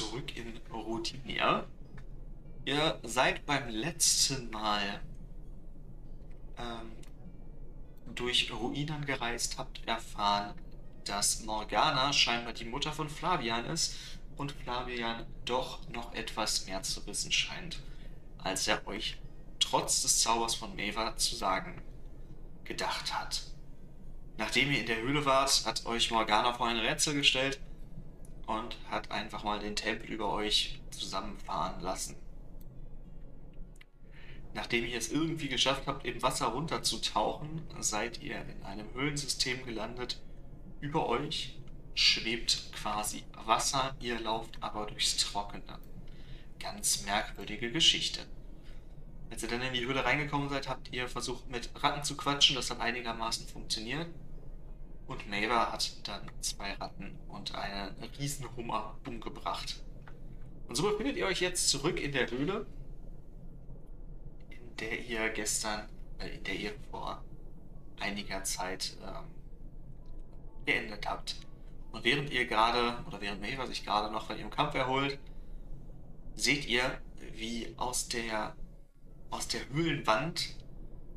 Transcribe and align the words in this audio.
zurück 0.00 0.34
in 0.34 0.58
Rotinier. 0.72 1.66
Ihr 2.64 2.98
seid 3.02 3.44
beim 3.44 3.68
letzten 3.68 4.50
Mal 4.50 5.02
ähm, 6.56 6.92
durch 8.14 8.50
Ruinen 8.50 9.04
gereist, 9.04 9.58
habt 9.58 9.86
erfahren, 9.86 10.54
dass 11.04 11.42
Morgana 11.42 12.12
scheinbar 12.14 12.54
die 12.54 12.64
Mutter 12.64 12.92
von 12.92 13.10
Flavian 13.10 13.66
ist 13.66 13.94
und 14.36 14.52
Flavian 14.52 15.26
doch 15.44 15.86
noch 15.90 16.14
etwas 16.14 16.66
mehr 16.66 16.82
zu 16.82 17.06
wissen 17.06 17.30
scheint, 17.30 17.80
als 18.38 18.68
er 18.68 18.86
euch 18.86 19.18
trotz 19.58 20.00
des 20.00 20.20
Zaubers 20.22 20.54
von 20.54 20.74
Meva 20.74 21.14
zu 21.16 21.36
sagen 21.36 21.82
gedacht 22.64 23.12
hat. 23.12 23.42
Nachdem 24.38 24.70
ihr 24.70 24.80
in 24.80 24.86
der 24.86 25.02
Höhle 25.02 25.26
wart, 25.26 25.66
hat 25.66 25.84
euch 25.84 26.10
Morgana 26.10 26.54
vor 26.54 26.68
ein 26.68 26.78
Rätsel 26.78 27.14
gestellt 27.14 27.60
und 28.50 28.76
hat 28.90 29.10
einfach 29.10 29.44
mal 29.44 29.60
den 29.60 29.76
Tempel 29.76 30.10
über 30.10 30.32
euch 30.32 30.80
zusammenfahren 30.90 31.80
lassen. 31.80 32.16
Nachdem 34.52 34.84
ihr 34.84 34.98
es 34.98 35.12
irgendwie 35.12 35.48
geschafft 35.48 35.86
habt, 35.86 36.04
im 36.04 36.20
Wasser 36.22 36.46
runterzutauchen, 36.46 37.62
seid 37.78 38.20
ihr 38.20 38.42
in 38.42 38.62
einem 38.64 38.92
Höhlensystem 38.92 39.64
gelandet. 39.64 40.20
Über 40.80 41.08
euch 41.08 41.56
schwebt 41.94 42.72
quasi 42.72 43.22
Wasser, 43.44 43.94
ihr 44.00 44.18
lauft 44.18 44.58
aber 44.60 44.86
durchs 44.86 45.16
Trockene. 45.18 45.78
Ganz 46.58 47.04
merkwürdige 47.04 47.70
Geschichte. 47.70 48.26
Als 49.30 49.44
ihr 49.44 49.48
dann 49.48 49.62
in 49.62 49.72
die 49.72 49.86
Höhle 49.86 50.04
reingekommen 50.04 50.48
seid, 50.48 50.68
habt 50.68 50.92
ihr 50.92 51.08
versucht 51.08 51.48
mit 51.48 51.70
Ratten 51.76 52.02
zu 52.02 52.16
quatschen, 52.16 52.56
das 52.56 52.70
hat 52.70 52.80
einigermaßen 52.80 53.46
funktioniert. 53.46 54.08
Und 55.10 55.28
Maver 55.28 55.72
hat 55.72 56.06
dann 56.06 56.30
zwei 56.40 56.72
Ratten 56.74 57.18
und 57.26 57.52
einen 57.56 57.96
Riesenhummer 58.16 58.96
umgebracht. 59.04 59.82
Und 60.68 60.76
so 60.76 60.84
befindet 60.84 61.16
ihr 61.16 61.26
euch 61.26 61.40
jetzt 61.40 61.68
zurück 61.68 62.00
in 62.00 62.12
der 62.12 62.30
Höhle, 62.30 62.64
in 64.50 64.76
der 64.76 65.04
ihr 65.04 65.28
gestern, 65.30 65.88
äh, 66.20 66.28
in 66.28 66.44
der 66.44 66.54
ihr 66.54 66.74
vor 66.92 67.24
einiger 67.98 68.44
Zeit 68.44 68.96
ähm, 69.02 69.24
geendet 70.64 71.04
habt. 71.08 71.44
Und 71.90 72.04
während 72.04 72.30
ihr 72.30 72.46
gerade, 72.46 73.04
oder 73.08 73.20
während 73.20 73.42
Maver 73.42 73.66
sich 73.66 73.84
gerade 73.84 74.12
noch 74.12 74.28
von 74.28 74.38
ihrem 74.38 74.50
Kampf 74.50 74.76
erholt, 74.76 75.18
seht 76.36 76.68
ihr, 76.68 77.00
wie 77.32 77.74
aus 77.78 78.06
der, 78.06 78.54
aus 79.30 79.48
der 79.48 79.68
Höhlenwand 79.70 80.54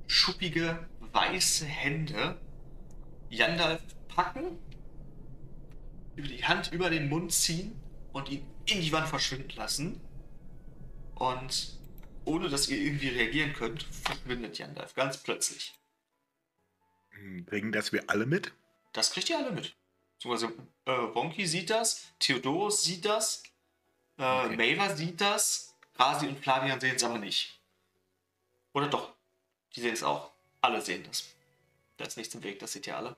schuppige, 0.07 0.89
weiße 1.00 1.67
Hände 1.67 2.39
Yandalf 3.34 3.81
packen, 4.08 4.59
über 6.16 6.28
die 6.28 6.45
Hand 6.45 6.72
über 6.72 6.89
den 6.89 7.09
Mund 7.09 7.31
ziehen 7.34 7.75
und 8.12 8.30
ihn 8.30 8.45
in 8.66 8.81
die 8.81 8.92
Wand 8.92 9.08
verschwinden 9.08 9.56
lassen. 9.56 10.00
Und 11.16 11.80
ohne 12.25 12.50
dass 12.50 12.67
ihr 12.67 12.78
irgendwie 12.78 13.09
reagieren 13.09 13.53
könnt, 13.53 13.84
verschwindet 13.84 14.58
Yandalf 14.58 14.94
ganz 14.94 15.17
plötzlich. 15.17 15.73
Bringen 17.45 17.72
das 17.72 17.92
wir 17.92 18.03
alle 18.08 18.25
mit? 18.25 18.53
Das 18.94 19.12
kriegt 19.12 19.30
ihr 19.30 19.38
alle 19.38 19.52
mit. 19.52 19.75
Also, 20.25 20.47
äh, 20.86 20.92
Wonky 20.92 21.45
sieht 21.45 21.70
das, 21.70 22.14
Theodorus 22.20 22.84
sieht 22.84 23.03
das, 23.03 23.44
äh, 24.18 24.23
okay. 24.23 24.75
Maver 24.75 24.95
sieht 24.95 25.20
das, 25.20 25.75
Rasi 25.95 26.28
und 26.28 26.40
Flavian 26.40 26.80
sehen 26.80 26.95
es 26.95 27.03
aber 27.03 27.20
nicht. 27.20 27.59
Oder 28.73 28.88
doch? 28.88 29.14
Die 29.75 29.81
sehen 29.81 29.94
es 29.94 30.03
auch. 30.03 30.31
Alle 30.62 30.81
sehen 30.81 31.03
das. 31.03 31.33
Da 31.97 32.05
ist 32.05 32.17
nichts 32.17 32.33
im 32.36 32.44
Weg, 32.44 32.59
das 32.59 32.73
seht 32.73 32.88
ihr 32.88 32.97
alle. 32.97 33.16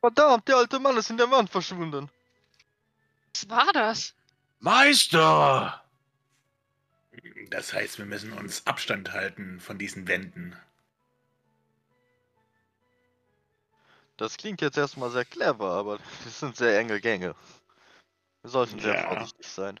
Verdammt, 0.00 0.46
der 0.46 0.56
alte 0.56 0.78
Mann 0.78 0.96
ist 0.96 1.10
in 1.10 1.16
der 1.16 1.30
Wand 1.30 1.50
verschwunden. 1.50 2.10
Was 3.34 3.48
war 3.48 3.72
das? 3.72 4.14
Meister! 4.60 5.82
Das 7.50 7.72
heißt, 7.72 7.98
wir 7.98 8.06
müssen 8.06 8.32
uns 8.32 8.66
Abstand 8.66 9.12
halten 9.12 9.60
von 9.60 9.78
diesen 9.78 10.08
Wänden. 10.08 10.56
Das 14.16 14.36
klingt 14.36 14.62
jetzt 14.62 14.78
erstmal 14.78 15.10
sehr 15.10 15.24
clever, 15.24 15.72
aber 15.72 15.98
es 16.26 16.40
sind 16.40 16.56
sehr 16.56 16.78
enge 16.78 17.00
Gänge. 17.00 17.34
Wir 18.42 18.50
sollten 18.50 18.80
sehr 18.80 18.94
ja. 18.94 19.08
vorsichtig 19.08 19.46
sein. 19.46 19.80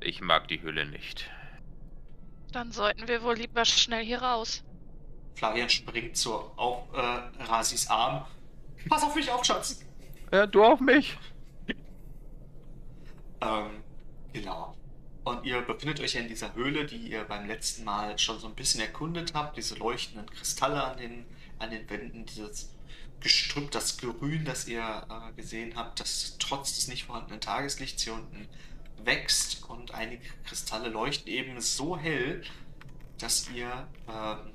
Ich 0.00 0.20
mag 0.20 0.48
die 0.48 0.60
Höhle 0.60 0.86
nicht. 0.86 1.30
Dann 2.50 2.72
sollten 2.72 3.06
wir 3.08 3.22
wohl 3.22 3.36
lieber 3.36 3.64
schnell 3.64 4.04
hier 4.04 4.20
raus. 4.22 4.64
Flavian 5.34 5.68
springt 5.68 6.16
so 6.16 6.52
auf 6.56 6.84
äh, 6.94 7.42
Rasis 7.44 7.88
Arm. 7.88 8.24
Pass 8.88 9.02
auf 9.02 9.14
mich 9.14 9.30
auf, 9.30 9.44
Schatz! 9.44 9.80
Ja, 10.32 10.46
du 10.46 10.64
auf 10.64 10.80
mich! 10.80 11.16
ähm, 13.40 13.82
genau. 14.32 14.76
Und 15.24 15.44
ihr 15.44 15.62
befindet 15.62 16.00
euch 16.00 16.14
ja 16.14 16.20
in 16.20 16.28
dieser 16.28 16.54
Höhle, 16.54 16.84
die 16.84 16.96
ihr 16.96 17.24
beim 17.24 17.46
letzten 17.46 17.84
Mal 17.84 18.18
schon 18.18 18.38
so 18.40 18.48
ein 18.48 18.54
bisschen 18.54 18.80
erkundet 18.80 19.34
habt. 19.34 19.56
Diese 19.56 19.76
leuchtenden 19.76 20.28
Kristalle 20.28 20.82
an 20.82 20.96
den, 20.96 21.26
an 21.58 21.70
den 21.70 21.88
Wänden, 21.88 22.26
dieses 22.26 22.74
Gestrüpp, 23.20 23.70
das 23.70 23.98
Grün, 23.98 24.44
das 24.44 24.66
ihr 24.66 24.82
äh, 24.82 25.32
gesehen 25.34 25.76
habt, 25.76 26.00
das 26.00 26.36
trotz 26.40 26.74
des 26.74 26.88
nicht 26.88 27.04
vorhandenen 27.04 27.40
Tageslichts 27.40 28.02
hier 28.02 28.14
unten 28.14 28.48
wächst. 29.04 29.62
Und 29.68 29.94
einige 29.94 30.24
Kristalle 30.44 30.88
leuchten 30.88 31.28
eben 31.28 31.60
so 31.60 31.96
hell, 31.96 32.42
dass 33.18 33.48
ihr 33.50 33.86
ähm, 34.08 34.51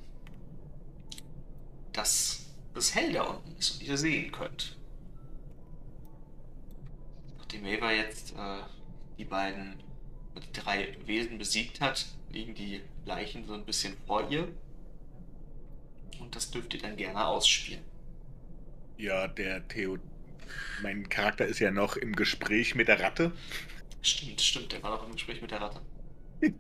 dass 1.97 2.45
es 2.75 2.93
hell 2.93 3.11
da 3.11 3.23
unten 3.23 3.57
ist 3.57 3.71
und 3.71 3.87
ihr 3.87 3.97
sehen 3.97 4.31
könnt. 4.31 4.77
Nachdem 7.37 7.65
Eva 7.65 7.91
jetzt 7.91 8.35
äh, 8.37 8.59
die 9.17 9.25
beiden, 9.25 9.81
die 10.35 10.53
drei 10.53 10.95
Wesen 11.05 11.39
besiegt 11.39 11.81
hat, 11.81 12.05
liegen 12.29 12.53
die 12.53 12.81
Leichen 13.05 13.45
so 13.47 13.53
ein 13.53 13.65
bisschen 13.65 13.97
vor 14.05 14.29
ihr. 14.29 14.47
Und 16.19 16.35
das 16.35 16.51
dürft 16.51 16.73
ihr 16.75 16.81
dann 16.81 16.95
gerne 16.97 17.25
ausspielen. 17.25 17.81
Ja, 18.97 19.27
der 19.27 19.67
Theo. 19.67 19.97
Mein 20.81 21.09
Charakter 21.09 21.45
ist 21.45 21.59
ja 21.59 21.71
noch 21.71 21.97
im 21.97 22.15
Gespräch 22.15 22.75
mit 22.75 22.87
der 22.87 22.99
Ratte. 22.99 23.31
Stimmt, 24.01 24.41
stimmt, 24.41 24.71
der 24.71 24.83
war 24.83 24.91
noch 24.91 25.05
im 25.05 25.13
Gespräch 25.13 25.41
mit 25.41 25.51
der 25.51 25.61
Ratte. 25.61 25.81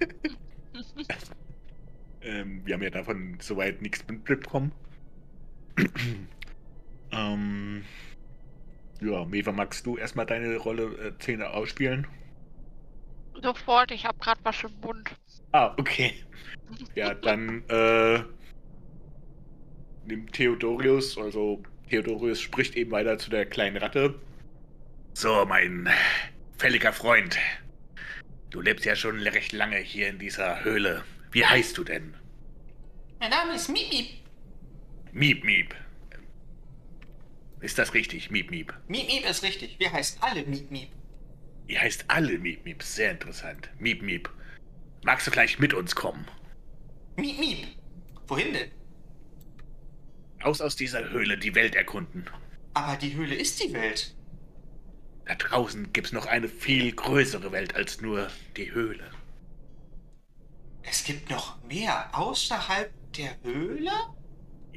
ähm, 2.21 2.65
wir 2.65 2.73
haben 2.73 2.81
ja 2.81 2.89
davon 2.89 3.37
soweit 3.39 3.81
nichts 3.81 4.05
mitbekommen. 4.07 4.71
ähm, 7.11 7.83
ja, 9.01 9.25
Meva, 9.25 9.51
magst 9.51 9.85
du 9.85 9.97
erstmal 9.97 10.25
deine 10.25 10.57
Rolle 10.57 10.83
äh, 10.97 11.11
Szene 11.21 11.49
ausspielen? 11.49 12.07
Sofort, 13.41 13.91
ich 13.91 14.05
habe 14.05 14.17
gerade 14.19 14.39
was 14.43 14.63
im 14.63 14.71
Mund. 14.81 15.09
Ah, 15.51 15.73
okay. 15.77 16.13
Ja, 16.95 17.13
dann 17.13 17.63
äh, 17.69 18.23
nimmt 20.05 20.33
Theodorius, 20.33 21.17
also 21.17 21.61
Theodorius 21.89 22.41
spricht 22.41 22.75
eben 22.75 22.91
weiter 22.91 23.17
zu 23.17 23.29
der 23.29 23.45
kleinen 23.45 23.77
Ratte. 23.77 24.15
So, 25.13 25.45
mein 25.45 25.89
fälliger 26.57 26.93
Freund. 26.93 27.37
Du 28.49 28.61
lebst 28.61 28.85
ja 28.85 28.95
schon 28.95 29.19
recht 29.19 29.51
lange 29.51 29.77
hier 29.77 30.09
in 30.09 30.19
dieser 30.19 30.63
Höhle. 30.63 31.03
Wie 31.31 31.45
heißt 31.45 31.77
du 31.77 31.83
denn? 31.83 32.15
Mein 33.19 33.29
Name 33.29 33.55
ist 33.55 33.69
Mimi. 33.69 34.21
Miep, 35.17 35.43
Miep. 35.43 35.73
Ist 37.59 37.79
das 37.79 37.95
richtig, 37.95 38.29
Miep, 38.29 38.51
Miep? 38.51 38.71
Miep, 38.87 39.07
Miep 39.07 39.27
ist 39.27 39.41
richtig. 39.41 39.79
Wir 39.79 39.91
heißen 39.91 40.21
alle 40.21 40.45
Miep, 40.45 40.69
Miep. 40.69 40.89
Ihr 41.65 41.81
heißt 41.81 42.05
alle 42.07 42.37
Miep, 42.37 42.63
Miep. 42.65 42.83
Sehr 42.83 43.09
interessant. 43.09 43.67
Miep, 43.79 44.03
Miep. 44.03 44.29
Magst 45.03 45.25
du 45.25 45.31
vielleicht 45.31 45.59
mit 45.59 45.73
uns 45.73 45.95
kommen? 45.95 46.27
Miep, 47.15 47.39
Miep. 47.39 47.65
Wohin 48.27 48.53
denn? 48.53 48.69
Aus 50.43 50.61
aus 50.61 50.75
dieser 50.75 51.09
Höhle 51.09 51.39
die 51.39 51.55
Welt 51.55 51.73
erkunden. 51.73 52.29
Aber 52.75 52.95
die 52.95 53.15
Höhle 53.15 53.33
ist 53.33 53.63
die 53.63 53.73
Welt. 53.73 54.15
Da 55.25 55.33
draußen 55.33 55.93
gibt's 55.93 56.11
noch 56.11 56.27
eine 56.27 56.47
viel 56.47 56.91
größere 56.91 57.51
Welt 57.51 57.73
als 57.75 58.01
nur 58.01 58.27
die 58.55 58.71
Höhle. 58.71 59.09
Es 60.83 61.03
gibt 61.03 61.31
noch 61.31 61.59
mehr 61.63 62.07
außerhalb 62.15 62.93
der 63.13 63.35
Höhle? 63.41 63.91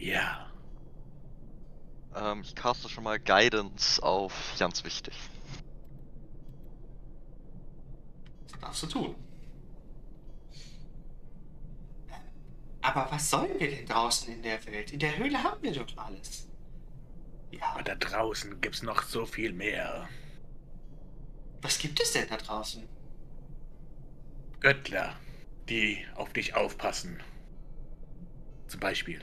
Ja. 0.00 0.50
Ähm, 2.16 2.40
ich 2.40 2.54
caste 2.54 2.88
schon 2.88 3.04
mal 3.04 3.20
Guidance 3.20 4.02
auf 4.02 4.54
ganz 4.58 4.82
wichtig. 4.82 5.14
Das 8.48 8.60
darfst 8.60 8.82
du 8.84 8.86
tun. 8.86 9.14
Aber 12.80 13.08
was 13.10 13.28
sollen 13.28 13.60
wir 13.60 13.70
denn 13.70 13.86
draußen 13.86 14.32
in 14.32 14.42
der 14.42 14.64
Welt? 14.64 14.90
In 14.90 15.00
der 15.00 15.18
Höhle 15.18 15.42
haben 15.42 15.62
wir 15.62 15.72
doch 15.72 15.96
alles. 15.98 16.48
Ja. 17.50 17.60
Aber 17.74 17.82
da 17.82 17.94
draußen 17.94 18.58
gibt's 18.62 18.82
noch 18.82 19.02
so 19.02 19.26
viel 19.26 19.52
mehr. 19.52 20.08
Was 21.60 21.78
gibt 21.78 22.00
es 22.00 22.12
denn 22.12 22.26
da 22.26 22.38
draußen? 22.38 22.88
Göttler, 24.60 25.14
die 25.68 26.06
auf 26.14 26.32
dich 26.32 26.54
aufpassen. 26.54 27.22
Zum 28.66 28.80
Beispiel. 28.80 29.20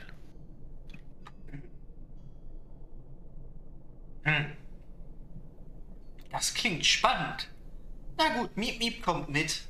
Hm. 4.28 4.52
Das 6.30 6.52
klingt 6.54 6.84
spannend. 6.84 7.48
Na 8.18 8.28
gut, 8.38 8.56
Miep 8.56 8.78
Miep 8.78 9.02
kommt 9.02 9.28
mit. 9.28 9.62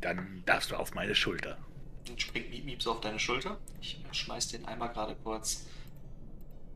Dann 0.00 0.42
darfst 0.46 0.70
du 0.70 0.76
auf 0.76 0.94
meine 0.94 1.14
Schulter. 1.14 1.58
Dann 2.06 2.18
springt 2.18 2.50
Miep 2.50 2.64
Miep 2.64 2.82
so 2.82 2.92
auf 2.92 3.00
deine 3.00 3.18
Schulter. 3.18 3.58
Ich 3.80 4.00
schmeiß 4.12 4.48
den 4.48 4.64
einmal 4.64 4.88
gerade 4.90 5.14
kurz 5.16 5.66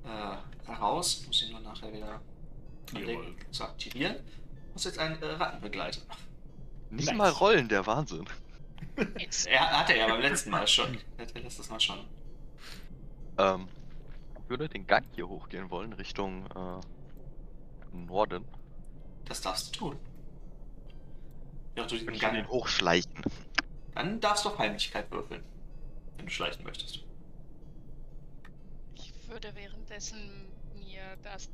äh, 0.04 0.66
heraus. 0.66 1.24
Muss 1.26 1.42
ihn 1.42 1.52
nur 1.52 1.60
nachher 1.60 1.92
wieder 1.92 2.20
anlegen, 2.94 3.36
zu 3.50 3.64
aktivieren. 3.64 4.16
Muss 4.74 4.84
jetzt 4.84 4.98
ein 4.98 5.20
äh, 5.22 5.26
Rattenbegleiter. 5.26 6.02
Nicht 6.90 7.06
Nice. 7.06 7.16
mal 7.16 7.30
rollen, 7.30 7.68
der 7.68 7.86
Wahnsinn. 7.86 8.26
Er 9.46 9.78
hatte 9.78 9.94
er 9.94 10.08
beim 10.08 10.20
letzten 10.20 10.50
Mal 10.50 10.66
schon. 10.66 10.98
Er 11.16 11.26
letztes 11.40 11.70
Mal 11.70 11.80
schon. 11.80 12.00
Ähm, 13.38 13.68
würde 14.52 14.68
den 14.68 14.86
Gang 14.86 15.06
hier 15.14 15.28
hochgehen 15.28 15.70
wollen, 15.70 15.94
Richtung 15.94 16.44
äh, 16.54 17.96
Norden. 17.96 18.44
Das 19.24 19.40
darfst 19.40 19.74
du 19.74 19.78
tun. 19.78 19.98
Ja, 21.74 21.86
du 21.86 21.94
Ich 21.94 22.02
diesen 22.02 22.18
kann 22.18 22.34
ihn 22.34 22.42
Gang. 22.42 22.50
hochschleichen. 22.52 23.22
Dann 23.94 24.20
darfst 24.20 24.44
du 24.44 24.50
auf 24.50 24.58
Heimlichkeit 24.58 25.10
würfeln. 25.10 25.42
Wenn 26.18 26.26
du 26.26 26.32
schleichen 26.32 26.62
möchtest. 26.64 27.00
Ich 28.94 29.14
würde 29.26 29.54
währenddessen 29.54 30.52
mir 30.74 31.16
das 31.22 31.48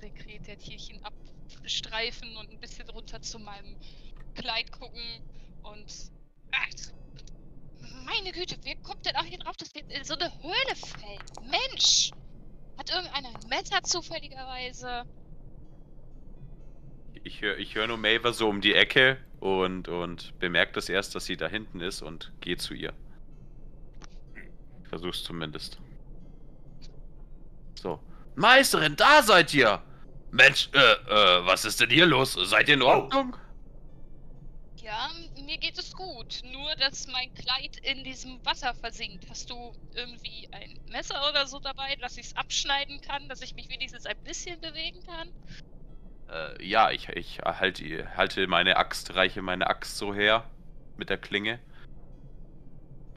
Sekretärtierchen 0.00 1.00
abstreifen 1.04 2.36
und 2.36 2.48
ein 2.50 2.60
bisschen 2.60 2.88
runter 2.90 3.20
zu 3.20 3.40
meinem 3.40 3.76
Kleid 4.36 4.70
gucken 4.70 5.02
und. 5.64 6.12
Ach, 6.52 6.68
meine 8.04 8.32
Güte, 8.32 8.56
wer 8.62 8.76
kommt 8.76 9.06
denn 9.06 9.16
auch 9.16 9.24
hier 9.24 9.38
drauf, 9.38 9.56
dass 9.56 9.74
wir 9.74 9.82
in 9.88 10.04
so 10.04 10.14
eine 10.14 10.30
Höhle 10.42 10.76
fällt? 10.76 11.50
Mensch! 11.50 12.10
Hat 12.78 12.90
irgendeiner 12.90 13.28
ein 13.28 13.48
Messer 13.48 13.82
zufälligerweise? 13.82 15.04
Ich 17.22 17.42
höre 17.42 17.58
ich 17.58 17.74
hör 17.74 17.86
nur 17.86 17.98
Maver 17.98 18.32
so 18.32 18.48
um 18.48 18.60
die 18.60 18.74
Ecke 18.74 19.18
und, 19.40 19.88
und 19.88 20.38
bemerkt 20.38 20.76
das 20.76 20.88
erst, 20.88 21.14
dass 21.14 21.26
sie 21.26 21.36
da 21.36 21.48
hinten 21.48 21.80
ist 21.80 22.00
und 22.02 22.32
gehe 22.40 22.56
zu 22.56 22.74
ihr. 22.74 22.94
Versuch's 24.88 25.22
zumindest. 25.22 25.78
So. 27.74 28.00
Meisterin, 28.34 28.96
da 28.96 29.22
seid 29.22 29.52
ihr! 29.54 29.82
Mensch, 30.30 30.70
äh, 30.72 30.78
äh, 30.78 31.46
was 31.46 31.64
ist 31.64 31.80
denn 31.80 31.90
hier 31.90 32.06
los? 32.06 32.32
Seid 32.32 32.68
ihr 32.68 32.74
in 32.74 32.82
Ordnung? 32.82 33.36
Ja, 34.76 35.10
mir 35.50 35.58
geht 35.58 35.78
es 35.78 35.92
gut. 35.96 36.42
Nur, 36.52 36.76
dass 36.76 37.08
mein 37.08 37.34
Kleid 37.34 37.76
in 37.82 38.04
diesem 38.04 38.44
Wasser 38.46 38.72
versinkt. 38.74 39.28
Hast 39.28 39.50
du 39.50 39.72
irgendwie 39.94 40.48
ein 40.52 40.78
Messer 40.90 41.28
oder 41.28 41.46
so 41.46 41.58
dabei, 41.58 41.96
dass 41.96 42.16
ich 42.16 42.26
es 42.26 42.36
abschneiden 42.36 43.00
kann, 43.00 43.28
dass 43.28 43.42
ich 43.42 43.56
mich 43.56 43.68
wenigstens 43.68 44.06
ein 44.06 44.16
bisschen 44.22 44.60
bewegen 44.60 45.00
kann? 45.04 45.28
Äh, 46.30 46.64
ja, 46.64 46.92
ich, 46.92 47.08
ich 47.08 47.40
halte, 47.40 48.16
halte 48.16 48.46
meine 48.46 48.76
Axt, 48.76 49.14
reiche 49.16 49.42
meine 49.42 49.66
Axt 49.66 49.98
so 49.98 50.14
her 50.14 50.48
mit 50.96 51.10
der 51.10 51.18
Klinge. 51.18 51.58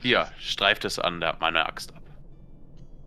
Hier, 0.02 0.32
streift 0.40 0.86
es 0.86 0.98
an 0.98 1.22
der, 1.22 1.38
meine 1.40 1.68
Axt 1.68 1.94
ab. 1.94 2.02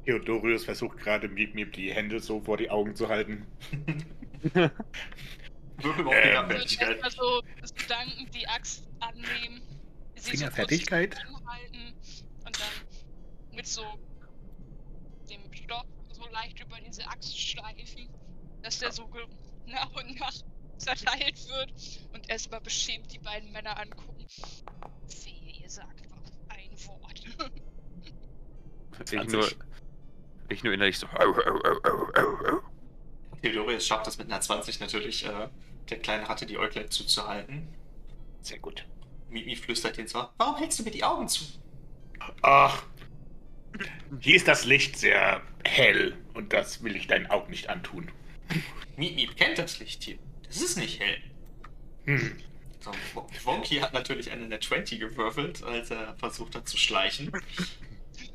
Theodorius 0.05 0.64
versucht 0.64 0.99
gerade 0.99 1.26
Miep 1.26 1.56
Miep 1.56 1.73
die 1.73 1.93
Hände 1.93 2.20
so 2.20 2.40
vor 2.40 2.56
die 2.56 2.70
Augen 2.70 2.94
zu 2.94 3.08
halten. 3.08 3.44
Würfel 5.78 6.06
auf 6.06 6.14
Ähm, 6.14 6.23
Fingerfertigkeit. 6.23 6.70
Ich 6.70 6.81
würde 6.81 7.00
erstmal 7.00 7.11
so 7.11 7.43
das 7.61 7.75
Gedanken 7.75 8.31
die 8.31 8.49
Axt 8.49 8.88
annehmen. 9.00 9.62
so 10.17 10.31
Fingerfertigkeit? 10.31 11.17
anhalten 11.19 11.94
Und 12.44 12.61
dann 12.61 13.55
mit 13.55 13.67
so 13.67 13.84
dem 15.28 15.52
Stock 15.52 15.87
so 16.12 16.26
leicht 16.28 16.61
über 16.61 16.78
diese 16.81 17.06
Axt 17.06 17.38
schleifen, 17.38 18.08
dass 18.62 18.78
der 18.78 18.93
so 18.93 19.08
nach 19.67 19.93
und 19.94 20.19
nach 20.19 20.32
zerteilt 20.78 21.49
wird 21.49 21.73
und 22.12 22.28
erstmal 22.28 22.61
beschämt 22.61 23.12
die 23.12 23.19
beiden 23.19 23.50
Männer 23.52 23.78
angucken. 23.78 24.26
Wehe, 25.25 25.62
ihr 25.62 25.70
sagt 25.70 26.08
noch 26.11 26.31
ein 26.49 26.70
Wort. 26.87 27.23
Ich 28.99 29.11
20. 29.11 29.32
nur, 29.32 29.50
ich 30.49 30.64
nur 30.64 30.73
innerlich 30.73 30.99
so. 30.99 31.06
Theodorius 33.43 33.87
schafft 33.87 34.06
es 34.06 34.19
mit 34.19 34.31
einer 34.31 34.41
20 34.41 34.81
natürlich, 34.81 35.25
äh, 35.25 35.49
der 35.91 35.99
kleinen 35.99 36.25
Ratte 36.25 36.47
die 36.47 36.59
Äuglein 36.59 36.91
zuzuhalten. 36.91 37.69
Sehr 38.43 38.59
gut. 38.59 38.85
Mimi 39.29 39.56
flüstert 39.56 39.99
ihn 39.99 40.06
zwar, 40.09 40.33
warum 40.38 40.56
hältst 40.56 40.79
du 40.79 40.83
mir 40.85 40.91
die 40.91 41.05
Augen 41.05 41.29
zu? 41.29 41.44
Ach, 42.43 42.85
hier 44.21 44.37
ist 44.37 44.49
das 44.49 44.65
Licht 44.65 44.99
sehr 44.99 45.43
hell 45.65 46.17
und 46.35 46.53
das 46.53 46.83
will 46.83 46.97
ich 46.97 47.06
deinen 47.06 47.27
Augen 47.27 47.50
nicht 47.50 47.69
antun. 47.69 48.11
Mimi 48.97 49.27
kennt 49.37 49.59
das 49.59 49.79
Licht 49.81 50.05
hier. 50.05 50.19
Das 50.47 50.61
ist 50.62 50.77
nicht 50.79 51.00
hell. 51.00 51.19
Hm. 52.05 52.37
So, 52.81 52.93
Wo- 53.15 53.27
Wonky 53.44 53.77
hat 53.81 53.93
natürlich 53.93 54.31
eine 54.31 54.47
Net 54.47 54.62
20 54.65 55.00
gewürfelt, 55.00 55.62
als 55.65 55.91
er 55.91 56.15
versucht 56.19 56.55
hat 56.55 56.69
zu 56.69 56.77
schleichen. 56.77 57.33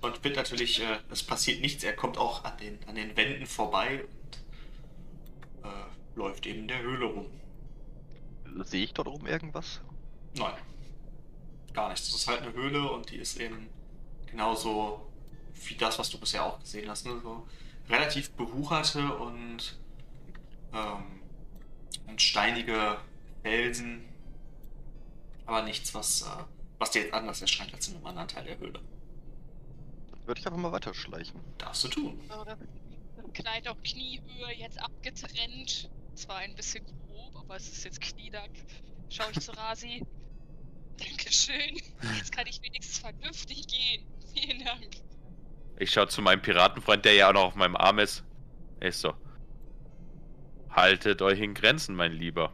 Und 0.01 0.23
wird 0.23 0.35
natürlich, 0.35 0.81
äh, 0.81 0.97
es 1.09 1.23
passiert 1.23 1.61
nichts, 1.61 1.83
er 1.83 1.93
kommt 1.93 2.17
auch 2.17 2.43
an 2.43 2.57
den, 2.57 2.77
an 2.87 2.95
den 2.95 3.15
Wänden 3.15 3.45
vorbei 3.45 4.03
und 4.03 4.40
äh, 5.63 6.17
läuft 6.17 6.45
eben 6.45 6.59
in 6.61 6.67
der 6.67 6.81
Höhle 6.81 7.05
rum. 7.05 7.25
Sehe 8.63 8.83
ich 8.83 8.93
dort 8.93 9.07
oben 9.07 9.27
irgendwas? 9.27 9.81
Nein. 10.35 10.53
Gar 11.73 11.89
nichts. 11.89 12.07
Das 12.11 12.21
ist 12.21 12.27
halt 12.27 12.41
eine 12.41 12.53
Höhle 12.53 12.91
und 12.91 13.09
die 13.11 13.17
ist 13.17 13.39
eben 13.39 13.69
genauso 14.25 15.07
wie 15.67 15.75
das, 15.75 15.99
was 15.99 16.09
du 16.09 16.19
bisher 16.19 16.45
auch 16.45 16.59
gesehen 16.59 16.89
hast. 16.89 17.05
Ne? 17.05 17.19
So 17.21 17.47
relativ 17.89 18.31
bewucherte 18.31 19.15
und, 19.15 19.79
ähm, 20.73 21.21
und 22.07 22.21
steinige 22.21 22.97
Felsen. 23.43 24.05
Aber 25.45 25.63
nichts, 25.63 25.93
was, 25.93 26.21
äh, 26.23 26.43
was 26.79 26.91
dir 26.91 27.03
jetzt 27.03 27.13
anders 27.13 27.41
erscheint 27.41 27.73
als 27.73 27.87
in 27.87 27.95
einem 27.95 28.05
anderen 28.05 28.27
Teil 28.27 28.45
der 28.45 28.57
Höhle. 28.57 28.79
Würde 30.25 30.39
ich 30.39 30.47
einfach 30.47 30.59
mal 30.59 30.71
weiterschleichen. 30.71 31.39
Darfst 31.57 31.83
du 31.85 31.87
tun. 31.87 32.19
Das 32.27 32.57
Kleid 33.33 33.67
auf 33.67 33.81
Kniehöhe 33.83 34.53
jetzt 34.57 34.81
abgetrennt. 34.81 35.89
Zwar 36.15 36.37
ein 36.37 36.55
bisschen 36.55 36.85
grob, 36.85 37.35
aber 37.35 37.55
es 37.55 37.71
ist 37.71 37.83
jetzt 37.83 38.01
knielang. 38.01 38.49
Schau 39.09 39.23
ich 39.31 39.39
zu 39.39 39.51
Rasi. 39.51 40.05
Dankeschön. 40.97 41.81
Jetzt 42.17 42.31
kann 42.31 42.45
ich 42.47 42.61
wenigstens 42.61 42.99
vernünftig 42.99 43.67
gehen. 43.67 44.05
Vielen 44.33 44.63
Dank. 44.63 44.97
Ich 45.79 45.91
schaue 45.91 46.07
zu 46.07 46.21
meinem 46.21 46.41
Piratenfreund, 46.41 47.05
der 47.05 47.13
ja 47.13 47.29
auch 47.29 47.33
noch 47.33 47.43
auf 47.45 47.55
meinem 47.55 47.75
Arm 47.75 47.99
ist. 47.99 48.23
Ist 48.79 49.01
so. 49.01 49.13
Haltet 50.69 51.21
euch 51.21 51.39
in 51.39 51.53
Grenzen, 51.53 51.95
mein 51.95 52.11
Lieber. 52.13 52.53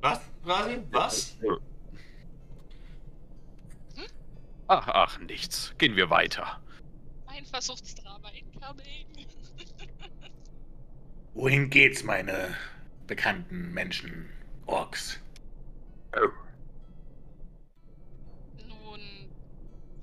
Was, 0.00 0.20
Rasi? 0.44 0.78
Was? 0.90 1.36
Ach, 4.66 4.86
ach, 4.86 5.18
nichts. 5.18 5.74
Gehen 5.78 5.96
wir 5.96 6.10
weiter. 6.10 6.60
Mein 7.26 7.44
Versuchsdrama 7.44 8.28
incoming. 8.30 8.49
Wohin 11.34 11.70
geht's, 11.70 12.02
meine 12.04 12.56
bekannten 13.06 13.72
Menschen, 13.72 14.28
Orks? 14.66 15.20
Nun 18.68 19.00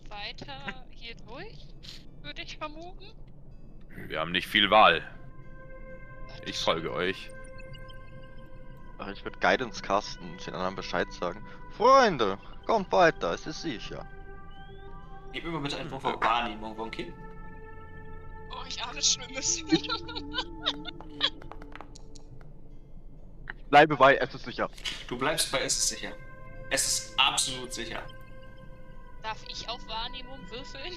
weiter 0.09 0.85
hier 0.89 1.15
durch, 1.27 1.67
würde 2.23 2.41
ich 2.41 2.57
vermuten. 2.57 3.05
Wir 4.07 4.19
haben 4.19 4.31
nicht 4.31 4.47
viel 4.47 4.69
Wahl. 4.69 5.03
Ich 6.45 6.57
folge 6.57 6.91
euch. 6.91 7.29
Ach, 8.99 9.09
ich 9.09 9.23
würde 9.23 9.37
Guidance 9.39 9.81
casten 9.81 10.31
und 10.31 10.47
den 10.47 10.53
anderen 10.53 10.75
Bescheid 10.75 11.11
sagen. 11.13 11.45
Freunde, 11.71 12.39
kommt 12.65 12.91
weiter, 12.91 13.33
es 13.33 13.45
ist 13.45 13.61
sicher. 13.61 14.07
Gib 15.33 15.43
mir 15.43 15.51
mal 15.51 15.61
bitte 15.61 15.77
einen 15.77 15.91
Wurf 15.91 16.05
auf 16.05 16.21
Wahrnehmung, 16.21 16.77
Wonky. 16.77 17.13
Oh, 18.51 18.63
ich 18.67 18.83
ahne 18.83 19.01
Schlimmes. 19.01 19.63
Bleibe 23.69 23.97
bei, 23.97 24.15
es 24.15 24.33
ist 24.33 24.45
sicher. 24.45 24.69
Du 25.07 25.17
bleibst 25.17 25.51
bei 25.51 25.59
Es 25.61 25.77
ist 25.77 25.89
sicher. 25.89 26.13
Es 26.69 26.87
ist 26.87 27.19
absolut 27.19 27.73
sicher. 27.73 28.01
Darf 29.23 29.43
ich 29.49 29.67
auf 29.69 29.85
Wahrnehmung 29.87 30.39
würfeln? 30.49 30.93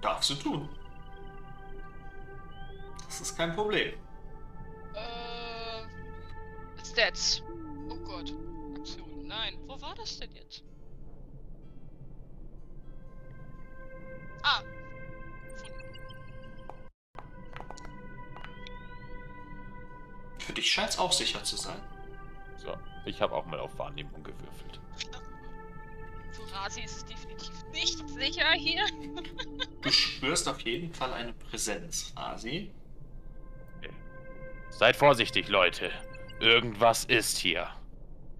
Darfst 0.00 0.30
du 0.30 0.34
tun. 0.34 0.68
Das 3.06 3.20
ist 3.20 3.36
kein 3.36 3.54
Problem. 3.54 3.94
Äh. 4.94 5.48
Stats. 6.84 7.42
Oh 7.88 7.96
Gott. 7.96 8.34
Aktion. 8.76 9.26
Nein. 9.26 9.58
Wo 9.66 9.80
war 9.80 9.94
das 9.94 10.18
denn 10.18 10.34
jetzt? 10.34 10.62
Ah. 14.42 14.62
Für 20.48 20.54
dich 20.54 20.70
scheint 20.70 20.88
es 20.88 20.98
auch 20.98 21.12
sicher 21.12 21.44
zu 21.44 21.58
sein. 21.58 21.76
So, 22.56 22.74
ich 23.04 23.20
habe 23.20 23.34
auch 23.34 23.44
mal 23.44 23.60
auf 23.60 23.78
Wahrnehmung 23.78 24.22
gewürfelt. 24.22 24.80
Für 26.32 26.54
Rasi 26.54 26.80
ist 26.80 26.96
es 26.96 27.04
definitiv 27.04 27.52
nicht 27.70 28.08
sicher 28.08 28.50
hier. 28.52 28.82
Du 29.82 29.92
spürst 29.92 30.48
auf 30.48 30.60
jeden 30.60 30.94
Fall 30.94 31.12
eine 31.12 31.34
Präsenz, 31.34 32.12
Asi. 32.14 32.72
Seid 34.70 34.96
vorsichtig, 34.96 35.48
Leute. 35.48 35.90
Irgendwas 36.40 37.04
ist 37.04 37.36
hier. 37.36 37.68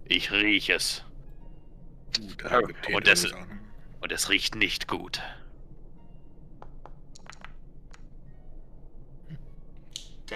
Ich 0.05 0.31
rieche 0.31 0.73
es. 0.73 1.03
Und 2.17 3.07
noch. 3.31 4.01
Und 4.01 4.11
es 4.11 4.29
riecht 4.29 4.55
nicht 4.55 4.87
gut. 4.87 5.21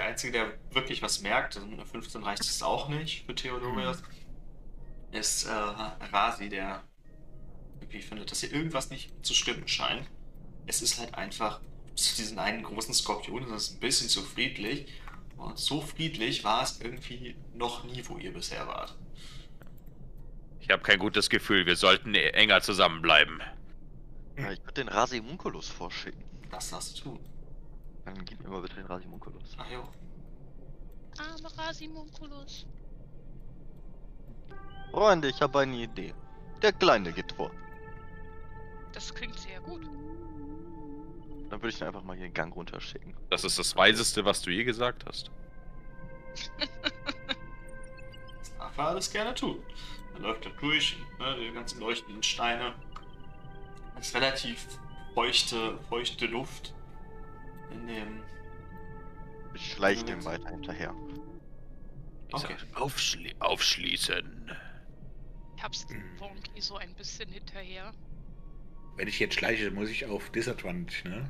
Der 0.03 0.09
Einzige, 0.09 0.33
der 0.33 0.53
wirklich 0.71 1.01
was 1.01 1.21
merkt, 1.21 1.55
also 1.55 1.65
mit 1.65 1.79
einer 1.79 1.87
15 1.87 2.23
reicht 2.23 2.41
es 2.41 2.61
auch 2.61 2.89
nicht 2.89 3.25
für 3.25 3.33
Theodorius, 3.33 4.03
ist 5.13 5.45
äh, 5.45 5.49
Rasi, 5.49 6.49
der 6.49 6.83
irgendwie 7.79 8.01
findet, 8.01 8.29
dass 8.29 8.41
hier 8.41 8.51
irgendwas 8.51 8.89
nicht 8.89 9.13
zu 9.25 9.33
stimmen 9.33 9.65
scheint. 9.65 10.05
Es 10.67 10.81
ist 10.81 10.99
halt 10.99 11.15
einfach 11.15 11.61
zu 11.95 12.17
diesen 12.17 12.37
einen 12.37 12.63
großen 12.63 12.93
Skorpion, 12.93 13.49
das 13.49 13.69
ist 13.69 13.75
ein 13.75 13.79
bisschen 13.79 14.09
zu 14.09 14.23
friedlich. 14.23 14.91
Und 15.37 15.57
so 15.57 15.79
friedlich 15.79 16.43
war 16.43 16.63
es 16.63 16.81
irgendwie 16.81 17.37
noch 17.53 17.85
nie, 17.85 18.03
wo 18.09 18.17
ihr 18.17 18.33
bisher 18.33 18.67
wart. 18.67 18.97
Ich 20.59 20.69
habe 20.69 20.83
kein 20.83 20.99
gutes 20.99 21.29
Gefühl. 21.29 21.65
Wir 21.65 21.77
sollten 21.77 22.13
enger 22.13 22.59
zusammenbleiben. 22.59 23.41
Ja, 24.37 24.51
ich 24.51 24.59
würde 24.63 24.73
den 24.73 24.89
Rasimunculus 24.89 25.69
vorschicken. 25.69 26.25
Das 26.51 26.71
darfst 26.71 26.99
du 26.99 27.03
tun. 27.03 27.32
Dann 28.05 28.25
gib 28.25 28.41
mir 28.41 28.49
mal 28.49 28.61
bitte 28.61 28.75
den 28.75 28.85
Rasimunculus. 28.85 29.55
Ach 29.57 29.69
jo. 29.69 29.87
Arme 31.17 31.57
Rasimunculus. 31.57 32.65
Freunde, 34.91 35.29
ich 35.29 35.41
habe 35.41 35.59
eine 35.59 35.77
Idee. 35.77 36.13
Der 36.61 36.73
Kleine 36.73 37.11
geht 37.13 37.31
vor. 37.31 37.51
Das 38.93 39.13
klingt 39.13 39.37
sehr 39.39 39.59
gut. 39.61 39.83
Dann 41.49 41.61
würde 41.61 41.69
ich 41.69 41.81
ihn 41.81 41.87
einfach 41.87 42.03
mal 42.03 42.15
hier 42.15 42.27
den 42.27 42.33
Gang 42.33 42.55
runterschicken. 42.55 43.15
Das 43.29 43.43
ist 43.43 43.57
das 43.59 43.75
Weiseste, 43.75 44.25
was 44.25 44.41
du 44.41 44.51
je 44.51 44.63
gesagt 44.63 45.05
hast. 45.05 45.31
Das 48.39 48.57
darf 48.57 48.77
er 48.77 48.87
alles 48.87 49.11
gerne 49.11 49.33
tun. 49.35 49.59
Dann 50.13 50.23
läuft 50.23 50.45
er 50.45 50.51
durch, 50.53 50.97
ne, 51.19 51.35
die 51.39 51.53
ganzen 51.53 51.79
leuchtenden 51.79 52.23
Steine. 52.23 52.73
Es 53.99 54.07
ist 54.07 54.15
relativ 54.15 54.67
feuchte, 55.13 55.77
feuchte 55.89 56.25
Luft 56.25 56.73
in 57.73 57.87
dem. 57.87 58.23
Ich 59.53 59.73
schleiche 59.73 60.03
dem 60.05 60.23
weiter 60.25 60.49
hinterher. 60.49 60.93
Ich 62.27 62.33
Okay. 62.35 62.55
sag, 62.57 62.81
aufschli 62.81 63.35
aufschließen. 63.39 64.51
Ich 65.57 65.63
hab's 65.63 65.85
dem 65.85 66.01
Wonky 66.19 66.59
so 66.61 66.77
ein 66.77 66.93
bisschen 66.95 67.29
hinterher. 67.29 67.93
Wenn 68.95 69.07
ich 69.07 69.19
jetzt 69.19 69.35
schleiche, 69.35 69.69
muss 69.71 69.89
ich 69.89 70.05
auf 70.05 70.29
Disadvantage, 70.31 71.07
ne? 71.09 71.29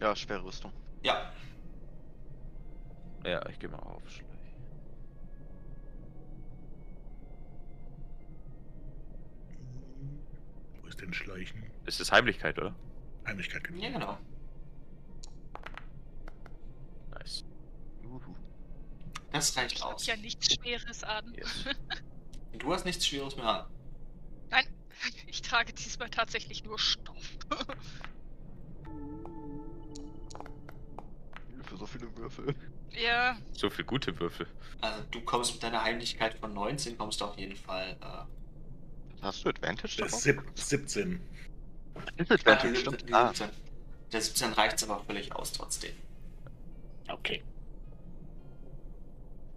Ja, 0.00 0.14
schwere 0.16 0.44
Rüstung. 0.44 0.72
Ja, 1.02 1.32
Ja, 3.24 3.46
ich 3.48 3.58
gehe 3.58 3.70
mal 3.70 3.78
aufschleichen. 3.78 4.34
Wo 10.80 10.86
ist 10.86 11.00
denn 11.00 11.12
Schleichen? 11.12 11.62
Es 11.86 12.00
ist 12.00 12.12
Heimlichkeit, 12.12 12.58
oder? 12.58 12.74
Heimlichkeit, 13.26 13.64
genau. 13.64 13.82
ja 13.82 13.90
genau. 13.90 14.18
Nice. 17.12 17.44
Uhu. 18.04 18.34
Das 19.34 19.56
reicht 19.56 19.76
Ich 19.76 19.82
aus. 19.82 20.06
ja 20.06 20.16
nichts 20.16 20.54
Schweres 20.54 21.02
an. 21.04 21.34
Yes. 21.34 21.64
Du 22.58 22.72
hast 22.72 22.84
nichts 22.84 23.04
Schweres 23.04 23.34
mehr 23.34 23.46
an. 23.46 23.66
Nein, 24.48 24.64
ich 25.26 25.42
trage 25.42 25.72
diesmal 25.72 26.08
tatsächlich 26.08 26.62
nur 26.62 26.78
Stoff. 26.78 27.16
Für 31.64 31.76
so 31.76 31.86
viele 31.86 32.16
Würfel. 32.16 32.54
ja, 32.92 33.36
So 33.52 33.70
viel 33.70 33.84
gute 33.84 34.18
Würfel. 34.20 34.46
Also 34.80 35.02
du 35.10 35.20
kommst 35.22 35.52
mit 35.54 35.62
deiner 35.64 35.82
Heimlichkeit 35.82 36.34
von 36.34 36.54
19, 36.54 36.96
kommst 36.96 37.20
du 37.20 37.24
auf 37.24 37.36
jeden 37.36 37.56
Fall. 37.56 37.96
Äh, 38.00 39.22
Hast 39.22 39.44
du 39.44 39.48
Advantage 39.48 39.96
Das 39.98 40.12
ist 40.12 40.22
sieb 40.22 40.40
17. 40.54 41.20
Ist 42.16 42.30
ah, 42.30 42.34
Advantage, 42.34 42.72
die 42.72 42.76
stimmt. 42.80 43.00
17, 43.00 43.06
die 43.08 43.14
Ah, 43.14 43.28
17. 43.34 43.50
Der 44.12 44.20
17 44.20 44.52
reicht 44.52 44.82
aber 44.84 45.02
völlig 45.04 45.32
aus 45.34 45.50
trotzdem. 45.52 45.96
Okay. 47.08 47.42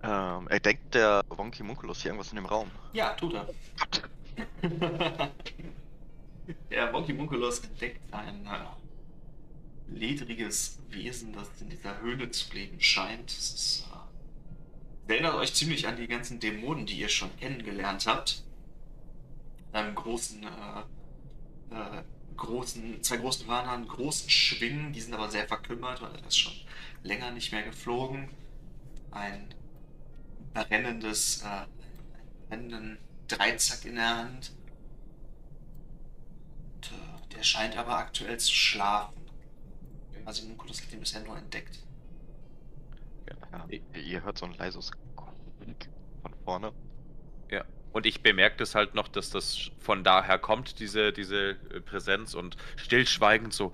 Ähm, 0.04 0.48
er 0.48 0.60
denkt 0.60 0.94
der 0.96 1.24
Wonky 1.30 1.64
Munculus 1.64 2.02
hier 2.02 2.12
irgendwas 2.12 2.32
in 2.32 2.38
dem 2.38 2.46
Raum. 2.46 2.70
Ja, 2.94 3.14
tut 3.14 3.34
er. 3.34 3.48
Der 6.70 6.92
Monkey 6.92 7.14
Munculus 7.14 7.60
entdeckt 7.60 8.02
ein 8.14 8.46
äh, 8.46 9.98
ledriges 9.98 10.80
Wesen, 10.90 11.34
das 11.34 11.50
in 11.60 11.70
dieser 11.70 12.00
Höhle 12.02 12.32
zu 12.32 12.54
leben 12.54 12.80
scheint. 12.80 13.32
Es 13.32 13.54
ist, 13.54 13.88
äh, 15.08 15.14
erinnert 15.14 15.36
euch 15.36 15.54
ziemlich 15.54 15.88
an 15.88 15.98
die 15.98 16.08
ganzen 16.08 16.40
Dämonen, 16.40 16.86
die 16.86 17.00
ihr 17.00 17.10
schon 17.10 17.36
kennengelernt 17.38 18.08
habt. 18.08 18.44
Mit 19.66 19.76
einem 19.76 19.96
großen, 19.96 20.44
äh, 20.44 21.76
äh, 21.76 22.04
großen, 22.38 23.04
zwei 23.04 23.18
großen 23.18 23.48
Hörnern, 23.48 23.88
großen 23.88 24.30
Schwingen, 24.30 24.94
die 24.94 25.02
sind 25.02 25.14
aber 25.14 25.30
sehr 25.30 25.48
verkümmert, 25.48 26.02
weil 26.02 26.16
er 26.16 26.28
ist 26.28 26.38
schon 26.38 26.54
länger 27.04 27.32
nicht 27.32 27.52
mehr 27.52 27.64
geflogen. 27.64 28.30
Ein 29.12 29.54
brennendes, 30.66 31.44
äh, 31.44 31.46
einen 31.46 31.68
brennenden 32.50 32.98
Dreizack 33.28 33.86
in 33.86 33.96
der 33.96 34.18
Hand. 34.18 34.52
Und, 36.76 36.92
äh, 36.92 37.36
der 37.36 37.44
scheint 37.44 37.78
aber 37.78 37.98
aktuell 37.98 38.40
zu 38.40 38.54
schlafen. 38.54 39.18
Also 40.26 40.46
Munculus 40.46 40.82
hat 40.82 40.92
ihn 40.92 41.00
bisher 41.00 41.22
nur 41.22 41.38
entdeckt. 41.38 41.80
Ja, 43.52 43.66
ihr, 43.70 43.82
ihr 43.96 44.24
hört 44.24 44.38
so 44.38 44.46
ein 44.46 44.54
leises 44.54 44.92
von 46.22 46.34
vorne. 46.44 46.74
Ja. 47.50 47.64
Und 47.94 48.06
ich 48.06 48.22
bemerke 48.22 48.58
das 48.58 48.76
halt 48.76 48.94
noch, 48.94 49.08
dass 49.08 49.30
das 49.30 49.72
von 49.80 50.04
daher 50.04 50.38
kommt, 50.38 50.80
diese, 50.80 51.14
diese 51.14 51.52
äh, 51.52 51.82
Präsenz 51.82 52.34
und 52.34 52.58
stillschweigend 52.76 53.54
so. 53.54 53.72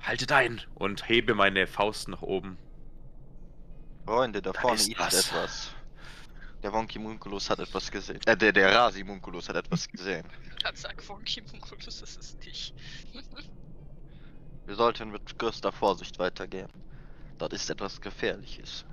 Haltet 0.00 0.32
ein! 0.32 0.62
Und 0.74 1.08
hebe 1.08 1.34
meine 1.34 1.66
Faust 1.66 2.08
nach 2.08 2.22
oben. 2.22 2.56
Freunde, 4.10 4.42
da 4.42 4.50
Da 4.50 4.60
vorne 4.60 4.74
ist 4.76 4.88
ist 4.88 4.98
was. 4.98 5.26
etwas. 5.28 5.70
Der 6.64 6.72
Wonky 6.72 6.98
Munculus 6.98 7.48
hat 7.48 7.60
etwas 7.60 7.88
gesehen. 7.88 8.20
Äh, 8.26 8.36
der, 8.36 8.52
der 8.52 8.74
Rasi 8.74 9.04
Munculus 9.04 9.48
hat 9.48 9.54
etwas 9.54 9.86
gesehen. 9.88 10.26
kann 10.64 10.74
sagen, 10.74 10.98
Wonky 11.06 11.40
Munculus 11.42 12.02
ist 12.02 12.18
es 12.18 12.36
nicht. 12.38 12.74
Wir 14.66 14.74
sollten 14.74 15.12
mit 15.12 15.38
größter 15.38 15.70
Vorsicht 15.70 16.18
weitergehen. 16.18 16.68
Dort 17.38 17.52
ist 17.52 17.70
etwas 17.70 18.00
Gefährliches. 18.00 18.84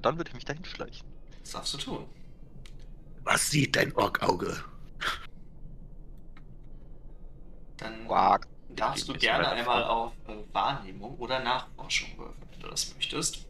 Dann 0.00 0.16
würde 0.16 0.30
ich 0.30 0.34
mich 0.34 0.46
dahin 0.46 0.64
schleichen. 0.64 1.06
Das 1.42 1.50
darfst 1.52 1.74
du 1.74 1.78
tun. 1.78 2.08
Was 3.24 3.50
sieht 3.50 3.76
dein 3.76 3.94
Orkauge? 3.94 4.64
Dann 7.76 8.06
Quack. 8.06 8.48
darfst 8.70 9.06
du 9.06 9.12
Ist 9.12 9.20
gerne 9.20 9.48
einmal 9.50 9.84
auf 9.84 10.14
äh, 10.28 10.32
Wahrnehmung 10.54 11.18
oder 11.18 11.40
Nachforschung 11.40 12.16
würfeln, 12.16 12.48
wenn 12.52 12.60
du 12.60 12.68
das 12.68 12.94
möchtest. 12.94 13.49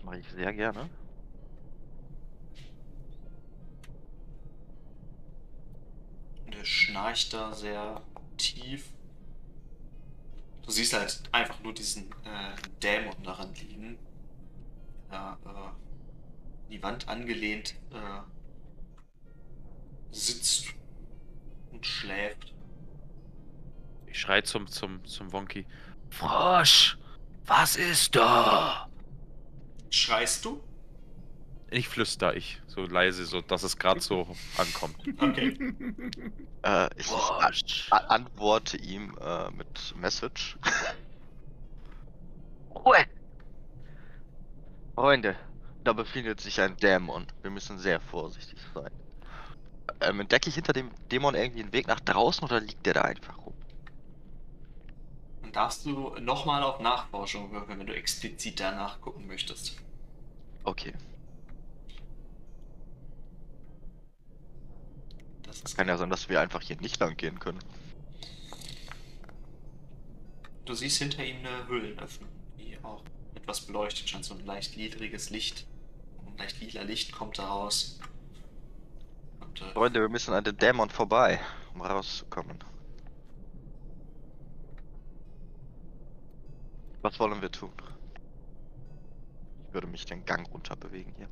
Das 0.00 0.06
mache 0.06 0.18
ich 0.20 0.30
sehr 0.30 0.54
gerne. 0.54 0.88
Und 6.46 6.54
er 6.54 6.64
schnarcht 6.64 7.34
da 7.34 7.52
sehr 7.52 8.00
tief. 8.38 8.88
Du 10.62 10.70
siehst 10.70 10.94
halt 10.94 11.22
einfach 11.32 11.60
nur 11.60 11.74
diesen 11.74 12.10
äh, 12.24 12.56
Dämon 12.82 13.22
daran 13.22 13.52
liegen. 13.54 13.98
Der 15.10 15.36
äh, 15.44 16.70
die 16.70 16.82
Wand 16.82 17.06
angelehnt 17.06 17.74
äh, 17.90 18.20
sitzt 20.12 20.68
und 21.72 21.84
schläft. 21.84 22.54
Ich 24.06 24.18
schrei 24.18 24.40
zum, 24.40 24.66
zum, 24.66 25.04
zum 25.04 25.30
Wonky. 25.30 25.66
Frosch! 26.08 26.96
Was 27.44 27.76
ist 27.76 28.16
da? 28.16 28.89
Schreist 29.90 30.44
du? 30.44 30.62
Ich 31.72 31.88
flüster 31.88 32.34
ich, 32.34 32.60
so 32.66 32.82
leise, 32.82 33.24
so 33.26 33.40
dass 33.40 33.62
es 33.62 33.76
gerade 33.76 34.00
so 34.00 34.36
ankommt. 34.56 34.96
Okay. 35.18 35.56
Äh, 36.62 36.90
ich 36.98 37.10
antworte 37.90 38.76
ihm 38.76 39.16
äh, 39.18 39.50
mit 39.50 39.94
Message. 39.96 40.58
Ruhe! 42.74 43.06
Freunde, 44.94 45.38
da 45.84 45.94
befindet 45.94 46.42
sich 46.42 46.60
ein 46.60 46.76
Dämon. 46.76 47.26
Wir 47.40 47.50
müssen 47.50 47.78
sehr 47.78 47.98
vorsichtig 47.98 48.58
sein. 48.74 48.90
Ähm, 50.02 50.20
entdecke 50.20 50.50
ich 50.50 50.56
hinter 50.56 50.74
dem 50.74 50.92
Dämon 51.10 51.34
irgendwie 51.34 51.62
einen 51.62 51.72
Weg 51.72 51.88
nach 51.88 52.00
draußen 52.00 52.44
oder 52.44 52.60
liegt 52.60 52.84
der 52.84 52.92
da 52.94 53.02
einfach 53.02 53.38
rum? 53.38 53.54
Dann 55.50 55.64
darfst 55.64 55.84
du 55.84 56.10
nochmal 56.20 56.62
auf 56.62 56.78
Nachforschung 56.78 57.50
würfeln, 57.50 57.80
wenn 57.80 57.86
du 57.88 57.94
explizit 57.94 58.60
danach 58.60 59.00
gucken 59.00 59.26
möchtest. 59.26 59.76
Okay. 60.62 60.94
Das 65.42 65.60
ist 65.62 65.76
Kann 65.76 65.88
ja 65.88 65.98
sein, 65.98 66.08
dass 66.08 66.28
wir 66.28 66.40
einfach 66.40 66.62
hier 66.62 66.76
nicht 66.80 67.00
lang 67.00 67.16
gehen 67.16 67.40
können. 67.40 67.58
Du 70.66 70.74
siehst 70.74 70.98
hinter 70.98 71.24
ihm 71.24 71.38
eine 71.38 71.66
Höhlenöffnung, 71.66 72.30
die 72.56 72.78
auch 72.84 73.02
etwas 73.34 73.62
beleuchtet, 73.62 74.08
scheint 74.08 74.24
so 74.24 74.34
ein 74.34 74.46
leicht 74.46 74.76
niedriges 74.76 75.30
Licht. 75.30 75.66
Ein 76.28 76.38
leicht 76.38 76.60
lila 76.60 76.82
Licht 76.82 77.10
kommt 77.10 77.40
da 77.40 77.48
raus. 77.48 77.98
Und, 79.40 79.60
äh, 79.62 79.72
Freunde, 79.72 80.00
wir 80.00 80.08
müssen 80.08 80.32
an 80.32 80.44
den 80.44 80.56
Dämon 80.56 80.90
vorbei, 80.90 81.40
um 81.74 81.82
rauszukommen. 81.82 82.62
Was 87.02 87.18
wollen 87.18 87.40
wir 87.40 87.50
tun? 87.50 87.72
Ich 89.66 89.74
würde 89.74 89.86
mich 89.86 90.04
den 90.04 90.24
Gang 90.24 90.50
runter 90.52 90.76
bewegen 90.76 91.14
hier. 91.16 91.28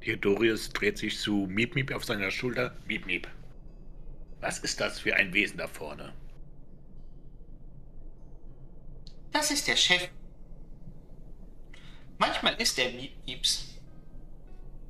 Theodorius 0.00 0.68
dreht 0.70 0.98
sich 0.98 1.18
zu 1.18 1.46
Miep 1.48 1.74
Miep 1.74 1.92
auf 1.94 2.04
seiner 2.04 2.30
Schulter. 2.30 2.76
Miep 2.86 3.06
Miep. 3.06 3.28
Was 4.40 4.58
ist 4.58 4.80
das 4.80 5.00
für 5.00 5.14
ein 5.14 5.32
Wesen 5.32 5.58
da 5.58 5.68
vorne? 5.68 6.12
Das 9.30 9.50
ist 9.50 9.66
der 9.66 9.76
Chef. 9.76 10.08
Manchmal 12.18 12.54
ist 12.60 12.78
er 12.78 12.90
Mieps. 12.92 13.78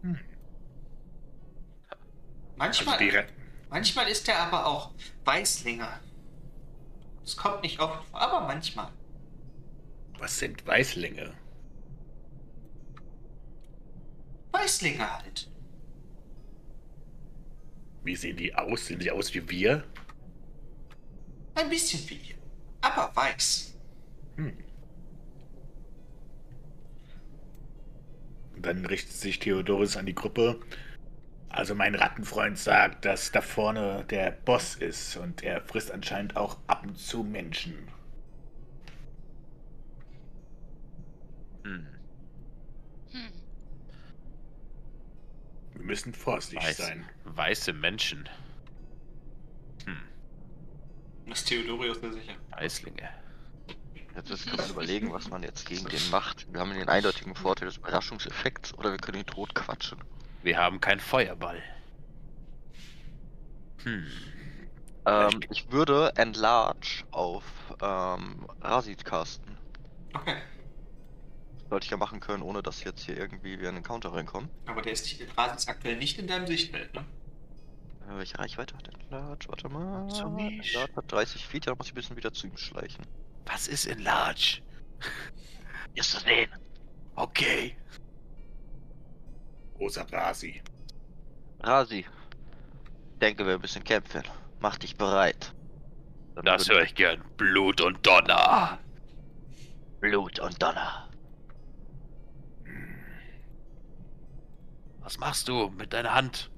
Hm. 0.02 0.19
Manchmal, 2.57 2.99
Also 2.99 3.33
manchmal 3.71 4.09
ist 4.09 4.29
er 4.29 4.38
aber 4.38 4.67
auch 4.67 4.93
Weißlinger. 5.25 6.00
Es 7.25 7.37
kommt 7.37 7.62
nicht 7.62 7.79
oft 7.81 8.05
vor, 8.09 8.21
aber 8.21 8.47
manchmal. 8.47 8.91
Was 10.23 10.38
sind 10.38 10.64
Weißlinge? 10.64 11.35
Weißlinge 14.52 15.12
halt. 15.17 15.50
Wie 18.05 18.14
sehen 18.14 18.37
die 18.37 18.55
aus? 18.55 18.87
Sehen 18.87 19.00
sie 19.00 19.11
aus 19.11 19.35
wie 19.35 19.50
wir? 19.50 19.83
Ein 21.57 21.69
bisschen 21.69 22.09
wie 22.09 22.14
ihr. 22.14 22.37
Aber 22.83 23.11
weiß. 23.17 23.76
Hm. 24.37 24.57
Dann 28.59 28.87
richtet 28.87 29.14
sich 29.14 29.41
Theodorus 29.41 29.97
an 29.97 30.07
die 30.07 30.14
Gruppe. 30.14 30.61
Also 31.49 31.75
mein 31.75 31.97
Rattenfreund 31.97 32.61
sagt, 32.61 33.07
dass 33.07 33.33
da 33.33 33.41
vorne 33.41 34.05
der 34.09 34.31
Boss 34.31 34.76
ist 34.76 35.17
und 35.17 35.43
er 35.43 35.62
frisst 35.62 35.91
anscheinend 35.91 36.37
auch 36.37 36.59
ab 36.69 36.85
und 36.85 36.97
zu 36.97 37.25
Menschen. 37.25 37.88
Wir 45.83 45.89
müssen 45.89 46.15
vorsichtig 46.15 46.62
Weiß, 46.62 46.77
sein. 46.77 47.05
weiße 47.25 47.73
Menschen. 47.73 48.29
Hm. 49.85 50.01
das 51.27 51.41
ist 51.41 51.49
Theodorius 51.49 52.01
sehr 52.01 52.12
sicher. 52.12 52.35
Weißlinge. 52.51 53.09
Jetzt 54.15 54.31
ist 54.31 54.47
gerade 54.47 54.71
überlegen, 54.71 55.12
was 55.12 55.29
man 55.29 55.43
jetzt 55.43 55.67
gegen 55.67 55.85
den 55.87 56.01
macht. 56.12 56.47
Wir 56.53 56.61
haben 56.61 56.73
den 56.73 56.89
eindeutigen 56.89 57.35
Vorteil 57.35 57.67
des 57.67 57.79
Überraschungseffekts 57.79 58.75
oder 58.75 58.93
wir 58.93 58.99
können 58.99 59.19
ihn 59.19 59.27
tot 59.27 59.57
quatschen. 59.57 59.99
Wir 60.45 60.57
haben 60.57 60.81
keinen 60.81 61.01
Feuerball. 61.01 61.61
Hm. 63.83 64.07
Ähm, 65.05 65.41
ich 65.51 65.73
würde 65.73 66.12
Enlarge 66.15 67.03
auf 67.11 67.43
ähm, 67.83 68.47
Rasid 68.61 69.05
casten. 69.05 69.59
Okay. 70.15 70.37
Sollte 71.73 71.87
ich 71.87 71.91
ja 71.91 71.97
machen 71.97 72.21
können, 72.21 72.43
ohne 72.43 72.62
dass 72.62 72.85
jetzt 72.85 73.00
hier 73.00 73.17
irgendwie 73.17 73.59
wir 73.59 73.71
in 73.71 73.76
den 73.76 73.83
Counter 73.83 74.12
reinkommen. 74.12 74.50
Aber 74.67 74.83
der 74.83 74.93
ist 74.93 75.11
ist 75.11 75.69
aktuell 75.71 75.97
nicht 75.97 76.19
in 76.19 76.26
deinem 76.26 76.47
Sichtfeld, 76.47 76.93
ne? 76.93 77.00
Äh, 78.11 78.19
welche 78.19 78.38
Reichweite 78.38 78.76
hat 78.76 78.88
Enlarge? 78.88 79.49
Warte 79.49 79.71
mal. 79.71 80.11
So 80.11 80.29
nicht. 80.29 80.75
Enlarge 80.75 80.97
hat 80.97 81.11
30 81.11 81.47
Feet, 81.47 81.67
da 81.67 81.75
muss 81.75 81.87
ich 81.87 81.93
ein 81.93 81.95
bisschen 81.95 82.17
wieder 82.19 82.31
zu 82.31 82.47
ihm 82.47 82.59
schleichen. 82.59 83.07
Was 83.47 83.69
ist 83.69 83.87
in 83.87 84.00
Large? 84.00 84.61
Ist 85.95 86.12
das 86.12 86.23
sehen? 86.25 86.50
Okay. 87.14 87.75
Großer 89.79 90.07
Rasi. 90.12 90.61
Rasi, 91.61 92.05
denke 93.18 93.46
wir 93.46 93.59
müssen 93.59 93.83
kämpfen. 93.83 94.25
Mach 94.61 94.77
dich 94.77 94.94
bereit. 94.96 95.55
Dann 96.35 96.44
Das 96.44 96.68
höre 96.68 96.83
ich 96.83 96.94
gern. 96.94 97.25
Blut 97.38 97.81
und 97.81 98.07
Donner. 98.07 98.79
Blut 100.01 100.38
und 100.38 100.62
Donner. 100.62 101.09
Was 105.03 105.19
machst 105.19 105.49
du 105.49 105.69
mit 105.71 105.93
deiner 105.93 106.15
Hand? 106.15 106.51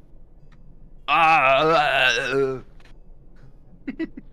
Ah, 1.06 2.08
äh, 2.32 2.60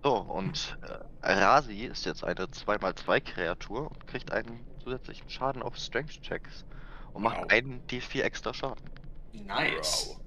So, 0.03 0.15
und 0.17 0.77
äh, 1.21 1.31
Rasi 1.33 1.85
ist 1.85 2.05
jetzt 2.05 2.23
eine 2.23 2.45
2x2 2.45 3.19
Kreatur 3.21 3.91
und 3.91 4.07
kriegt 4.07 4.31
einen 4.31 4.65
zusätzlichen 4.83 5.29
Schaden 5.29 5.61
auf 5.61 5.75
Strength 5.77 6.21
Checks. 6.21 6.65
Und 7.13 7.23
macht 7.23 7.37
Wow. 7.39 7.51
einen 7.51 7.85
D4 7.87 8.21
extra 8.23 8.53
Schaden. 8.53 8.89
Nice. 9.33 10.17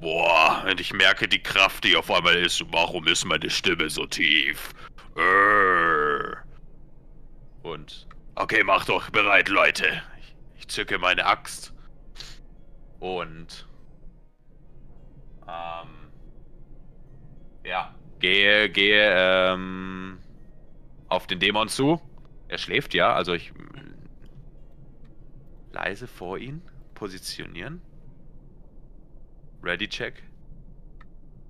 Boah, 0.00 0.62
wenn 0.64 0.78
ich 0.78 0.92
merke 0.92 1.28
die 1.28 1.42
Kraft, 1.42 1.84
die 1.84 1.96
auf 1.96 2.10
einmal 2.10 2.36
ist, 2.36 2.62
warum 2.72 3.06
ist 3.06 3.24
meine 3.24 3.50
Stimme 3.50 3.88
so 3.90 4.06
tief? 4.06 4.72
Äh. 5.16 6.36
Und. 7.62 8.06
Okay, 8.34 8.64
macht 8.64 8.88
doch 8.88 9.10
bereit, 9.10 9.48
Leute. 9.48 10.02
Ich, 10.20 10.34
ich 10.60 10.68
zücke 10.68 10.98
meine 10.98 11.26
Axt. 11.26 11.72
Und. 13.02 13.66
Ähm. 15.48 15.88
Ja. 17.64 17.94
Gehe, 18.20 18.70
gehe, 18.70 19.52
ähm. 19.52 20.18
Auf 21.08 21.26
den 21.26 21.40
Dämon 21.40 21.68
zu. 21.68 22.00
Er 22.48 22.58
schläft 22.58 22.94
ja, 22.94 23.12
also 23.12 23.32
ich. 23.34 23.52
Leise 25.72 26.06
vor 26.06 26.38
ihn 26.38 26.62
positionieren. 26.94 27.82
Ready 29.64 29.88
check. 29.88 30.22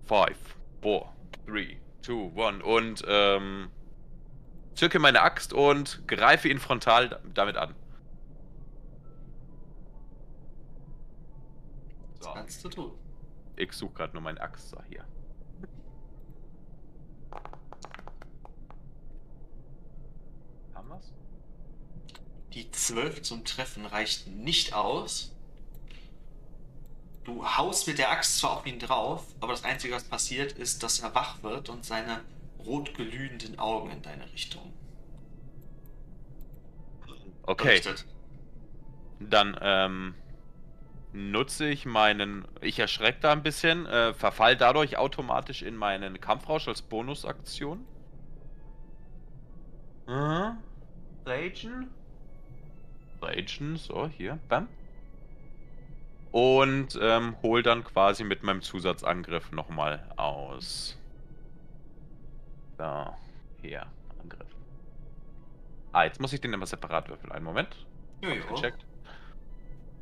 5, 0.04 0.56
4, 0.80 1.06
3, 1.46 1.78
2, 2.02 2.46
1 2.48 2.62
und 2.62 3.04
ähm, 3.06 3.70
zücke 4.74 4.98
meine 4.98 5.22
Axt 5.22 5.52
und 5.52 6.06
greife 6.06 6.48
ihn 6.48 6.58
frontal 6.58 7.08
da- 7.08 7.20
damit 7.34 7.56
an. 7.56 7.74
So, 12.22 12.32
kannst 12.32 12.64
du 12.64 12.68
tun. 12.68 12.92
ich 13.56 13.72
suche 13.72 13.94
gerade 13.94 14.12
nur 14.14 14.22
meine 14.22 14.40
Axt. 14.40 14.68
So, 14.70 14.82
hier. 14.88 15.04
Haben 20.74 20.88
wir's? 20.88 21.12
Die 22.54 22.70
12 22.70 23.22
zum 23.22 23.44
Treffen 23.44 23.86
reicht 23.86 24.26
nicht 24.28 24.74
aus. 24.74 25.34
Du 27.24 27.44
haust 27.46 27.86
mit 27.86 27.98
der 27.98 28.10
Axt 28.10 28.38
zwar 28.38 28.58
auf 28.58 28.66
ihn 28.66 28.78
drauf, 28.80 29.24
aber 29.40 29.52
das 29.52 29.64
Einzige, 29.64 29.94
was 29.94 30.04
passiert, 30.04 30.52
ist, 30.52 30.82
dass 30.82 31.00
er 31.00 31.14
wach 31.14 31.42
wird 31.42 31.68
und 31.68 31.84
seine 31.84 32.24
rot 32.58 32.94
glühenden 32.94 33.58
Augen 33.58 33.90
in 33.90 34.02
deine 34.02 34.30
Richtung 34.32 34.72
Okay, 37.44 37.82
richtet. 37.82 38.06
dann 39.20 39.56
ähm, 39.60 40.14
nutze 41.12 41.68
ich 41.68 41.86
meinen. 41.86 42.46
Ich 42.60 42.78
erschrecke 42.78 43.20
da 43.20 43.32
ein 43.32 43.42
bisschen, 43.42 43.86
äh, 43.86 44.14
verfall 44.14 44.56
dadurch 44.56 44.96
automatisch 44.96 45.62
in 45.62 45.76
meinen 45.76 46.20
Kampfrausch 46.20 46.68
als 46.68 46.82
Bonusaktion. 46.82 47.84
Mhm. 50.06 50.58
Ragen. 51.24 51.90
Ragen, 53.20 53.76
so, 53.76 54.08
hier, 54.08 54.38
bam. 54.48 54.68
Und 56.32 56.98
ähm, 57.00 57.36
hol 57.42 57.62
dann 57.62 57.84
quasi 57.84 58.24
mit 58.24 58.42
meinem 58.42 58.62
Zusatzangriff 58.62 59.52
nochmal 59.52 60.10
aus. 60.16 60.98
So, 62.78 63.14
hier, 63.60 63.86
Angriff. 64.20 64.48
Ah, 65.92 66.04
jetzt 66.04 66.20
muss 66.20 66.32
ich 66.32 66.40
den 66.40 66.54
immer 66.54 66.66
separat 66.66 67.10
würfeln. 67.10 67.32
Einen 67.32 67.44
Moment. 67.44 67.86
Jojo. 68.22 68.54
Gecheckt. 68.54 68.86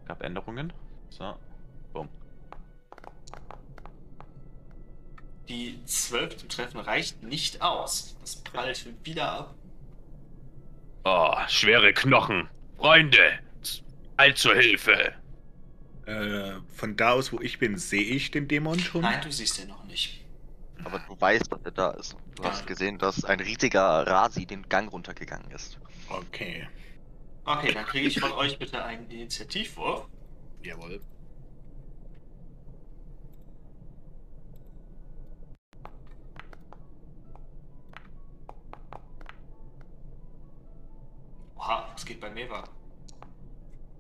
Gab 0.06 0.22
Änderungen. 0.22 0.72
So. 1.10 1.34
Bumm. 1.92 2.08
Die 5.48 5.78
12 5.84 6.36
zum 6.38 6.48
Treffen 6.48 6.80
reicht 6.80 7.22
nicht 7.22 7.60
aus. 7.62 8.16
Das 8.20 8.36
prallt 8.36 8.86
wieder 9.04 9.30
ab. 9.32 9.54
Oh, 11.04 11.34
schwere 11.48 11.92
Knochen. 11.92 12.48
Freunde, 12.76 13.38
z- 13.62 13.82
all 14.16 14.34
zur 14.34 14.54
Hilfe. 14.54 15.12
Äh, 16.06 16.52
von 16.74 16.96
da 16.96 17.12
aus, 17.12 17.32
wo 17.32 17.40
ich 17.40 17.58
bin, 17.58 17.78
sehe 17.78 18.02
ich 18.02 18.30
den 18.30 18.48
Dämon 18.48 18.78
schon? 18.78 19.02
Nein, 19.02 19.20
du 19.22 19.30
siehst 19.32 19.58
ihn 19.60 19.68
noch 19.68 19.84
nicht. 19.84 20.24
Aber 20.84 20.98
du 21.00 21.20
weißt, 21.20 21.50
dass 21.52 21.60
er 21.64 21.70
da 21.72 21.90
ist. 21.92 22.16
Du 22.36 22.42
Ja. 22.42 22.50
hast 22.50 22.66
gesehen, 22.66 22.98
dass 22.98 23.24
ein 23.24 23.40
riesiger 23.40 24.06
Rasi 24.06 24.46
den 24.46 24.68
Gang 24.68 24.90
runtergegangen 24.92 25.50
ist. 25.50 25.78
Okay. 26.08 26.68
Okay, 27.44 27.72
dann 27.72 27.84
kriege 27.86 28.06
ich 28.08 28.18
von 28.20 28.32
euch 28.32 28.58
bitte 28.58 28.82
einen 28.84 29.08
Initiativwurf. 29.10 30.06
Jawohl. 30.62 31.00
bei 42.20 42.30
Meva. 42.30 42.64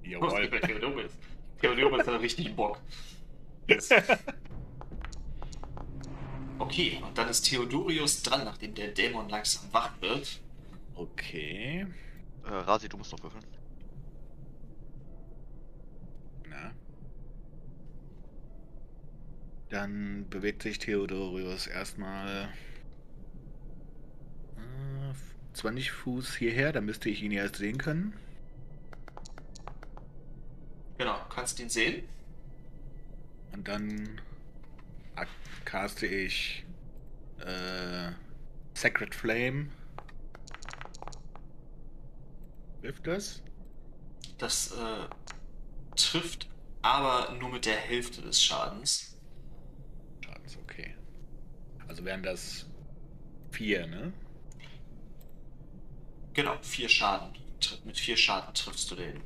Jawohl. 0.02 0.48
bei 0.48 0.58
Theodorus. 0.60 1.12
Theodorus 1.60 2.06
hat 2.06 2.20
richtig 2.20 2.54
Bock. 2.54 2.78
Das- 3.66 3.88
Okay, 6.58 7.00
und 7.02 7.16
dann 7.16 7.28
ist 7.30 7.42
Theodorius 7.48 8.22
dran, 8.22 8.44
nachdem 8.44 8.74
der 8.74 8.88
Dämon 8.88 9.30
langsam 9.30 9.64
wach 9.72 9.98
wird. 10.02 10.42
Okay. 10.94 11.86
Äh, 12.44 12.48
Rasi, 12.50 12.86
du 12.86 12.98
musst 12.98 13.12
noch 13.12 13.22
würfeln. 13.22 13.42
Na. 16.46 16.70
Dann 19.70 20.28
bewegt 20.28 20.62
sich 20.62 20.78
Theodorius 20.78 21.66
erstmal 21.66 22.48
äh, 24.56 25.54
20 25.54 25.92
Fuß 25.92 26.36
hierher, 26.36 26.72
dann 26.72 26.84
müsste 26.84 27.08
ich 27.08 27.22
ihn 27.22 27.32
ja 27.32 27.48
sehen 27.48 27.78
können. 27.78 28.12
Genau, 30.98 31.18
kannst 31.28 31.58
ihn 31.60 31.70
sehen. 31.70 32.02
Und 33.52 33.66
dann 33.66 34.20
caste 35.64 36.06
ich 36.06 36.64
äh, 37.38 38.10
Sacred 38.74 39.14
Flame. 39.14 39.68
Hilft 42.82 43.06
das? 43.06 43.42
Das 44.38 44.72
äh, 44.72 45.08
trifft 45.96 46.48
aber 46.82 47.34
nur 47.38 47.50
mit 47.50 47.66
der 47.66 47.76
Hälfte 47.76 48.22
des 48.22 48.42
Schadens. 48.42 49.09
Also 51.90 52.04
wären 52.04 52.22
das 52.22 52.70
vier, 53.50 53.84
ne? 53.88 54.12
Genau, 56.34 56.56
vier 56.62 56.88
Schaden. 56.88 57.34
Mit 57.84 57.98
vier 57.98 58.16
Schaden 58.16 58.54
triffst 58.54 58.92
du 58.92 58.94
den. 58.94 59.20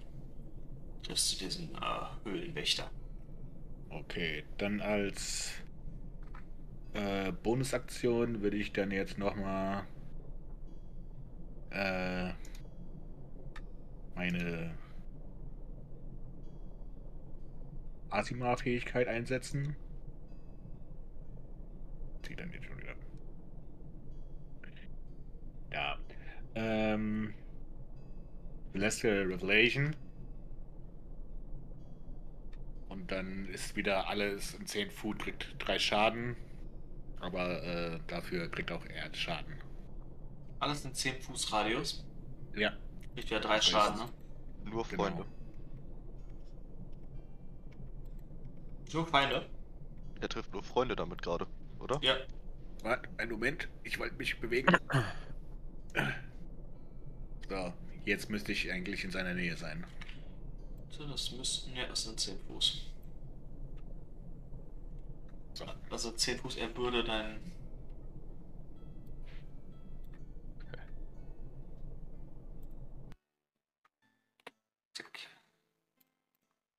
Triffst 1.03 1.35
du 1.35 1.45
diesen 1.45 1.75
äh, 1.75 2.25
Höhlenwächter. 2.25 2.91
Okay, 3.91 4.45
dann 4.57 4.81
als 4.81 5.53
äh, 6.95 7.33
Bonusaktion 7.33 8.41
würde 8.41 8.57
ich 8.57 8.73
dann 8.73 8.91
jetzt 8.91 9.19
nochmal 9.19 9.87
äh, 11.69 12.33
meine 14.15 14.75
Asima-Fähigkeit 18.09 19.07
einsetzen. 19.07 19.77
Zieht 22.25 22.39
dann 22.41 22.53
jetzt 22.53 22.65
schon 22.67 22.79
wieder. 22.81 22.95
Ja. 25.73 25.99
Ähm, 26.55 27.35
Celestial 28.73 29.23
Revelation. 29.27 29.95
Und 32.89 33.11
dann 33.11 33.47
ist 33.49 33.75
wieder 33.77 34.09
alles 34.09 34.55
in 34.55 34.67
10 34.67 34.91
Foot, 34.91 35.19
kriegt 35.19 35.57
3 35.59 35.79
Schaden. 35.79 36.37
Aber 37.21 37.63
äh, 37.63 37.99
dafür 38.07 38.49
kriegt 38.51 38.71
auch 38.71 38.85
er 38.87 39.13
Schaden. 39.15 39.55
Alles 40.61 40.85
in 40.85 40.95
10 40.95 41.21
Fuß 41.23 41.53
Radius. 41.53 42.07
Ja. 42.55 42.73
Kriegt 43.15 43.31
wieder 43.31 43.41
drei 43.41 43.57
Das 43.57 43.67
Schaden, 43.67 44.01
ist- 44.01 44.07
ne? 44.65 44.71
Nur 44.71 44.87
Genau. 44.87 45.03
Freunde. 45.05 45.25
Nur 48.93 49.07
Feinde. 49.09 49.47
Er 50.21 50.29
trifft 50.29 50.53
nur 50.53 50.63
Freunde 50.63 50.95
damit 50.95 51.21
gerade, 51.21 51.47
oder? 51.85 52.01
Ja. 52.03 52.17
Warte, 52.83 53.09
einen 53.19 53.33
Moment. 53.33 53.69
Ich 53.85 53.99
wollte 53.99 54.17
mich 54.17 54.41
bewegen. 54.41 54.77
So, 57.49 57.73
jetzt 58.05 58.31
müsste 58.31 58.53
ich 58.53 58.73
eigentlich 58.73 59.05
in 59.05 59.11
seiner 59.11 59.35
Nähe 59.35 59.57
sein. 59.57 59.87
So, 60.91 61.07
Das 61.07 61.31
müssten, 61.33 61.75
ja, 61.77 61.87
das 61.87 62.05
sind 62.05 62.19
10 62.19 62.39
Fuß. 62.47 62.91
So. 65.53 65.67
Also 65.91 66.13
10 66.13 66.39
Fuß, 66.39 66.57
er 66.57 66.77
würde 66.77 67.05
dein. 67.05 67.39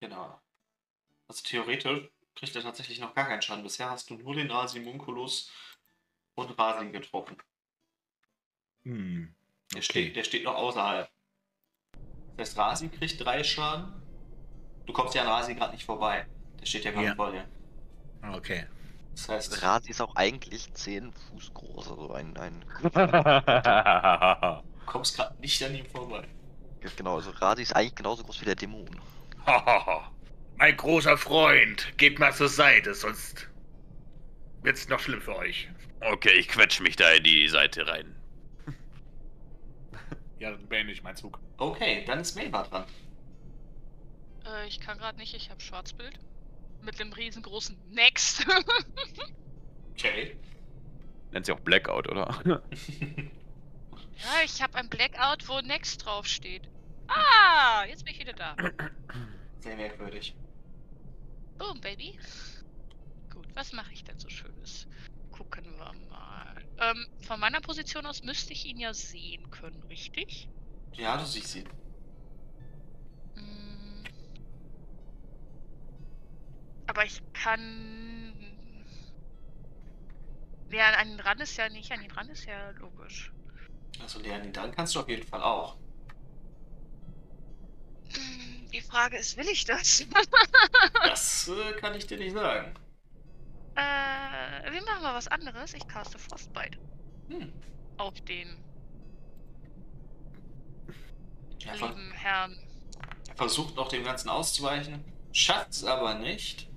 Genau. 0.01 0.39
Also 1.27 1.43
theoretisch 1.43 2.09
kriegt 2.35 2.55
er 2.55 2.61
tatsächlich 2.63 2.99
noch 2.99 3.13
gar 3.15 3.27
keinen 3.27 3.41
Schaden. 3.41 3.63
Bisher 3.63 3.89
hast 3.89 4.09
du 4.09 4.15
nur 4.15 4.35
den 4.35 4.51
Asimunculus 4.51 5.51
und 6.35 6.57
Rasin 6.59 6.91
getroffen. 6.91 7.37
Hm. 8.83 9.33
Der, 9.71 9.77
Okay. 9.77 9.81
steht, 9.83 10.15
der 10.15 10.23
steht 10.23 10.43
noch 10.43 10.55
außerhalb. 10.55 11.09
Das 12.37 12.49
heißt, 12.49 12.57
Rasi 12.57 12.89
kriegt 12.89 13.23
drei 13.23 13.43
Schaden. 13.43 13.93
Du 14.85 14.93
kommst 14.93 15.15
ja 15.15 15.21
an 15.23 15.29
Rasi 15.29 15.55
gerade 15.55 15.73
nicht 15.73 15.85
vorbei. 15.85 16.27
Der 16.59 16.65
steht 16.65 16.85
ja 16.85 16.91
gerade 16.91 17.07
Ja. 17.07 17.15
vor 17.15 17.31
dir. 17.31 17.47
Ah, 18.21 18.35
Okay. 18.35 18.67
Das 19.15 19.29
heißt, 19.29 19.61
Rasi 19.63 19.91
ist 19.91 20.01
auch 20.01 20.13
eigentlich 20.17 20.73
10 20.73 21.13
Fuß 21.13 21.53
groß, 21.53 21.89
also 21.89 22.11
ein, 22.11 22.35
ein 22.35 22.65
du 22.83 24.61
kommst 24.85 25.15
gerade 25.15 25.39
nicht 25.39 25.63
an 25.63 25.73
ihm 25.73 25.85
vorbei. 25.85 26.27
genau, 26.97 27.15
also 27.15 27.31
Rasi 27.31 27.61
ist 27.61 27.73
eigentlich 27.75 27.95
genauso 27.95 28.23
groß 28.23 28.41
wie 28.41 28.45
der 28.45 28.55
Dämon. 28.55 28.99
mein 30.57 30.75
großer 30.77 31.17
Freund, 31.17 31.97
geht 31.97 32.19
mal 32.19 32.33
zur 32.33 32.49
Seite, 32.49 32.93
sonst 32.93 33.47
wird's 34.63 34.87
noch 34.89 34.99
schlimm 34.99 35.21
für 35.21 35.35
euch. 35.35 35.69
okay, 36.01 36.31
ich 36.33 36.47
quetsch 36.47 36.79
mich 36.79 36.95
da 36.95 37.09
in 37.11 37.23
die 37.23 37.47
Seite 37.47 37.87
rein. 37.87 38.15
Ja, 40.37 40.51
dann 40.51 40.67
beende 40.67 40.91
ich 40.91 41.01
meinen 41.01 41.15
Zug. 41.15 41.39
Okay, 41.57 42.03
dann 42.05 42.19
ist 42.19 42.35
Melba 42.35 42.63
dran. 42.63 42.83
Äh, 44.45 44.67
ich 44.67 44.81
kann 44.81 44.97
gerade 44.97 45.17
nicht, 45.17 45.33
ich 45.33 45.49
habe 45.49 45.61
Schwarzbild. 45.61 46.19
Mit 46.81 46.99
dem 46.99 47.11
riesengroßen 47.13 47.77
Next. 47.91 48.45
Okay. 49.97 50.35
Nennt 51.31 51.45
sie 51.45 51.53
auch 51.53 51.59
Blackout, 51.61 52.09
oder? 52.09 52.41
ja, 52.45 52.61
ich 54.43 54.61
habe 54.61 54.75
ein 54.75 54.89
Blackout, 54.89 55.47
wo 55.47 55.61
Next 55.61 56.05
draufsteht. 56.05 56.63
Ah, 57.07 57.85
jetzt 57.87 58.03
bin 58.03 58.13
ich 58.13 58.19
wieder 58.19 58.33
da. 58.33 58.57
Sehr 59.61 59.77
merkwürdig. 59.77 60.35
Boom, 61.57 61.79
Baby. 61.81 62.17
Gut, 63.33 63.47
was 63.55 63.71
mache 63.73 63.93
ich 63.93 64.03
denn 64.03 64.19
so 64.19 64.29
Schönes? 64.29 64.87
Gucken 65.31 65.65
wir 65.77 65.93
mal. 66.09 66.65
Ähm, 66.79 67.07
von 67.21 67.39
meiner 67.39 67.61
Position 67.61 68.05
aus 68.05 68.23
müsste 68.23 68.53
ich 68.53 68.65
ihn 68.65 68.79
ja 68.79 68.93
sehen 68.93 69.49
können, 69.51 69.81
richtig? 69.83 70.49
Ja, 70.93 71.17
du 71.17 71.25
siehst 71.25 71.55
ihn. 71.55 71.69
Mm. 73.35 74.03
Aber 76.87 77.05
ich 77.05 77.21
kann. 77.33 78.33
Ja, 80.71 80.91
an 80.91 81.11
ihn 81.11 81.19
ran 81.19 81.39
ist 81.39 81.55
ja 81.57 81.69
nicht, 81.69 81.91
an 81.91 82.03
ihn 82.03 82.11
ran 82.11 82.29
ist 82.29 82.45
ja 82.45 82.71
logisch. 82.71 83.31
Also 84.01 84.19
lernen 84.19 84.45
ihn 84.45 84.53
dann 84.53 84.71
kannst 84.71 84.95
du 84.95 84.99
auf 84.99 85.07
jeden 85.07 85.25
Fall 85.25 85.41
auch. 85.41 85.77
Mm, 88.17 88.69
Die 88.71 88.81
Frage 88.81 89.17
ist, 89.17 89.37
will 89.37 89.47
ich 89.49 89.65
das? 89.65 90.05
Das 91.03 91.47
äh, 91.47 91.73
kann 91.79 91.95
ich 91.95 92.07
dir 92.07 92.17
nicht 92.17 92.33
sagen. 92.33 92.73
äh, 93.75 94.71
wir 94.71 94.81
machen 94.83 95.03
mal 95.03 95.13
was 95.15 95.27
anderes. 95.27 95.73
Ich 95.73 95.87
caste 95.87 96.17
Frostbite 96.19 96.77
Hm. 97.29 97.51
auf 97.97 98.19
den 98.21 98.63
lieben 101.73 102.11
Herrn. 102.11 102.55
er 103.27 103.35
versucht 103.35 103.75
noch 103.75 103.87
dem 103.89 104.03
Ganzen 104.03 104.29
auszuweichen, 104.29 105.03
schafft 105.31 105.71
es 105.71 105.83
aber 105.83 106.13
nicht 106.15 106.67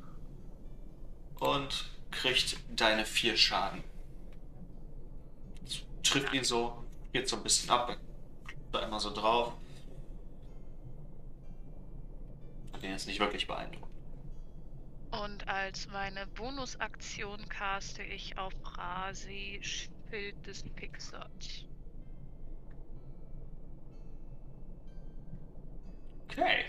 und 1.40 1.90
kriegt 2.10 2.56
deine 2.70 3.04
vier 3.04 3.36
Schaden. 3.36 3.84
Trifft 6.02 6.32
ihn 6.32 6.44
so, 6.44 6.84
geht 7.12 7.28
so 7.28 7.36
ein 7.36 7.42
bisschen 7.42 7.68
ab, 7.70 7.96
da 8.72 8.80
immer 8.80 8.98
so 8.98 9.12
drauf. 9.12 9.52
Hat 12.78 12.84
ihn 12.84 12.90
jetzt 12.92 13.08
nicht 13.08 13.18
wirklich 13.18 13.48
beeindruckt. 13.48 13.92
Und 15.10 15.48
als 15.48 15.88
meine 15.88 16.28
Bonusaktion 16.28 17.48
caste 17.48 18.04
ich 18.04 18.38
auf 18.38 18.52
Rasi 18.62 19.58
Schild 19.60 20.46
des 20.46 20.62
Pixart. 20.62 21.66
Okay. 26.30 26.66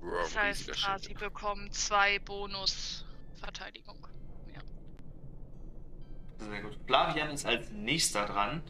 Das 0.00 0.34
heißt, 0.34 0.86
Rasi 0.86 1.12
bekommt 1.12 1.74
zwei 1.74 2.18
Bonus-Verteidigung. 2.20 4.06
Ja. 4.54 4.62
Sehr 6.38 6.62
gut. 6.62 6.78
Flavian 6.86 7.32
ist 7.32 7.44
als 7.44 7.70
nächster 7.70 8.24
dran, 8.24 8.62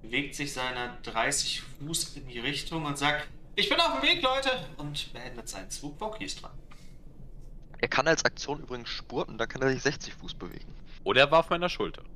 bewegt 0.00 0.36
sich 0.36 0.52
seine 0.52 0.96
30 1.02 1.60
Fuß 1.60 2.18
in 2.18 2.28
die 2.28 2.38
Richtung 2.38 2.84
und 2.84 2.96
sagt, 2.96 3.28
ich 3.56 3.68
bin 3.68 3.80
auf 3.80 4.00
dem 4.00 4.02
Weg, 4.02 4.22
Leute! 4.22 4.50
Und 4.76 5.12
beendet 5.12 5.48
seinen 5.48 5.70
Zug. 5.70 5.98
Boki 5.98 6.24
ist 6.24 6.42
dran. 6.42 6.52
Er 7.78 7.88
kann 7.88 8.06
als 8.08 8.24
Aktion 8.24 8.60
übrigens 8.60 8.88
spurten, 8.88 9.38
dann 9.38 9.48
kann 9.48 9.62
er 9.62 9.70
sich 9.70 9.82
60 9.82 10.14
Fuß 10.14 10.34
bewegen. 10.34 10.72
Oder 11.04 11.22
er 11.22 11.30
war 11.30 11.40
auf 11.40 11.50
meiner 11.50 11.68
Schulter. 11.68 12.02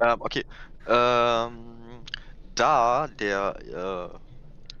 Ähm, 0.00 0.20
okay. 0.20 0.44
Ähm, 0.88 2.02
da 2.54 3.06
der 3.06 4.10
äh, 4.16 4.18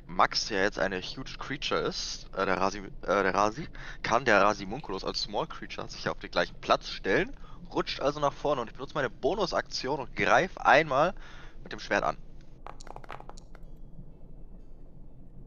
Max 0.06 0.48
ja 0.48 0.58
jetzt 0.58 0.78
eine 0.78 1.00
huge 1.00 1.36
Creature 1.38 1.80
ist, 1.80 2.28
äh, 2.36 2.44
der, 2.44 2.58
Rasi, 2.58 2.78
äh, 2.78 3.22
der 3.22 3.34
Rasi, 3.34 3.68
kann 4.02 4.24
der 4.24 4.42
Rasimunculus 4.42 5.04
als 5.04 5.22
Small 5.22 5.46
Creature 5.46 5.88
sich 5.88 6.08
auf 6.08 6.18
den 6.18 6.30
gleichen 6.30 6.54
Platz 6.60 6.88
stellen, 6.88 7.36
rutscht 7.72 8.00
also 8.00 8.20
nach 8.20 8.32
vorne 8.32 8.62
und 8.62 8.68
ich 8.68 8.74
benutze 8.74 8.94
meine 8.94 9.10
Bonusaktion 9.10 10.00
und 10.00 10.16
greife 10.16 10.64
einmal 10.64 11.14
mit 11.62 11.72
dem 11.72 11.78
Schwert 11.78 12.04
an. 12.04 12.16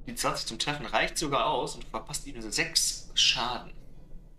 Die 0.08 0.16
20 0.16 0.48
zum 0.48 0.60
Treffen 0.60 0.86
reicht 0.86 1.18
sogar 1.18 1.48
aus 1.48 1.76
und 1.76 1.84
du 1.84 1.88
verpasst 1.88 2.28
ihm 2.28 2.40
6 2.40 3.12
Schaden. 3.16 3.74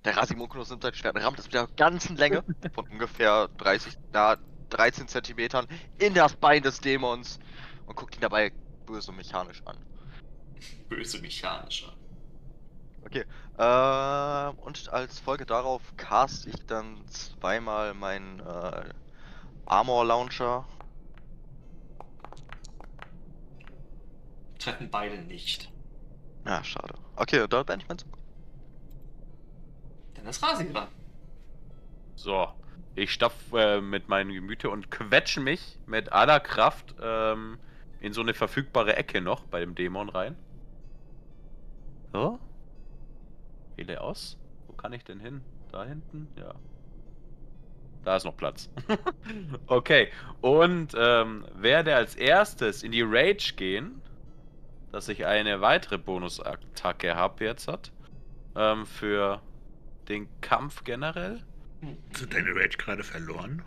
Der 0.05 0.16
Rasimunculus 0.16 0.70
nimmt 0.70 0.83
sein 0.83 0.94
Schwert 0.94 1.16
und 1.16 1.22
rammt 1.22 1.38
es 1.38 1.46
mit 1.46 1.55
der 1.55 1.66
ganzen 1.76 2.16
Länge 2.16 2.44
von 2.74 2.87
ungefähr 2.88 3.48
30, 3.59 3.98
na, 4.12 4.37
13 4.70 5.09
Zentimetern 5.09 5.66
in 5.98 6.14
das 6.14 6.37
Bein 6.37 6.62
des 6.62 6.81
Dämons 6.81 7.40
und 7.87 7.96
guckt 7.96 8.14
ihn 8.14 8.20
dabei 8.20 8.52
böse 8.87 9.11
mechanisch 9.12 9.62
an. 9.64 9.76
Böse 10.88 11.18
mechanischer. 11.18 11.92
Okay. 13.05 13.24
Äh, 13.59 14.64
und 14.64 14.88
als 14.92 15.18
Folge 15.18 15.46
darauf 15.46 15.83
cast 15.96 16.46
ich 16.46 16.66
dann 16.66 17.07
zweimal 17.09 17.94
meinen 17.94 18.40
äh, 18.40 18.85
Armor 19.64 20.05
Launcher. 20.05 20.66
Treffen 24.66 24.90
beide 24.90 25.16
nicht. 25.18 25.70
Ja, 26.44 26.64
schade. 26.64 26.94
Okay, 27.14 27.46
da 27.48 27.62
bin 27.62 27.79
ich 27.79 27.88
mein 27.88 27.98
Zug. 27.98 28.18
Dann 30.14 30.26
ist 30.26 30.42
Rasi 30.42 30.72
dran. 30.72 30.88
So, 32.16 32.48
ich 32.96 33.12
stapf 33.12 33.52
äh, 33.52 33.81
mit 33.81 34.09
meinem 34.09 34.33
Gemüte 34.33 34.68
und 34.68 34.90
quetsche 34.90 35.40
mich 35.40 35.79
mit 35.87 36.12
aller 36.12 36.40
Kraft 36.40 36.96
ähm, 37.00 37.59
in 38.00 38.12
so 38.12 38.22
eine 38.22 38.35
verfügbare 38.35 38.96
Ecke 38.96 39.20
noch 39.20 39.44
bei 39.44 39.61
dem 39.61 39.76
Dämon 39.76 40.09
rein. 40.09 40.35
So. 42.12 42.40
Wähle 43.76 44.00
aus. 44.00 44.37
Wo 44.66 44.72
kann 44.72 44.92
ich 44.92 45.05
denn 45.05 45.20
hin? 45.20 45.42
Da 45.70 45.85
hinten? 45.85 46.26
Ja. 46.37 46.55
Da 48.02 48.16
ist 48.16 48.24
noch 48.24 48.37
Platz. 48.37 48.68
okay. 49.68 50.11
Und 50.40 50.92
ähm, 50.98 51.46
werde 51.55 51.94
als 51.94 52.16
erstes 52.16 52.83
in 52.83 52.90
die 52.90 53.02
Rage 53.02 53.55
gehen, 53.55 54.02
dass 54.92 55.09
ich 55.09 55.27
eine 55.27 55.61
weitere 55.61 55.99
Bonusattacke 55.99 57.16
habe 57.16 57.44
jetzt 57.44 57.68
hat. 57.68 57.92
Ähm, 58.55 58.87
für 58.87 59.42
den 60.09 60.29
Kampf 60.40 60.85
generell. 60.85 61.42
Hast 62.11 62.22
du 62.22 62.27
deine 62.27 62.55
Rage 62.55 62.79
gerade 62.79 63.03
verloren? 63.03 63.62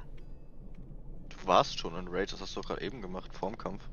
Du 1.30 1.48
warst 1.48 1.80
schon 1.80 1.96
in 1.98 2.08
Rage, 2.08 2.32
das 2.32 2.42
hast 2.42 2.56
du 2.56 2.62
gerade 2.62 2.82
eben 2.82 3.02
gemacht, 3.02 3.32
vorm 3.34 3.58
Kampf. 3.58 3.84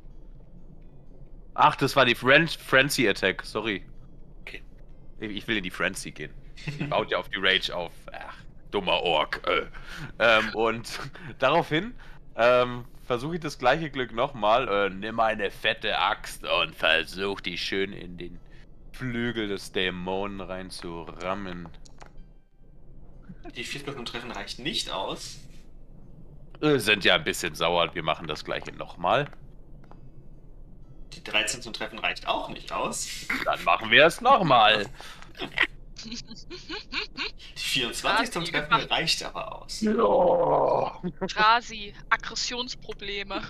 Ach, 1.55 1.77
das 1.77 1.97
war 1.97 2.05
die 2.05 2.15
Fren 2.15 2.49
Frenzy 2.49 3.09
Attack, 3.09 3.45
sorry. 3.45 3.85
Okay. 4.43 4.63
Ich, 5.21 5.31
ich 5.31 5.49
will 5.49 5.57
in 5.57 5.63
die 5.63 5.71
Frenzy 5.71 6.13
gehen. 6.13 6.33
Die 6.67 6.85
baut 6.85 7.11
ja 7.11 7.19
auf 7.19 7.29
die 7.29 7.39
Rage 7.39 7.75
auf. 7.75 7.93
Ach, 8.13 8.37
dummer 8.71 9.01
Ork. 9.03 9.41
Äh. 9.47 9.67
Ähm, 10.19 10.55
und 10.55 10.99
daraufhin 11.39 11.95
ähm, 12.37 12.85
versuche 13.07 13.37
ich 13.37 13.41
das 13.41 13.59
gleiche 13.59 13.91
Glück 13.91 14.13
nochmal. 14.13 14.69
Äh, 14.69 14.91
nimm 14.91 15.21
eine 15.21 15.51
fette 15.51 15.99
Axt 15.99 16.45
und 16.45 16.75
versuch 16.75 17.41
die 17.41 17.57
schön 17.57 17.93
in 17.93 18.19
den 18.19 18.39
Flügel 18.93 19.49
des 19.49 19.73
Dämonen 19.73 20.41
reinzurammen. 20.41 21.69
Die 23.55 23.65
40 23.65 23.95
zum 23.95 24.05
Treffen 24.05 24.31
reicht 24.33 24.59
nicht 24.59 24.91
aus. 24.91 25.39
Äh, 26.61 26.79
sind 26.79 27.05
ja 27.05 27.15
ein 27.15 27.25
bisschen 27.25 27.55
sauer. 27.55 27.95
Wir 27.95 28.03
machen 28.03 28.27
das 28.27 28.45
gleiche 28.45 28.73
nochmal. 28.73 29.31
Die 31.13 31.23
13 31.23 31.63
zum 31.63 31.73
Treffen 31.73 31.99
reicht 31.99 32.27
auch 32.27 32.49
nicht 32.49 32.73
aus. 32.73 33.27
Dann 33.45 33.63
machen 33.65 33.91
wir 33.91 34.07
es 34.07 34.21
nochmal. 34.21 34.87
Die 36.07 37.59
24 37.61 38.31
zum 38.33 38.45
Treffen 38.45 38.73
reicht 38.75 39.23
aber 39.25 39.63
aus. 39.63 39.83
Rasi, 41.35 41.95
Aggressionsprobleme. 42.11 43.43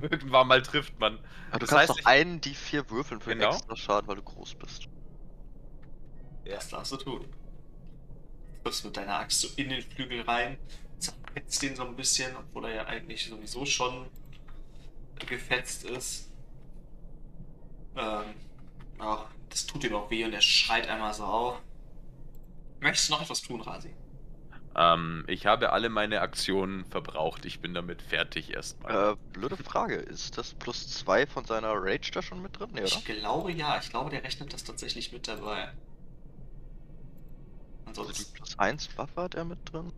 Irgendwann 0.00 0.46
mal 0.48 0.62
trifft 0.62 0.98
man. 0.98 1.18
Aber 1.50 1.60
du 1.60 1.66
Das 1.66 1.70
kannst 1.70 1.80
heißt, 1.80 1.90
doch 1.90 1.98
ich- 1.98 2.06
einen 2.06 2.40
die 2.40 2.54
vier 2.54 2.88
würfeln 2.90 3.20
für 3.20 3.30
Genau. 3.34 3.50
extra 3.50 3.76
Schaden, 3.76 4.08
weil 4.08 4.16
du 4.16 4.22
groß 4.22 4.54
bist. 4.56 4.88
Das 6.44 6.68
darfst 6.70 6.92
du 6.92 6.96
tun. 6.96 7.20
Du 7.24 8.62
triffst 8.64 8.84
mit 8.84 8.96
deiner 8.96 9.18
Axt 9.18 9.40
so 9.40 9.48
in 9.56 9.68
den 9.70 9.82
Flügel 9.82 10.22
rein, 10.22 10.58
zerfetzt 10.98 11.62
den 11.62 11.76
so 11.76 11.84
ein 11.84 11.94
bisschen, 11.96 12.34
obwohl 12.36 12.66
er 12.66 12.74
ja 12.74 12.86
eigentlich 12.86 13.26
sowieso 13.26 13.64
schon 13.66 14.08
gefetzt 15.26 15.84
ist. 15.84 16.30
Ähm, 17.96 18.34
ja, 18.98 19.28
das 19.48 19.66
tut 19.66 19.84
ihm 19.84 19.94
auch 19.94 20.10
weh 20.10 20.24
und 20.24 20.32
er 20.32 20.40
schreit 20.40 20.88
einmal 20.88 21.12
so 21.14 21.24
auf. 21.24 21.60
Möchtest 22.80 23.08
du 23.08 23.14
noch 23.14 23.22
etwas 23.22 23.42
tun, 23.42 23.60
Rasi? 23.60 23.94
Ähm, 24.76 25.24
ich 25.26 25.46
habe 25.46 25.72
alle 25.72 25.88
meine 25.88 26.20
Aktionen 26.20 26.84
verbraucht. 26.84 27.44
Ich 27.44 27.60
bin 27.60 27.74
damit 27.74 28.00
fertig 28.02 28.52
erstmal. 28.54 29.12
Äh, 29.14 29.16
blöde 29.32 29.56
Frage, 29.56 29.96
ist 29.96 30.38
das 30.38 30.54
plus 30.54 30.88
zwei 30.88 31.26
von 31.26 31.44
seiner 31.44 31.72
Rage 31.74 32.10
da 32.12 32.22
schon 32.22 32.40
mit 32.42 32.58
drin? 32.58 32.70
Nee, 32.72 32.80
oder? 32.80 32.86
Ich 32.86 33.04
glaube 33.04 33.52
ja, 33.52 33.78
ich 33.78 33.90
glaube, 33.90 34.10
der 34.10 34.22
rechnet 34.22 34.52
das 34.52 34.62
tatsächlich 34.64 35.12
mit 35.12 35.26
dabei. 35.26 35.72
Also 37.86 38.04
die 38.04 38.10
Ansonsten. 38.10 38.32
plus 38.34 38.58
eins 38.58 38.96
Waffe 38.96 39.22
hat 39.22 39.34
er 39.34 39.44
mit 39.44 39.58
drin? 39.72 39.92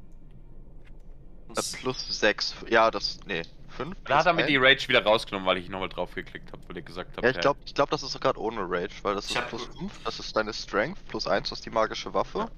Äh, 1.57 1.63
plus 1.81 2.21
sechs. 2.21 2.55
Ja, 2.69 2.91
das. 2.91 3.21
Nee, 3.27 3.43
fünf. 3.69 3.97
Da 4.05 4.19
hat 4.19 4.27
er 4.27 4.33
mir 4.33 4.47
die. 4.47 4.57
Rage 4.57 4.89
wieder 4.89 5.03
rausgenommen, 5.03 5.47
weil 5.47 5.59
ich 5.59 5.69
nochmal 5.69 5.89
drauf 5.89 6.15
geklickt 6.15 6.53
habe, 6.53 6.63
weil 6.69 6.77
ihr 6.77 6.83
gesagt 6.83 7.17
habt, 7.17 7.25
Ja, 7.25 7.31
ich 7.31 7.41
glaube, 7.41 7.61
ich 7.67 7.75
glaub, 7.75 7.91
das 7.91 8.03
ist 8.03 8.19
gerade 8.21 8.41
ohne 8.41 8.61
Rage, 8.63 8.95
weil 9.03 9.15
das 9.17 9.29
Ich 9.29 9.37
ist 9.37 9.49
plus 9.49 9.65
5, 9.65 10.05
das 10.05 10.21
ist 10.21 10.35
deine 10.37 10.55
Strength, 10.55 11.07
plus 11.09 11.27
1 11.27 11.51
ist 11.53 11.67
die 11.67 11.71
magische 11.71 12.15
Waffe. 12.15 12.51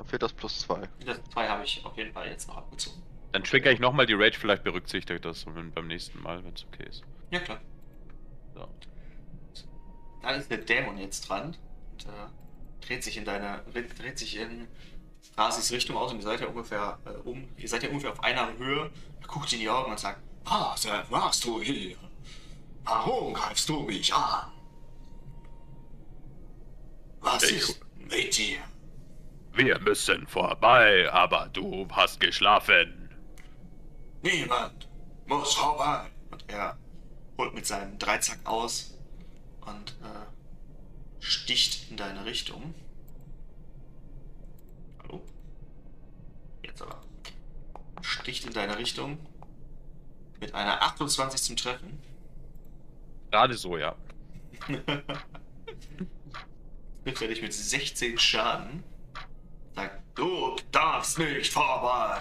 Dann 0.00 0.08
fehlt 0.08 0.22
das 0.22 0.32
plus 0.32 0.60
2. 0.60 0.88
Das 1.04 1.20
zwei 1.30 1.46
habe 1.46 1.62
ich 1.62 1.84
auf 1.84 1.94
jeden 1.98 2.10
Fall 2.14 2.26
jetzt 2.28 2.48
noch 2.48 2.56
abgezogen. 2.56 3.02
Dann 3.32 3.44
trigger 3.44 3.70
ich 3.70 3.80
nochmal 3.80 4.06
die 4.06 4.14
Rage, 4.14 4.38
vielleicht 4.38 4.64
berücksichtigt 4.64 5.22
das 5.26 5.44
beim 5.44 5.86
nächsten 5.88 6.22
Mal, 6.22 6.42
wenn 6.42 6.54
es 6.54 6.64
okay 6.64 6.86
ist. 6.88 7.02
Ja, 7.30 7.38
klar. 7.40 7.60
So. 8.54 8.66
Da 10.22 10.30
ist 10.30 10.50
der 10.50 10.56
Dämon 10.56 10.96
jetzt 10.96 11.28
dran 11.28 11.54
und 11.92 12.04
äh, 12.06 12.86
dreht 12.86 13.04
sich 13.04 13.18
in 13.18 13.26
deine, 13.26 13.62
dreht 13.98 14.18
sich 14.18 14.38
in 14.38 14.68
Rasis 15.36 15.70
Richtung 15.70 15.98
aus 15.98 16.12
und 16.12 16.16
ihr 16.20 16.22
seid 16.24 16.40
ja 16.40 16.46
ungefähr 16.46 16.98
äh, 17.04 17.10
um, 17.28 17.46
ihr 17.58 17.68
seid 17.68 17.82
ja 17.82 17.90
ungefähr 17.90 18.12
auf 18.12 18.24
einer 18.24 18.56
Höhe, 18.56 18.90
er 19.20 19.26
guckt 19.28 19.52
in 19.52 19.58
die 19.58 19.68
Augen 19.68 19.90
und 19.90 20.00
sagt, 20.00 20.18
was 20.44 20.88
warst 21.10 21.44
du 21.44 21.60
hier? 21.60 21.94
Warum 22.84 23.34
greifst 23.34 23.68
du 23.68 23.80
mich 23.80 24.14
an? 24.14 24.50
Was 27.20 27.42
Ich- 27.42 27.58
ist 27.58 27.80
mit 27.98 28.38
dir? 28.38 28.60
Wir 29.52 29.78
müssen 29.80 30.26
vorbei, 30.26 31.10
aber 31.12 31.48
du 31.52 31.86
hast 31.90 32.20
geschlafen. 32.20 33.10
Niemand 34.22 34.88
muss 35.26 35.54
vorbei. 35.54 36.06
Und 36.30 36.44
er 36.48 36.78
holt 37.36 37.54
mit 37.54 37.66
seinem 37.66 37.98
Dreizack 37.98 38.38
aus 38.44 38.98
und 39.62 39.90
äh, 40.02 40.26
sticht 41.18 41.90
in 41.90 41.96
deine 41.96 42.24
Richtung. 42.24 42.74
Hallo? 45.02 45.20
Jetzt 46.62 46.82
aber. 46.82 47.00
Sticht 48.02 48.44
in 48.44 48.52
deine 48.52 48.78
Richtung. 48.78 49.18
Mit 50.38 50.54
einer 50.54 50.80
28 50.82 51.42
zum 51.42 51.56
Treffen. 51.56 51.98
Gerade 53.30 53.54
so, 53.54 53.76
ja. 53.76 53.94
Trifft 57.04 57.22
er 57.22 57.28
dich 57.28 57.42
mit 57.42 57.52
16 57.52 58.18
Schaden. 58.18 58.82
Sagt, 59.74 60.00
du 60.14 60.56
darfst 60.72 61.18
nicht 61.18 61.52
vorbei. 61.52 62.18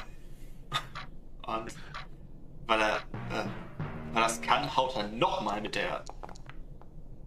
Und 1.44 1.74
weil 2.68 2.82
er, 2.82 2.96
äh, 2.98 3.46
weil 4.14 4.24
das 4.24 4.42
kann, 4.42 4.76
haut 4.76 4.96
er 4.96 5.08
nochmal 5.08 5.62
mit 5.62 5.76
der. 5.76 6.04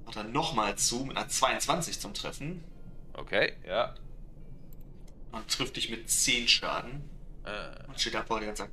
Haut 0.07 0.17
er 0.17 0.25
nochmal 0.25 0.77
zu 0.77 1.05
mit 1.05 1.17
einer 1.17 1.29
22 1.29 2.01
zum 2.01 2.15
Treffen. 2.15 2.63
Okay, 3.15 3.55
ja. 3.67 3.95
Und 5.33 5.49
trifft 5.49 5.77
dich 5.77 5.91
mit 5.91 6.09
10 6.09 6.47
Schaden. 6.49 7.09
Äh, 7.45 7.87
Und 7.89 7.99
steht 8.01 8.15
da 8.15 8.23
vor 8.23 8.41
dir 8.41 8.49
und 8.51 8.57
sagt, 8.57 8.73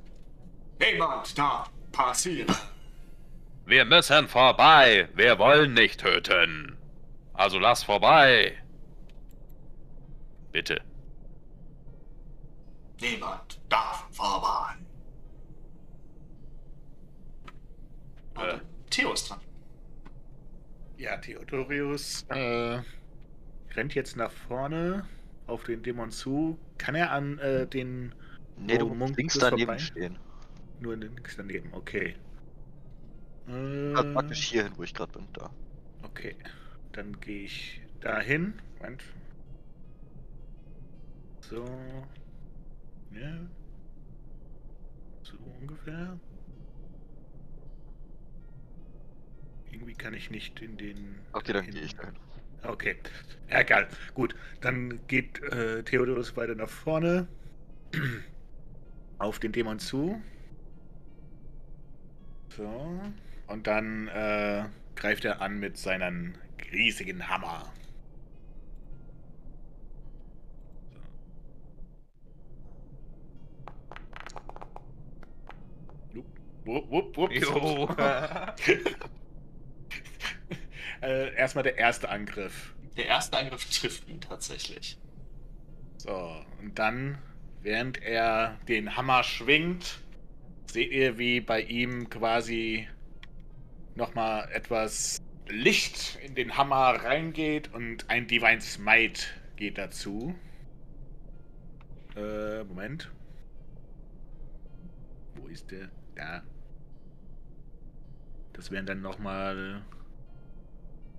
Niemand 0.78 1.36
darf 1.36 1.70
passieren. 1.92 2.54
wir 3.66 3.84
müssen 3.84 4.28
vorbei. 4.28 5.08
Wir 5.14 5.38
wollen 5.38 5.74
nicht 5.74 6.00
töten. 6.00 6.78
Also 7.34 7.58
lass 7.58 7.82
vorbei. 7.82 8.56
Bitte. 10.52 10.80
Niemand 13.00 13.60
darf 13.68 14.06
vorbei. 14.14 14.74
Äh. 18.36 18.58
Theo 18.90 19.12
ist 19.12 19.30
dran. 19.30 19.40
Ja, 20.96 21.16
Theodorius 21.16 22.24
äh, 22.28 22.80
rennt 23.74 23.94
jetzt 23.94 24.16
nach 24.16 24.30
vorne 24.32 25.06
auf 25.46 25.64
den 25.64 25.82
Dämon 25.82 26.10
zu. 26.10 26.58
Kann 26.76 26.94
er 26.94 27.12
an 27.12 27.38
äh, 27.38 27.66
den 27.66 28.14
Nee, 28.56 28.76
du 28.78 28.88
musst 28.92 29.16
links 29.16 29.38
daneben 29.38 29.66
vorbei. 29.66 29.78
stehen. 29.78 30.18
nur 30.80 30.96
links 30.96 31.36
daneben? 31.36 31.72
Okay. 31.72 32.16
Also 33.46 34.10
Äh, 34.10 34.12
praktisch 34.12 34.42
hierhin, 34.50 34.72
wo 34.76 34.82
ich 34.82 34.92
gerade 34.92 35.12
bin, 35.12 35.26
da. 35.32 35.50
Okay, 36.02 36.36
dann 36.92 37.18
gehe 37.20 37.44
ich 37.44 37.80
dahin. 38.00 38.60
Moment. 38.78 39.02
So. 41.40 41.64
Ja. 43.12 43.38
So 45.22 45.36
ungefähr. 45.60 46.18
Irgendwie 49.70 49.94
kann 49.94 50.14
ich 50.14 50.30
nicht 50.30 50.60
in 50.60 50.76
den. 50.76 51.18
Okay, 51.32 51.52
dann 51.52 51.70
gehe 51.70 51.82
ich 51.82 51.94
dahin. 51.94 52.14
Okay, 52.62 52.96
ja, 53.50 53.60
egal. 53.60 53.88
Gut, 54.14 54.34
dann 54.60 55.06
geht 55.06 55.42
äh, 55.42 55.82
Theodorus 55.82 56.36
weiter 56.36 56.54
nach 56.54 56.68
vorne 56.68 57.26
auf 59.18 59.38
den 59.38 59.52
Dämon 59.52 59.78
zu. 59.78 60.20
So. 62.56 63.00
Und 63.46 63.66
dann 63.66 64.08
äh, 64.08 64.64
greift 64.94 65.24
er 65.24 65.40
an 65.40 65.58
mit 65.58 65.78
seinem 65.78 66.34
riesigen 66.72 67.28
Hammer. 67.28 67.72
Wupp, 76.64 76.90
wupp, 76.90 77.16
wupp. 77.16 77.32
Jo. 77.32 77.88
äh, 81.00 81.34
erstmal 81.36 81.64
der 81.64 81.78
erste 81.78 82.08
Angriff. 82.08 82.74
Der 82.96 83.06
erste 83.06 83.38
Angriff 83.38 83.64
trifft 83.70 84.08
ihn 84.08 84.20
tatsächlich. 84.20 84.98
So, 85.96 86.44
und 86.60 86.78
dann, 86.78 87.18
während 87.62 88.02
er 88.02 88.58
den 88.68 88.96
Hammer 88.96 89.22
schwingt, 89.22 90.00
seht 90.66 90.92
ihr, 90.92 91.18
wie 91.18 91.40
bei 91.40 91.62
ihm 91.62 92.08
quasi 92.10 92.86
nochmal 93.94 94.48
etwas 94.52 95.18
Licht 95.48 96.18
in 96.22 96.34
den 96.34 96.56
Hammer 96.56 97.02
reingeht 97.02 97.72
und 97.74 98.08
ein 98.08 98.26
Divine 98.26 98.60
Smite 98.60 99.22
geht 99.56 99.78
dazu. 99.78 100.34
Äh, 102.16 102.64
Moment. 102.64 103.10
Wo 105.34 105.48
ist 105.48 105.70
der? 105.70 105.90
Da. 106.14 106.42
Das 108.52 108.70
wären 108.70 108.86
dann 108.86 109.00
nochmal 109.00 109.82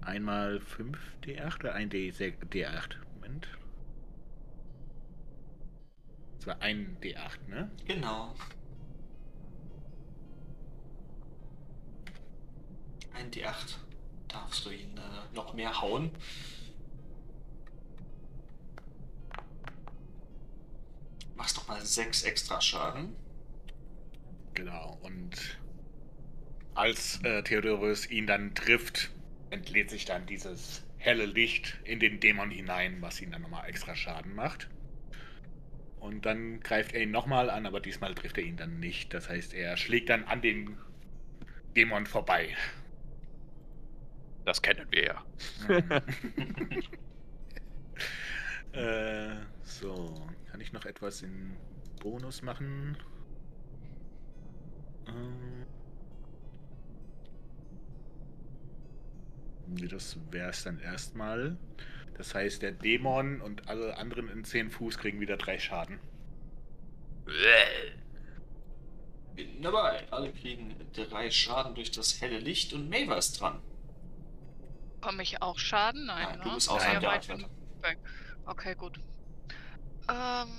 einmal 0.01 0.59
5 0.59 0.97
D8 1.23 1.59
oder 1.59 1.73
ein 1.73 1.89
D 1.89 2.11
D8. 2.11 2.95
Moment. 3.15 3.47
Das 6.37 6.47
war 6.47 6.61
ein 6.61 6.97
D8, 7.01 7.47
ne? 7.49 7.71
Genau. 7.85 8.33
Ein 13.13 13.29
D8. 13.31 13.75
Darfst 14.27 14.65
du 14.65 14.71
ihn 14.71 14.97
äh, 14.97 15.35
noch 15.35 15.53
mehr 15.53 15.81
hauen? 15.81 16.11
Machst 21.35 21.57
doch 21.57 21.67
mal 21.67 21.85
6 21.85 22.23
extra 22.23 22.61
Schaden. 22.61 23.15
Genau. 24.53 24.97
Und 25.01 25.59
als 26.73 27.23
äh, 27.23 27.43
Theodorus 27.43 28.09
ihn 28.09 28.27
dann 28.27 28.53
trifft, 28.55 29.11
entlädt 29.49 29.89
sich 29.89 30.05
dann 30.05 30.25
dieses 30.25 30.85
helle 30.97 31.25
Licht 31.25 31.79
in 31.83 31.99
den 31.99 32.19
Dämon 32.19 32.51
hinein, 32.51 33.01
was 33.01 33.21
ihn 33.21 33.31
dann 33.31 33.41
nochmal 33.41 33.67
extra 33.67 33.95
Schaden 33.95 34.35
macht. 34.35 34.69
Und 35.99 36.25
dann 36.25 36.59
greift 36.61 36.93
er 36.93 37.01
ihn 37.01 37.11
nochmal 37.11 37.49
an, 37.49 37.65
aber 37.65 37.79
diesmal 37.79 38.15
trifft 38.15 38.37
er 38.37 38.43
ihn 38.43 38.57
dann 38.57 38.79
nicht. 38.79 39.13
Das 39.13 39.29
heißt, 39.29 39.53
er 39.53 39.77
schlägt 39.77 40.09
dann 40.09 40.23
an 40.23 40.41
den 40.41 40.77
Dämon 41.75 42.05
vorbei. 42.05 42.55
Das 44.45 44.61
kennen 44.61 44.87
wir 44.89 45.05
ja. 45.05 45.23
äh, 48.79 49.35
so, 49.61 50.27
kann 50.49 50.61
ich 50.61 50.73
noch 50.73 50.85
etwas 50.85 51.21
in 51.21 51.55
Bonus 51.99 52.41
machen? 52.41 52.97
Ähm, 55.07 55.65
nee, 59.67 59.87
das 59.87 60.17
wäre 60.29 60.49
es 60.49 60.63
dann 60.63 60.79
erstmal. 60.79 61.57
Das 62.17 62.35
heißt, 62.35 62.61
der 62.61 62.71
Dämon 62.71 63.41
und 63.41 63.67
alle 63.67 63.97
anderen 63.97 64.29
in 64.29 64.43
10 64.43 64.69
Fuß 64.69 64.97
kriegen 64.97 65.19
wieder 65.19 65.37
drei 65.37 65.57
Schaden. 65.59 65.99
Bin 69.35 69.61
dabei. 69.61 70.05
Alle 70.11 70.31
kriegen 70.33 70.75
drei 70.93 71.31
Schaden 71.31 71.73
durch 71.75 71.91
das 71.91 72.21
helle 72.21 72.39
Licht 72.39 72.73
und 72.73 72.89
Maver 72.89 73.17
ist 73.17 73.39
dran. 73.39 73.59
Bekomme 74.99 75.23
ich 75.23 75.41
auch 75.41 75.57
Schaden? 75.57 76.05
Nein, 76.05 76.27
Nein, 76.27 76.37
ne? 76.39 76.43
du 76.43 76.53
bist 76.55 76.69
außerhalb 76.69 77.01
ja, 77.01 77.17
der. 77.17 77.47
Okay, 78.45 78.75
gut. 78.75 78.99
Ähm, 80.09 80.49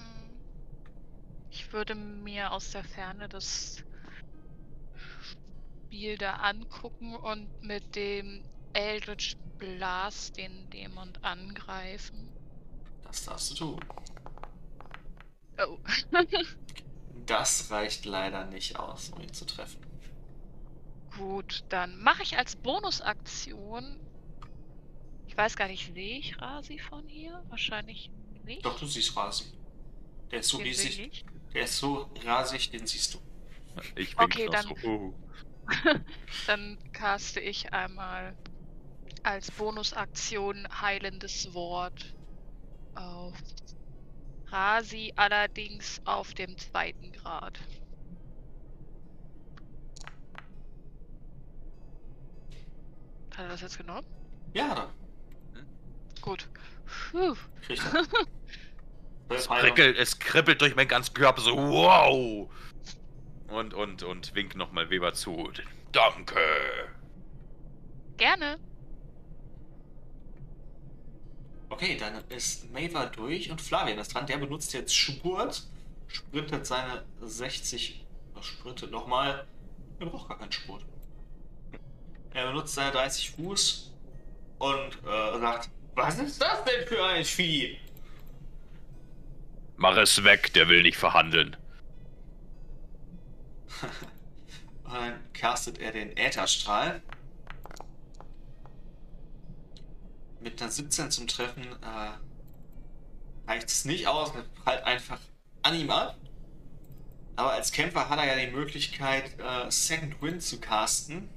ich 1.50 1.72
würde 1.72 1.94
mir 1.94 2.50
aus 2.50 2.70
der 2.70 2.82
Ferne 2.82 3.28
das 3.28 3.84
Spiel 5.92 6.16
da 6.16 6.36
angucken 6.36 7.14
und 7.14 7.46
mit 7.62 7.96
dem 7.96 8.42
Eldritch 8.72 9.36
Blast 9.58 10.38
den 10.38 10.70
Dämon 10.70 11.12
angreifen. 11.20 12.30
Das 13.04 13.26
darfst 13.26 13.50
du 13.50 13.54
tun. 13.56 13.80
Oh. 15.58 15.78
Das 17.26 17.70
reicht 17.70 18.06
leider 18.06 18.46
nicht 18.46 18.78
aus, 18.78 19.10
um 19.10 19.20
ihn 19.20 19.32
zu 19.32 19.44
treffen. 19.44 19.80
Gut, 21.16 21.62
dann 21.68 22.02
mache 22.02 22.22
ich 22.22 22.36
als 22.38 22.56
Bonusaktion. 22.56 24.00
Ich 25.28 25.36
weiß 25.36 25.56
gar 25.56 25.68
nicht, 25.68 25.92
sehe 25.94 26.18
ich 26.18 26.40
Rasi 26.40 26.78
von 26.78 27.06
hier? 27.06 27.44
Wahrscheinlich 27.50 28.10
nicht. 28.44 28.64
Doch, 28.64 28.80
du 28.80 28.86
siehst 28.86 29.14
Rasi. 29.14 29.44
Der 30.30 30.40
ist 30.40 30.48
so 30.48 30.56
Den 30.56 30.66
riesig. 30.66 31.24
Der 31.52 31.64
ist 31.64 31.76
so 31.78 32.10
rasig, 32.24 32.70
den 32.70 32.86
siehst 32.86 33.14
du. 33.14 33.18
Ich 33.94 34.18
Okay, 34.18 34.44
wink 34.44 34.52
noch 34.52 34.62
dann- 34.62 34.76
so. 34.82 34.88
Oh. 34.88 35.14
Dann 36.46 36.78
caste 36.92 37.40
ich 37.40 37.72
einmal 37.72 38.34
als 39.22 39.50
Bonusaktion 39.50 40.66
heilendes 40.80 41.54
Wort 41.54 42.14
auf 42.94 43.34
Rasi, 44.48 45.12
allerdings 45.16 46.00
auf 46.04 46.34
dem 46.34 46.58
zweiten 46.58 47.12
Grad. 47.12 47.58
Hat 53.30 53.44
er 53.44 53.48
das 53.48 53.62
jetzt 53.62 53.78
genommen? 53.78 54.06
Ja, 54.52 54.74
dann 54.74 54.88
Gut. 56.20 56.48
Puh. 57.10 57.34
kriegt 57.62 57.82
er. 57.92 58.06
Es 59.28 59.48
kribbelt, 59.48 59.96
es 59.96 60.18
kribbelt 60.18 60.60
durch 60.60 60.76
meinen 60.76 60.88
ganzen 60.88 61.14
Körper 61.14 61.40
so, 61.40 61.56
wow! 61.56 62.50
Und, 63.52 63.74
und, 63.74 64.02
und 64.02 64.34
wink 64.34 64.56
nochmal 64.56 64.88
Weber 64.88 65.12
zu. 65.12 65.50
Danke! 65.92 66.40
Gerne. 68.16 68.58
Okay, 71.68 71.98
dann 71.98 72.24
ist 72.30 72.72
Maver 72.72 73.06
durch 73.06 73.50
und 73.50 73.60
Flavian 73.60 73.98
ist 73.98 74.14
dran. 74.14 74.26
Der 74.26 74.38
benutzt 74.38 74.72
jetzt 74.72 74.96
Spurt, 74.96 75.64
sprintet 76.08 76.64
seine 76.64 77.04
60, 77.20 78.06
äh, 78.36 78.42
sprintet 78.42 78.90
nochmal. 78.90 79.46
Er 79.98 80.06
braucht 80.06 80.28
gar 80.28 80.38
keinen 80.38 80.52
Spurt. 80.52 80.86
Er 82.32 82.46
benutzt 82.46 82.74
seine 82.74 82.92
30 82.92 83.32
Fuß 83.32 83.92
und 84.60 84.98
äh, 85.04 85.38
sagt, 85.40 85.68
was 85.94 86.18
ist 86.18 86.40
das 86.40 86.64
denn 86.64 86.86
für 86.86 87.04
ein 87.04 87.24
Vieh? 87.24 87.78
Mach 89.76 89.96
es 89.98 90.24
weg, 90.24 90.54
der 90.54 90.68
will 90.68 90.82
nicht 90.82 90.96
verhandeln. 90.96 91.56
Und 94.84 94.94
dann 94.94 95.32
castet 95.32 95.78
er 95.78 95.92
den 95.92 96.16
Ätherstrahl. 96.16 97.02
Mit 100.40 100.60
einer 100.60 100.70
17 100.70 101.10
zum 101.10 101.28
Treffen 101.28 101.64
äh, 101.64 103.48
reicht 103.48 103.68
es 103.68 103.84
nicht 103.84 104.08
aus, 104.08 104.34
er 104.34 104.42
prallt 104.42 104.82
einfach 104.84 105.20
an 105.62 105.74
ihm 105.74 105.90
ab. 105.90 106.16
Aber 107.36 107.52
als 107.52 107.72
Kämpfer 107.72 108.08
hat 108.08 108.18
er 108.18 108.26
ja 108.26 108.44
die 108.44 108.52
Möglichkeit, 108.52 109.38
äh, 109.38 109.70
Second 109.70 110.20
Wind 110.20 110.42
zu 110.42 110.60
casten. 110.60 111.28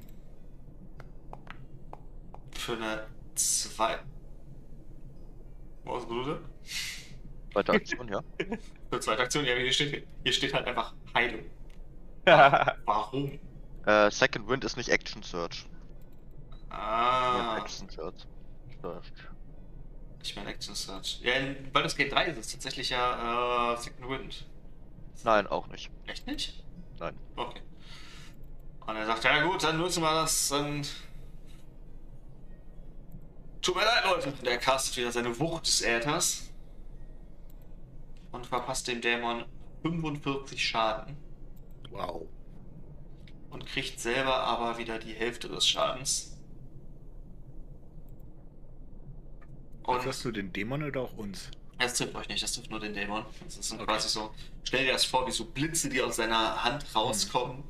Für 2.52 2.74
eine 2.74 3.08
2. 3.36 4.00
Was 5.84 6.08
wurde? 6.08 6.42
Zweite 7.54 7.72
Aktion, 7.72 8.08
ja. 8.10 8.22
Für 8.90 9.00
zweite 9.00 9.22
Aktion, 9.22 9.46
ja, 9.46 9.56
hier 9.56 9.72
steht, 9.72 10.08
hier 10.24 10.34
steht 10.34 10.54
halt 10.54 10.68
einfach 10.68 10.94
Heilung. 11.14 11.46
Warum? 12.86 13.40
Äh, 13.86 14.10
Second 14.10 14.48
Wind 14.48 14.64
ist 14.64 14.78
nicht 14.78 14.90
Action 14.90 15.22
Search. 15.22 15.66
Ah. 16.70 17.38
Ja, 17.38 17.58
Action 17.58 17.88
Search. 17.90 18.26
Search. 18.82 19.12
Ich 20.24 20.36
meine 20.36 20.50
Action 20.50 20.74
Search. 20.74 21.20
Ja, 21.22 21.34
in 21.34 21.72
Baldur's 21.72 21.96
Gate 21.96 22.12
3 22.12 22.26
ist 22.26 22.40
es 22.40 22.52
tatsächlich 22.52 22.90
ja 22.90 23.74
äh, 23.74 23.78
Second 23.78 24.10
Wind. 24.10 24.46
Nein, 25.24 25.46
auch 25.48 25.68
nicht. 25.68 25.92
Echt 26.08 26.26
nicht? 26.26 26.64
Nein. 27.00 27.16
Okay. 27.36 27.62
Und 28.88 28.96
er 28.96 29.06
sagt, 29.06 29.24
ja 29.24 29.44
gut, 29.44 29.64
dann 29.64 29.78
müssen 29.78 30.02
wir 30.02 30.14
das, 30.14 30.50
dann... 30.50 30.86
Tut 33.62 33.76
mir 33.76 33.84
leid, 33.84 34.04
Leute. 34.06 34.30
Und 34.30 34.48
er 34.48 34.58
castet 34.58 34.98
wieder 34.98 35.12
seine 35.12 35.40
Wucht 35.40 35.66
des 35.66 35.82
Äthers. 35.82 36.52
Und 38.32 38.46
verpasst 38.46 38.88
dem 38.88 39.02
Dämon 39.02 39.46
45 39.82 40.68
Schaden. 40.68 41.18
Wow. 41.96 42.28
Und 43.50 43.66
kriegt 43.66 44.00
selber 44.00 44.36
aber 44.36 44.78
wieder 44.78 45.00
die 45.00 45.14
Hälfte 45.14 45.48
des 45.48 45.66
Schadens. 45.68 46.38
Und 49.84 50.06
hast 50.06 50.26
du 50.26 50.32
den 50.32 50.52
Dämon 50.52 50.84
oder 50.84 51.02
auch 51.02 51.18
uns? 51.18 51.52
das 51.78 51.94
trifft 51.96 52.16
euch 52.16 52.28
nicht, 52.30 52.42
das 52.42 52.54
trifft 52.54 52.72
nur 52.72 52.80
den 52.80 52.94
Dämon. 52.94 53.26
Das 53.44 53.56
sind 53.56 53.80
Okay. 53.82 53.86
quasi 53.92 54.10
so, 54.10 54.34
stell 54.64 54.86
dir 54.86 54.94
das 54.94 55.06
vor, 55.06 55.28
wie 55.28 55.32
so 55.32 55.46
Blitze, 55.46 55.90
die 55.90 56.02
aus 56.02 56.16
seiner 56.16 56.64
Hand 56.64 56.86
rauskommen 56.96 57.64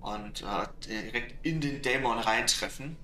und 0.00 0.42
äh, 0.42 0.66
direkt 0.86 1.46
in 1.46 1.60
den 1.60 1.80
Dämon 1.80 2.18
reintreffen 2.18 2.96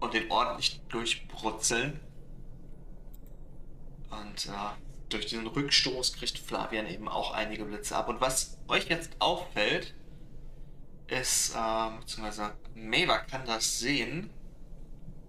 und 0.00 0.14
den 0.14 0.30
ordentlich 0.30 0.80
durchbrutzeln. 0.88 2.00
Und 4.10 4.46
äh, 4.46 4.50
durch 5.08 5.26
diesen 5.26 5.46
Rückstoß 5.46 6.14
kriegt 6.14 6.38
Flavian 6.38 6.86
eben 6.86 7.08
auch 7.08 7.32
einige 7.32 7.64
Blitze 7.64 7.96
ab. 7.96 8.08
Und 8.08 8.20
was 8.20 8.58
euch 8.68 8.88
jetzt 8.88 9.10
auffällt, 9.18 9.94
ist, 11.08 11.54
ähm, 11.56 12.00
beziehungsweise 12.00 12.54
Maeva 12.74 13.18
kann 13.18 13.44
das 13.46 13.78
sehen, 13.78 14.30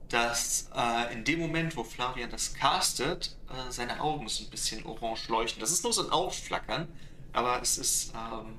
dass 0.10 0.70
äh, 0.76 1.14
in 1.14 1.24
dem 1.26 1.40
Moment, 1.40 1.76
wo 1.76 1.84
Flavian 1.84 2.30
das 2.30 2.54
castet, 2.54 3.36
äh, 3.50 3.72
seine 3.72 4.00
Augen 4.02 4.28
so 4.30 4.44
ein 4.46 4.50
bisschen 4.50 4.86
orange 4.86 5.28
leuchten. 5.28 5.60
Das 5.60 5.72
ist 5.72 5.84
nur 5.84 5.94
so 5.94 6.04
ein 6.06 6.12
Aufflackern, 6.12 6.88
aber 7.34 7.62
es 7.62 7.78
ist, 7.78 8.14
ähm, 8.16 8.58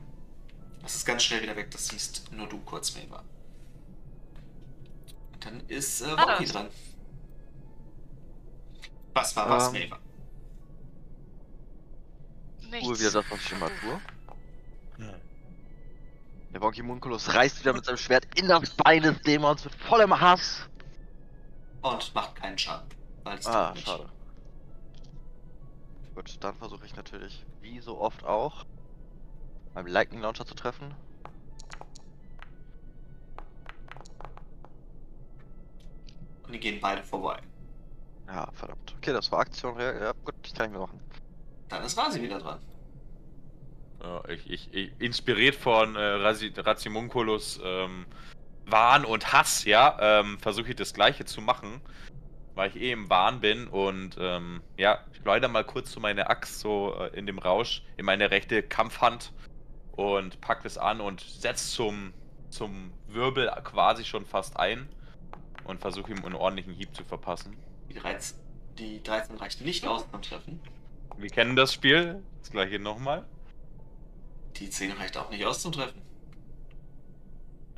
das 0.83 0.95
ist 0.95 1.07
ganz 1.07 1.25
schnell 1.25 1.43
wieder 1.43 1.57
weg. 1.57 1.71
Das 1.71 1.89
siehst 1.89 2.31
nur 2.33 2.49
du 2.49 2.59
kurz, 2.61 2.95
Maeva. 2.95 3.25
Und 5.33 5.45
dann 5.45 5.61
ist 5.69 6.03
äh, 6.03 6.07
Ah, 6.16 6.35
Rocky 6.35 6.45
dran. 6.45 6.69
Was 9.14 9.35
war 9.35 9.49
was, 9.49 9.75
Ähm, 9.75 9.93
Maeva? 12.71 12.81
Tue 12.81 12.91
Nichts. 12.91 13.01
wieder 13.01 13.23
das, 13.23 13.31
was 13.31 13.41
ich 13.41 13.53
immer 13.53 13.69
tue. 13.69 14.01
Der 16.53 16.62
Wonky 16.62 16.83
Munculus 16.83 17.35
reißt 17.35 17.61
wieder 17.61 17.73
mit 17.75 17.85
seinem 17.85 17.99
Schwert 17.99 18.27
in 18.39 18.49
das 18.49 18.71
Bein 18.71 19.03
des 19.03 19.21
Dämons 19.23 19.64
mit 19.64 19.75
vollem 19.75 20.19
Hass. 20.19 20.69
Und 21.83 22.14
macht 22.14 22.35
keinen 22.37 22.59
Schaden. 22.59 22.89
Ah, 23.25 23.75
schade. 23.77 24.09
Gut, 26.14 26.37
dann 26.41 26.57
versuche 26.57 26.87
ich 26.87 26.97
natürlich, 26.97 27.45
wie 27.61 27.79
so 27.81 28.01
oft 28.01 28.25
auch, 28.25 28.64
beim 29.75 29.87
Lightning 29.87 30.21
Launcher 30.21 30.47
zu 30.47 30.55
treffen. 30.55 30.95
Und 36.43 36.53
die 36.53 36.59
gehen 36.59 36.81
beide 36.81 37.05
vorbei. 37.05 37.39
Ja, 38.27 38.51
verdammt. 38.53 38.95
Okay, 38.97 39.12
das 39.12 39.31
war 39.31 39.41
Aktion. 39.41 39.79
Ja, 39.79 39.93
ja 39.93 40.12
gut, 40.25 40.35
das 40.43 40.55
kann 40.55 40.66
ich 40.66 40.73
mir 40.73 40.81
machen. 40.81 41.01
Dann 41.69 41.85
ist 41.85 41.99
Rasi 41.99 42.23
wieder 42.23 42.39
dran. 42.39 42.61
Ja, 44.01 44.23
ich, 44.29 44.49
ich, 44.51 44.73
ich, 44.73 44.93
inspiriert 45.01 45.55
von 45.55 45.97
äh, 45.97 46.01
Razimunculus 46.01 47.61
ähm, 47.64 48.07
Wahn 48.66 49.05
und 49.05 49.33
Hass, 49.33 49.64
ja, 49.64 49.97
ähm, 50.01 50.39
versuche 50.39 50.71
ich 50.71 50.77
das 50.77 50.95
gleiche 50.95 51.25
zu 51.25 51.41
machen, 51.41 51.81
weil 52.55 52.71
ich 52.71 52.77
eh 52.77 52.93
im 52.93 53.11
Wahn 53.11 53.41
bin 53.41 53.66
und 53.66 54.16
ähm, 54.21 54.62
ja, 54.77 55.05
ich 55.12 55.19
schleudere 55.19 55.51
mal 55.51 55.64
kurz 55.64 55.91
so 55.91 56.01
meine 56.01 56.31
Axt 56.31 56.61
so 56.61 56.95
äh, 56.95 57.19
in 57.19 57.27
dem 57.27 57.39
Rausch 57.39 57.83
in 57.97 58.05
meine 58.05 58.31
rechte 58.31 58.62
Kampfhand 58.62 59.33
und 59.93 60.41
pack 60.41 60.62
das 60.62 60.79
an 60.79 61.01
und 61.01 61.21
setz 61.21 61.73
zum, 61.73 62.12
zum 62.51 62.93
Wirbel 63.09 63.51
quasi 63.64 64.05
schon 64.05 64.27
fast 64.27 64.57
ein 64.57 64.89
und 65.64 65.81
versuche 65.81 66.12
ihm 66.12 66.25
einen 66.25 66.35
ordentlichen 66.35 66.73
Hieb 66.73 66.95
zu 66.95 67.05
verpassen. 67.05 67.57
Die 67.89 67.95
13, 67.95 68.39
die 68.79 69.03
13 69.03 69.37
reicht 69.37 69.61
nicht 69.61 69.87
aus 69.87 70.09
zum 70.11 70.23
Treffen. 70.23 70.61
Wir 71.19 71.31
kennen 71.31 71.57
das 71.57 71.73
Spiel, 71.73 72.23
das 72.41 72.51
gleiche 72.51 72.79
nochmal. 72.79 73.27
Die 74.57 74.71
10 74.71 74.93
reicht 74.93 75.16
auch 75.16 75.31
nicht 75.31 75.45
aus 75.45 75.61
zum 75.62 75.73
Treffen. 75.73 76.03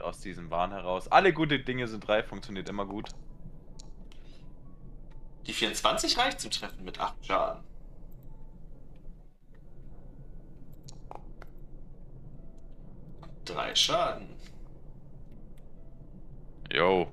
aus 0.01 0.20
diesem 0.20 0.51
Wahn 0.51 0.70
heraus. 0.72 1.09
Alle 1.09 1.32
gute 1.32 1.61
Dinge 1.61 1.86
sind 1.88 2.07
drei, 2.07 2.22
funktioniert 2.22 2.68
immer 2.68 2.86
gut. 2.86 3.11
Die 5.47 5.53
24 5.53 6.16
reicht 6.18 6.41
zum 6.41 6.51
Treffen 6.51 6.84
mit 6.84 6.99
8 7.01 7.26
Schaden. 7.26 7.64
Drei 13.45 13.74
Schaden. 13.74 14.28
Yo. 16.72 17.11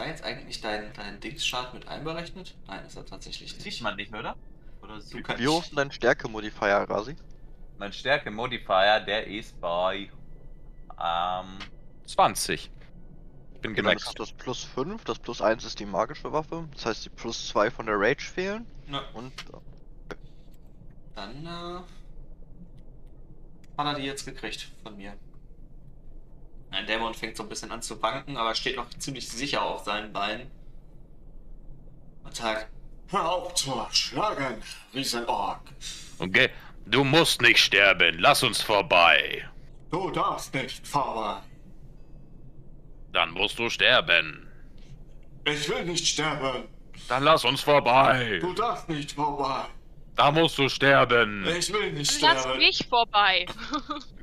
Da 0.00 0.06
jetzt 0.06 0.24
eigentlich 0.24 0.62
dein, 0.62 0.90
dein 0.94 1.20
Dingsschaden 1.20 1.78
mit 1.78 1.86
einberechnet? 1.86 2.56
Nein, 2.66 2.86
ist 2.86 2.96
er 2.96 3.04
tatsächlich 3.04 3.52
nicht. 3.52 3.60
Sieht 3.60 3.82
man 3.82 3.96
nicht, 3.96 4.14
oder? 4.14 4.34
Oder 4.80 4.98
so? 4.98 5.18
Wie 5.18 5.46
hoch 5.46 5.62
ist 5.62 5.72
denn 5.72 5.76
dein 5.76 5.92
Stärke-Modifier, 5.92 6.86
Rasi? 6.88 7.16
Mein 7.76 7.92
Stärke-Modifier, 7.92 9.00
der 9.00 9.26
ist 9.26 9.60
bei 9.60 10.10
ähm, 10.98 11.58
20. 12.06 12.70
Ich 13.52 13.60
bin 13.60 13.72
Okay, 13.72 13.82
dann 13.82 13.96
ist 13.98 14.18
das 14.18 14.32
plus 14.32 14.64
5, 14.64 15.04
das 15.04 15.18
plus 15.18 15.42
1 15.42 15.66
ist 15.66 15.78
die 15.78 15.84
magische 15.84 16.32
Waffe. 16.32 16.66
Das 16.72 16.86
heißt, 16.86 17.04
die 17.04 17.10
plus 17.10 17.48
2 17.48 17.70
von 17.70 17.84
der 17.84 17.96
Rage 18.00 18.24
fehlen. 18.24 18.64
Na, 18.86 19.02
Und 19.12 19.34
dann 21.14 21.44
äh, 21.44 21.80
hat 23.76 23.86
er 23.86 23.94
die 23.96 24.04
jetzt 24.04 24.24
gekriegt 24.24 24.70
von 24.82 24.96
mir. 24.96 25.12
Ein 26.70 26.86
Dämon 26.86 27.14
fängt 27.14 27.36
so 27.36 27.42
ein 27.42 27.48
bisschen 27.48 27.72
an 27.72 27.82
zu 27.82 28.00
wanken, 28.00 28.36
aber 28.36 28.54
steht 28.54 28.76
noch 28.76 28.88
ziemlich 28.90 29.28
sicher 29.28 29.62
auf 29.62 29.84
seinen 29.84 30.12
Beinen. 30.12 30.50
Und 32.24 32.34
sagt, 32.34 32.68
hör 33.08 33.28
auf 33.28 33.54
zu 33.54 33.86
schlagen, 33.90 34.62
Riesenorg. 34.94 35.60
Okay, 36.18 36.50
du 36.86 37.02
musst 37.02 37.40
nicht 37.42 37.58
sterben. 37.58 38.18
Lass 38.18 38.42
uns 38.42 38.62
vorbei. 38.62 39.48
Du 39.90 40.10
darfst 40.10 40.54
nicht 40.54 40.86
vorbei. 40.86 41.40
Dann 43.12 43.32
musst 43.32 43.58
du 43.58 43.68
sterben. 43.68 44.46
Ich 45.44 45.68
will 45.68 45.84
nicht 45.84 46.06
sterben. 46.06 46.68
Dann 47.08 47.24
lass 47.24 47.44
uns 47.44 47.62
vorbei. 47.62 48.38
Du 48.40 48.52
darfst 48.52 48.88
nicht 48.88 49.12
vorbei. 49.12 49.64
Da 50.14 50.30
musst 50.30 50.58
du 50.58 50.68
sterben. 50.68 51.44
Ich 51.58 51.72
will 51.72 51.92
nicht 51.92 52.20
Lass 52.20 52.40
sterben. 52.42 52.58
mich 52.58 52.86
vorbei. 52.88 53.46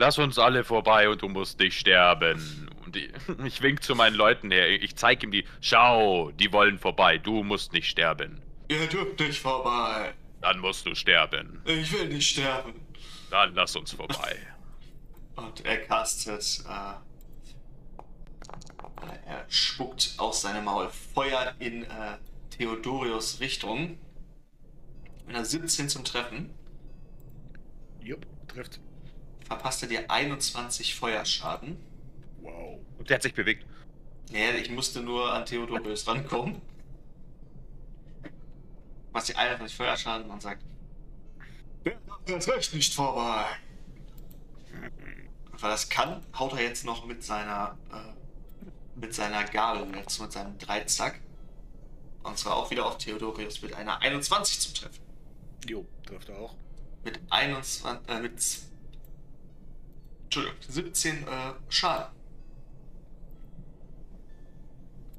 Lass 0.00 0.16
uns 0.16 0.38
alle 0.38 0.62
vorbei 0.62 1.08
und 1.08 1.22
du 1.22 1.28
musst 1.28 1.58
nicht 1.58 1.76
sterben. 1.76 2.70
Und 2.86 2.94
ich, 2.94 3.10
ich 3.44 3.60
wink 3.62 3.82
zu 3.82 3.96
meinen 3.96 4.14
Leuten 4.14 4.52
her. 4.52 4.70
Ich 4.70 4.94
zeig 4.94 5.24
ihm 5.24 5.32
die. 5.32 5.44
Schau, 5.60 6.30
die 6.30 6.52
wollen 6.52 6.78
vorbei. 6.78 7.18
Du 7.18 7.42
musst 7.42 7.72
nicht 7.72 7.90
sterben. 7.90 8.40
Ihr 8.68 8.86
dürft 8.86 9.18
nicht 9.18 9.40
vorbei. 9.40 10.14
Dann 10.40 10.60
musst 10.60 10.86
du 10.86 10.94
sterben. 10.94 11.60
Ich 11.64 11.92
will 11.92 12.06
nicht 12.06 12.30
sterben. 12.30 12.74
Dann 13.28 13.54
lass 13.56 13.74
uns 13.74 13.92
vorbei. 13.92 14.36
Und 15.34 15.64
er 15.66 15.78
castet, 15.78 16.64
äh, 16.68 16.94
er 19.26 19.44
spuckt 19.48 20.14
aus 20.18 20.42
seinem 20.42 20.64
Maul 20.64 20.90
Feuer 21.12 21.54
in 21.58 21.82
äh, 21.82 22.18
Theodorius 22.50 23.40
Richtung. 23.40 23.98
Mit 25.26 25.34
einer 25.34 25.44
17 25.44 25.88
zum 25.88 26.04
Treffen 26.04 26.54
Jupp, 28.00 28.24
trifft. 28.46 28.78
Verpasst 29.48 29.82
er 29.82 29.88
dir 29.88 30.10
21 30.10 30.94
Feuerschaden. 30.94 31.76
Wow. 32.40 32.78
Und 32.98 33.10
der 33.10 33.16
hat 33.16 33.22
sich 33.22 33.34
bewegt. 33.34 33.66
Nee, 34.30 34.50
ich 34.58 34.70
musste 34.70 35.00
nur 35.00 35.32
an 35.32 35.46
Theodorius 35.46 36.06
rankommen. 36.06 36.60
Was 39.12 39.24
die 39.24 39.36
21 39.36 39.76
Feuerschaden 39.76 40.30
und 40.30 40.42
sagt, 40.42 40.62
Der 41.84 41.96
darf 42.06 42.20
jetzt 42.28 42.48
recht 42.48 42.74
nicht 42.74 42.94
vorbei. 42.94 43.46
Und 45.50 45.62
weil 45.62 45.70
er 45.70 45.72
das 45.72 45.88
kann, 45.88 46.22
haut 46.38 46.52
er 46.52 46.62
jetzt 46.62 46.84
noch 46.84 47.06
mit 47.06 47.24
seiner 47.24 47.76
äh, 47.90 48.98
mit 49.00 49.14
seiner 49.14 49.44
Gabel, 49.44 49.96
jetzt 49.96 50.20
mit 50.20 50.32
seinem 50.32 50.58
Dreizack. 50.58 51.20
Und 52.22 52.36
zwar 52.36 52.56
auch 52.56 52.70
wieder 52.70 52.84
auf 52.84 52.98
Theodorius 52.98 53.62
mit 53.62 53.74
einer 53.74 54.00
21 54.02 54.60
zum 54.60 54.74
Treffen. 54.74 55.02
Jo, 55.66 55.86
trifft 56.04 56.28
er 56.28 56.38
auch. 56.38 56.54
Mit 57.04 57.20
21, 57.30 58.08
äh, 58.08 58.20
mit 58.20 58.34
Entschuldigung, 60.28 60.58
17 60.60 61.26
äh, 61.26 61.26
Schaden. 61.70 62.14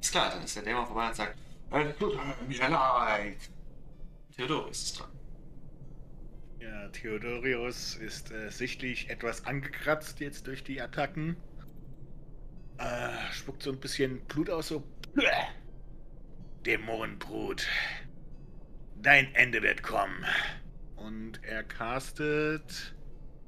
Ist 0.00 0.12
klar, 0.12 0.30
dann 0.30 0.44
ist 0.44 0.54
der 0.54 0.62
Dämon 0.62 0.86
vorbei 0.86 1.08
und 1.08 1.16
sagt, 1.16 1.36
Es 1.72 1.96
tut 1.98 2.14
mir 2.48 2.68
leid. 2.68 3.36
Theodorius 4.36 4.82
ist 4.84 5.00
dran. 5.00 5.10
Ja, 6.60 6.88
Theodorius 6.90 7.96
ist 7.96 8.30
äh, 8.30 8.50
sichtlich 8.50 9.10
etwas 9.10 9.46
angekratzt 9.46 10.20
jetzt 10.20 10.46
durch 10.46 10.62
die 10.62 10.80
Attacken. 10.80 11.36
Äh, 12.78 13.32
spuckt 13.32 13.64
so 13.64 13.72
ein 13.72 13.80
bisschen 13.80 14.24
Blut 14.26 14.48
aus, 14.48 14.68
so. 14.68 14.84
Dämonenbrut. 16.64 17.66
Dein 19.02 19.34
Ende 19.34 19.60
wird 19.60 19.82
kommen. 19.82 20.24
Und 20.94 21.42
er 21.42 21.64
castet 21.64 22.94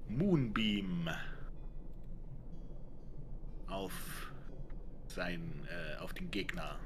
Moonbeam 0.08 1.08
auf 3.72 4.32
sein, 5.08 5.66
äh, 5.68 5.98
auf 5.98 6.12
den 6.14 6.30
Gegner. 6.30 6.78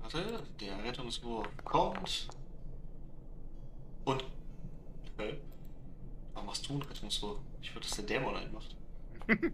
Warte, 0.00 0.42
der 0.60 0.84
Rettungswurf 0.84 1.48
kommt. 1.64 2.28
Und. 4.04 4.24
Hä? 5.18 5.38
Warum 6.34 6.46
machst 6.46 6.68
du 6.68 6.72
einen 6.72 6.82
Rettungswurf? 6.82 7.38
Ich 7.60 7.74
würde, 7.74 7.86
dass 7.86 7.96
der 7.96 8.04
Dämon 8.04 8.36
einen 8.36 8.52
macht. 8.52 8.76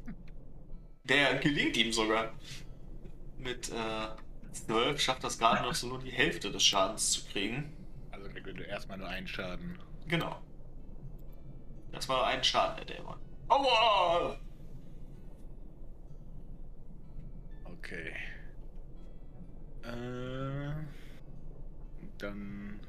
der 1.05 1.37
gelingt 1.37 1.77
ihm 1.77 1.93
sogar. 1.93 2.33
Mit 3.39 3.71
äh, 3.71 4.09
12 4.53 5.01
schafft 5.01 5.25
das 5.25 5.39
gerade 5.39 5.63
noch 5.63 5.75
so 5.75 5.87
nur 5.87 6.01
die 6.01 6.11
Hälfte 6.11 6.51
des 6.51 6.65
Schadens 6.65 7.13
zu 7.13 7.25
kriegen. 7.27 7.73
Er 8.57 8.69
erstmal 8.69 8.99
nur 8.99 9.09
einen 9.09 9.29
Schaden. 9.29 9.79
Genau. 10.07 10.41
Das 11.93 12.09
war 12.09 12.27
ein 12.27 12.43
Schaden, 12.43 12.77
der 12.77 12.97
Dämon. 12.97 13.19
Aua! 13.49 14.39
Okay. 17.65 18.15
Äh, 19.83 20.73
dann. 22.19 22.81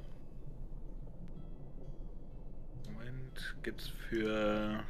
Moment, 2.86 3.56
gibt's 3.64 3.88
für. 3.88 4.84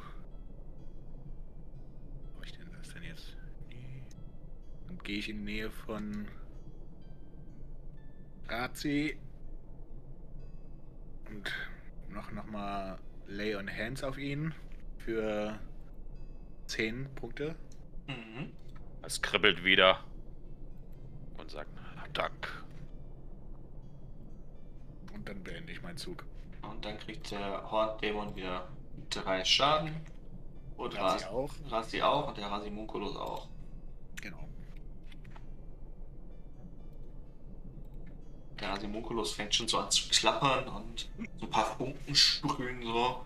Wo 2.36 2.42
ich 2.42 2.52
denn 2.52 2.70
das 2.72 2.92
denn 2.92 3.02
jetzt? 3.02 3.36
Nee. 3.68 4.02
Dann 4.88 4.98
gehe 4.98 5.18
ich 5.18 5.28
in 5.28 5.44
Nähe 5.44 5.70
von 5.70 6.28
Razi 8.48 9.16
und 11.30 11.52
noch, 12.14 12.30
noch 12.32 12.46
mal 12.46 12.98
Lay 13.26 13.54
on 13.54 13.68
Hands 13.70 14.02
auf 14.02 14.18
ihn 14.18 14.54
für 14.98 15.58
10 16.66 17.08
Punkte. 17.14 17.54
Mhm. 18.06 18.50
Es 19.02 19.22
kribbelt 19.22 19.64
wieder. 19.64 20.04
Und 21.38 21.50
sagt, 21.50 21.70
Dank. 22.12 22.64
Und 25.14 25.28
dann 25.28 25.42
beende 25.44 25.72
ich 25.72 25.80
meinen 25.82 25.96
Zug. 25.96 26.24
Und 26.62 26.84
dann 26.84 26.98
kriegt 26.98 27.30
der 27.30 27.70
Horndämon 27.70 28.34
wieder 28.34 28.68
drei 29.10 29.44
Schaden. 29.44 29.94
Und 30.76 30.98
Razi 30.98 31.24
Ras- 31.24 31.30
auch. 31.30 31.50
Rasi 31.68 32.02
auch 32.02 32.28
und 32.28 32.36
der 32.38 32.46
Rasimunculus 32.50 33.14
auch. 33.16 33.48
Genau. 34.20 34.48
Der 38.60 38.70
Rasimunculus 38.70 39.32
fängt 39.32 39.54
schon 39.54 39.68
so 39.68 39.78
an 39.78 39.90
zu 39.90 40.08
klappern 40.08 40.68
und 40.68 41.08
so 41.38 41.46
ein 41.46 41.50
paar 41.50 41.76
Funken 41.76 42.14
sprühen 42.14 42.82
so. 42.82 43.24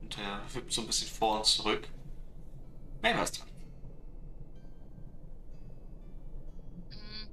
Und 0.00 0.18
er 0.18 0.42
wippt 0.54 0.72
so 0.72 0.80
ein 0.82 0.86
bisschen 0.86 1.08
vor 1.08 1.38
und 1.38 1.44
zurück. 1.46 1.88
Mehr 3.02 3.18
was 3.18 3.32
dran. 3.32 3.48
Mm. 6.90 7.28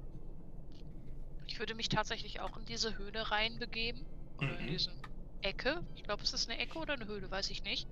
Ich 1.46 1.58
würde 1.58 1.74
mich 1.74 1.88
tatsächlich 1.88 2.40
auch 2.40 2.56
in 2.56 2.64
diese 2.66 2.96
Höhle 2.98 3.30
reinbegeben. 3.30 4.04
Oder 4.38 4.58
in 4.58 4.66
Mhm. 4.66 4.66
diese 4.66 4.90
Ecke. 5.42 5.82
Ich 5.94 6.02
glaube, 6.04 6.22
es 6.22 6.32
ist 6.32 6.48
eine 6.50 6.58
Ecke 6.60 6.78
oder 6.78 6.94
eine 6.94 7.06
Höhle, 7.06 7.30
weiß 7.30 7.50
ich 7.50 7.62
nicht. 7.62 7.88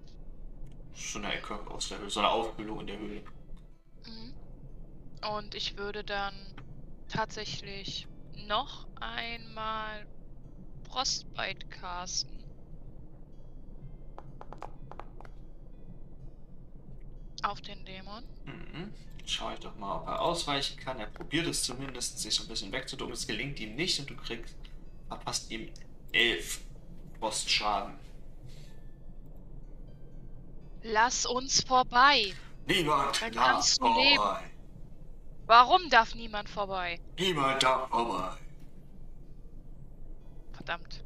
So 0.95 1.19
eine 1.19 1.33
Ecke 1.35 1.59
aus 1.71 1.89
der 1.89 1.99
Höhle, 1.99 2.11
so 2.11 2.21
eine 2.21 2.31
Aufbildung 2.31 2.81
in 2.81 2.87
der 2.87 2.99
Höhle. 2.99 3.23
Mhm. 4.07 4.35
Und 5.37 5.55
ich 5.55 5.77
würde 5.77 6.05
dann 6.05 6.35
tatsächlich 7.09 8.07
noch 8.47 8.87
einmal 9.01 10.07
Frostbite 10.89 11.67
casten. 11.69 12.43
Auf 17.43 17.61
den 17.61 17.85
Dämon. 17.85 18.25
Mhm. 18.45 18.93
Schau 19.27 19.53
ich 19.53 19.61
doch 19.61 19.77
mal, 19.77 19.97
ob 19.97 20.07
er 20.07 20.21
ausweichen 20.21 20.79
kann. 20.79 20.99
Er 21.01 21.07
probiert 21.07 21.47
es 21.47 21.63
zumindest, 21.63 22.19
sich 22.19 22.35
so 22.35 22.45
ein 22.45 22.49
bisschen 22.49 22.73
wegzuducken. 22.73 23.15
Es 23.15 23.27
gelingt 23.27 23.59
ihm 23.61 23.75
nicht 23.75 23.99
und 23.99 24.09
du 24.09 24.17
kriegst, 24.17 24.55
verpasst 25.09 25.51
ihm 25.51 25.71
elf 26.13 26.61
Frostschaden. 27.19 27.99
Lass 30.83 31.25
uns 31.25 31.63
vorbei. 31.63 32.35
Niemand 32.67 33.21
Dann 33.21 33.33
kannst 33.33 33.81
du 33.81 33.87
leben. 33.87 34.54
Warum 35.47 35.91
darf 35.91 36.15
niemand 36.15 36.49
vorbei? 36.49 37.01
Niemand 37.19 37.63
darf 37.63 37.89
vorbei. 37.89 38.37
Verdammt. 40.53 41.05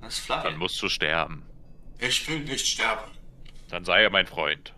Das 0.00 0.18
ist 0.18 0.30
Dann 0.30 0.56
musst 0.56 0.80
du 0.82 0.88
sterben. 0.88 1.44
Ich 1.98 2.28
will 2.28 2.40
nicht 2.40 2.66
sterben. 2.66 3.10
Dann 3.68 3.84
sei 3.84 4.02
er 4.02 4.10
mein 4.10 4.26
Freund. 4.26 4.74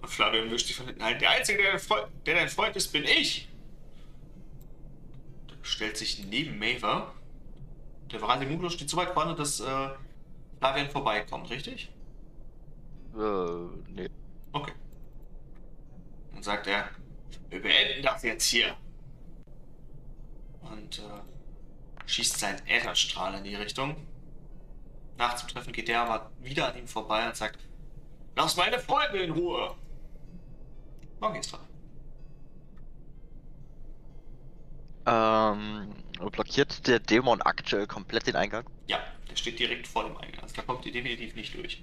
Und 0.00 0.08
Flavian 0.08 0.50
wischt 0.50 0.68
sich 0.68 0.76
von 0.76 0.86
hinten 0.86 1.02
ein. 1.02 1.18
Der 1.18 1.30
Einzige, 1.30 1.62
der 1.62 1.72
dein, 1.72 1.80
Freund, 1.80 2.06
der 2.26 2.34
dein 2.36 2.48
Freund 2.48 2.76
ist, 2.76 2.92
bin 2.92 3.04
ich. 3.04 3.48
Der 5.50 5.56
stellt 5.62 5.96
sich 5.96 6.24
neben 6.24 6.58
Maver. 6.58 7.12
Der 8.12 8.20
Varasimunculus 8.20 8.74
steht 8.74 8.90
so 8.90 8.96
weit 8.96 9.12
vorne, 9.12 9.34
dass 9.34 9.60
äh, 9.60 9.88
Flavian 10.58 10.90
vorbeikommt, 10.90 11.50
richtig? 11.50 11.90
Äh, 13.14 13.92
nee. 13.92 14.08
Okay. 14.52 14.72
Dann 16.32 16.42
sagt 16.42 16.66
er, 16.66 16.88
wir 17.48 17.60
beenden 17.60 18.02
das 18.02 18.22
jetzt 18.22 18.44
hier. 18.44 18.76
Und 20.60 20.98
äh, 20.98 21.02
schießt 22.06 22.38
seinen 22.38 22.66
Ätherstrahl 22.66 23.34
in 23.34 23.44
die 23.44 23.54
Richtung. 23.54 23.96
Nachzutreffen 25.16 25.72
geht 25.72 25.88
der 25.88 26.02
aber 26.02 26.30
wieder 26.40 26.68
an 26.68 26.78
ihm 26.78 26.88
vorbei 26.88 27.26
und 27.26 27.36
sagt, 27.36 27.58
lass 28.36 28.56
meine 28.56 28.78
Freunde 28.78 29.18
in 29.18 29.32
Ruhe. 29.32 29.74
Morgen 31.20 31.36
ist 31.36 31.52
dran. 31.52 31.60
Ähm, 35.06 35.94
blockiert 36.30 36.86
der 36.86 37.00
Dämon 37.00 37.42
aktuell 37.42 37.86
komplett 37.86 38.26
den 38.26 38.36
Eingang? 38.36 38.64
Ja, 38.86 39.00
der 39.28 39.36
steht 39.36 39.58
direkt 39.58 39.86
vor 39.86 40.04
dem 40.04 40.16
Eingang. 40.16 40.42
Also 40.42 40.54
da 40.56 40.62
kommt 40.62 40.86
ihr 40.86 40.92
definitiv 40.92 41.34
nicht 41.34 41.54
durch. 41.54 41.82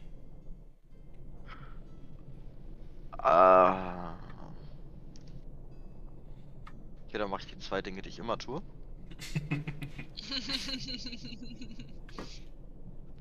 Ah. 3.17 4.15
Okay, 7.07 7.17
dann 7.17 7.29
mache 7.29 7.41
ich 7.41 7.47
die 7.47 7.59
zwei 7.59 7.81
Dinge, 7.81 8.01
die 8.01 8.09
ich 8.09 8.19
immer 8.19 8.37
tue. 8.37 8.61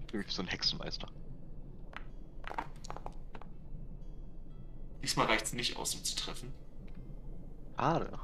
Ich 0.06 0.12
bin 0.12 0.24
wie 0.24 0.30
so 0.30 0.42
ein 0.42 0.48
Hexenmeister. 0.48 1.08
Diesmal 5.02 5.26
reicht 5.26 5.46
es 5.46 5.52
nicht 5.52 5.76
aus, 5.76 5.94
um 5.94 6.04
zu 6.04 6.16
treffen. 6.16 6.52
Schade. 7.76 8.18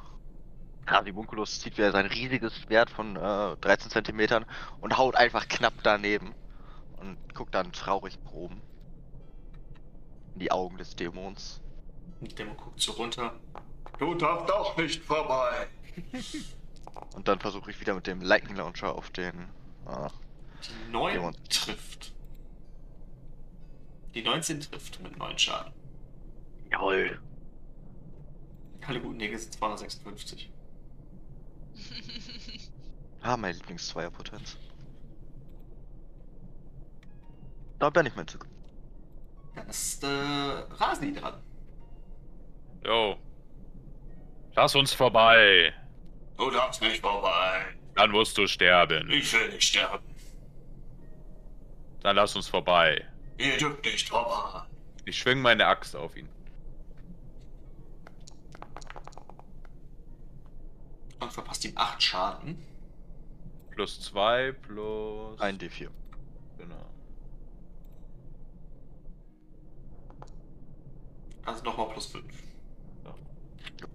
Rasimunculus 0.86 1.60
zieht 1.60 1.78
wieder 1.78 1.92
sein 1.92 2.06
riesiges 2.06 2.56
Schwert 2.56 2.90
von 2.90 3.16
äh, 3.16 3.56
13 3.56 3.90
Zentimetern 3.90 4.44
und 4.80 4.98
haut 4.98 5.14
einfach 5.16 5.48
knapp 5.48 5.74
daneben. 5.82 6.34
Und 6.96 7.16
guckt 7.34 7.54
dann 7.54 7.72
traurig 7.72 8.22
proben. 8.24 8.60
In 10.34 10.40
die 10.40 10.52
Augen 10.52 10.76
des 10.76 10.94
Dämons. 10.96 11.61
Und 12.22 12.30
der 12.38 12.46
Dämon 12.46 12.56
guckt 12.56 12.80
so 12.80 12.92
runter. 12.92 13.34
Du 13.98 14.14
darfst 14.14 14.50
auch 14.52 14.76
nicht 14.76 15.02
vorbei. 15.04 15.66
Und 17.16 17.26
dann 17.26 17.40
versuche 17.40 17.70
ich 17.72 17.80
wieder 17.80 17.94
mit 17.94 18.06
dem 18.06 18.20
Lightning 18.22 18.56
Launcher 18.56 18.94
auf 18.94 19.10
den. 19.10 19.48
Äh, 19.86 20.08
Die 20.86 20.92
9 20.92 21.14
Dämon. 21.14 21.36
trifft. 21.50 22.12
Die 24.14 24.22
19 24.22 24.60
trifft 24.60 25.00
mit 25.02 25.18
9 25.18 25.36
Schaden. 25.36 25.72
Jawohl. 26.70 27.20
Alle 28.86 29.00
guten 29.00 29.18
Dinge 29.18 29.36
sind 29.38 29.52
256. 29.54 30.48
Ah, 33.20 33.36
mein 33.36 33.54
Lieblings-Zweierpotenz. 33.56 34.56
Da 37.80 37.90
bin 37.90 38.06
ich 38.06 38.14
mein 38.14 38.28
Zug. 38.28 38.46
Dann 39.56 39.68
ist 39.68 40.02
äh, 40.04 40.06
Rasi 40.06 41.12
dran. 41.12 41.34
Jo. 42.84 43.16
Lass 44.54 44.74
uns 44.74 44.92
vorbei. 44.92 45.72
Du 46.36 46.50
darfst 46.50 46.82
nicht 46.82 47.00
vorbei. 47.00 47.64
Dann 47.94 48.10
musst 48.10 48.36
du 48.36 48.46
sterben. 48.46 49.10
Ich 49.10 49.32
will 49.32 49.48
nicht 49.50 49.62
sterben. 49.62 50.04
Dann 52.00 52.16
lass 52.16 52.34
uns 52.34 52.48
vorbei. 52.48 53.06
Ihr 53.38 53.56
dürft 53.56 53.84
nicht 53.84 54.08
vorbei. 54.08 54.66
Ich 55.04 55.18
schwing 55.18 55.40
meine 55.40 55.66
Axt 55.66 55.94
auf 55.94 56.16
ihn. 56.16 56.28
Und 61.20 61.32
verpasst 61.32 61.64
ihm 61.64 61.72
8 61.76 62.02
Schaden. 62.02 62.66
Plus 63.70 64.00
2, 64.00 64.52
plus. 64.52 65.40
Ein 65.40 65.58
D4. 65.58 65.88
Genau. 66.58 66.90
Also 71.44 71.64
nochmal 71.64 71.88
plus 71.88 72.06
5. 72.06 72.41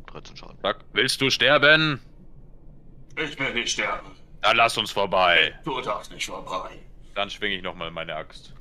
13 0.08 0.38
Schaden. 0.38 0.58
Sag, 0.62 0.84
willst 0.94 1.22
du 1.22 1.30
sterben? 1.30 2.02
Ich 3.16 3.38
will 3.40 3.54
nicht 3.54 3.72
sterben. 3.72 4.12
Dann 4.42 4.58
lass 4.58 4.78
uns 4.78 4.92
vorbei. 4.92 5.60
Du 5.64 5.80
darfst 5.82 6.12
nicht 6.12 6.26
vorbei. 6.26 6.80
Dann 7.16 7.30
schwinge 7.30 7.56
ich 7.56 7.64
nochmal 7.64 7.92
meine 7.92 8.16
Axt. 8.16 8.54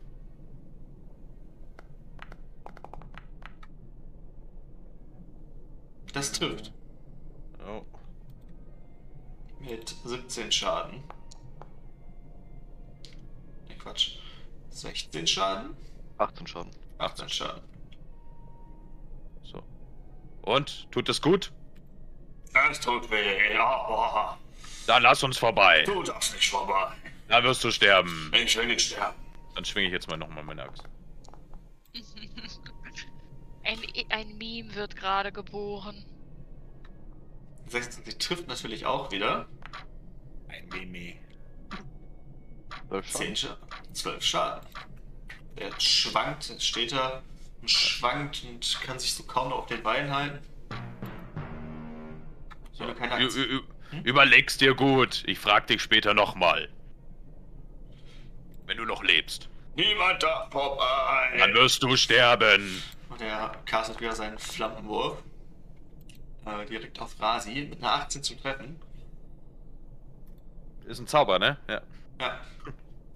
Das 6.12 6.32
trifft. 6.32 6.72
Oh. 7.66 7.84
Mit 9.61 9.94
17 10.05 10.51
Schaden. 10.51 11.05
Ne, 13.68 13.76
Quatsch. 13.76 14.18
16 14.70 15.26
Schaden? 15.26 15.76
18 16.18 16.47
Schaden. 16.47 16.70
18 16.99 17.28
Schaden. 17.28 17.76
Und? 20.47 20.90
Tut 20.92 21.09
es 21.11 21.20
gut? 21.20 21.53
Es 22.70 22.80
tut 22.80 23.11
weh, 23.11 23.55
aber 23.59 24.38
Dann 24.86 25.03
lass 25.03 25.22
uns 25.22 25.36
vorbei. 25.36 25.82
du 25.82 26.03
darfst 26.03 26.34
nicht 26.34 26.49
vorbei. 26.49 26.92
Dann 27.28 27.44
wirst 27.44 27.62
du 27.64 27.70
sterben. 27.70 28.32
Ich 28.34 28.57
will 28.57 28.66
nicht 28.66 28.80
sterben. 28.80 29.18
Dann 29.55 29.64
schwinge 29.64 29.88
ich 29.88 29.92
jetzt 29.92 30.09
mal 30.09 30.16
nochmal 30.16 30.44
meine 30.44 30.62
Axt. 30.62 30.84
Ein, 33.64 33.80
ein 34.11 34.38
Meme 34.38 34.72
wird 34.76 34.94
gerade 34.94 35.32
geboren. 35.32 36.05
16, 37.66 38.05
sie 38.05 38.16
trifft 38.16 38.47
natürlich 38.47 38.86
auch 38.86 39.11
wieder. 39.11 39.49
Ein 40.47 40.68
Mimi. 40.68 41.18
12 42.88 43.07
Schaden. 43.09 43.26
10 43.26 43.36
Schaden. 43.36 43.68
12 43.92 44.22
Schaden. 44.24 44.68
Der 45.59 45.80
schwankt, 45.80 46.49
jetzt 46.49 46.64
steht 46.64 46.92
er 46.92 47.24
und 47.67 47.71
schwankt 47.73 48.45
und 48.45 48.81
kann 48.85 48.97
sich 49.01 49.12
so 49.12 49.25
kaum 49.25 49.49
noch 49.49 49.59
auf 49.59 49.67
den 49.67 49.83
Beinen 49.83 50.14
halten. 50.14 50.39
So. 52.73 52.85
Keine 52.95 53.25
Ü 53.25 53.61
Hm? 53.91 54.03
Überleg's 54.05 54.57
dir 54.57 54.75
gut. 54.75 55.23
Ich 55.27 55.39
frag 55.39 55.67
dich 55.69 55.81
später 55.83 56.12
nochmal. 56.14 56.69
Wenn 58.67 58.77
du 58.77 58.85
noch 58.85 59.03
lebst. 59.03 59.49
Niemand 59.77 60.23
darf 60.23 60.51
vorbei. 60.51 61.37
Dann 61.39 61.55
wirst 61.55 61.83
du 61.85 61.97
sterben. 61.97 62.83
Und 63.09 63.21
er 63.21 63.51
castet 63.64 64.01
wieder 64.01 64.14
seinen 64.14 64.39
Flammenwurf. 64.39 65.23
Äh, 66.45 66.67
direkt 66.67 67.01
auf 67.01 67.21
Rasi 67.21 67.67
mit 67.71 67.79
einer 67.83 67.93
18 67.95 68.23
zu 68.25 68.35
treffen. 68.41 68.81
Ist 70.87 70.99
ein 71.01 71.07
Zauber, 71.07 71.39
ne? 71.39 71.57
Ja. 71.69 71.81
Ja, 72.21 72.41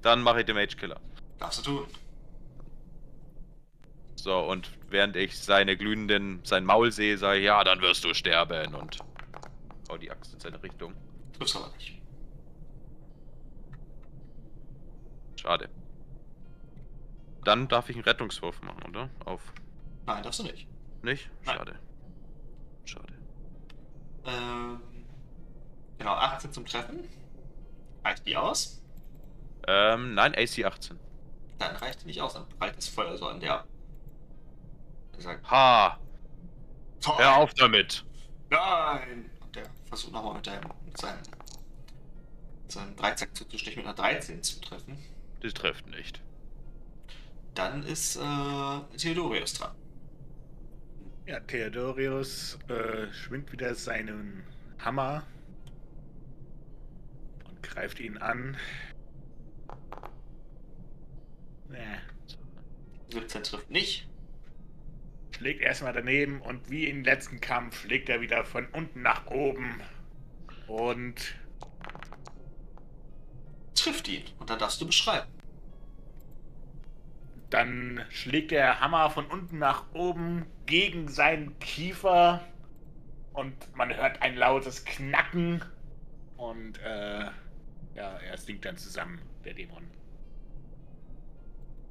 Dann 0.02 0.22
mache 0.22 0.40
ich 0.40 0.46
den 0.46 0.54
Mage 0.56 0.76
Killer. 0.76 1.00
darfst 1.38 1.64
du 1.66 1.78
tun. 1.78 1.86
So, 4.22 4.38
und 4.38 4.70
während 4.90 5.16
ich 5.16 5.38
seine 5.38 5.76
glühenden, 5.76 6.40
sein 6.44 6.64
Maul 6.64 6.92
sehe, 6.92 7.16
sage 7.16 7.38
ich, 7.38 7.46
ja, 7.46 7.64
dann 7.64 7.80
wirst 7.80 8.04
du 8.04 8.12
sterben. 8.12 8.74
Und 8.74 8.98
hau 9.88 9.96
die 9.96 10.10
Axt 10.10 10.34
in 10.34 10.40
seine 10.40 10.62
Richtung. 10.62 10.94
Triffst 11.38 11.56
aber 11.56 11.70
nicht. 11.76 12.00
Schade. 15.36 15.70
Dann 17.44 17.68
darf 17.68 17.88
ich 17.88 17.96
einen 17.96 18.04
Rettungswurf 18.04 18.60
machen, 18.60 18.82
oder? 18.88 19.08
Auf. 19.24 19.40
Nein, 20.06 20.22
darfst 20.22 20.40
du 20.40 20.44
nicht. 20.44 20.68
Nicht? 21.02 21.30
Nein. 21.46 21.56
Schade. 21.56 21.78
Schade. 22.84 23.14
Ähm, 24.26 24.80
genau, 25.96 26.12
18 26.12 26.52
zum 26.52 26.66
Treffen. 26.66 27.08
Reicht 28.04 28.26
die 28.26 28.36
aus? 28.36 28.82
Ähm, 29.66 30.12
nein, 30.14 30.34
AC 30.34 30.64
18. 30.64 30.98
Dann 31.58 31.76
reicht 31.76 32.02
die 32.02 32.06
nicht 32.06 32.20
aus, 32.20 32.34
dann 32.34 32.46
prallt 32.58 32.76
das 32.76 32.88
Feuer 32.88 33.16
so 33.16 33.26
an 33.26 33.40
der. 33.40 33.64
Er 35.20 35.24
sagt, 35.24 35.50
Ha! 35.50 35.98
Toll. 37.02 37.18
Hör 37.18 37.36
auf 37.36 37.52
damit! 37.52 38.06
Nein. 38.48 39.30
und 39.42 39.54
der 39.54 39.66
versucht 39.84 40.14
nochmal 40.14 40.34
mit, 40.36 40.46
deinem, 40.46 40.70
mit 40.86 40.96
seinem, 40.96 41.20
mit 42.62 42.72
seinem 42.72 42.96
Dreizack 42.96 43.36
zuzustechen 43.36 43.82
mit 43.82 43.86
einer 43.86 43.94
13 43.94 44.42
zu 44.42 44.62
treffen. 44.62 44.96
Das 45.42 45.52
trifft 45.52 45.86
nicht. 45.88 46.22
Dann 47.54 47.82
ist 47.82 48.16
äh, 48.16 48.96
Theodorius 48.96 49.52
dran. 49.52 49.74
Ja, 51.26 51.38
Theodorius 51.40 52.58
äh, 52.68 53.12
schwingt 53.12 53.52
wieder 53.52 53.74
seinen 53.74 54.42
Hammer 54.78 55.24
und 57.46 57.62
greift 57.62 58.00
ihn 58.00 58.16
an. 58.16 58.56
Ja, 61.70 61.98
17 63.12 63.42
trifft 63.42 63.70
nicht. 63.70 64.09
Schlägt 65.40 65.62
erstmal 65.62 65.94
daneben 65.94 66.42
und 66.42 66.68
wie 66.68 66.84
im 66.84 67.02
letzten 67.02 67.40
Kampf 67.40 67.80
schlägt 67.80 68.10
er 68.10 68.20
wieder 68.20 68.44
von 68.44 68.66
unten 68.72 69.00
nach 69.00 69.26
oben. 69.28 69.80
Und 70.66 71.34
Trifft 73.74 74.08
ihn. 74.08 74.22
Und 74.38 74.50
dann 74.50 74.58
darfst 74.58 74.78
du 74.82 74.86
beschreiben. 74.86 75.32
dann 77.48 78.04
schlägt 78.10 78.50
der 78.50 78.80
Hammer 78.80 79.08
von 79.08 79.24
unten 79.26 79.58
nach 79.58 79.86
oben 79.94 80.44
gegen 80.66 81.08
seinen 81.08 81.58
Kiefer 81.58 82.44
und 83.32 83.54
man 83.74 83.96
hört 83.96 84.20
ein 84.20 84.36
lautes 84.36 84.84
Knacken 84.84 85.64
und 86.36 86.78
äh, 86.80 87.30
ja, 87.94 88.18
er 88.18 88.36
sinkt 88.36 88.66
dann 88.66 88.76
zusammen, 88.76 89.20
der 89.44 89.54
Dämon. 89.54 89.90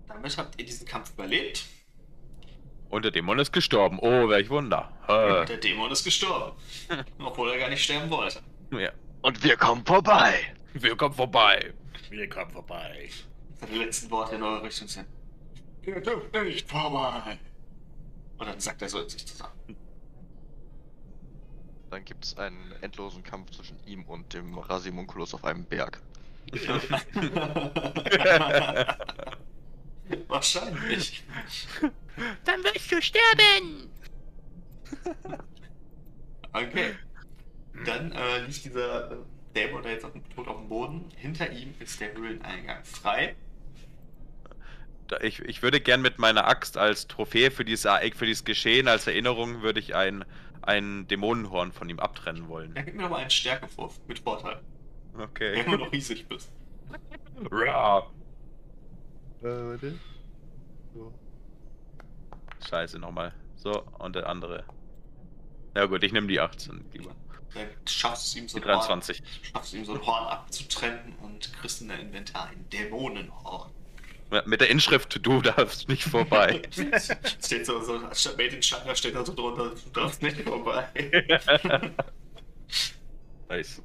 Damit 0.08 0.38
habt 0.38 0.60
ihr 0.62 0.66
diesen 0.66 0.88
Kampf 0.88 1.12
überlebt. 1.14 1.66
Und 2.90 3.06
der 3.06 3.12
Dämon 3.12 3.38
ist 3.40 3.52
gestorben. 3.52 4.00
Oh, 4.02 4.30
welch 4.30 4.50
Wunder. 4.50 4.92
Äh, 5.08 5.46
Der 5.46 5.58
Dämon 5.58 5.92
ist 5.92 6.04
gestorben. 6.04 6.58
Obwohl 7.20 7.52
er 7.52 7.60
gar 7.60 7.70
nicht 7.70 7.84
sterben 7.84 8.10
wollte. 8.10 8.40
ja. 8.72 8.92
Und 9.22 9.44
wir 9.44 9.58
kommen 9.58 9.86
vorbei. 9.86 10.34
Wir 10.74 10.96
kommen 10.96 11.14
vorbei. 11.14 11.74
Wir 12.10 12.30
kommen 12.30 12.50
vorbei. 12.52 13.10
Seine 13.60 13.78
letzten 13.78 14.10
Worte 14.10 14.36
in 14.36 14.44
eure 14.44 14.64
Richtung 14.64 14.88
sind. 14.88 15.06
Ihr 15.86 16.00
dürft 16.00 16.34
nicht 16.34 16.70
vorbei. 16.70 17.38
Und 18.38 18.48
dann 18.48 18.60
sagt 18.60 18.82
er 18.82 18.90
so 18.90 19.02
in 19.02 19.10
sich 19.10 19.26
zusammen. 19.28 19.52
Dann 21.90 22.06
gibt 22.06 22.24
es 22.24 22.38
einen 22.38 22.74
endlosen 22.82 23.24
Kampf 23.24 23.52
zwischen 23.52 23.78
ihm 23.86 24.04
und 24.04 24.34
dem 24.34 24.58
Rasimunculus 24.58 25.34
auf 25.34 25.44
einem 25.44 25.66
Berg. 25.66 26.02
Wahrscheinlich. 30.28 31.24
Dann 32.46 32.64
wirst 32.64 32.92
du 32.92 33.02
sterben! 33.02 33.90
Okay. 36.54 36.96
Dann 37.86 38.12
äh, 38.12 38.40
liegt 38.42 38.66
dieser 38.66 39.12
äh, 39.12 39.16
Dämon 39.56 39.84
da 39.84 39.90
jetzt 39.90 40.06
auf 40.06 40.12
dem, 40.14 40.28
tot 40.30 40.48
auf 40.48 40.58
dem 40.58 40.68
Boden. 40.70 41.10
Hinter 41.16 41.52
ihm 41.52 41.74
ist 41.80 42.00
der 42.00 42.14
Höhleneingang 42.14 42.84
frei. 42.84 43.36
Ich, 45.22 45.40
ich 45.40 45.64
würde 45.64 45.80
gern 45.80 46.02
mit 46.02 46.20
meiner 46.20 46.48
Axt 46.48 46.78
als 46.78 47.08
Trophäe 47.08 47.50
für 47.52 47.66
dieses, 47.66 47.86
Ereig- 47.86 48.16
für 48.16 48.26
dieses 48.26 48.44
Geschehen, 48.44 48.88
als 48.88 49.08
Erinnerung, 49.08 49.62
würde 49.62 49.80
ich 49.80 49.96
ein, 49.96 50.24
ein 50.62 51.08
Dämonenhorn 51.08 51.72
von 51.72 51.90
ihm 51.90 52.00
abtrennen 52.00 52.48
wollen. 52.48 52.74
Dann 52.76 52.86
gib 52.86 52.96
mir 52.96 53.04
doch 53.04 53.10
mal 53.10 53.18
einen 53.18 53.30
Stärkewurf 53.30 54.00
mit 54.08 54.20
Vorteil. 54.20 54.60
Okay. 55.18 55.56
Wenn 55.66 55.72
du 55.72 55.78
noch 55.78 55.92
riesig 55.92 56.28
bist. 56.28 56.52
Ra. 57.50 58.08
Äh, 59.42 59.48
warte. 59.48 60.00
So. 60.94 61.14
Scheiße, 62.68 63.00
nochmal. 63.00 63.34
So, 63.56 63.84
und 64.00 64.16
der 64.16 64.28
andere. 64.28 64.64
Ja 65.76 65.86
gut, 65.86 66.04
ich 66.04 66.12
nehme 66.12 66.28
die 66.28 66.40
18 66.40 66.86
lieber. 66.94 67.16
Dann 67.54 67.68
schaffst 67.86 68.36
du 68.36 68.40
es 68.40 68.44
ihm 68.44 68.50
so 68.50 68.60
Die 68.60 68.66
ein 68.66 68.70
Horn, 68.70 68.88
23. 68.88 69.24
schaffst 69.42 69.74
du 69.74 69.78
ihm 69.78 69.86
so 69.86 69.94
ein 69.94 70.06
Horn 70.06 70.28
abzutrennen 70.28 71.16
und 71.22 71.52
kriegst 71.54 71.82
in 71.82 71.90
dein 71.90 72.02
Inventar 72.02 72.48
ein 72.48 72.68
Dämonenhorn. 72.70 73.72
Ja, 74.32 74.44
Mit 74.46 74.62
der 74.62 74.70
Inschrift, 74.70 75.26
du 75.26 75.42
darfst 75.42 75.90
nicht 75.90 76.04
vorbei. 76.04 76.62
steht 77.42 77.66
so, 77.66 77.82
so 77.82 78.00
Made 78.32 78.56
in 78.56 78.62
China 78.62 78.94
steht 78.94 79.16
da 79.16 79.26
so 79.26 79.34
drunter, 79.34 79.70
du 79.70 79.90
darfst 79.92 80.22
nicht 80.22 80.42
vorbei. 80.42 80.88
nice. 83.50 83.82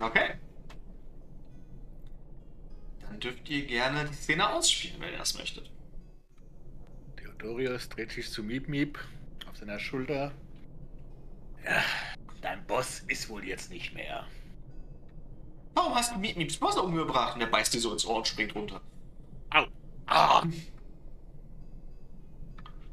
Okay. 0.00 0.34
Dann 3.18 3.32
dürft 3.32 3.50
ihr 3.50 3.66
gerne 3.66 4.04
die 4.04 4.14
Szene 4.14 4.48
ausspielen, 4.48 5.00
wenn 5.00 5.10
ihr 5.10 5.18
das 5.18 5.36
möchtet. 5.36 5.68
Theodorius 7.16 7.88
dreht 7.88 8.12
sich 8.12 8.30
zu 8.30 8.44
Miep 8.44 8.68
Miep 8.68 8.96
auf 9.50 9.56
seiner 9.56 9.80
Schulter. 9.80 10.30
Ja, 11.64 11.82
dein 12.42 12.64
Boss 12.68 13.00
ist 13.08 13.28
wohl 13.28 13.44
jetzt 13.44 13.72
nicht 13.72 13.92
mehr. 13.92 14.24
Warum 15.74 15.96
hast 15.96 16.14
du 16.14 16.18
Miep 16.18 16.36
Mieps 16.36 16.58
Boss 16.58 16.76
umgebracht? 16.76 17.34
Und 17.34 17.40
der 17.40 17.48
beißt 17.48 17.74
dir 17.74 17.80
so 17.80 17.92
ins 17.92 18.06
Ohr 18.06 18.18
und 18.18 18.28
springt 18.28 18.54
runter. 18.54 18.80
Ah. 20.06 20.44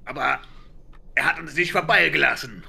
Aber 0.05 0.39
er 1.13 1.25
hat 1.25 1.39
uns 1.39 1.53
nicht 1.53 1.71
vorbeigelassen. 1.71 2.63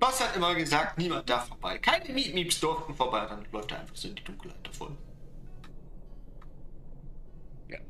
Boss 0.00 0.20
hat 0.20 0.34
immer 0.34 0.56
gesagt, 0.56 0.98
niemand 0.98 1.30
darf 1.30 1.46
vorbei. 1.46 1.78
Keine 1.78 2.12
Miep 2.12 2.34
Mieps 2.34 2.58
durften 2.58 2.96
vorbei. 2.96 3.26
Dann 3.26 3.46
läuft 3.52 3.70
er 3.70 3.78
einfach 3.78 3.94
so 3.94 4.08
in 4.08 4.16
die 4.16 4.24
Dunkelheit 4.24 4.66
davon. 4.66 4.98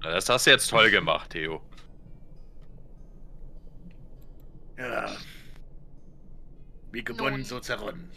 Das 0.03 0.28
hast 0.28 0.47
du 0.47 0.51
jetzt 0.51 0.68
toll 0.68 0.91
gemacht, 0.91 1.30
Theo. 1.30 1.61
Ja, 4.76 5.16
Wie 6.91 7.05
gebunden, 7.05 7.39
Nun. 7.41 7.45
so 7.45 7.61
zerronnen. 7.61 8.11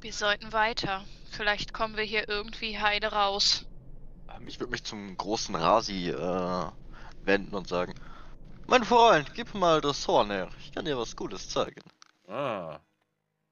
Wir 0.00 0.12
sollten 0.12 0.52
weiter. 0.52 1.04
Vielleicht 1.30 1.72
kommen 1.74 1.96
wir 1.96 2.04
hier 2.04 2.28
irgendwie 2.28 2.78
heile 2.78 3.12
raus. 3.12 3.66
Ähm, 4.34 4.48
Ich 4.48 4.58
würde 4.58 4.70
mich 4.72 4.84
zum 4.84 5.14
großen 5.16 5.54
Rasi 5.54 6.08
äh, 6.10 6.70
wenden 7.24 7.54
und 7.54 7.68
sagen: 7.68 7.94
Mein 8.66 8.84
Freund, 8.84 9.34
gib 9.34 9.54
mal 9.54 9.80
das 9.82 10.06
Horn 10.08 10.30
her. 10.30 10.48
Ich 10.60 10.72
kann 10.72 10.86
dir 10.86 10.96
was 10.96 11.16
Gutes 11.16 11.48
zeigen. 11.48 11.82
Ah. 12.28 12.80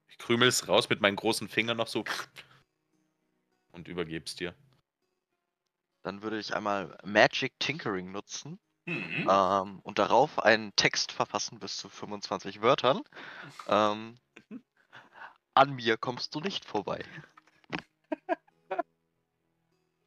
Ich 0.07 0.17
krümel's 0.17 0.67
raus 0.67 0.89
mit 0.89 1.01
meinen 1.01 1.15
großen 1.15 1.47
Fingern 1.47 1.77
noch 1.77 1.87
so 1.87 2.03
und 3.71 3.87
übergeb's 3.87 4.35
dir. 4.35 4.55
Dann 6.09 6.23
würde 6.23 6.39
ich 6.39 6.55
einmal 6.55 6.97
Magic 7.03 7.53
Tinkering 7.59 8.11
nutzen 8.11 8.57
Mhm. 8.87 9.27
ähm, 9.29 9.79
und 9.83 9.99
darauf 9.99 10.39
einen 10.39 10.75
Text 10.75 11.11
verfassen 11.11 11.59
bis 11.59 11.77
zu 11.77 11.87
25 11.87 12.63
Wörtern. 12.63 13.03
Ähm, 13.67 14.17
an 15.53 15.75
mir 15.75 15.97
kommst 15.97 16.33
du 16.33 16.39
nicht 16.39 16.65
vorbei. 16.65 17.03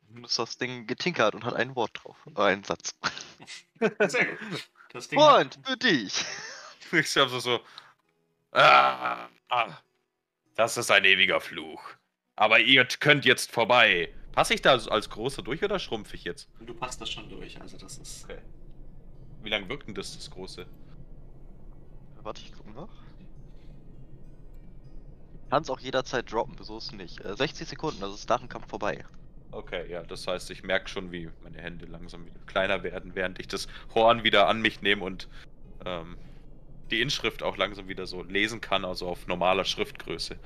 Nun 0.09 0.25
ist 0.25 0.41
das 0.41 0.59
Ding 0.59 0.89
getinkert 0.89 1.37
und 1.37 1.45
hat 1.45 1.55
ein 1.55 1.77
Wort 1.77 1.93
drauf. 1.95 2.17
Äh, 2.37 2.43
einen 2.43 2.65
Satz. 2.65 2.97
Sehr 4.09 4.25
gut. 4.25 4.69
Das 4.93 5.07
Ding 5.07 5.21
Freund, 5.21 5.61
für 5.65 5.77
dich. 5.77 6.25
Ich 6.91 7.17
hab 7.17 7.29
so 7.29 7.39
so. 7.39 7.61
Ah, 8.51 9.29
ah, 9.49 9.79
das 10.57 10.77
ist 10.77 10.91
ein 10.91 11.05
ewiger 11.05 11.41
Fluch. 11.41 11.95
Aber 12.35 12.59
ihr 12.59 12.85
könnt 12.87 13.25
jetzt 13.25 13.53
vorbei. 13.53 14.13
Passe 14.33 14.55
ich 14.55 14.63
da 14.63 14.71
als- 14.73 14.89
als 14.89 15.11
Großer 15.11 15.43
durch 15.43 15.63
oder 15.63 15.79
schrumpfe 15.79 16.17
ich 16.17 16.25
jetzt? 16.25 16.49
Du 16.61 16.75
passt 16.75 17.01
das 17.01 17.11
schon 17.11 17.29
durch, 17.29 17.61
also 17.61 17.77
das 17.77 17.99
ist. 17.99 18.25
Okay. 18.25 18.39
Wie 19.43 19.51
lange 19.51 19.69
wirkt 19.69 19.87
denn 19.89 19.95
das, 19.95 20.17
das 20.17 20.31
Große? 20.31 20.67
Warte, 22.23 22.41
ich 22.41 22.53
gucke 22.53 22.71
noch. 22.71 22.89
Kannst 25.51 25.71
auch 25.71 25.81
jederzeit 25.81 26.33
droppen, 26.33 26.57
so 26.63 26.79
ist 26.79 26.85
es 26.87 26.93
nicht. 26.93 27.21
Äh, 27.25 27.37
60 27.37 27.69
Sekunden, 27.69 28.01
das 28.01 28.15
ist 28.15 28.29
nach 28.29 28.39
dem 28.39 28.49
Kampf 28.49 28.69
vorbei. 28.69 29.05
Okay, 29.51 29.91
ja, 29.91 30.03
das 30.03 30.27
heißt, 30.27 30.51
ich 30.51 30.63
merke 30.63 30.89
schon, 30.89 31.13
wie 31.13 31.29
meine 31.43 31.61
Hände 31.61 31.85
langsam 31.85 32.25
wieder 32.25 32.41
kleiner 32.47 32.83
werden, 32.83 33.15
während 33.15 33.39
ich 33.39 33.49
das 33.49 33.67
Horn 33.95 34.25
wieder 34.25 34.49
an 34.49 34.63
mich 34.63 34.81
nehme 34.81 35.05
und 35.05 35.29
ähm, 35.85 36.17
die 36.91 37.03
Inschrift 37.03 37.43
auch 37.43 37.59
langsam 37.59 37.87
wieder 37.89 38.07
so 38.07 38.23
lesen 38.23 38.63
kann, 38.63 38.87
also 38.87 39.09
auf 39.09 39.27
normaler 39.27 39.67
Schriftgröße. 39.67 40.39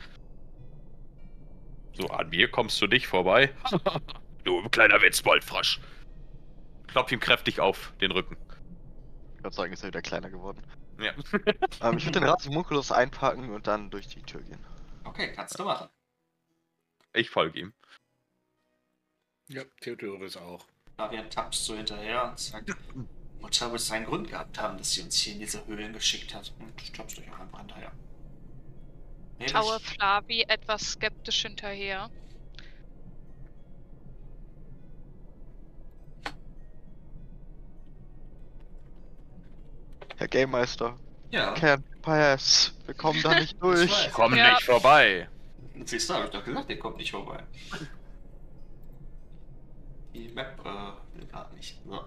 So, 1.99 2.09
an 2.09 2.29
mir 2.29 2.51
kommst 2.51 2.81
du 2.83 2.87
nicht 2.87 3.07
vorbei. 3.07 3.55
du 4.45 4.69
kleiner 4.69 5.01
Witzboldfrosch. 5.01 5.81
Klopf 6.89 7.11
ihm 7.11 7.21
kräftig 7.21 7.61
auf 7.61 7.93
den 8.01 8.11
Rücken. 8.11 8.37
Ich 9.37 9.45
würde 9.45 9.57
sagen, 9.57 9.73
ist 9.73 9.83
er 9.83 9.89
wieder 9.89 10.03
kleiner 10.03 10.31
geworden. 10.31 10.63
Ja. 11.01 11.13
Ähm, 11.83 11.99
ich 11.99 12.07
würde 12.07 12.21
den 12.21 12.29
Rasimunculus 12.29 12.91
einpacken 12.91 13.51
und 13.51 13.67
dann 13.67 13.91
durch 13.91 14.09
die 14.09 14.23
Tür 14.23 14.41
gehen. 14.41 14.59
Okay, 15.05 15.33
kannst 15.35 15.59
du 15.59 15.65
machen. 15.65 15.89
Ich 17.13 17.29
folge 17.29 17.59
ihm. 17.61 17.75
Ja, 19.49 19.63
Theodorus 19.81 20.39
auch. 20.39 20.65
Fabian 20.97 21.29
tappst 21.29 21.67
so 21.67 21.77
hinterher 21.77 22.31
und 22.31 22.39
sagt, 22.39 22.75
Mutter 23.41 23.71
wird 23.71 23.81
seinen 23.83 24.07
Grund 24.07 24.29
gehabt 24.29 24.59
haben, 24.59 24.79
dass 24.79 24.93
sie 24.93 25.03
uns 25.03 25.17
hier 25.17 25.35
in 25.35 25.41
diese 25.41 25.67
Höhlen 25.67 25.93
geschickt 25.93 26.35
hat. 26.35 26.55
Und 26.59 26.97
tappst 26.97 27.19
dich 27.19 27.31
auch 27.31 27.39
einfach 27.39 27.59
hinterher. 27.59 27.93
Nee, 29.39 29.49
Schaue 29.49 29.79
Flavi 29.81 30.43
etwas 30.49 30.93
skeptisch 30.93 31.43
hinterher. 31.43 32.11
Herr 40.17 40.29
Game 40.29 40.51
Meister, 40.51 40.99
Ja, 41.31 41.53
can't 41.55 41.83
pass. 42.03 42.73
Wir 42.87 42.95
kommen 42.95 43.21
da 43.23 43.35
nicht 43.39 43.53
Ich 43.55 43.59
durch. 43.59 43.91
weiß. 43.91 44.13
Komm 44.13 44.35
Ja. 44.35 44.53
nicht 44.53 44.63
vorbei. 44.65 45.29
siehst 45.85 46.09
du, 46.09 46.15
hab 46.15 46.25
ich 46.25 46.31
doch 46.31 46.45
gesagt, 46.45 46.71
ihr 46.71 46.79
kommt 46.79 46.97
nicht 46.97 47.11
vorbei. 47.11 47.43
Die 50.15 50.29
Map, 50.29 50.59
äh, 50.65 51.19
will 51.19 51.27
gerade 51.27 51.55
nicht. 51.55 51.79
So, 51.85 52.07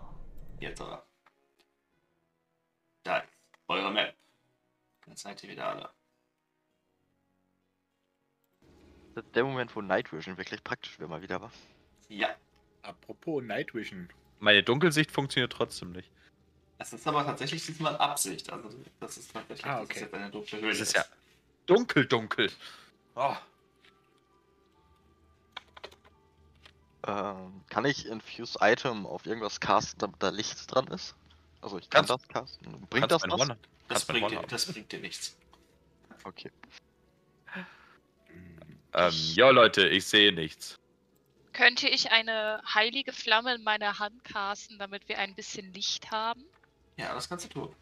jetzt 0.59 0.81
aber. 0.81 1.05
Da 3.03 3.17
ist 3.19 3.29
eure 3.67 3.91
Map. 3.91 4.15
Jetzt 5.07 5.21
seid 5.21 5.43
ihr 5.43 5.49
wieder 5.49 5.67
alle. 5.67 5.89
Der 9.23 9.43
Moment, 9.43 9.75
wo 9.75 9.81
Night 9.81 10.11
Vision 10.11 10.37
wirklich 10.37 10.63
praktisch 10.63 10.99
wäre 10.99 11.09
mal 11.09 11.21
wieder 11.21 11.41
war. 11.41 11.51
Ja, 12.09 12.29
Apropos 12.81 13.43
Night 13.43 13.73
Vision. 13.73 14.09
Meine 14.39 14.63
Dunkelsicht 14.63 15.11
funktioniert 15.11 15.51
trotzdem 15.51 15.91
nicht. 15.91 16.09
es 16.77 16.93
ist 16.93 17.05
aber 17.07 17.25
tatsächlich 17.25 17.65
diesmal 17.65 17.95
Absicht. 17.97 18.51
Also, 18.51 18.69
das 18.99 19.17
ist 19.17 19.33
tatsächlich 19.33 19.65
Ah, 19.65 19.81
das 19.81 19.89
ist 19.97 20.03
okay. 20.03 20.15
eine 20.15 20.29
dunkle 20.31 20.59
Höhle. 20.61 20.71
Es 20.71 20.79
ist 20.79 20.95
ja 20.95 21.03
dunkel, 21.65 22.05
dunkel. 22.05 22.49
Oh. 23.15 23.35
Ähm, 27.07 27.61
kann 27.69 27.85
ich 27.85 28.05
Infuse 28.05 28.57
Item 28.61 29.05
auf 29.05 29.25
irgendwas 29.25 29.59
casten, 29.59 29.99
damit 29.99 30.21
da 30.21 30.29
Licht 30.29 30.73
dran 30.73 30.87
ist? 30.87 31.15
Also 31.61 31.77
ich 31.77 31.89
kann 31.89 32.05
Kannst- 32.05 32.23
das 32.23 32.27
casten. 32.29 32.87
Bringt 32.89 33.11
das 33.11 33.23
was? 33.23 33.49
Das, 33.87 34.05
bringt 34.05 34.31
dir, 34.31 34.41
das 34.43 34.65
bringt 34.71 34.91
dir 34.91 34.99
nichts. 34.99 35.37
Okay. 36.23 36.51
Ähm, 38.93 39.13
ja, 39.13 39.49
Leute, 39.49 39.87
ich 39.87 40.05
sehe 40.05 40.33
nichts. 40.33 40.79
Könnte 41.53 41.87
ich 41.87 42.11
eine 42.11 42.61
heilige 42.73 43.11
Flamme 43.11 43.55
in 43.55 43.63
meiner 43.63 43.99
Hand 43.99 44.23
casten, 44.23 44.79
damit 44.79 45.07
wir 45.09 45.19
ein 45.19 45.35
bisschen 45.35 45.73
Licht 45.73 46.11
haben? 46.11 46.43
Ja, 46.97 47.13
das 47.13 47.29
kannst 47.29 47.45
du 47.45 47.49
tun. 47.49 47.75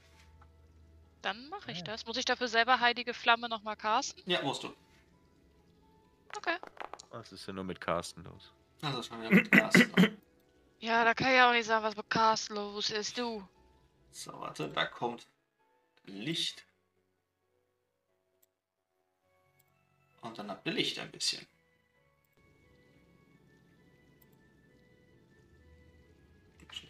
Dann 1.22 1.50
mache 1.50 1.72
ich 1.72 1.84
das. 1.84 2.06
Muss 2.06 2.18
ich 2.18 2.26
dafür 2.26 2.48
selber 2.48 2.80
heilige 2.80 3.14
Flamme 3.14 3.50
nochmal 3.50 3.76
casten? 3.76 4.24
Ja, 4.26 4.42
musst 4.42 4.64
du. 4.64 4.74
Okay. 6.36 6.58
Was 7.10 7.32
ist 7.32 7.48
denn 7.48 7.56
nur 7.56 7.64
mit 7.64 7.82
Carsten 7.82 8.24
los? 8.24 8.54
Das 8.82 8.96
ist 8.96 9.08
schon 9.08 9.22
wieder 9.22 9.32
mit 9.32 9.52
Gas. 9.52 9.74
Ja, 10.80 11.04
da 11.04 11.16
kann 11.16 11.34
ich 11.34 11.42
auch 11.42 11.54
nicht 11.54 11.66
sagen, 11.66 11.84
was 11.84 11.96
mit 11.96 12.08
Cast 12.08 12.50
los 12.50 12.92
ist, 12.92 13.18
du. 13.18 13.44
So, 14.12 14.32
warte, 14.34 14.70
da 14.70 14.86
kommt 14.86 15.28
Licht. 16.06 16.67
Und 20.22 20.38
dann 20.38 20.50
habt 20.50 20.66
ihr 20.68 20.74
Licht 20.74 21.00
ein 21.00 21.12
bisschen. 21.12 21.46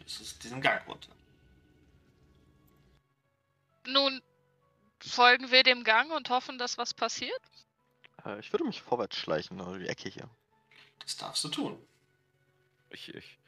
Es 0.04 0.20
ist 0.20 0.42
diesen 0.42 0.62
Gang 0.62 0.86
runter. 0.88 1.14
Nun 3.86 4.22
folgen 5.00 5.50
wir 5.50 5.62
dem 5.62 5.84
Gang 5.84 6.10
und 6.12 6.30
hoffen, 6.30 6.58
dass 6.58 6.78
was 6.78 6.94
passiert. 6.94 7.40
Äh, 8.24 8.38
ich 8.40 8.52
würde 8.52 8.64
mich 8.64 8.80
vorwärts 8.80 9.16
schleichen, 9.16 9.60
oder 9.60 9.78
die 9.78 9.88
Ecke 9.88 10.08
hier. 10.08 10.28
Das 10.98 11.16
darfst 11.16 11.44
du 11.44 11.48
tun. 11.48 11.88
Ich, 12.90 13.14
ich, 13.14 13.38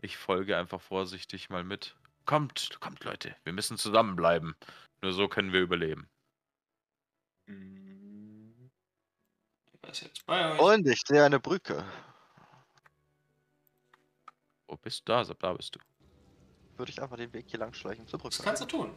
ich 0.00 0.16
folge 0.16 0.56
einfach 0.56 0.80
vorsichtig 0.80 1.50
mal 1.50 1.64
mit. 1.64 1.94
Kommt, 2.24 2.78
kommt, 2.80 3.04
Leute. 3.04 3.36
Wir 3.44 3.52
müssen 3.52 3.78
zusammenbleiben. 3.78 4.54
Nur 5.02 5.12
so 5.12 5.28
können 5.28 5.52
wir 5.52 5.60
überleben. 5.60 6.08
Mm, 7.46 7.81
Ist 9.90 10.02
jetzt 10.02 10.24
bei 10.26 10.52
euch? 10.52 10.58
Und 10.60 10.86
ich 10.86 11.00
sehe 11.06 11.24
eine 11.24 11.40
Brücke. 11.40 11.84
Wo 14.66 14.76
bist 14.76 15.00
du? 15.08 15.12
Da, 15.12 15.24
da 15.24 15.52
bist 15.52 15.74
du. 15.74 15.80
Würde 16.76 16.90
ich 16.90 17.02
einfach 17.02 17.16
den 17.16 17.32
Weg 17.32 17.46
hier 17.48 17.58
lang 17.60 17.74
schleichen 17.74 18.06
zur 18.06 18.18
Das 18.20 18.36
Brücke. 18.36 18.42
kannst 18.42 18.62
du 18.62 18.66
tun. 18.66 18.94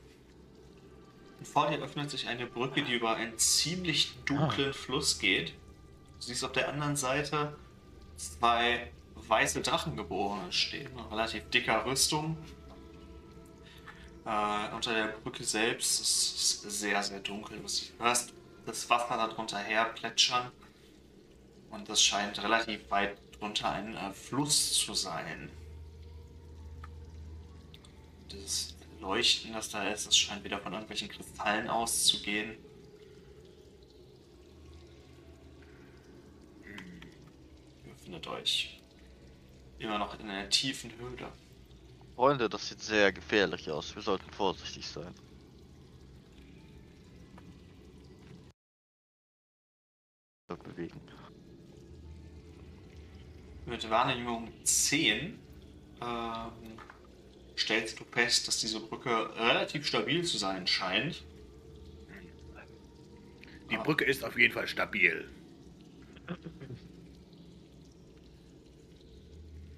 Und 1.39 1.47
vor 1.47 1.69
dir 1.69 1.79
öffnet 1.79 2.09
sich 2.09 2.27
eine 2.27 2.45
Brücke, 2.45 2.83
die 2.83 2.93
über 2.93 3.15
einen 3.15 3.37
ziemlich 3.37 4.15
dunklen 4.23 4.73
Fluss 4.73 5.19
geht. 5.19 5.49
Du 6.19 6.21
siehst 6.21 6.43
auf 6.45 6.53
der 6.53 6.69
anderen 6.69 6.95
Seite 6.95 7.57
zwei 8.15 8.91
weiße 9.15 9.61
Drachengeborene 9.61 10.51
stehen, 10.53 10.91
in 10.97 10.99
relativ 11.05 11.49
dicker 11.49 11.85
Rüstung. 11.85 12.37
Äh, 14.25 14.73
unter 14.73 14.93
der 14.93 15.07
Brücke 15.23 15.43
selbst 15.43 15.99
ist 16.01 16.65
es 16.65 16.79
sehr, 16.79 17.03
sehr 17.03 17.19
dunkel. 17.19 17.59
Du 17.59 18.03
hörst 18.03 18.33
das 18.65 18.89
Wasser 18.89 19.17
darunter 19.17 19.57
her 19.57 19.85
plätschern. 19.93 20.51
Und 21.75 21.89
das 21.89 22.01
scheint 22.01 22.41
relativ 22.41 22.89
weit 22.89 23.17
drunter 23.37 23.69
ein 23.69 23.95
äh, 23.97 24.13
Fluss 24.13 24.73
zu 24.79 24.93
sein. 24.93 25.51
Dieses 28.31 28.75
Leuchten, 29.01 29.51
das 29.51 29.69
da 29.69 29.89
ist, 29.89 30.07
das 30.07 30.17
scheint 30.17 30.43
wieder 30.45 30.57
von 30.59 30.71
irgendwelchen 30.71 31.09
Kristallen 31.09 31.69
auszugehen. 31.69 32.57
Ihr 37.83 37.91
befindet 37.91 38.25
euch 38.27 38.79
immer 39.77 39.97
noch 39.97 40.17
in 40.17 40.29
einer 40.29 40.49
tiefen 40.49 40.93
Höhle. 40.97 41.29
Freunde, 42.15 42.47
das 42.47 42.69
sieht 42.69 42.81
sehr 42.81 43.11
gefährlich 43.11 43.69
aus. 43.69 43.93
Wir 43.93 44.01
sollten 44.01 44.31
vorsichtig 44.31 44.87
sein. 44.87 45.13
Bewegen. 50.47 51.14
Mit 53.65 53.89
Wahrnehmung 53.89 54.51
10 54.63 55.39
ähm, 56.01 56.51
stellst 57.57 57.99
du 57.99 58.03
fest, 58.05 58.47
dass 58.47 58.59
diese 58.59 58.79
Brücke 58.79 59.35
relativ 59.37 59.85
stabil 59.87 60.23
zu 60.23 60.37
sein 60.37 60.67
scheint. 60.67 61.23
Die 63.71 63.77
Brücke 63.77 64.05
ist 64.05 64.23
auf 64.23 64.37
jeden 64.37 64.53
Fall 64.53 64.67
stabil. 64.67 65.27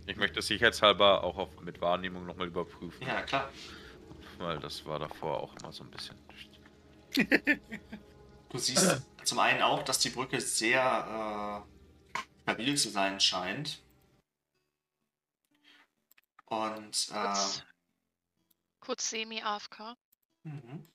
Ich 0.06 0.18
möchte 0.18 0.42
sicherheitshalber 0.42 1.24
auch 1.24 1.38
auf, 1.38 1.62
mit 1.62 1.80
Wahrnehmung 1.82 2.26
nochmal 2.26 2.48
überprüfen, 2.48 3.06
Ja, 3.06 3.22
klar. 3.22 3.50
weil 4.38 4.60
das 4.60 4.86
war 4.86 5.00
davor 5.00 5.42
auch 5.44 5.56
immer 5.58 5.72
so 5.72 5.84
ein 5.84 5.92
bisschen. 5.92 6.16
Du 8.50 8.58
siehst 8.58 9.02
zum 9.24 9.40
einen 9.40 9.62
auch, 9.62 9.84
dass 9.84 10.00
die 10.00 10.10
Brücke 10.10 10.40
sehr 10.40 11.64
äh, 11.66 11.77
stabil 12.48 12.78
zu 12.78 12.90
sein 12.90 13.20
scheint. 13.20 13.84
Und 16.46 17.10
äh, 17.10 17.14
Kurz, 17.14 17.64
kurz 18.80 19.10
semi-AFK. 19.10 19.98
mhm. 20.44 20.88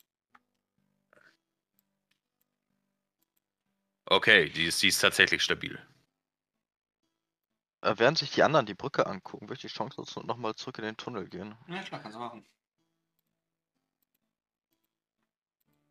Okay, 4.06 4.48
die 4.50 4.64
ist, 4.64 4.82
die 4.82 4.88
ist 4.88 4.98
tatsächlich 5.00 5.42
stabil. 5.42 5.78
Äh, 7.82 7.94
während 7.98 8.18
sich 8.18 8.30
die 8.30 8.42
anderen 8.42 8.64
die 8.66 8.74
Brücke 8.74 9.06
angucken, 9.06 9.48
würde 9.48 9.54
ich 9.54 9.60
die 9.60 9.68
Chance 9.68 10.00
nutzen 10.00 10.20
und 10.20 10.26
nochmal 10.26 10.54
zurück 10.54 10.78
in 10.78 10.84
den 10.84 10.96
Tunnel 10.96 11.28
gehen. 11.28 11.54
ja 11.68 11.82
klar, 11.82 12.00
kannst 12.00 12.16
du 12.16 12.20
machen. 12.20 12.46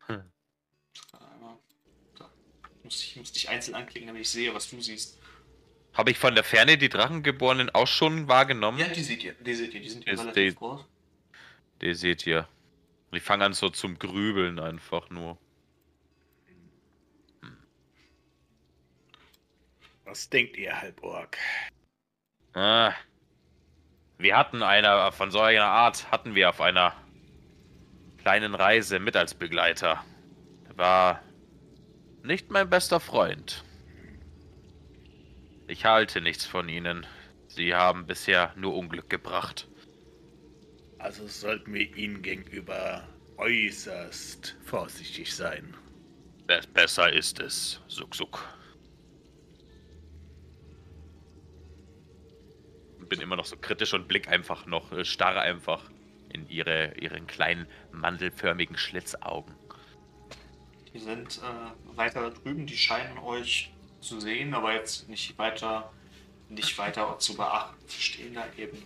Hm. 0.06 0.32
So. 2.14 2.28
Muss 2.82 3.00
ich 3.00 3.16
muss 3.16 3.32
dich 3.32 3.48
einzeln 3.48 3.76
anklicken, 3.76 4.08
damit 4.08 4.22
ich 4.22 4.30
sehe, 4.30 4.52
was 4.52 4.68
du 4.68 4.80
siehst. 4.80 5.21
Habe 5.94 6.10
ich 6.10 6.18
von 6.18 6.34
der 6.34 6.44
Ferne 6.44 6.78
die 6.78 6.88
Drachengeborenen 6.88 7.70
auch 7.70 7.86
schon 7.86 8.26
wahrgenommen? 8.28 8.78
Ja, 8.78 8.88
die 8.88 9.02
seht 9.02 9.22
ihr. 9.24 9.34
Die 9.34 9.54
seht 9.54 9.74
ihr. 9.74 9.80
Die 9.80 9.88
sind 9.90 10.04
hier 10.04 10.14
Ist 10.14 10.20
relativ 10.20 10.52
die- 10.54 10.58
groß. 10.58 10.84
Die 11.82 11.94
seht 11.94 12.26
ihr. 12.26 12.48
Die 13.12 13.20
fangen 13.20 13.42
an 13.42 13.52
so 13.52 13.68
zum 13.68 13.98
Grübeln 13.98 14.58
einfach 14.58 15.10
nur. 15.10 15.36
Was 20.04 20.28
denkt 20.28 20.56
ihr, 20.56 20.78
Halborg? 20.80 21.36
Ah. 22.54 22.92
Wir 24.18 24.36
hatten 24.36 24.62
einer 24.62 25.10
von 25.12 25.30
so 25.30 25.40
einer 25.40 25.64
Art, 25.64 26.10
hatten 26.10 26.34
wir 26.34 26.48
auf 26.50 26.60
einer 26.60 26.94
kleinen 28.18 28.54
Reise 28.54 28.98
mit 28.98 29.16
als 29.16 29.34
Begleiter. 29.34 30.04
Er 30.68 30.76
war 30.78 31.22
nicht 32.22 32.50
mein 32.50 32.70
bester 32.70 33.00
Freund. 33.00 33.64
Ich 35.72 35.86
halte 35.86 36.20
nichts 36.20 36.44
von 36.44 36.68
ihnen. 36.68 37.06
Sie 37.48 37.74
haben 37.74 38.06
bisher 38.06 38.52
nur 38.56 38.76
Unglück 38.76 39.08
gebracht. 39.08 39.68
Also 40.98 41.26
sollten 41.26 41.72
wir 41.72 41.96
ihnen 41.96 42.20
gegenüber 42.20 43.08
äußerst 43.38 44.54
vorsichtig 44.66 45.34
sein. 45.34 45.74
Be 46.46 46.60
besser 46.74 47.10
ist 47.10 47.40
es, 47.40 47.80
Suk 47.88 48.14
Suk. 48.14 48.44
Bin 53.08 53.22
immer 53.22 53.36
noch 53.36 53.46
so 53.46 53.56
kritisch 53.56 53.94
und 53.94 54.08
blick 54.08 54.28
einfach 54.28 54.66
noch, 54.66 54.92
äh, 54.92 55.06
starre 55.06 55.40
einfach 55.40 55.90
in 56.34 56.50
ihre, 56.50 56.92
ihren 56.98 57.26
kleinen 57.26 57.66
mandelförmigen 57.92 58.76
Schlitzaugen. 58.76 59.54
Die 60.92 60.98
sind 60.98 61.38
äh, 61.38 61.96
weiter 61.96 62.30
drüben, 62.30 62.66
die 62.66 62.76
scheinen 62.76 63.16
euch 63.16 63.72
zu 64.02 64.20
sehen, 64.20 64.52
aber 64.54 64.74
jetzt 64.74 65.08
nicht 65.08 65.38
weiter, 65.38 65.90
nicht 66.48 66.76
weiter 66.76 67.18
zu 67.18 67.36
beachten. 67.36 67.76
Sie 67.86 68.00
stehen 68.00 68.34
da 68.34 68.44
eben 68.56 68.84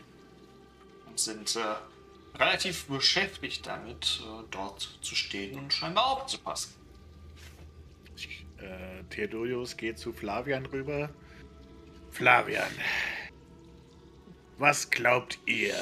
und 1.06 1.18
sind 1.18 1.56
äh, 1.56 2.38
relativ 2.38 2.86
beschäftigt 2.86 3.66
damit, 3.66 4.22
äh, 4.22 4.44
dort 4.50 4.98
zu 5.00 5.14
stehen 5.14 5.58
und 5.58 5.72
scheinbar 5.72 6.06
aufzupassen. 6.06 6.74
Äh, 8.58 9.04
Theodorius 9.10 9.76
geht 9.76 9.98
zu 9.98 10.12
Flavian 10.12 10.66
rüber. 10.66 11.10
Flavian, 12.10 12.70
was 14.58 14.90
glaubt 14.90 15.38
ihr? 15.44 15.74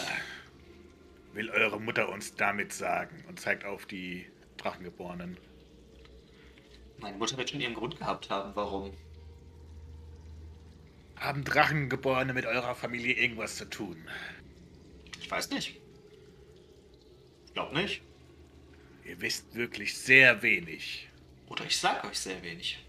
Will 1.33 1.51
eure 1.51 1.81
Mutter 1.81 2.09
uns 2.09 2.35
damit 2.35 2.73
sagen? 2.73 3.25
Und 3.29 3.41
zeigt 3.41 3.65
auf 3.65 3.87
die 3.87 4.27
Drachengeborenen. 4.57 5.37
Meine 6.99 7.17
Mutter 7.17 7.37
wird 7.37 7.51
schon 7.51 7.61
ihren 7.61 7.75
Grund 7.75 7.99
gehabt 7.99 8.31
haben, 8.31 8.55
warum. 8.55 8.93
Haben 11.25 11.43
Drachengeborene 11.43 12.35
mit 12.35 12.45
eurer 12.45 12.75
Familie 12.75 13.15
irgendwas 13.15 13.57
zu 13.57 13.65
tun? 13.65 13.97
Ich 15.19 15.31
weiß 15.31 15.49
nicht. 15.51 15.81
Ich 17.47 17.55
glaube 17.55 17.75
nicht. 17.75 18.03
Ihr 19.07 19.19
wisst 19.23 19.55
wirklich 19.55 19.97
sehr 19.97 20.43
wenig. 20.43 21.09
Oder 21.47 21.65
ich 21.65 21.79
sag 21.79 22.05
euch 22.05 22.19
sehr 22.19 22.43
wenig. 22.43 22.85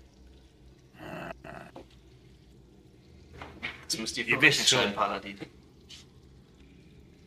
Jetzt 3.83 3.99
müsst 3.99 4.17
ihr 4.17 4.27
Ihr 4.27 4.41
wisst 4.41 4.67
schon. 4.69 4.93
Paladin. 4.93 5.39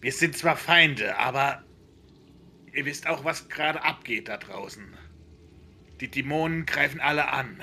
Wir 0.03 0.13
sind 0.13 0.37
zwar 0.37 0.59
Feinde, 0.59 1.17
aber 1.17 1.65
ihr 2.75 2.85
wisst 2.85 3.07
auch, 3.07 3.25
was 3.25 3.49
gerade 3.49 3.83
abgeht 3.83 4.29
da 4.29 4.37
draußen. 4.37 4.95
Die 6.01 6.11
Dämonen 6.11 6.67
greifen 6.67 7.01
alle 7.01 7.29
an. 7.33 7.63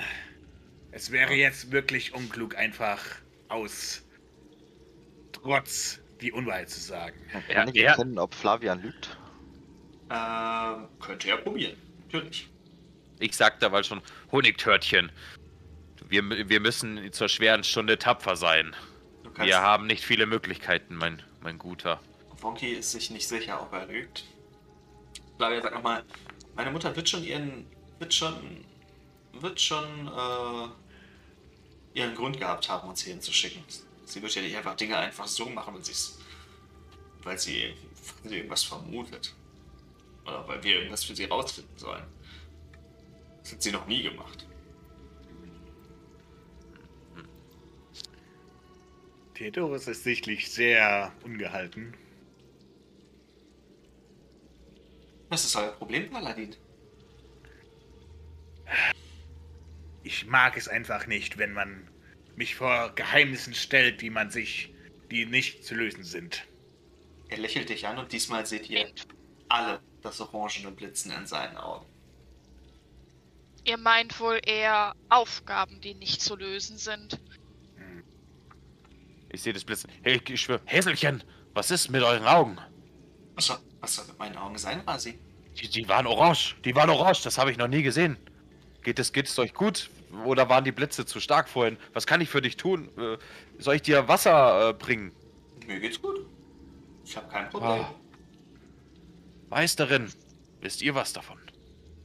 Es 0.90 1.12
wäre 1.12 1.34
jetzt 1.34 1.70
wirklich 1.70 2.12
unklug, 2.12 2.56
einfach 2.56 3.20
aus 3.48 4.02
Trotz 5.32 6.00
die 6.20 6.32
Unwahrheit 6.32 6.70
zu 6.70 6.80
sagen. 6.80 7.16
Man 7.32 7.42
Ja, 7.48 7.54
kann 7.54 7.66
nicht 7.66 7.76
ja. 7.76 7.90
erkennen, 7.90 8.18
ob 8.18 8.34
Flavian 8.34 8.82
lügt. 8.82 9.16
Ähm, 10.10 10.88
könnt 11.00 11.24
ihr 11.24 11.34
ja 11.34 11.36
probieren. 11.36 11.76
Natürlich. 12.04 12.48
Ich 13.18 13.36
sagte 13.36 13.66
aber 13.66 13.82
schon, 13.84 14.00
Honigtörtchen. 14.32 15.10
Wir, 16.08 16.22
wir 16.48 16.60
müssen 16.60 17.12
zur 17.12 17.28
schweren 17.28 17.64
Stunde 17.64 17.98
tapfer 17.98 18.36
sein. 18.36 18.74
Wir 19.38 19.60
haben 19.60 19.86
nicht 19.86 20.04
viele 20.04 20.26
Möglichkeiten, 20.26 20.96
mein, 20.96 21.22
mein 21.42 21.58
Guter. 21.58 22.00
Wonky 22.40 22.72
ist 22.74 22.92
sich 22.92 23.10
nicht 23.10 23.26
sicher, 23.26 23.60
ob 23.60 23.72
er 23.72 23.86
lügt. 23.86 24.24
Flavia 25.36 25.60
sagt 25.60 25.74
nochmal, 25.74 26.04
meine 26.54 26.70
Mutter 26.70 26.94
wird 26.96 27.08
schon 27.08 27.22
ihren, 27.24 27.66
wird 27.98 28.14
schon, 28.14 28.64
wird 29.32 29.60
schon, 29.60 29.84
äh, 30.08 30.68
ihren 31.96 32.14
Grund 32.14 32.38
gehabt 32.38 32.68
haben, 32.68 32.88
uns 32.88 33.02
hierhin 33.02 33.22
zu 33.22 33.32
schicken. 33.32 33.64
Sie 34.04 34.20
wird 34.20 34.34
ja 34.34 34.42
nicht 34.42 34.54
einfach 34.54 34.76
Dinge 34.76 34.98
einfach 34.98 35.26
so 35.26 35.46
machen, 35.46 35.74
wenn 35.74 35.82
sie's, 35.82 36.18
weil 37.22 37.38
sie, 37.38 37.74
weil 38.22 38.30
sie 38.30 38.36
irgendwas 38.36 38.62
vermutet. 38.62 39.34
Oder 40.24 40.46
weil 40.46 40.62
wir 40.62 40.76
irgendwas 40.76 41.04
für 41.04 41.16
sie 41.16 41.24
rausfinden 41.24 41.76
sollen. 41.78 42.04
Das 43.42 43.52
hat 43.52 43.62
sie 43.62 43.72
noch 43.72 43.86
nie 43.86 44.02
gemacht. 44.02 44.46
Theodorus 49.34 49.88
ist 49.88 50.04
sichtlich 50.04 50.50
sehr 50.50 51.12
ungehalten. 51.24 51.94
Was 55.28 55.44
ist 55.44 55.56
euer 55.56 55.72
Problem, 55.72 56.10
Paladin? 56.10 56.54
Ich 60.06 60.24
mag 60.24 60.56
es 60.56 60.68
einfach 60.68 61.08
nicht, 61.08 61.36
wenn 61.36 61.52
man 61.52 61.88
mich 62.36 62.54
vor 62.54 62.94
Geheimnissen 62.94 63.54
stellt, 63.54 64.00
die 64.00 64.10
man 64.10 64.30
sich, 64.30 64.72
die 65.10 65.26
nicht 65.26 65.64
zu 65.64 65.74
lösen 65.74 66.04
sind. 66.04 66.44
Er 67.28 67.38
lächelt 67.38 67.70
dich 67.70 67.88
an 67.88 67.98
und 67.98 68.12
diesmal 68.12 68.46
seht 68.46 68.70
ihr 68.70 68.88
alle 69.48 69.80
das 70.02 70.20
orangene 70.20 70.70
Blitzen 70.70 71.10
in 71.10 71.26
seinen 71.26 71.56
Augen. 71.56 71.86
Ihr 73.64 73.78
meint 73.78 74.20
wohl 74.20 74.40
eher 74.46 74.94
Aufgaben, 75.08 75.80
die 75.80 75.94
nicht 75.94 76.22
zu 76.22 76.36
lösen 76.36 76.78
sind. 76.78 77.20
Ich 79.30 79.42
sehe 79.42 79.52
das 79.52 79.64
Blitzen. 79.64 79.90
Hey, 80.02 80.22
ich 80.28 80.40
schwör, 80.40 80.60
Häselchen, 80.66 81.24
was 81.52 81.72
ist 81.72 81.90
mit 81.90 82.04
euren 82.04 82.26
Augen? 82.26 82.58
Was 83.34 83.46
soll, 83.46 83.58
was 83.80 83.96
soll 83.96 84.06
mit 84.06 84.20
meinen 84.20 84.36
Augen 84.36 84.56
sein, 84.56 84.82
Rasi? 84.86 85.18
Die, 85.60 85.68
die 85.68 85.88
waren 85.88 86.06
orange. 86.06 86.54
Die 86.64 86.76
waren 86.76 86.90
orange, 86.90 87.24
das 87.24 87.38
habe 87.38 87.50
ich 87.50 87.56
noch 87.56 87.66
nie 87.66 87.82
gesehen. 87.82 88.16
Geht 88.86 89.00
es, 89.00 89.12
geht 89.12 89.26
es 89.26 89.36
euch 89.40 89.52
gut? 89.52 89.90
Oder 90.24 90.48
waren 90.48 90.62
die 90.62 90.70
Blitze 90.70 91.04
zu 91.04 91.18
stark 91.18 91.48
vorhin? 91.48 91.76
Was 91.92 92.06
kann 92.06 92.20
ich 92.20 92.28
für 92.28 92.40
dich 92.40 92.56
tun? 92.56 92.88
Äh, 92.96 93.18
soll 93.58 93.74
ich 93.74 93.82
dir 93.82 94.06
Wasser 94.06 94.68
äh, 94.68 94.72
bringen? 94.74 95.10
Mir 95.66 95.80
geht's 95.80 96.00
gut. 96.00 96.24
Ich 97.04 97.16
habe 97.16 97.28
kein 97.28 97.50
Problem. 97.50 97.80
Ah. 97.80 97.94
Meisterin, 99.50 100.12
wisst 100.60 100.82
ihr 100.82 100.94
was 100.94 101.12
davon? 101.12 101.36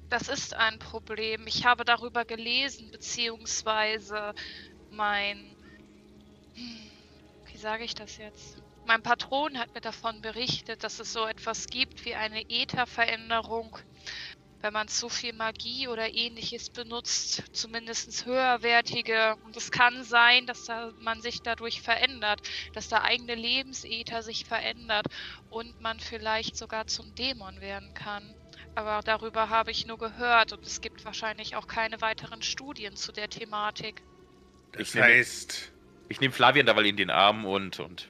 Das 0.09 0.27
ist 0.27 0.55
ein 0.55 0.79
Problem. 0.79 1.45
Ich 1.45 1.67
habe 1.67 1.85
darüber 1.85 2.25
gelesen, 2.25 2.89
beziehungsweise 2.89 4.33
mein. 4.89 5.37
Hm, 6.55 6.89
Wie 7.45 7.57
sage 7.57 7.83
ich 7.83 7.93
das 7.93 8.17
jetzt? 8.17 8.57
Mein 8.87 9.03
Patron 9.03 9.59
hat 9.59 9.73
mir 9.75 9.81
davon 9.81 10.19
berichtet, 10.21 10.83
dass 10.83 10.99
es 10.99 11.13
so 11.13 11.27
etwas 11.27 11.67
gibt 11.67 12.05
wie 12.05 12.15
eine 12.15 12.41
Ätherveränderung, 12.49 13.77
wenn 14.61 14.73
man 14.73 14.87
zu 14.87 15.09
viel 15.09 15.33
Magie 15.33 15.87
oder 15.87 16.13
ähnliches 16.13 16.69
benutzt, 16.69 17.43
zumindest 17.51 18.25
höherwertige. 18.25 19.35
Und 19.43 19.57
es 19.57 19.71
kann 19.71 20.03
sein, 20.03 20.45
dass 20.45 20.65
da 20.65 20.91
man 20.99 21.21
sich 21.21 21.41
dadurch 21.41 21.81
verändert, 21.81 22.41
dass 22.73 22.87
der 22.87 23.03
eigene 23.03 23.35
Lebensether 23.35 24.21
sich 24.23 24.45
verändert 24.45 25.05
und 25.49 25.79
man 25.81 25.99
vielleicht 25.99 26.55
sogar 26.55 26.87
zum 26.87 27.13
Dämon 27.15 27.59
werden 27.61 27.93
kann. 27.93 28.35
Aber 28.75 29.01
darüber 29.03 29.49
habe 29.49 29.71
ich 29.71 29.85
nur 29.85 29.97
gehört 29.97 30.53
und 30.53 30.65
es 30.65 30.79
gibt 30.81 31.03
wahrscheinlich 31.05 31.55
auch 31.55 31.67
keine 31.67 31.99
weiteren 32.01 32.41
Studien 32.41 32.95
zu 32.95 33.11
der 33.11 33.29
Thematik. 33.29 34.01
Das 34.73 34.89
Ich 34.89 34.93
nehme- 34.95 35.07
heißt, 35.07 35.73
Ich 36.07 36.19
nehme 36.21 36.33
Flavian 36.33 36.65
dabei 36.65 36.83
in 36.83 36.97
den 36.97 37.09
Arm 37.09 37.45
und, 37.45 37.79
und 37.79 38.09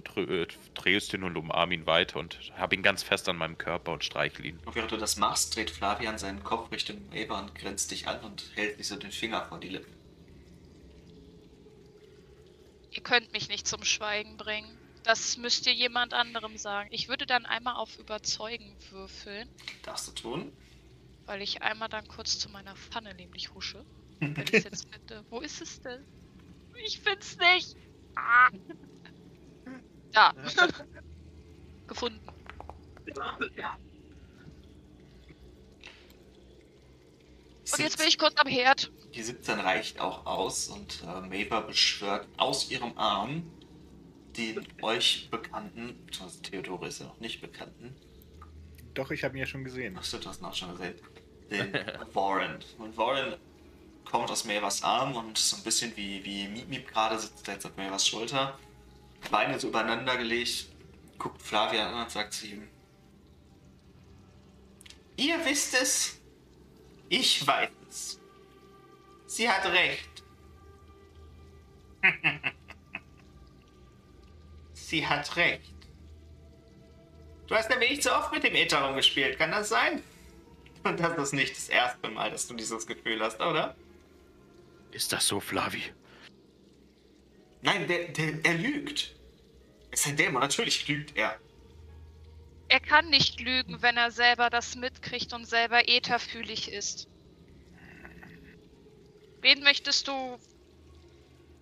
dr- 0.00 0.26
dr- 0.26 0.48
drehe 0.74 0.96
es 0.96 1.10
hin 1.10 1.22
und 1.24 1.36
umarme 1.36 1.74
ihn 1.74 1.86
weiter 1.86 2.18
und 2.18 2.38
habe 2.56 2.74
ihn 2.74 2.82
ganz 2.82 3.02
fest 3.02 3.28
an 3.28 3.36
meinem 3.36 3.58
Körper 3.58 3.92
und 3.92 4.04
streichle 4.04 4.46
ihn. 4.46 4.58
Und 4.64 4.74
während 4.74 4.92
du 4.92 4.96
das 4.96 5.16
machst, 5.16 5.54
dreht 5.56 5.70
Flavian 5.70 6.18
seinen 6.18 6.42
Kopf 6.44 6.70
Richtung 6.72 6.96
Eva 7.12 7.40
und 7.40 7.54
grinst 7.54 7.90
dich 7.90 8.06
an 8.08 8.20
und 8.20 8.44
hält 8.54 8.76
sich 8.78 8.88
so 8.88 8.96
den 8.96 9.12
Finger 9.12 9.44
vor 9.46 9.58
die 9.60 9.68
Lippen. 9.68 9.92
Ihr 12.90 13.02
könnt 13.02 13.32
mich 13.32 13.48
nicht 13.48 13.66
zum 13.66 13.82
Schweigen 13.84 14.36
bringen. 14.36 14.78
Das 15.02 15.36
müsst 15.36 15.66
ihr 15.66 15.74
jemand 15.74 16.14
anderem 16.14 16.56
sagen. 16.56 16.88
Ich 16.92 17.08
würde 17.08 17.26
dann 17.26 17.44
einmal 17.44 17.74
auf 17.74 17.98
Überzeugen 17.98 18.74
würfeln, 18.90 19.48
Darfst 19.82 20.08
du 20.08 20.12
tun? 20.12 20.52
weil 21.26 21.42
ich 21.42 21.62
einmal 21.62 21.88
dann 21.88 22.06
kurz 22.06 22.38
zu 22.38 22.48
meiner 22.50 22.76
Pfanne 22.76 23.14
nämlich 23.14 23.52
husche. 23.54 23.84
Wenn 24.20 24.36
ich 24.44 24.54
es 24.54 24.64
jetzt 24.64 24.88
finde. 24.92 25.24
Wo 25.30 25.40
ist 25.40 25.60
es 25.60 25.80
denn? 25.82 26.04
Ich 26.84 27.00
find's 27.00 27.36
nicht. 27.38 27.76
Ah. 28.16 28.48
Da. 30.14 30.32
Gefunden. 31.86 32.20
Und 37.72 37.78
jetzt 37.78 37.98
bin 37.98 38.08
ich 38.08 38.18
kurz 38.18 38.34
am 38.36 38.46
Herd. 38.46 38.90
Die 39.14 39.22
17 39.22 39.60
reicht 39.60 40.00
auch 40.00 40.24
aus 40.26 40.68
und 40.68 41.02
äh, 41.02 41.20
Maver 41.20 41.62
beschwört 41.62 42.26
aus 42.36 42.70
ihrem 42.70 42.96
Arm 42.96 43.50
den 44.36 44.66
euch 44.82 45.28
bekannten, 45.30 45.94
beziehungsweise 46.06 46.42
Theodore 46.42 46.88
ist 46.88 47.00
ja 47.00 47.06
noch 47.06 47.20
nicht 47.20 47.40
bekannten, 47.40 47.94
doch, 48.94 49.10
ich 49.10 49.24
habe 49.24 49.36
ihn 49.36 49.40
ja 49.40 49.46
schon 49.46 49.64
gesehen. 49.64 49.98
Achso, 49.98 50.18
du 50.18 50.28
hast 50.28 50.40
ihn 50.40 50.44
auch 50.44 50.54
schon 50.54 50.70
gesehen, 50.70 50.94
den 51.50 51.72
Warren. 52.14 52.58
Und 52.78 52.96
Warren 52.96 53.34
kommt 54.04 54.30
aus 54.30 54.44
Mavers 54.44 54.82
Arm 54.84 55.16
und 55.16 55.36
so 55.36 55.56
ein 55.56 55.64
bisschen 55.64 55.96
wie, 55.96 56.24
wie 56.24 56.46
Miep 56.48 56.68
Miep 56.68 56.88
gerade 56.88 57.18
sitzt 57.18 57.46
er 57.48 57.54
jetzt 57.54 57.66
auf 57.66 57.76
Mavers 57.76 58.06
Schulter, 58.06 58.56
Beine 59.30 59.58
so 59.58 59.68
übereinander 59.68 60.16
gelegt, 60.16 60.66
guckt 61.18 61.40
Flavia 61.42 61.88
an 61.88 62.02
und 62.02 62.10
sagt 62.10 62.32
zu 62.34 62.46
ihm, 62.46 62.68
Ihr 65.16 65.44
wisst 65.44 65.74
es, 65.74 66.20
ich 67.08 67.46
weiß 67.46 67.70
es. 67.88 68.20
Sie 69.26 69.48
hat 69.48 69.64
recht. 69.66 70.24
Sie 74.72 75.06
hat 75.06 75.36
recht. 75.36 75.74
Du 77.46 77.54
hast 77.54 77.70
nämlich 77.70 77.90
nicht 77.90 78.02
so 78.02 78.12
oft 78.12 78.32
mit 78.32 78.42
dem 78.42 78.54
Äther 78.54 78.80
rumgespielt, 78.82 79.38
kann 79.38 79.50
das 79.50 79.68
sein? 79.68 80.02
Und 80.82 81.00
das 81.00 81.16
ist 81.16 81.32
nicht 81.32 81.56
das 81.56 81.68
erste 81.68 82.08
Mal, 82.08 82.30
dass 82.30 82.46
du 82.46 82.54
dieses 82.54 82.86
Gefühl 82.86 83.20
hast, 83.22 83.40
oder? 83.40 83.74
Ist 84.90 85.12
das 85.12 85.26
so, 85.26 85.40
Flavi? 85.40 85.82
Nein, 87.64 87.88
der, 87.88 88.08
der, 88.08 88.44
er 88.44 88.54
lügt. 88.58 89.14
Er 89.90 89.94
ist 89.94 90.06
ein 90.06 90.16
Dämon, 90.16 90.42
natürlich 90.42 90.86
lügt 90.86 91.16
er. 91.16 91.40
Er 92.68 92.80
kann 92.80 93.08
nicht 93.08 93.40
lügen, 93.40 93.80
wenn 93.80 93.96
er 93.96 94.10
selber 94.10 94.50
das 94.50 94.76
mitkriegt 94.76 95.32
und 95.32 95.46
selber 95.46 95.88
ätherfühlig 95.88 96.70
ist. 96.70 97.08
Wen 99.40 99.62
möchtest 99.62 100.08
du 100.08 100.38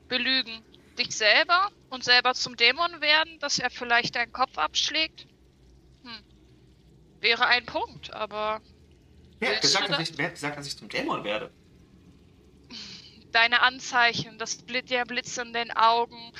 belügen? 0.09 0.63
Dich 0.99 1.17
selber 1.17 1.71
und 1.89 2.03
selber 2.03 2.35
zum 2.35 2.57
Dämon 2.57 3.01
werden, 3.01 3.39
dass 3.39 3.61
er 3.61 3.71
vielleicht 3.71 4.17
deinen 4.17 4.33
Kopf 4.33 4.59
abschlägt? 4.59 5.29
Hm. 6.03 6.25
Wäre 7.21 7.47
ein 7.47 7.65
Punkt, 7.65 8.13
aber 8.13 8.61
Wer 9.39 9.55
hat, 9.55 9.63
gesagt, 9.63 9.89
dass 9.89 9.99
das? 9.99 10.11
ich, 10.11 10.19
wer 10.19 10.27
hat 10.27 10.35
gesagt, 10.35 10.59
dass 10.59 10.67
ich 10.67 10.77
zum 10.77 10.89
Dämon 10.89 11.23
werde? 11.23 11.53
Deine 13.33 13.63
Anzeichen, 13.63 14.39
das 14.39 14.65
der 14.67 15.05
Blitz 15.05 15.37
in 15.39 15.53
den 15.53 15.71
Augen, 15.73 16.33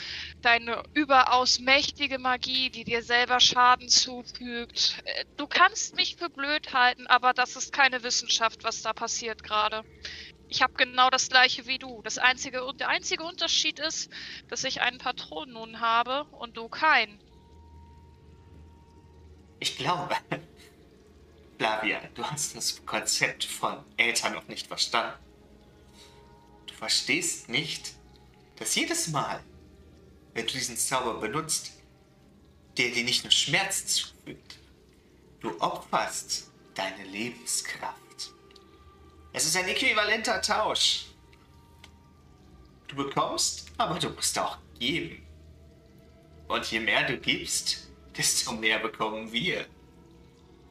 deine 0.43 0.83
überaus 0.95 1.59
mächtige 1.59 2.19
Magie, 2.19 2.71
die 2.71 2.85
dir 2.85 3.03
selber 3.03 3.41
Schaden 3.41 3.89
zufügt. 3.89 5.03
Äh, 5.05 5.25
Du 5.37 5.47
kannst 5.47 5.97
mich 5.97 6.17
für 6.17 6.31
blöd 6.31 6.73
halten, 6.73 7.07
aber 7.09 7.33
das 7.33 7.57
ist 7.57 7.73
keine 7.73 8.03
Wissenschaft, 8.05 8.63
was 8.65 8.83
da 8.83 8.93
passiert 8.93 9.43
gerade. 9.43 9.83
Ich 10.49 10.63
habe 10.63 10.75
genau 10.75 11.11
das 11.11 11.29
gleiche 11.29 11.67
wie 11.67 11.79
du. 11.79 12.03
Das 12.03 12.19
einzige 12.19 12.63
der 12.79 12.89
einzige 12.89 13.25
Unterschied 13.25 13.79
ist, 13.79 14.11
dass 14.49 14.65
ich 14.65 14.83
einen 14.83 14.99
Patron 14.99 15.51
nun 15.51 15.81
habe 15.81 16.25
und 16.33 16.57
du 16.57 16.69
keinen. 16.69 17.19
Ich 19.61 19.77
glaube, 19.79 20.15
Flavia, 21.59 22.01
du 22.15 22.25
hast 22.25 22.55
das 22.57 22.85
Konzept 22.85 23.45
von 23.45 23.83
Äther 23.97 24.31
noch 24.31 24.47
nicht 24.49 24.67
verstanden. 24.67 25.19
Verstehst 26.83 27.49
nicht, 27.49 27.95
dass 28.57 28.75
jedes 28.75 29.07
Mal, 29.07 29.41
wenn 30.35 30.49
du 30.49 30.53
diesen 30.53 30.77
Zauber 30.77 31.15
benutzt, 31.21 31.71
der 32.77 32.91
dir 32.91 33.05
nicht 33.05 33.23
nur 33.23 33.31
Schmerz 33.31 33.87
zufügt, 33.87 34.59
du 35.39 35.61
opferst 35.61 36.51
deine 36.75 37.05
Lebenskraft. 37.05 38.33
Es 39.33 39.47
ist 39.47 39.57
ein 39.57 39.69
äquivalenter 39.69 40.43
Tausch. 40.43 41.05
Du 42.89 42.97
bekommst, 42.97 43.67
aber 43.79 44.01
du 44.01 44.11
musst 44.11 44.37
auch 44.41 44.59
geben. 44.77 45.25
Und 46.49 46.69
je 46.69 46.81
mehr 46.81 47.07
du 47.07 47.17
gibst, 47.17 47.93
desto 48.17 48.55
mehr 48.55 48.81
bekommen 48.81 49.31
wir. 49.31 49.67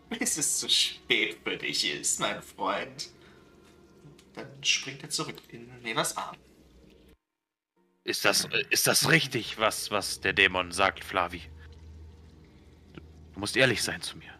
Bis 0.09 0.35
es 0.35 0.59
zu 0.59 0.69
spät 0.69 1.37
für 1.41 1.55
dich 1.55 1.89
ist, 1.89 2.19
mein 2.19 2.41
Freund. 2.41 3.07
Dann 4.33 4.63
springt 4.63 5.03
er 5.03 5.09
zurück 5.09 5.35
in 5.49 5.81
Nevas 5.81 6.15
Arm. 6.17 6.37
Ist 8.03 8.25
das, 8.25 8.47
ist 8.69 8.87
das 8.87 9.09
richtig, 9.09 9.59
was, 9.59 9.91
was 9.91 10.21
der 10.21 10.33
Dämon 10.33 10.71
sagt, 10.71 11.03
Flavi? 11.03 11.41
Du, 12.93 13.39
musst 13.39 13.55
ehrlich 13.55 13.83
sein 13.83 14.01
zu 14.01 14.17
mir. 14.17 14.33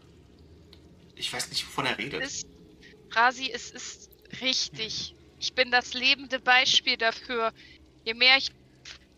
Ich 1.16 1.32
weiß 1.32 1.50
nicht, 1.50 1.66
wovon 1.68 1.86
er 1.86 1.98
redet. 1.98 2.22
Es, 2.22 2.44
Rasi, 3.12 3.52
es 3.52 3.70
ist 3.70 4.10
richtig. 4.42 5.16
Ich 5.40 5.54
bin 5.54 5.70
das 5.70 5.94
lebende 5.94 6.40
Beispiel 6.40 6.98
dafür. 6.98 7.54
Je 8.04 8.14
mehr 8.14 8.38
ich 8.38 8.52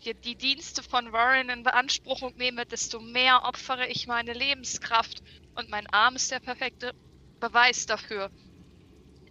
die, 0.04 0.14
die 0.14 0.34
Dienste 0.34 0.82
von 0.82 1.12
Warren 1.12 1.48
in 1.48 1.62
Beanspruchung 1.62 2.36
nehme, 2.36 2.66
desto 2.66 3.00
mehr 3.00 3.44
opfere 3.44 3.88
ich 3.88 4.06
meine 4.06 4.34
Lebenskraft. 4.34 5.22
Und 5.54 5.70
mein 5.70 5.86
Arm 5.86 6.16
ist 6.16 6.30
der 6.30 6.40
perfekte 6.40 6.92
Beweis 7.40 7.86
dafür. 7.86 8.30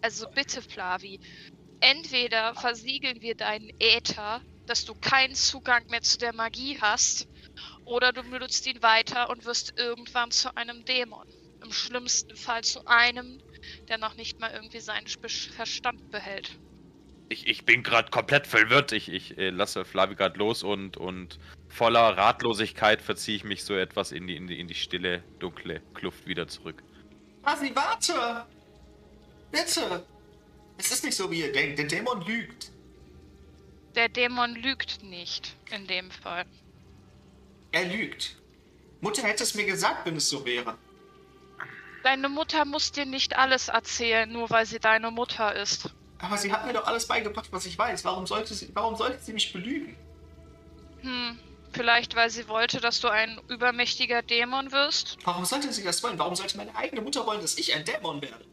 Also 0.03 0.27
bitte, 0.29 0.61
Flavi, 0.61 1.21
entweder 1.79 2.53
versiegeln 2.55 3.21
wir 3.21 3.35
deinen 3.35 3.71
Äther, 3.79 4.41
dass 4.65 4.83
du 4.83 4.95
keinen 4.95 5.33
Zugang 5.33 5.85
mehr 5.89 6.01
zu 6.01 6.17
der 6.17 6.33
Magie 6.33 6.77
hast, 6.81 7.29
oder 7.85 8.11
du 8.11 8.21
benutzt 8.23 8.67
ihn 8.67 8.81
weiter 8.83 9.29
und 9.29 9.45
wirst 9.45 9.79
irgendwann 9.79 10.29
zu 10.31 10.57
einem 10.57 10.83
Dämon. 10.83 11.25
Im 11.63 11.71
schlimmsten 11.71 12.35
Fall 12.35 12.65
zu 12.65 12.85
einem, 12.85 13.41
der 13.87 13.97
noch 13.97 14.15
nicht 14.15 14.41
mal 14.41 14.51
irgendwie 14.51 14.81
seinen 14.81 15.07
Verstand 15.07 16.11
behält. 16.11 16.59
Ich, 17.29 17.47
ich 17.47 17.63
bin 17.63 17.81
gerade 17.81 18.11
komplett 18.11 18.45
verwirrt. 18.45 18.91
Ich, 18.91 19.07
ich 19.07 19.37
äh, 19.37 19.51
lasse 19.51 19.85
Flavi 19.85 20.15
gerade 20.15 20.37
los 20.37 20.63
und, 20.63 20.97
und 20.97 21.39
voller 21.69 22.17
Ratlosigkeit 22.17 23.01
verziehe 23.01 23.37
ich 23.37 23.45
mich 23.45 23.63
so 23.63 23.73
etwas 23.73 24.11
in 24.11 24.27
die, 24.27 24.35
in, 24.35 24.47
die, 24.47 24.59
in 24.59 24.67
die 24.67 24.75
stille, 24.75 25.23
dunkle 25.39 25.81
Kluft 25.93 26.27
wieder 26.27 26.49
zurück. 26.49 26.83
Asi, 27.43 27.73
warte! 27.73 28.45
Bitte! 29.53 30.03
Es 30.79 30.91
ist 30.91 31.03
nicht 31.03 31.15
so, 31.15 31.29
wie 31.29 31.41
ihr 31.41 31.51
denkt. 31.51 31.77
Der 31.77 31.85
Dämon 31.85 32.21
lügt. 32.25 32.71
Der 33.95 34.09
Dämon 34.09 34.55
lügt 34.55 35.03
nicht 35.03 35.55
in 35.71 35.85
dem 35.85 36.09
Fall. 36.09 36.45
Er 37.71 37.85
lügt. 37.85 38.35
Mutter 38.99 39.21
hätte 39.21 39.43
es 39.43 39.53
mir 39.53 39.65
gesagt, 39.65 40.07
wenn 40.07 40.15
es 40.15 40.27
so 40.27 40.43
wäre. 40.43 40.75
Deine 42.03 42.29
Mutter 42.29 42.65
muss 42.65 42.91
dir 42.91 43.05
nicht 43.05 43.37
alles 43.37 43.67
erzählen, 43.67 44.29
nur 44.31 44.49
weil 44.49 44.65
sie 44.65 44.79
deine 44.79 45.11
Mutter 45.11 45.55
ist. 45.55 45.91
Aber 46.17 46.37
sie 46.37 46.51
hat 46.51 46.65
mir 46.65 46.73
doch 46.73 46.87
alles 46.87 47.07
beigebracht, 47.07 47.49
was 47.51 47.67
ich 47.67 47.77
weiß. 47.77 48.03
Warum 48.05 48.25
sollte 48.25 48.55
sie, 48.55 48.69
warum 48.73 48.95
sollte 48.95 49.23
sie 49.23 49.33
mich 49.33 49.53
belügen? 49.53 49.95
Hm, 51.01 51.37
vielleicht 51.71 52.15
weil 52.15 52.31
sie 52.31 52.47
wollte, 52.47 52.81
dass 52.81 53.01
du 53.01 53.07
ein 53.07 53.39
übermächtiger 53.49 54.23
Dämon 54.23 54.71
wirst? 54.71 55.17
Warum 55.23 55.45
sollte 55.45 55.71
sie 55.71 55.83
das 55.83 56.01
wollen? 56.01 56.17
Warum 56.17 56.35
sollte 56.35 56.57
meine 56.57 56.75
eigene 56.75 57.01
Mutter 57.01 57.25
wollen, 57.27 57.41
dass 57.41 57.57
ich 57.57 57.75
ein 57.75 57.85
Dämon 57.85 58.21
werde? 58.21 58.45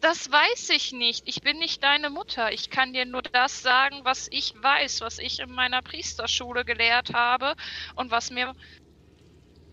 Das 0.00 0.30
weiß 0.30 0.70
ich 0.70 0.92
nicht. 0.92 1.22
Ich 1.26 1.40
bin 1.42 1.58
nicht 1.58 1.82
deine 1.82 2.10
Mutter. 2.10 2.52
Ich 2.52 2.70
kann 2.70 2.92
dir 2.92 3.04
nur 3.04 3.22
das 3.22 3.62
sagen, 3.62 4.00
was 4.04 4.28
ich 4.30 4.54
weiß, 4.60 5.00
was 5.00 5.18
ich 5.18 5.40
in 5.40 5.50
meiner 5.52 5.82
Priesterschule 5.82 6.64
gelehrt 6.64 7.12
habe 7.14 7.54
und 7.96 8.10
was 8.10 8.30
mir 8.30 8.54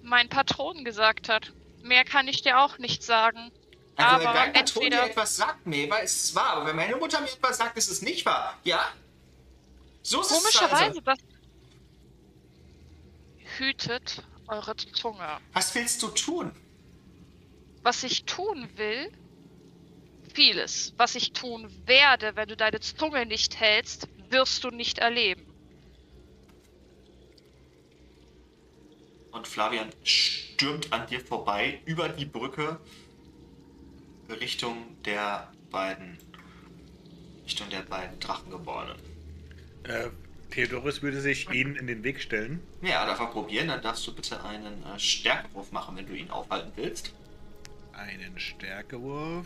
mein 0.01 0.29
Patron 0.29 0.83
gesagt 0.85 1.29
hat. 1.29 1.51
Mehr 1.81 2.03
kann 2.05 2.27
ich 2.27 2.41
dir 2.41 2.59
auch 2.59 2.77
nicht 2.77 3.03
sagen. 3.03 3.51
Also 3.97 4.15
Aber 4.15 4.25
wenn 4.25 4.33
dein 4.33 4.53
Patron 4.53 4.81
dir 4.83 4.85
entweder- 4.87 5.09
etwas 5.11 5.35
sagt, 5.37 5.65
Meva, 5.65 5.97
ist 5.97 6.23
es 6.23 6.35
wahr. 6.35 6.49
Aber 6.57 6.65
wenn 6.67 6.75
meine 6.75 6.95
Mutter 6.97 7.21
mir 7.21 7.27
etwas 7.27 7.57
sagt, 7.57 7.77
ist 7.77 7.89
es 7.89 8.01
nicht 8.01 8.25
wahr. 8.25 8.57
Ja? 8.63 8.91
So 10.01 10.21
ist 10.21 10.31
es 10.31 10.37
Komischerweise, 10.37 10.85
also. 10.85 11.01
das 11.01 11.19
hütet 13.57 14.23
eure 14.47 14.75
Zunge. 14.75 15.37
Was 15.53 15.73
willst 15.75 16.01
du 16.03 16.07
tun? 16.09 16.51
Was 17.83 18.03
ich 18.03 18.25
tun 18.25 18.67
will, 18.75 19.11
vieles. 20.35 20.93
Was 20.97 21.15
ich 21.15 21.31
tun 21.33 21.71
werde, 21.85 22.35
wenn 22.35 22.47
du 22.47 22.55
deine 22.55 22.79
Zunge 22.79 23.25
nicht 23.25 23.59
hältst, 23.59 24.07
wirst 24.29 24.63
du 24.63 24.69
nicht 24.69 24.99
erleben. 24.99 25.45
Und 29.31 29.47
Flavian 29.47 29.89
stürmt 30.03 30.93
an 30.93 31.07
dir 31.07 31.19
vorbei 31.19 31.81
über 31.85 32.09
die 32.09 32.25
Brücke 32.25 32.79
Richtung 34.29 35.01
der 35.03 35.51
beiden 35.71 36.17
Richtung 37.45 37.69
der 37.69 37.81
beiden 37.81 38.19
Drachengeborenen. 38.19 38.97
Äh, 39.83 40.09
Theodorus 40.51 41.01
würde 41.01 41.21
sich 41.21 41.49
ihnen 41.51 41.75
in 41.75 41.85
den 41.85 42.03
Weg 42.03 42.21
stellen. 42.21 42.59
Ja, 42.81 43.05
darf 43.05 43.19
er 43.19 43.27
probieren, 43.27 43.67
dann 43.67 43.81
darfst 43.81 44.07
du 44.07 44.15
bitte 44.15 44.43
einen 44.43 44.83
äh, 44.83 44.97
Stärkewurf 44.97 45.71
machen, 45.71 45.95
wenn 45.95 46.07
du 46.07 46.13
ihn 46.13 46.31
aufhalten 46.31 46.71
willst. 46.75 47.13
Einen 47.93 48.39
Stärkewurf. 48.39 49.45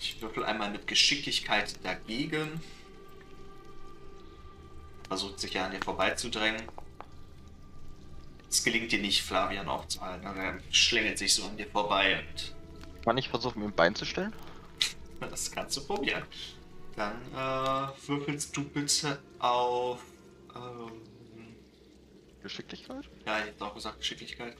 Ich 0.00 0.20
würfel 0.22 0.44
einmal 0.44 0.70
mit 0.70 0.86
Geschicklichkeit 0.86 1.74
dagegen. 1.84 2.60
Versucht 5.06 5.40
sich 5.40 5.52
ja 5.52 5.66
an 5.66 5.72
dir 5.72 5.80
vorbeizudrängen. 5.82 6.62
Es 8.48 8.64
gelingt 8.64 8.90
dir 8.92 9.00
nicht, 9.00 9.22
Flavian 9.22 9.68
aufzuhalten. 9.68 10.26
Also 10.26 10.40
er 10.40 10.58
schlängelt 10.70 11.18
sich 11.18 11.34
so 11.34 11.44
an 11.44 11.56
dir 11.58 11.66
vorbei 11.66 12.18
und 12.20 12.54
Kann 13.04 13.18
ich 13.18 13.28
versuchen, 13.28 13.60
mir 13.60 13.66
ein 13.66 13.74
Bein 13.74 13.94
zu 13.94 14.04
stellen? 14.06 14.32
das 15.20 15.50
kannst 15.50 15.76
du 15.76 15.84
probieren. 15.84 16.22
Dann 16.96 17.20
äh, 17.34 18.08
würfelst 18.08 18.56
du 18.56 18.64
bitte 18.64 19.18
auf. 19.38 20.02
Ähm, 20.54 20.92
Geschicklichkeit? 22.42 23.04
ja, 23.26 23.38
ich 23.40 23.44
hätte 23.46 23.64
auch 23.66 23.74
gesagt 23.74 23.98
Geschicklichkeit. 23.98 24.56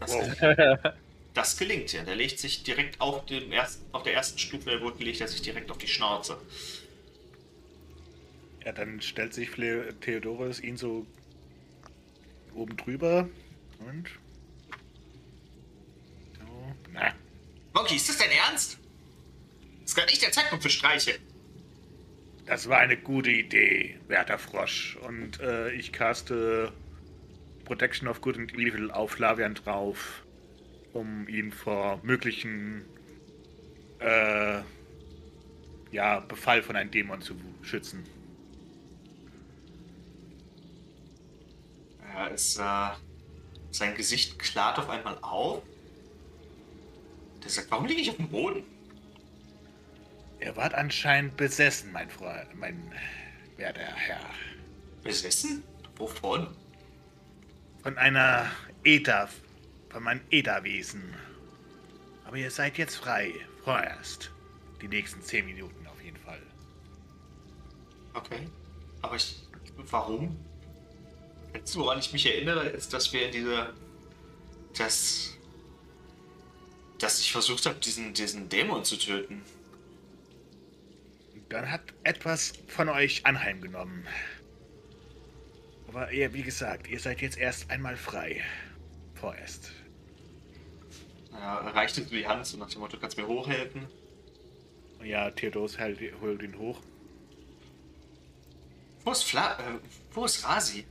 Das, 0.00 0.12
Wow. 0.12 0.94
Das 1.34 1.56
gelingt 1.56 1.92
ja. 1.92 2.02
Der 2.04 2.16
legt 2.16 2.38
sich 2.38 2.62
direkt 2.62 3.00
auf, 3.00 3.26
dem 3.26 3.52
ersten, 3.52 3.84
auf 3.92 4.02
der 4.04 4.14
ersten 4.14 4.38
Stufe 4.38 4.70
der 4.70 4.78
Brücke, 4.78 5.04
legt 5.04 5.20
er 5.20 5.28
sich 5.28 5.42
direkt 5.42 5.70
auf 5.70 5.78
die 5.78 5.88
Schnauze. 5.88 6.38
Ja, 8.64 8.72
dann 8.72 9.02
stellt 9.02 9.34
sich 9.34 9.50
Theodorus 10.00 10.60
ihn 10.60 10.76
so 10.76 11.06
oben 12.54 12.76
drüber 12.76 13.28
und. 13.80 14.08
So. 16.38 16.74
Na, 16.92 17.14
Monkey, 17.74 17.96
ist 17.96 18.08
das 18.08 18.16
dein 18.18 18.30
Ernst? 18.30 18.78
Das 19.82 19.90
ist 19.90 19.94
gerade 19.96 20.10
nicht 20.10 20.22
der 20.22 20.32
Zeitpunkt 20.32 20.62
für 20.62 20.70
Streiche. 20.70 21.18
das 22.46 22.68
war 22.68 22.78
eine 22.78 22.96
gute 22.96 23.30
Idee, 23.30 23.98
werter 24.08 24.38
Frosch. 24.38 24.96
Und 24.96 25.40
äh, 25.40 25.72
ich 25.72 25.92
caste 25.92 26.72
Protection 27.64 28.08
of 28.08 28.20
Good 28.20 28.38
and 28.38 28.52
Evil 28.54 28.90
auf 28.90 29.12
Flavian 29.12 29.54
drauf, 29.54 30.23
um 30.94 31.28
ihn 31.28 31.52
vor 31.52 32.00
möglichen 32.02 32.84
äh, 33.98 34.60
ja, 35.90 36.20
Befall 36.20 36.62
von 36.62 36.76
einem 36.76 36.90
Dämon 36.90 37.20
zu 37.20 37.34
schützen. 37.62 38.04
Er 42.14 42.30
ist, 42.30 42.58
äh, 42.58 42.90
sein 43.70 43.94
Gesicht 43.96 44.38
klart 44.38 44.78
auf 44.78 44.88
einmal 44.88 45.18
auf. 45.20 45.62
Der 47.42 47.50
sagt, 47.50 47.70
warum 47.70 47.86
liege 47.86 48.00
ich 48.00 48.10
auf 48.10 48.16
dem 48.16 48.28
Boden? 48.28 48.62
Er 50.38 50.56
ward 50.56 50.74
anscheinend 50.74 51.36
besessen, 51.36 51.90
mein 51.92 52.08
Freund, 52.08 52.54
mein 52.54 52.92
werter 53.56 53.80
Herr. 53.80 54.20
Besessen? 55.02 55.62
Wovon? 55.96 56.48
Von 57.82 57.98
einer 57.98 58.50
Äther, 58.84 59.28
von 59.94 60.02
meinem 60.02 60.22
Ätherwesen. 60.30 61.14
Aber 62.24 62.36
ihr 62.36 62.50
seid 62.50 62.78
jetzt 62.78 62.96
frei, 62.96 63.32
vorerst. 63.62 64.32
Die 64.82 64.88
nächsten 64.88 65.22
zehn 65.22 65.46
Minuten 65.46 65.86
auf 65.86 66.02
jeden 66.02 66.16
Fall. 66.16 66.42
Okay. 68.12 68.48
Aber 69.02 69.14
ich. 69.14 69.40
Warum? 69.76 70.36
Jetzt, 71.54 71.76
woran 71.76 72.00
ich 72.00 72.12
mich 72.12 72.26
erinnere, 72.26 72.70
ist, 72.70 72.92
dass 72.92 73.12
wir 73.12 73.26
in 73.26 73.32
dieser. 73.32 73.72
Dass. 74.76 75.38
Dass 76.98 77.20
ich 77.20 77.30
versucht 77.30 77.64
habe, 77.66 77.78
diesen, 77.78 78.14
diesen 78.14 78.48
Dämon 78.48 78.84
zu 78.84 78.96
töten. 78.96 79.42
Dann 81.50 81.70
hat 81.70 81.82
etwas 82.02 82.54
von 82.66 82.88
euch 82.88 83.24
anheimgenommen. 83.26 84.08
Aber 85.86 86.10
ihr, 86.10 86.32
wie 86.32 86.42
gesagt, 86.42 86.88
ihr 86.88 86.98
seid 86.98 87.20
jetzt 87.20 87.38
erst 87.38 87.70
einmal 87.70 87.96
frei. 87.96 88.42
Vorerst. 89.14 89.70
Ja, 91.34 91.58
er 91.60 91.74
reichte 91.74 92.02
so 92.02 92.10
die 92.10 92.26
Hand 92.26 92.46
so 92.46 92.56
nach 92.56 92.70
dem 92.70 92.80
Motto, 92.80 92.96
du 92.96 93.00
kannst 93.00 93.16
mir 93.16 93.26
hochhelfen. 93.26 93.86
Ja, 95.02 95.30
Theodos 95.30 95.76
hält, 95.78 96.00
holt 96.20 96.42
ihn 96.42 96.56
hoch. 96.58 96.80
Wo 99.04 99.12
ist 99.12 99.24
Fla. 99.24 99.58
Äh, 99.58 99.78
wo 100.12 100.24
ist 100.24 100.44
Rasi? 100.44 100.86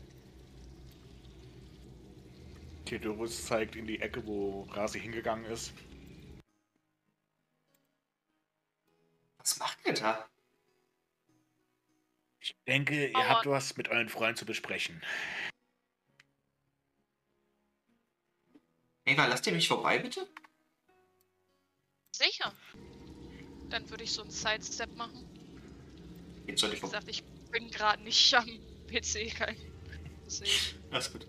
Theodorus 2.85 3.45
zeigt 3.47 3.75
in 3.75 3.87
die 3.87 3.99
Ecke, 4.01 4.23
wo 4.27 4.63
Rasi 4.71 4.99
hingegangen 4.99 5.45
ist. 5.45 5.73
Was 9.39 9.57
macht 9.57 9.79
ihr 9.85 9.93
da? 9.93 10.27
Ich 12.39 12.55
denke, 12.67 13.07
ihr 13.07 13.15
Aber- 13.15 13.29
habt 13.29 13.45
was 13.47 13.77
mit 13.77 13.87
euren 13.89 14.09
Freunden 14.09 14.35
zu 14.37 14.45
besprechen. 14.45 15.01
Eva, 19.05 19.25
lasst 19.27 19.45
ihr 19.47 19.53
mich 19.53 19.67
vorbei, 19.67 19.99
bitte? 19.99 20.27
Sicher. 22.15 22.53
Dann 23.69 23.89
würde 23.89 24.03
ich 24.03 24.11
so 24.11 24.21
einen 24.21 24.31
Sidestep 24.31 24.95
machen. 24.95 25.25
Geht 26.45 26.59
soll 26.59 26.71
Wie 26.71 26.75
ich 26.75 26.79
vorbei. 26.79 26.99
ich 27.07 27.23
bin 27.51 27.69
gerade 27.69 28.01
nicht 28.03 28.33
am 28.33 28.47
PC. 28.87 29.33
Kein. 29.35 29.57
Alles 30.91 31.11
gut. 31.11 31.27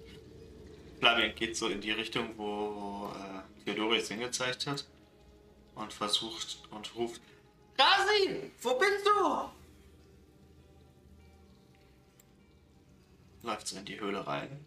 Flavian 1.01 1.35
geht 1.35 1.57
so 1.57 1.69
in 1.69 1.81
die 1.81 1.91
Richtung, 1.91 2.37
wo 2.39 3.11
äh, 3.15 3.65
Theodore 3.65 3.97
jetzt 3.97 4.09
hingezeigt 4.09 4.67
hat. 4.67 4.87
Und 5.75 5.93
versucht 5.93 6.63
und 6.71 6.95
ruft. 6.95 7.21
Rasi, 7.77 8.51
wo 8.63 8.79
bist 8.79 9.05
du? 9.05 9.51
Läuft 13.43 13.67
so 13.67 13.77
in 13.77 13.85
die 13.85 13.99
Höhle 13.99 14.25
rein. 14.25 14.65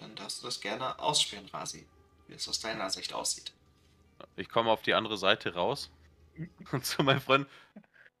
Dann 0.00 0.14
darfst 0.16 0.42
du 0.42 0.46
das 0.46 0.60
gerne 0.60 0.98
ausspielen, 0.98 1.46
Rasi. 1.52 1.86
Wie 2.26 2.34
es 2.34 2.48
aus 2.48 2.60
deiner 2.60 2.90
Sicht 2.90 3.12
aussieht. 3.12 3.52
Ich 4.36 4.48
komme 4.48 4.70
auf 4.70 4.82
die 4.82 4.94
andere 4.94 5.16
Seite 5.16 5.54
raus. 5.54 5.90
Und 6.72 6.84
zu 6.84 7.02
meinem 7.02 7.20
Freund. 7.20 7.48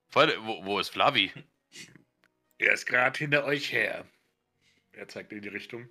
Freunde, 0.08 0.36
wo, 0.44 0.64
wo 0.64 0.78
ist 0.78 0.90
Flavi? 0.90 1.32
Er 2.58 2.72
ist 2.72 2.86
gerade 2.86 3.18
hinter 3.18 3.44
euch 3.44 3.72
her. 3.72 4.06
Er 4.92 5.08
zeigt 5.08 5.32
in 5.32 5.40
die 5.40 5.48
Richtung. 5.48 5.88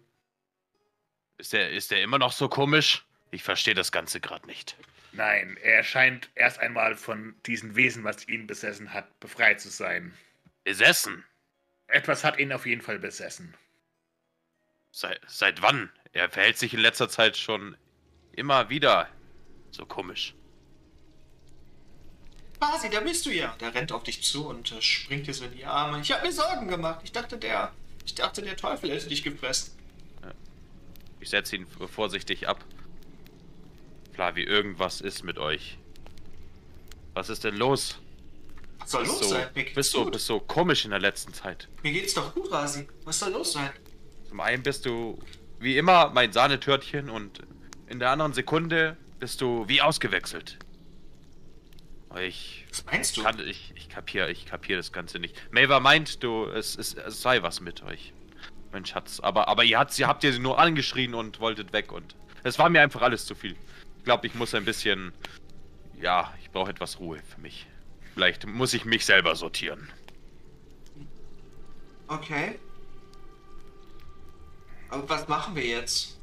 Ist 1.38 1.53
der, 1.53 1.72
ist 1.72 1.90
der 1.90 2.03
immer 2.03 2.20
noch 2.20 2.34
so 2.34 2.49
komisch? 2.49 3.06
Ich 3.32 3.44
verstehe 3.44 3.74
das 3.74 3.91
Ganze 3.91 4.20
gerade 4.20 4.45
nicht. 4.45 4.76
Nein, 5.11 5.57
er 5.64 5.84
scheint 5.84 6.30
erst 6.36 6.60
einmal 6.60 6.95
von 6.95 7.36
diesem 7.45 7.76
Wesen, 7.76 8.03
was 8.03 8.28
ihn 8.28 8.45
besessen 8.45 8.94
hat, 8.94 9.20
befreit 9.20 9.61
zu 9.61 9.70
sein. 9.70 10.14
Besessen? 10.64 11.24
Etwas 11.88 12.24
hat 12.24 12.38
ihn 12.38 12.52
auf 12.52 12.66
jeden 12.66 12.82
Fall 12.82 12.99
besessen. 12.99 13.56
Seit, 14.91 15.20
seit 15.28 15.61
wann? 15.61 15.91
Er 16.14 16.30
verhält 16.30 16.57
sich 16.57 16.74
in 16.74 16.80
letzter 16.80 17.10
Zeit 17.10 17.38
schon 17.38 17.78
immer 18.34 18.70
wieder 18.70 19.07
so 19.72 19.86
komisch. 19.86 20.34
Rasi, 22.61 22.90
da 22.90 22.99
bist 22.99 23.26
du 23.26 23.32
ja. 23.32 23.56
Der 23.60 23.74
rennt 23.74 23.91
auf 23.91 24.03
dich 24.03 24.22
zu 24.24 24.48
und 24.48 24.72
äh, 24.72 24.82
springt 24.82 25.28
dir 25.28 25.34
so 25.34 25.45
in 25.45 25.56
die 25.56 25.66
Arme. 25.66 26.02
Ich 26.02 26.11
habe 26.11 26.26
mir 26.26 26.34
Sorgen 26.34 26.68
gemacht. 26.68 27.02
Ich 27.03 27.11
dachte, 27.11 27.38
der. 27.38 27.72
Ich 28.06 28.16
dachte, 28.16 28.41
der 28.41 28.57
Teufel 28.57 28.90
hätte 28.91 29.07
dich 29.07 29.24
gefressen. 29.24 29.78
Ich 31.20 31.30
setze 31.30 31.57
ihn 31.57 31.68
vorsichtig 31.68 32.48
ab. 32.48 32.64
Flavi, 34.14 34.44
irgendwas 34.44 35.02
ist 35.02 35.24
mit 35.24 35.38
euch. 35.38 35.78
Was 37.14 37.30
ist 37.30 37.44
denn 37.44 37.56
los? 37.57 37.99
Was 38.80 38.91
soll 38.91 39.03
Bist 39.03 39.14
los 39.14 39.30
so, 39.30 39.36
sein? 39.36 39.48
Bist, 39.76 39.91
so, 39.91 40.06
bist 40.06 40.26
so 40.26 40.40
komisch 40.40 40.86
in 40.86 40.91
der 40.91 40.99
letzten 40.99 41.34
Zeit. 41.34 41.68
Mir 41.84 41.91
geht's 41.91 42.14
doch 42.14 42.34
gut, 42.34 42.52
Rasi. 42.52 42.88
Was 43.03 43.20
soll 43.20 43.32
los 43.32 43.53
sein? 43.53 43.70
Zum 44.30 44.39
einen 44.41 44.61
bist 44.61 44.85
du 44.85 45.18
wie 45.60 45.76
immer 45.77 46.11
mein 46.11 46.31
Sahnetörtchen 46.31 47.10
und 47.10 47.41
in 47.88 47.97
der 47.99 48.11
anderen 48.11 48.34
Sekunde 48.34 48.95
bist 49.19 49.41
du 49.41 49.68
wie 49.68 49.81
ausgewechselt. 49.81 50.60
Ich 52.19 52.65
Was 52.69 52.85
meinst 52.85 53.18
du? 53.18 53.23
kann, 53.23 53.39
ich, 53.39 53.73
ich 53.76 53.89
kapiere, 53.89 54.31
ich 54.31 54.45
kapiere 54.45 54.77
das 54.77 54.91
Ganze 54.91 55.19
nicht. 55.19 55.35
Maver 55.51 55.80
meint, 55.80 56.23
du, 56.23 56.45
es, 56.45 56.77
es, 56.77 56.93
es 56.93 57.22
sei 57.22 57.41
was 57.41 57.60
mit 57.60 57.81
euch. 57.84 58.14
Mein 58.72 58.85
Schatz. 58.85 59.19
Aber, 59.19 59.47
aber 59.47 59.64
ihr, 59.64 59.80
habt, 59.80 59.97
ihr 59.97 60.07
habt 60.07 60.23
ihr 60.23 60.38
nur 60.38 60.60
angeschrien 60.60 61.15
und 61.15 61.39
wolltet 61.39 61.73
weg 61.73 61.91
und 61.91 62.15
es 62.43 62.60
war 62.60 62.69
mir 62.69 62.81
einfach 62.81 63.01
alles 63.01 63.26
zu 63.26 63.34
viel. 63.34 63.56
Ich 63.97 64.03
glaube, 64.03 64.27
ich 64.27 64.35
muss 64.35 64.53
ein 64.53 64.65
bisschen, 64.65 65.11
ja, 65.99 66.31
ich 66.41 66.51
brauche 66.51 66.69
etwas 66.69 66.99
Ruhe 66.99 67.18
für 67.18 67.41
mich. 67.41 67.65
Vielleicht 68.14 68.45
muss 68.45 68.76
ich 68.76 68.85
mich 68.85 69.06
selber 69.06 69.35
sortieren. 69.35 69.89
Okay. 72.07 72.60
Aber 74.90 75.07
was 75.07 75.28
machen 75.28 75.56
wir 75.56 75.66
jetzt? 75.66 76.18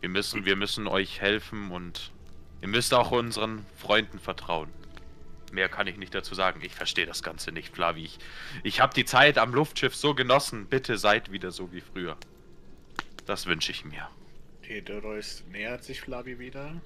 Wir 0.00 0.08
müssen, 0.08 0.44
wir 0.44 0.56
müssen 0.56 0.86
euch 0.86 1.20
helfen 1.20 1.70
und 1.70 2.10
ihr 2.60 2.68
müsst 2.68 2.92
auch 2.92 3.10
unseren 3.10 3.64
Freunden 3.76 4.18
vertrauen. 4.18 4.68
Mehr 5.52 5.68
kann 5.68 5.86
ich 5.86 5.96
nicht 5.96 6.14
dazu 6.14 6.34
sagen. 6.34 6.60
Ich 6.62 6.74
verstehe 6.74 7.06
das 7.06 7.22
Ganze 7.22 7.52
nicht, 7.52 7.74
Flavi. 7.74 8.04
Ich, 8.04 8.18
ich 8.62 8.80
habe 8.80 8.94
die 8.94 9.04
Zeit 9.04 9.38
am 9.38 9.52
Luftschiff 9.54 9.94
so 9.94 10.14
genossen. 10.14 10.66
Bitte 10.66 10.96
seid 10.96 11.30
wieder 11.30 11.50
so 11.50 11.72
wie 11.72 11.82
früher. 11.82 12.16
Das 13.26 13.46
wünsche 13.46 13.70
ich 13.70 13.84
mir. 13.84 14.08
Theodorus 14.62 15.44
nähert 15.50 15.84
sich 15.84 16.00
Flavi 16.00 16.38
wieder. 16.38 16.80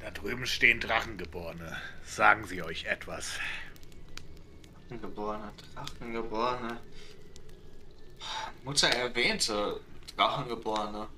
Da 0.00 0.10
drüben 0.10 0.46
stehen 0.46 0.80
Drachengeborene. 0.80 1.76
Sagen 2.04 2.44
sie 2.46 2.62
euch 2.62 2.84
etwas? 2.86 3.38
Drachengeborene, 4.88 5.52
Drachengeborene. 5.74 6.80
Mutter 8.64 8.88
erwähnte 8.88 9.80
Drachengeborene. 10.16 11.08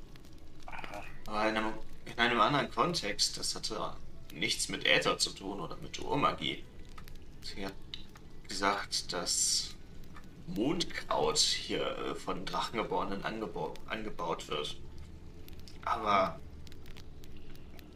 Aha. 0.66 1.05
Aber 1.27 1.49
in 1.49 1.57
einem, 1.57 1.73
in 2.05 2.19
einem 2.19 2.41
anderen 2.41 2.70
Kontext. 2.70 3.37
Das 3.39 3.55
hatte 3.55 3.97
nichts 4.33 4.69
mit 4.69 4.87
Äther 4.87 5.19
zu 5.19 5.31
tun 5.31 5.61
oder 5.61 5.77
mit 5.77 5.99
Urmagie. 6.01 6.65
Sie 7.43 7.65
hat 7.65 7.75
gesagt, 8.49 9.12
dass 9.12 9.75
Mondkraut 10.47 11.39
hier 11.39 11.83
äh, 11.83 12.15
von 12.15 12.45
Drachengeborenen 12.45 13.25
angebau 13.25 13.75
angebaut 13.89 14.49
wird. 14.49 14.77
Aber 15.85 16.41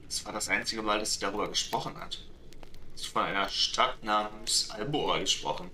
es 0.08 0.24
war 0.24 0.32
das 0.32 0.48
einzige 0.48 0.82
Mal, 0.82 0.98
dass 0.98 1.14
sie 1.14 1.20
darüber 1.20 1.48
gesprochen 1.48 1.98
hat. 1.98 2.22
Sie 2.94 3.06
hat 3.06 3.12
von 3.12 3.22
einer 3.22 3.48
Stadt 3.48 4.02
namens 4.04 4.70
Albora 4.70 5.18
gesprochen. 5.18 5.70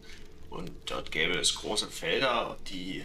Und 0.51 0.71
dort 0.87 1.13
gäbe 1.13 1.39
es 1.39 1.55
große 1.57 1.89
Felder, 1.89 2.57
die 2.69 3.05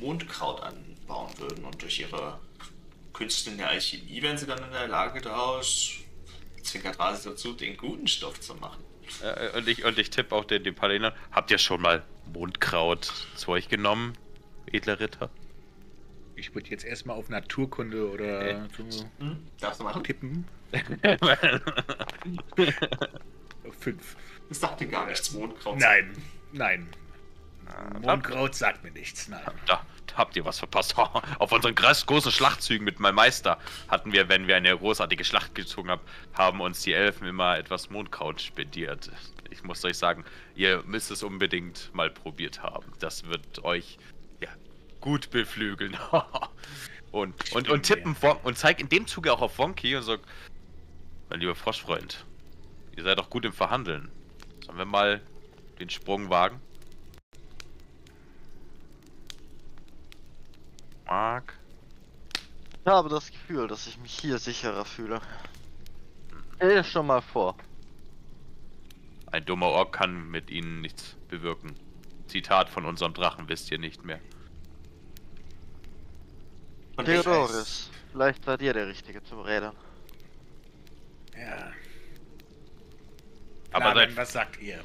Mondkraut 0.00 0.60
anbauen 0.62 1.30
würden. 1.38 1.64
Und 1.64 1.80
durch 1.82 2.00
ihre 2.00 2.38
Künste 3.12 3.50
in 3.50 3.58
der 3.58 3.68
Alchemie 3.68 4.22
wären 4.22 4.36
sie 4.38 4.46
dann 4.46 4.62
in 4.62 4.70
der 4.72 4.88
Lage, 4.88 5.20
daraus, 5.20 5.92
zwinkert 6.62 6.98
Rasi 6.98 7.28
dazu, 7.28 7.52
den 7.52 7.76
guten 7.76 8.06
Stoff 8.06 8.40
zu 8.40 8.54
machen. 8.54 8.82
Äh, 9.22 9.56
und 9.58 9.66
ich, 9.68 9.84
und 9.84 9.98
ich 9.98 10.10
tippe 10.10 10.34
auch 10.34 10.44
den, 10.44 10.62
den 10.64 10.74
Paladinern. 10.74 11.12
Habt 11.32 11.50
ihr 11.50 11.58
schon 11.58 11.80
mal 11.80 12.04
Mondkraut 12.32 13.12
zu 13.34 13.50
euch 13.50 13.68
genommen, 13.68 14.12
edler 14.66 15.00
Ritter? 15.00 15.30
Ich 16.36 16.54
würde 16.54 16.70
jetzt 16.70 16.84
erstmal 16.84 17.16
auf 17.16 17.28
Naturkunde 17.28 18.08
oder 18.08 18.64
Äh. 18.64 18.68
so 18.88 19.10
Hm? 19.18 19.46
Darfst 19.60 19.80
du 19.80 19.84
machen? 19.84 20.04
tippen. 20.04 20.46
Auf 23.66 23.74
fünf. 23.80 24.16
Das 24.48 24.60
sagt 24.60 24.80
dir 24.80 24.86
gar 24.86 25.06
nichts, 25.06 25.32
Mondkraut. 25.32 25.78
Nein, 25.78 26.16
nein. 26.52 26.88
Mondkraut 28.00 28.54
sagt 28.54 28.82
mir 28.84 28.90
nichts, 28.90 29.28
nein. 29.28 29.40
da, 29.66 29.84
da 30.06 30.16
habt 30.16 30.36
ihr 30.36 30.44
was 30.44 30.58
verpasst. 30.58 30.96
Auf 30.96 31.52
unseren 31.52 31.74
groß- 31.74 32.06
großen 32.06 32.32
Schlachtzügen 32.32 32.84
mit 32.84 33.00
meinem 33.00 33.16
Meister 33.16 33.58
hatten 33.88 34.12
wir, 34.12 34.28
wenn 34.28 34.46
wir 34.46 34.56
eine 34.56 34.76
großartige 34.76 35.24
Schlacht 35.24 35.54
gezogen 35.54 35.90
haben, 35.90 36.00
haben 36.34 36.60
uns 36.60 36.82
die 36.82 36.92
Elfen 36.92 37.26
immer 37.26 37.58
etwas 37.58 37.90
Mondkraut 37.90 38.40
spendiert. 38.40 39.10
Ich 39.50 39.64
muss 39.64 39.84
euch 39.84 39.98
sagen, 39.98 40.24
ihr 40.54 40.82
müsst 40.86 41.10
es 41.10 41.22
unbedingt 41.22 41.90
mal 41.94 42.10
probiert 42.10 42.62
haben. 42.62 42.92
Das 42.98 43.26
wird 43.26 43.64
euch 43.64 43.98
ja, 44.40 44.48
gut 45.00 45.30
beflügeln. 45.30 45.96
und, 47.10 47.52
und, 47.52 47.68
und 47.68 47.82
tippen 47.82 48.16
Won- 48.20 48.38
und 48.42 48.56
zeig 48.56 48.80
in 48.80 48.88
dem 48.88 49.06
Zuge 49.06 49.32
auch 49.32 49.40
auf 49.42 49.58
Wonky 49.58 49.96
und 49.96 50.02
sag, 50.02 50.20
mein 51.28 51.40
lieber 51.40 51.54
Froschfreund, 51.54 52.24
ihr 52.96 53.02
seid 53.02 53.18
doch 53.18 53.30
gut 53.30 53.44
im 53.44 53.52
Verhandeln. 53.52 54.10
Sollen 54.64 54.78
wir 54.78 54.84
mal 54.84 55.20
den 55.78 55.90
Sprung 55.90 56.30
wagen? 56.30 56.60
Mark. 61.10 61.58
Ich 62.84 62.86
habe 62.86 63.08
das 63.08 63.30
Gefühl, 63.30 63.66
dass 63.66 63.88
ich 63.88 63.98
mich 63.98 64.16
hier 64.16 64.38
sicherer 64.38 64.84
fühle. 64.84 65.20
Stell 66.54 66.76
dir 66.76 66.84
schon 66.84 67.06
mal 67.06 67.20
vor. 67.20 67.56
Ein 69.26 69.44
dummer 69.44 69.66
Ork 69.66 69.92
kann 69.92 70.30
mit 70.30 70.50
ihnen 70.50 70.80
nichts 70.80 71.16
bewirken. 71.28 71.74
Zitat 72.28 72.68
von 72.68 72.86
unserem 72.86 73.12
Drachen 73.12 73.48
wisst 73.48 73.72
ihr 73.72 73.78
nicht 73.78 74.04
mehr. 74.04 74.20
Und 76.96 77.06
Theodoris, 77.06 77.90
vielleicht 78.12 78.44
seid 78.44 78.62
ihr 78.62 78.72
der 78.72 78.86
Richtige 78.86 79.22
zum 79.24 79.40
Rädern. 79.40 79.74
Ja. 81.36 81.72
Aber 83.72 83.94
seid, 83.94 84.16
was 84.16 84.32
sagt 84.32 84.60
ihr? 84.62 84.80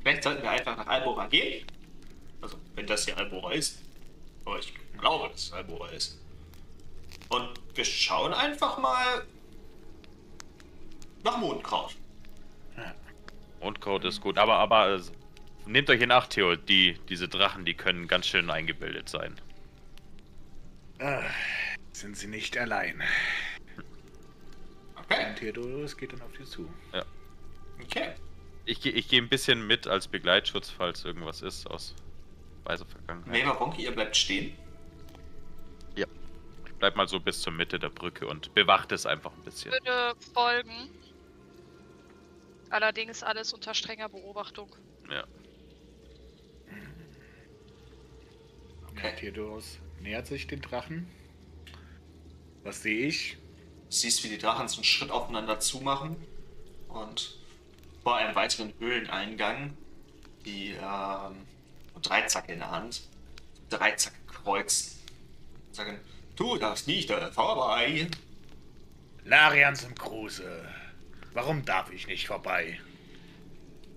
vielleicht 0.00 0.22
sollten 0.22 0.42
wir 0.42 0.50
einfach 0.50 0.76
nach 0.76 0.86
Albora 0.86 1.26
gehen. 1.26 1.66
Also, 2.40 2.58
wenn 2.74 2.86
das 2.86 3.04
hier 3.04 3.16
Albora 3.18 3.52
ist. 3.52 3.83
Aber 4.44 4.58
ich 4.58 4.74
glaube, 4.98 5.28
dass 5.30 5.44
es 5.44 5.52
Albora 5.52 5.88
ist. 5.88 6.18
Und 7.28 7.48
wir 7.74 7.84
schauen 7.84 8.32
einfach 8.32 8.78
mal 8.78 9.24
nach 11.22 11.38
Mondkraut. 11.38 11.96
Mondkraut 13.60 14.04
ist 14.04 14.20
gut, 14.20 14.36
aber 14.36 14.58
aber 14.58 14.96
äh, 14.96 15.00
nehmt 15.66 15.88
euch 15.88 16.02
in 16.02 16.12
Acht, 16.12 16.30
Theo. 16.30 16.54
Die 16.56 16.98
diese 17.08 17.28
Drachen, 17.28 17.64
die 17.64 17.74
können 17.74 18.06
ganz 18.08 18.26
schön 18.26 18.50
eingebildet 18.50 19.08
sein. 19.08 19.40
Ah, 20.98 21.22
sind 21.92 22.16
sie 22.16 22.26
nicht 22.26 22.58
allein. 22.58 23.02
Okay. 24.96 25.34
Theodorus 25.38 25.96
geht 25.96 26.12
dann 26.12 26.22
auf 26.22 26.32
die 26.38 26.44
zu. 26.44 26.68
Okay. 27.82 28.12
Ich 28.66 28.80
gehe 28.80 28.92
ich 28.92 29.08
geh 29.08 29.18
ein 29.18 29.28
bisschen 29.28 29.66
mit 29.66 29.86
als 29.86 30.08
Begleitschutz, 30.08 30.70
falls 30.70 31.04
irgendwas 31.04 31.42
ist 31.42 31.66
aus 31.66 31.94
weiser 32.64 32.86
Vergangenheit. 32.86 33.44
Maver 33.44 33.60
Wonky, 33.60 33.84
ihr 33.84 33.92
bleibt 33.92 34.16
stehen. 34.16 34.56
Ich 35.96 36.78
bleib 36.78 36.96
mal 36.96 37.08
so 37.08 37.18
bis 37.18 37.40
zur 37.40 37.52
Mitte 37.52 37.78
der 37.78 37.88
Brücke 37.88 38.26
und 38.26 38.52
bewacht 38.52 38.92
es 38.92 39.06
einfach 39.06 39.32
ein 39.32 39.42
bisschen. 39.42 39.72
würde 39.72 40.14
folgen. 40.34 40.90
Allerdings 42.68 43.22
alles 43.22 43.52
unter 43.54 43.72
strenger 43.72 44.08
Beobachtung. 44.08 44.68
Ja. 45.08 45.24
Ja, 49.02 49.10
Theodorus 49.12 49.78
nähert 50.00 50.26
sich 50.26 50.46
den 50.46 50.60
Drachen. 50.60 51.08
Was 52.64 52.82
sehe 52.82 53.06
ich? 53.06 53.36
Du 53.88 53.96
siehst, 53.96 54.24
wie 54.24 54.28
die 54.28 54.38
Drachen 54.38 54.68
so 54.68 54.76
einen 54.76 54.84
Schritt 54.84 55.10
aufeinander 55.10 55.60
zumachen 55.60 56.16
und 56.88 57.38
vor 58.02 58.16
einem 58.16 58.34
weiteren 58.34 58.72
Höhleneingang 58.78 59.76
die 60.44 60.72
ähm, 60.72 61.46
Dreizacke 62.02 62.52
in 62.52 62.58
der 62.58 62.70
Hand, 62.70 63.02
Dreizacke 63.70 64.16
kreuzen 64.26 65.00
und 65.68 65.74
sagen, 65.74 65.98
du 66.36 66.56
darfst 66.56 66.86
nicht 66.86 67.10
vorbei. 67.10 68.08
Larians 69.24 69.84
im 69.84 69.94
Kruse. 69.94 70.68
Warum 71.32 71.64
darf 71.64 71.90
ich 71.90 72.06
nicht 72.06 72.26
vorbei? 72.26 72.78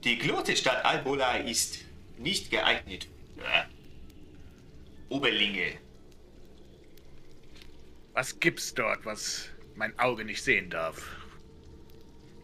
Die 0.03 0.17
Glotestadt 0.17 0.85
Albola 0.85 1.37
ist 1.37 1.79
nicht 2.17 2.49
geeignet 2.49 3.07
Oberlinge. 5.09 5.77
Was 8.13 8.39
gibt's 8.39 8.73
dort, 8.73 9.05
was 9.05 9.49
mein 9.75 9.97
Auge 9.99 10.25
nicht 10.25 10.43
sehen 10.43 10.69
darf? 10.69 11.16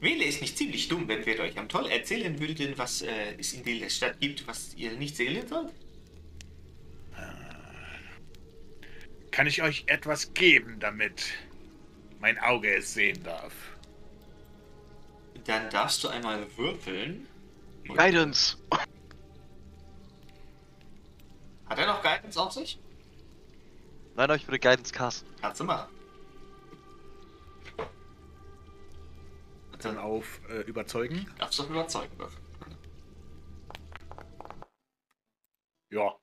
Wähle 0.03 0.25
es 0.25 0.41
nicht 0.41 0.57
ziemlich 0.57 0.89
dumm, 0.89 1.07
wenn 1.07 1.25
wir 1.25 1.39
euch 1.39 1.57
am 1.57 1.69
Toll 1.69 1.87
erzählen 1.89 2.37
würden, 2.37 2.77
was 2.77 3.01
äh, 3.03 3.35
es 3.39 3.53
in 3.53 3.63
der 3.63 3.89
Stadt 3.89 4.19
gibt, 4.19 4.45
was 4.45 4.73
ihr 4.75 4.91
nicht 4.97 5.15
sehen 5.15 5.47
sollt? 5.47 5.73
Kann 9.31 9.47
ich 9.47 9.63
euch 9.63 9.85
etwas 9.87 10.33
geben, 10.33 10.77
damit 10.81 11.23
mein 12.19 12.37
Auge 12.37 12.75
es 12.75 12.93
sehen 12.93 13.23
darf? 13.23 13.53
Dann 15.45 15.69
darfst 15.69 16.03
du 16.03 16.09
einmal 16.09 16.45
würfeln. 16.57 17.25
Guidance! 17.87 18.57
Hat 21.65 21.79
er 21.79 21.87
noch 21.87 22.03
Guidance 22.03 22.41
auf 22.41 22.51
sich? 22.51 22.77
Nein, 24.15 24.25
aber 24.25 24.35
ich 24.35 24.45
würde 24.47 24.59
Guidance 24.59 24.91
casten. 24.91 25.29
Kannst 25.39 25.61
du 25.61 25.63
machen. 25.63 25.92
Dann 29.83 29.97
auf 29.97 30.39
äh, 30.49 30.61
Überzeugen? 30.61 31.27
Darfst 31.37 31.59
du 31.59 31.63
überzeugen 31.63 32.17
würfeln. 32.17 32.43
Ja. 35.89 36.15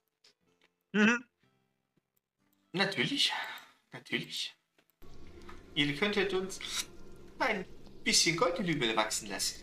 Natürlich. 2.73 3.33
Natürlich. 3.93 4.57
Ihr 5.75 5.95
könntet 5.95 6.35
uns 6.35 6.59
ein 7.39 7.65
bisschen 8.03 8.37
Goldlübel 8.37 8.97
wachsen 8.97 9.29
lassen. 9.29 9.63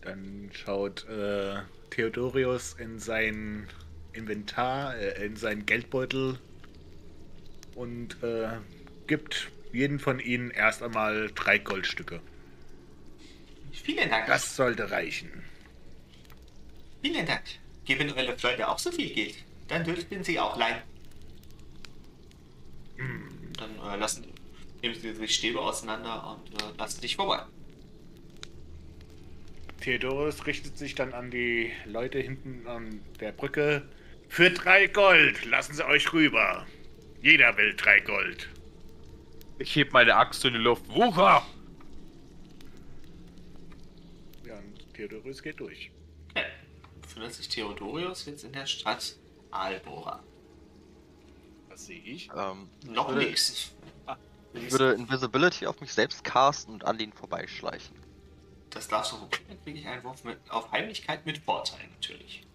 Dann 0.00 0.50
schaut 0.52 1.04
äh, 1.08 1.62
Theodorius 1.90 2.74
in 2.74 2.98
sein 2.98 3.68
Inventar, 4.12 4.96
äh, 4.96 5.26
in 5.26 5.36
seinen 5.36 5.66
Geldbeutel 5.66 6.38
und 7.74 8.22
äh, 8.22 8.58
gibt 9.06 9.50
jeden 9.72 9.98
von 9.98 10.20
ihnen 10.20 10.50
erst 10.50 10.82
einmal 10.82 11.30
drei 11.34 11.58
Goldstücke. 11.58 12.20
Vielen 13.82 14.10
Dank. 14.10 14.26
Das 14.26 14.56
sollte 14.56 14.90
reichen. 14.90 15.44
Vielen 17.02 17.26
Dank. 17.26 17.42
Geben 17.84 18.12
eure 18.12 18.36
Freunde 18.36 18.66
auch 18.68 18.78
so 18.78 18.90
viel 18.90 19.14
Geld, 19.14 19.36
dann 19.68 19.84
dürften 19.84 20.24
sie 20.24 20.40
auch 20.40 20.56
leihen. 20.58 20.82
Dann 23.58 23.78
äh, 23.78 23.96
lassen, 23.96 24.26
nehmen 24.82 24.94
sie 24.94 25.12
die 25.12 25.28
Stäbe 25.28 25.60
auseinander 25.60 26.36
und 26.36 26.62
äh, 26.62 26.76
lassen 26.78 27.00
dich 27.00 27.16
vorbei. 27.16 27.42
Theodorus 29.80 30.46
richtet 30.46 30.76
sich 30.78 30.94
dann 30.94 31.12
an 31.12 31.30
die 31.30 31.70
Leute 31.84 32.18
hinten 32.18 32.66
an 32.66 33.00
der 33.20 33.30
Brücke. 33.32 33.88
Für 34.28 34.50
drei 34.50 34.88
Gold 34.88 35.44
lassen 35.44 35.74
Sie 35.74 35.86
euch 35.86 36.12
rüber. 36.12 36.66
Jeder 37.22 37.56
will 37.56 37.74
drei 37.76 38.00
Gold. 38.00 38.48
Ich 39.58 39.76
heb 39.76 39.92
meine 39.92 40.16
Axt 40.16 40.44
in 40.44 40.54
die 40.54 40.58
Luft. 40.58 40.88
Wucher! 40.88 41.46
Theodorus 44.96 45.42
geht 45.42 45.60
durch. 45.60 45.90
Okay. 46.30 46.44
Befindet 47.02 47.34
sich 47.34 47.48
Theodorius 47.48 48.24
jetzt 48.26 48.44
in 48.44 48.52
der 48.52 48.66
Stadt 48.66 49.16
Albora. 49.50 50.22
Was 51.68 51.86
sehe 51.86 52.00
ich? 52.00 52.30
Ähm, 52.34 52.68
Noch 52.86 53.08
würde- 53.08 53.20
nichts. 53.26 53.72
ich 54.54 54.70
würde 54.72 54.92
Invisibility 54.94 55.66
auf 55.66 55.80
mich 55.80 55.92
selbst 55.92 56.24
casten 56.24 56.72
und 56.74 56.84
an 56.84 56.98
ihn 56.98 57.12
vorbeischleichen. 57.12 57.94
Das 58.70 58.88
darfst 58.88 59.12
du 59.12 59.18
probieren. 59.18 59.44
Dann 59.48 59.62
kriege 59.62 59.78
ich 59.80 59.86
einen 59.86 60.02
Wurf 60.04 60.24
mit, 60.24 60.38
auf 60.50 60.70
Heimlichkeit 60.72 61.24
mit 61.26 61.38
Vorteil 61.38 61.86
natürlich. 61.88 62.45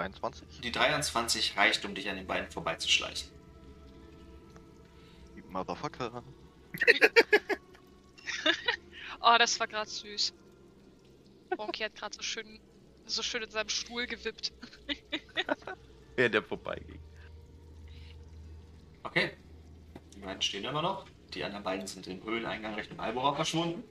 23? 0.00 0.60
Die 0.60 0.72
23 0.72 1.56
reicht, 1.56 1.84
um 1.84 1.94
dich 1.94 2.08
an 2.08 2.16
den 2.16 2.26
beiden 2.26 2.50
vorbeizuschleichen. 2.50 3.30
Motherfucker. 5.50 6.22
Oh, 9.22 9.36
das 9.38 9.60
war 9.60 9.66
gerade 9.66 9.90
süß. 9.90 10.32
Bonky 11.54 11.82
hat 11.82 11.94
gerade 11.94 12.16
so 12.16 12.22
schön, 12.22 12.58
so 13.04 13.22
schön 13.22 13.42
in 13.42 13.50
seinem 13.50 13.68
Stuhl 13.68 14.06
gewippt. 14.06 14.50
Während 16.16 16.34
der 16.34 16.42
vorbeiging. 16.42 16.98
Okay. 19.02 19.36
Die 20.14 20.20
beiden 20.20 20.40
stehen 20.40 20.64
immer 20.64 20.80
noch. 20.80 21.04
Die 21.34 21.44
anderen 21.44 21.62
beiden 21.62 21.86
sind 21.86 22.06
im 22.06 22.24
Höhleneingang 22.24 22.74
Richtung 22.74 22.98
Albora 22.98 23.34
verschwunden. 23.34 23.84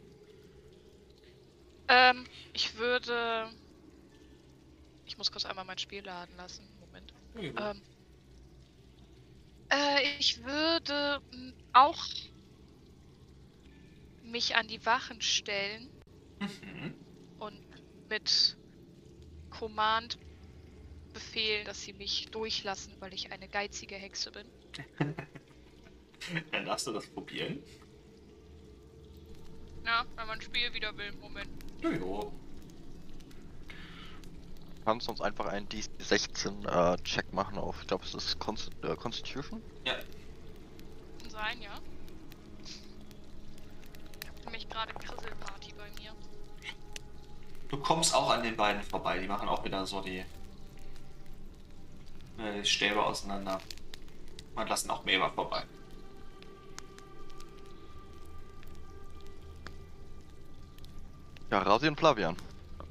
Ähm, 1.87 2.25
ich 2.53 2.75
würde. 2.75 3.51
Ich 5.09 5.17
muss 5.17 5.31
kurz 5.31 5.43
einmal 5.45 5.65
mein 5.65 5.79
Spiel 5.79 6.03
laden 6.05 6.35
lassen. 6.37 6.63
Moment. 6.79 7.11
Ähm, 7.35 7.81
äh, 9.71 10.17
ich 10.19 10.43
würde 10.43 11.19
m, 11.33 11.53
auch 11.73 12.05
mich 14.23 14.55
an 14.55 14.67
die 14.67 14.85
Wachen 14.85 15.19
stellen 15.19 15.89
Mhm. 16.39 16.93
und 17.39 17.59
mit 18.07 18.55
Command 19.49 20.19
befehlen, 21.11 21.65
dass 21.65 21.81
sie 21.81 21.93
mich 21.93 22.27
durchlassen, 22.29 22.93
weil 22.99 23.11
ich 23.13 23.31
eine 23.31 23.49
geizige 23.49 23.95
Hexe 23.95 24.31
bin. 24.31 24.47
Dann 26.51 26.65
darfst 26.65 26.85
du 26.85 26.93
das 26.93 27.07
probieren. 27.07 27.63
Ja, 29.85 30.05
wenn 30.15 30.27
man 30.27 30.37
ein 30.37 30.41
Spiel 30.41 30.71
wieder 30.71 30.95
will. 30.95 31.11
Moment. 31.13 31.49
Jojo. 31.81 32.31
Du 34.89 34.93
kannst 34.93 35.07
uns 35.07 35.21
einfach 35.21 35.45
einen 35.45 35.69
DC-16 35.69 36.65
äh, 36.65 36.97
Check 37.03 37.31
machen 37.31 37.59
auf, 37.59 37.79
ich 37.79 37.87
glaube, 37.87 38.03
es 38.05 38.15
ist 38.15 38.39
Const 38.39 38.71
äh, 38.81 38.95
Constitution. 38.95 39.61
Ja. 39.85 39.93
Kann 39.93 41.29
sein, 41.29 41.61
ja. 41.61 41.69
Ich 44.19 44.27
hab 44.27 44.45
nämlich 44.45 44.67
gerade 44.67 44.91
Krisselparty 44.95 45.73
bei 45.77 45.87
mir. 46.01 46.11
Du 47.67 47.77
kommst 47.77 48.15
auch 48.15 48.31
an 48.31 48.41
den 48.41 48.55
beiden 48.55 48.81
vorbei. 48.81 49.19
Die 49.19 49.27
machen 49.27 49.47
auch 49.47 49.63
wieder 49.63 49.85
so 49.85 50.01
die, 50.01 50.25
äh, 52.39 52.61
die 52.63 52.65
Stäbe 52.65 53.05
auseinander. 53.05 53.61
Und 54.55 54.69
lassen 54.69 54.89
auch 54.89 55.05
Meber 55.05 55.29
vorbei. 55.29 55.65
Ja, 61.51 61.59
Rasi 61.59 61.87
und 61.87 61.99
Flavian. 61.99 62.35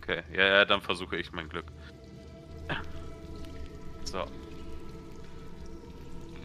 Okay, 0.00 0.22
ja, 0.32 0.46
ja, 0.46 0.64
dann 0.64 0.80
versuche 0.80 1.16
ich 1.16 1.32
mein 1.32 1.48
Glück. 1.48 1.66
So. 4.10 4.24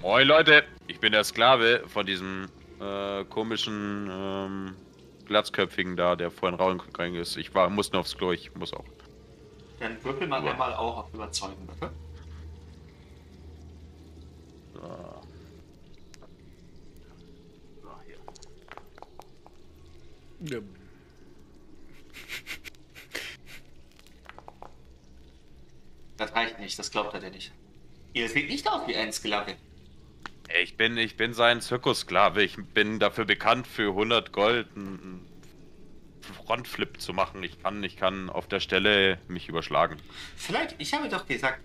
Moin 0.02 0.28
Leute, 0.28 0.64
ich 0.88 1.00
bin 1.00 1.14
der 1.14 1.24
Sklave 1.24 1.84
von 1.88 2.06
diesem 2.06 2.50
äh, 2.82 3.24
komischen 3.26 4.10
ähm, 4.12 4.76
Glatzköpfigen 5.26 5.96
da, 5.96 6.18
der 6.18 6.30
vorhin 6.30 6.60
reingegangen 6.60 7.16
ist. 7.22 7.38
Ich 7.38 7.56
war, 7.56 7.70
muss 7.70 7.92
nur 7.94 8.02
aufs 8.02 8.18
Klo, 8.18 8.34
ich 8.34 8.54
muss 8.56 8.74
auch. 8.74 8.84
Dann 9.80 10.04
würfel 10.04 10.28
mal 10.28 10.44
Ja. 10.44 10.52
einmal 10.52 10.74
auch 10.74 10.98
auf 10.98 11.14
Überzeugen, 11.14 11.66
bitte. 11.68 11.90
So. 14.74 14.82
Ja. 20.42 20.60
Das 26.18 26.34
reicht 26.34 26.60
nicht, 26.60 26.78
das 26.78 26.92
glaubt 26.92 27.14
er 27.14 27.20
dir 27.20 27.32
nicht. 27.32 27.52
Ihr 28.14 28.30
seht 28.30 28.48
nicht 28.50 28.68
aus 28.70 28.88
wie 28.88 28.96
ein 28.96 29.12
Sklave. 29.12 29.56
Ich 30.62 30.78
bin, 30.78 30.98
ich 30.98 31.18
bin 31.18 31.34
sein 31.34 31.62
Zirkussklave. 31.62 32.44
Ich 32.44 32.58
bin 32.58 33.00
dafür 33.00 33.26
bekannt, 33.26 33.66
für 33.66 33.90
100 33.90 34.32
Gold 34.32 34.68
einen 34.76 35.26
Frontflip 36.46 37.02
zu 37.02 37.14
machen. 37.14 37.42
Ich 37.44 37.62
kann, 37.64 37.84
ich 37.84 37.98
kann 37.98 38.30
auf 38.30 38.48
der 38.48 38.60
Stelle 38.60 39.18
mich 39.28 39.50
überschlagen. 39.50 39.98
Vielleicht, 40.36 40.76
ich 40.78 40.94
habe 40.94 41.10
doch 41.10 41.26
gesagt, 41.26 41.60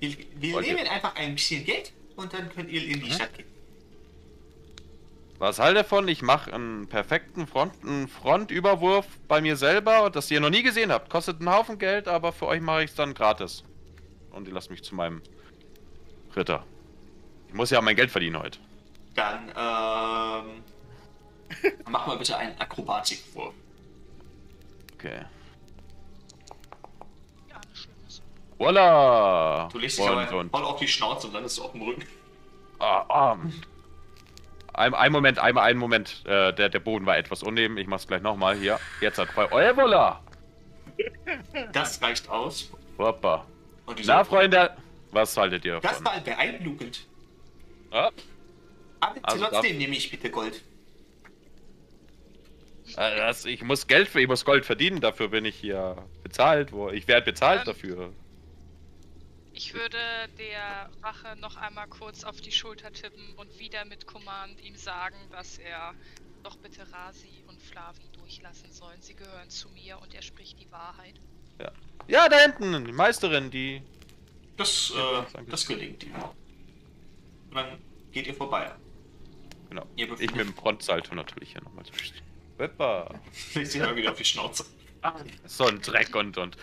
wir, 0.00 0.16
wir 0.36 0.54
ihr- 0.62 0.74
nehmen 0.74 0.86
einfach 0.88 1.14
ein 1.16 1.34
bisschen 1.34 1.64
Geld 1.64 1.92
und 2.16 2.32
dann 2.32 2.48
könnt 2.48 2.70
ihr 2.70 2.82
in 2.84 3.00
die 3.00 3.10
Mhm. 3.10 3.12
Stadt 3.12 3.34
gehen. 3.36 3.46
Was 5.38 5.58
halt 5.58 5.76
davon? 5.76 6.06
Ich 6.08 6.22
mache 6.22 6.52
einen 6.54 6.86
perfekten 6.86 7.46
Front, 7.48 7.74
einen 7.82 8.06
Frontüberwurf 8.08 9.06
bei 9.26 9.40
mir 9.40 9.56
selber, 9.56 10.08
das 10.08 10.30
ihr 10.30 10.40
noch 10.40 10.50
nie 10.50 10.62
gesehen 10.62 10.92
habt. 10.92 11.10
Kostet 11.10 11.40
einen 11.40 11.50
Haufen 11.50 11.78
Geld, 11.78 12.06
aber 12.06 12.32
für 12.32 12.46
euch 12.46 12.60
mache 12.60 12.84
ich 12.84 12.90
es 12.90 12.96
dann 12.96 13.12
gratis. 13.12 13.64
Und 14.32 14.48
ihr 14.48 14.54
lasst 14.54 14.70
mich 14.70 14.82
zu 14.82 14.94
meinem 14.94 15.22
Ritter. 16.34 16.64
Ich 17.48 17.54
muss 17.54 17.70
ja 17.70 17.80
mein 17.80 17.96
Geld 17.96 18.10
verdienen 18.10 18.38
heute. 18.38 18.58
Dann, 19.14 19.48
ähm. 19.48 20.62
mach 21.88 22.06
mal 22.06 22.16
bitte 22.16 22.36
einen 22.36 22.58
Akrobatikwurf. 22.58 23.54
Okay. 24.94 25.24
Voila! 28.56 29.68
Du 29.72 29.78
legst 29.78 29.98
dich 29.98 30.04
und, 30.04 30.12
aber 30.12 30.38
und. 30.38 30.50
voll 30.50 30.64
auf 30.64 30.78
die 30.78 30.86
Schnauze 30.86 31.26
und 31.26 31.32
landest 31.34 31.58
du 31.58 31.64
auf 31.64 31.72
dem 31.72 31.82
Rücken. 31.82 32.04
Ah, 32.78 33.04
ah. 33.08 33.38
Ein, 34.74 34.94
ein 34.94 35.12
Moment, 35.12 35.38
einmal 35.38 35.64
einen 35.64 35.78
Moment. 35.78 36.24
Äh, 36.24 36.52
der, 36.54 36.68
der 36.68 36.78
Boden 36.78 37.04
war 37.04 37.18
etwas 37.18 37.42
uneben. 37.42 37.76
Ich 37.76 37.86
mach's 37.86 38.06
gleich 38.06 38.22
nochmal. 38.22 38.56
Hier. 38.56 38.78
Jetzt 39.00 39.18
hat 39.18 39.28
voll. 39.30 39.48
Oh, 39.50 39.56
voila! 39.56 40.20
Das 41.72 42.00
reicht 42.00 42.28
aus. 42.28 42.70
Hoppa. 42.98 43.44
Und 43.86 43.98
die 43.98 44.04
Na, 44.06 44.24
so, 44.24 44.30
Freunde, 44.30 44.76
was 45.10 45.36
haltet 45.36 45.64
ihr 45.64 45.80
Das 45.80 46.04
war 46.04 46.20
beeindruckend. 46.20 47.06
Ah, 47.90 48.10
Aber 49.00 49.16
Also 49.22 49.46
trotzdem 49.46 49.78
nehme 49.78 49.96
ich 49.96 50.10
bitte 50.10 50.30
Gold. 50.30 50.62
das, 52.96 53.44
ich 53.44 53.62
muss 53.62 53.86
Geld 53.86 54.08
für, 54.08 54.20
ich 54.20 54.28
muss 54.28 54.44
Gold 54.44 54.64
verdienen, 54.64 55.00
dafür 55.00 55.28
bin 55.28 55.44
ich 55.44 55.56
hier 55.56 55.96
bezahlt. 56.22 56.72
Wo, 56.72 56.90
ich 56.90 57.06
werde 57.08 57.26
bezahlt 57.32 57.60
Ähm, 57.60 57.66
dafür. 57.66 58.12
Ich 59.54 59.74
würde 59.74 59.98
der 60.38 60.88
Wache 61.02 61.36
noch 61.36 61.56
einmal 61.56 61.86
kurz 61.88 62.24
auf 62.24 62.40
die 62.40 62.52
Schulter 62.52 62.90
tippen 62.92 63.34
und 63.36 63.58
wieder 63.58 63.84
mit 63.84 64.06
Command 64.06 64.60
ihm 64.64 64.76
sagen, 64.76 65.16
dass 65.30 65.58
er 65.58 65.94
doch 66.42 66.56
bitte 66.56 66.90
Rasi 66.90 67.44
und 67.48 67.60
Flavi 67.60 68.08
durchlassen 68.12 68.72
sollen. 68.72 69.00
Sie 69.02 69.14
gehören 69.14 69.50
zu 69.50 69.68
mir 69.70 70.00
und 70.00 70.14
er 70.14 70.22
spricht 70.22 70.58
die 70.58 70.70
Wahrheit. 70.72 71.14
Ja, 72.08 72.28
da 72.28 72.38
hinten, 72.38 72.84
die 72.84 72.92
Meisterin, 72.92 73.50
die. 73.50 73.82
Das, 74.56 74.92
Ja, 74.94 75.20
äh, 75.20 75.44
das 75.48 75.66
gelingt 75.66 76.04
ihm. 76.04 76.14
Und 76.14 77.54
dann 77.54 77.78
geht 78.10 78.26
ihr 78.26 78.34
vorbei. 78.34 78.72
Genau. 79.70 79.86
Ihr 79.96 80.10
Ich 80.20 80.34
mit 80.34 80.46
dem 80.46 80.54
Frontsalto 80.54 81.14
natürlich 81.14 81.52
hier 81.52 81.62
nochmal 81.62 81.84
so. 81.84 81.92
Hoppa. 82.62 83.14
legt 83.54 83.70
sich 83.70 83.80
mal 83.80 83.96
wieder 83.96 84.10
auf 84.10 84.18
die 84.18 84.24
Schnauze. 84.24 84.66
So 85.46 85.66
ein 85.66 85.80
Dreck 85.80 86.14
und 86.14 86.36
und. 86.38 86.56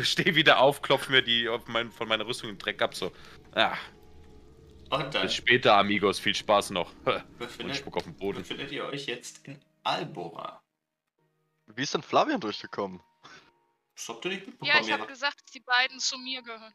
Steh 0.00 0.34
wieder 0.34 0.58
auf, 0.58 0.82
klopf 0.82 1.08
mir 1.08 1.22
die 1.22 1.48
auf 1.48 1.66
mein, 1.68 1.90
von 1.92 2.08
meiner 2.08 2.26
Rüstung 2.26 2.50
im 2.50 2.58
Dreck 2.58 2.82
ab, 2.82 2.94
so. 2.94 3.12
Ja, 3.54 3.76
Und 4.90 5.14
dann 5.14 5.22
bis 5.22 5.34
später, 5.34 5.74
Amigos. 5.76 6.18
Viel 6.18 6.34
Spaß 6.34 6.70
noch. 6.70 6.92
Und 7.04 7.38
befindet, 7.38 7.76
spuck 7.76 7.96
auf 7.96 8.04
den 8.04 8.16
Boden. 8.16 8.38
befindet 8.38 8.72
ihr 8.72 8.84
euch 8.86 9.06
jetzt 9.06 9.46
in 9.46 9.60
Albora. 9.82 10.62
Wie 11.66 11.82
ist 11.82 11.94
denn 11.94 12.02
Flavian 12.02 12.40
durchgekommen? 12.40 13.00
Das 13.94 14.08
habt 14.08 14.24
ihr 14.24 14.32
nicht 14.32 14.46
mitbekommen. 14.46 14.76
Ja, 14.76 14.80
ich 14.80 14.92
habe 14.92 15.06
gesagt, 15.06 15.40
dass 15.42 15.50
die 15.52 15.60
beiden 15.60 16.00
zu 16.00 16.18
mir 16.18 16.42
gehören. 16.42 16.74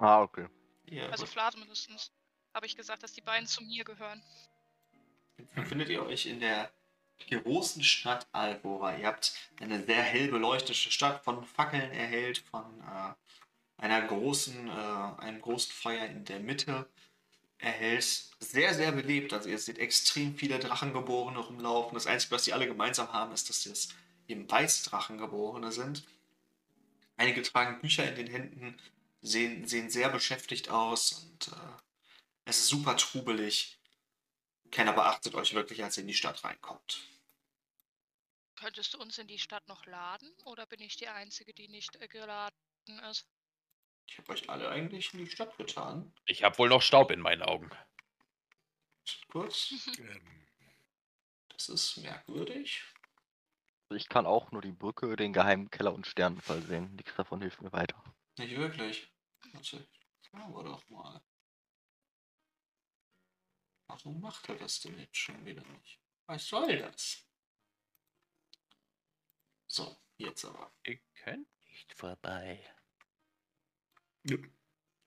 Ah, 0.00 0.22
okay. 0.22 0.48
ihr 0.86 1.10
Also 1.10 1.26
Fla 1.26 1.50
mindestens. 1.56 2.12
Habe 2.52 2.66
ich 2.66 2.76
gesagt, 2.76 3.02
dass 3.02 3.12
die 3.12 3.20
beiden 3.20 3.46
zu 3.46 3.62
mir 3.62 3.84
gehören. 3.84 4.22
befindet 5.54 5.88
ihr 5.88 6.02
euch 6.02 6.26
in 6.26 6.40
der 6.40 6.70
großen 7.30 7.82
Stadt 7.82 8.26
Albora. 8.32 8.96
Ihr 8.96 9.06
habt 9.06 9.34
eine 9.60 9.82
sehr 9.84 10.02
hell 10.02 10.28
beleuchtete 10.28 10.74
Stadt 10.74 11.22
von 11.24 11.44
Fackeln 11.44 11.90
erhellt, 11.92 12.38
von 12.38 12.64
äh, 12.80 13.82
einer 13.82 14.02
großen, 14.02 14.68
äh, 14.68 15.22
einem 15.22 15.40
großen 15.40 15.72
Feuer 15.72 16.06
in 16.06 16.24
der 16.24 16.40
Mitte 16.40 16.88
erhellt. 17.58 18.04
Sehr, 18.40 18.74
sehr 18.74 18.92
belebt. 18.92 19.32
Also 19.32 19.48
ihr 19.48 19.58
seht 19.58 19.78
extrem 19.78 20.34
viele 20.36 20.58
Drachengeborene 20.58 21.38
rumlaufen. 21.38 21.94
Das 21.94 22.06
Einzige, 22.06 22.34
was 22.34 22.44
sie 22.44 22.52
alle 22.52 22.66
gemeinsam 22.66 23.12
haben, 23.12 23.32
ist, 23.32 23.48
dass 23.48 23.64
das 23.64 23.88
eben 24.28 24.50
Weißdrachengeborene 24.50 25.72
sind. 25.72 26.04
Einige 27.16 27.42
tragen 27.42 27.80
Bücher 27.80 28.08
in 28.08 28.14
den 28.14 28.26
Händen, 28.26 28.80
sehen, 29.20 29.66
sehen 29.66 29.90
sehr 29.90 30.10
beschäftigt 30.10 30.70
aus 30.70 31.12
und 31.12 31.48
äh, 31.48 31.76
es 32.44 32.58
ist 32.58 32.68
super 32.68 32.96
trubelig. 32.96 33.78
Keiner 34.70 34.92
beachtet 34.92 35.34
euch 35.34 35.54
wirklich, 35.54 35.82
als 35.82 35.96
ihr 35.96 36.02
in 36.02 36.08
die 36.08 36.14
Stadt 36.14 36.44
reinkommt. 36.44 37.08
Könntest 38.56 38.94
du 38.94 38.98
uns 38.98 39.18
in 39.18 39.26
die 39.26 39.38
Stadt 39.38 39.66
noch 39.68 39.84
laden? 39.86 40.30
Oder 40.44 40.66
bin 40.66 40.80
ich 40.80 40.96
die 40.96 41.08
Einzige, 41.08 41.52
die 41.52 41.68
nicht 41.68 41.96
äh, 41.96 42.08
geladen 42.08 42.56
ist? 43.10 43.26
Ich 44.08 44.18
habe 44.18 44.32
euch 44.32 44.48
alle 44.48 44.68
eigentlich 44.68 45.12
in 45.12 45.24
die 45.24 45.30
Stadt 45.30 45.56
getan. 45.56 46.12
Ich 46.26 46.44
habe 46.44 46.56
wohl 46.58 46.68
noch 46.68 46.82
Staub 46.82 47.10
in 47.10 47.20
meinen 47.20 47.42
Augen. 47.42 47.70
Kurz. 49.28 49.72
Ähm, 49.98 50.46
Das 51.48 51.68
ist 51.68 51.96
merkwürdig. 51.98 52.82
Ich 53.90 54.08
kann 54.08 54.26
auch 54.26 54.50
nur 54.50 54.62
die 54.62 54.72
Brücke, 54.72 55.14
den 55.14 55.32
geheimen 55.32 55.70
Keller 55.70 55.94
und 55.94 56.06
Sternenfall 56.06 56.62
sehen. 56.62 56.94
Nichts 56.96 57.14
davon 57.14 57.40
hilft 57.40 57.62
mir 57.62 57.72
weiter. 57.72 58.02
Nicht 58.38 58.56
wirklich. 58.56 59.12
Warte, 59.52 59.88
schauen 60.22 60.52
wir 60.52 60.64
doch 60.64 60.88
mal. 60.88 61.22
Warum 63.86 64.20
macht 64.20 64.48
er 64.48 64.56
das 64.56 64.80
denn 64.80 64.98
jetzt 64.98 65.16
schon 65.16 65.44
wieder 65.46 65.62
nicht? 65.62 66.00
Was 66.26 66.48
soll 66.48 66.78
das? 66.78 67.24
So, 69.68 69.96
jetzt 70.18 70.44
aber. 70.44 70.72
Ihr 70.84 70.98
könnt 71.14 71.48
nicht 71.68 71.92
vorbei. 71.92 72.64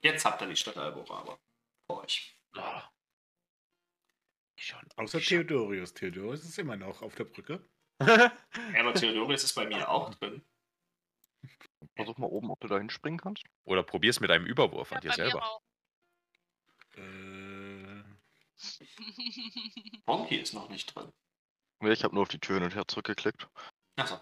Jetzt 0.00 0.24
habt 0.24 0.40
ihr 0.40 0.48
die 0.48 0.56
Stadt 0.56 0.78
Albora 0.78 1.20
aber 1.20 1.38
vor 1.86 2.02
euch. 2.02 2.38
Oh. 2.56 2.80
Schon. 4.56 4.88
außer 4.96 5.20
Theodorius. 5.20 5.92
Theodorius 5.92 6.44
ist 6.44 6.58
immer 6.58 6.76
noch 6.76 7.02
auf 7.02 7.14
der 7.14 7.24
Brücke. 7.24 7.68
Ja, 8.00 8.32
aber 8.78 8.94
Theodorius 8.94 9.44
ist 9.44 9.54
bei 9.54 9.66
mir 9.66 9.88
auch 9.88 10.14
drin. 10.14 10.42
Versuch 11.96 12.16
mal 12.18 12.26
oben, 12.26 12.50
ob 12.50 12.60
du 12.60 12.68
da 12.68 12.78
hinspringen 12.78 13.20
kannst. 13.20 13.44
Oder 13.64 13.82
probier's 13.82 14.20
mit 14.20 14.30
einem 14.30 14.46
Überwurf 14.46 14.90
Ja, 14.90 14.96
an 14.96 15.02
dir 15.02 15.12
selber. 15.12 15.60
Äh, 16.96 18.02
Bonky 20.06 20.36
ist 20.36 20.54
noch 20.54 20.68
nicht 20.68 20.94
drin. 20.94 21.12
Nee, 21.80 21.92
Ich 21.92 22.04
habe 22.04 22.14
nur 22.14 22.22
auf 22.22 22.28
die 22.28 22.38
Tür 22.38 22.56
hin 22.56 22.64
und 22.64 22.74
her 22.74 22.86
zurückgeklickt. 22.86 23.48
Achso. 23.96 24.20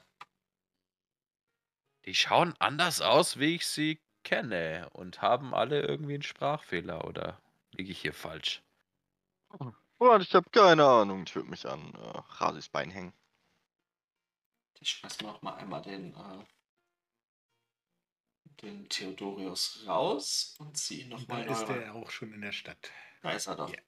Die 2.05 2.15
schauen 2.15 2.55
anders 2.59 3.01
aus, 3.01 3.39
wie 3.39 3.57
ich 3.57 3.67
sie 3.67 4.01
kenne. 4.25 4.89
Und 4.93 5.23
haben 5.23 5.55
alle 5.55 5.83
irgendwie 5.83 6.15
einen 6.15 6.23
Sprachfehler. 6.23 7.05
Oder 7.05 7.41
liege 7.73 7.93
ich 7.93 8.01
hier 8.01 8.15
falsch? 8.15 8.63
Oh, 9.99 10.17
ich 10.17 10.35
habe 10.35 10.49
keine 10.51 10.87
Ahnung. 10.87 11.25
Ich 11.27 11.35
würde 11.35 11.51
mich 11.51 11.67
an 11.67 11.93
äh, 11.95 12.19
Rasis 12.39 12.69
Bein 12.69 12.91
hängen. 12.91 13.13
Ich 14.81 14.91
schmeiß 14.91 15.21
noch 15.23 15.43
mal 15.43 15.55
einmal 15.55 15.83
den, 15.83 16.15
äh, 16.15 16.45
den 18.63 18.89
Theodorius 18.89 19.85
raus 19.87 20.57
und 20.59 20.77
ziehe 20.77 21.05
ihn 21.05 21.11
da 21.11 21.17
nochmal 21.17 21.47
ist 21.47 21.69
neu 21.69 21.75
rein. 21.75 21.83
er 21.83 21.95
auch 21.95 22.11
schon 22.11 22.33
in 22.33 22.41
der 22.41 22.53
Stadt. 22.53 22.91
Da 23.23 23.33
ist 23.33 23.47
er 23.47 23.57
doch. 23.57 23.71
Ja. 23.71 23.81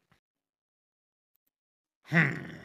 Hm. 2.05 2.61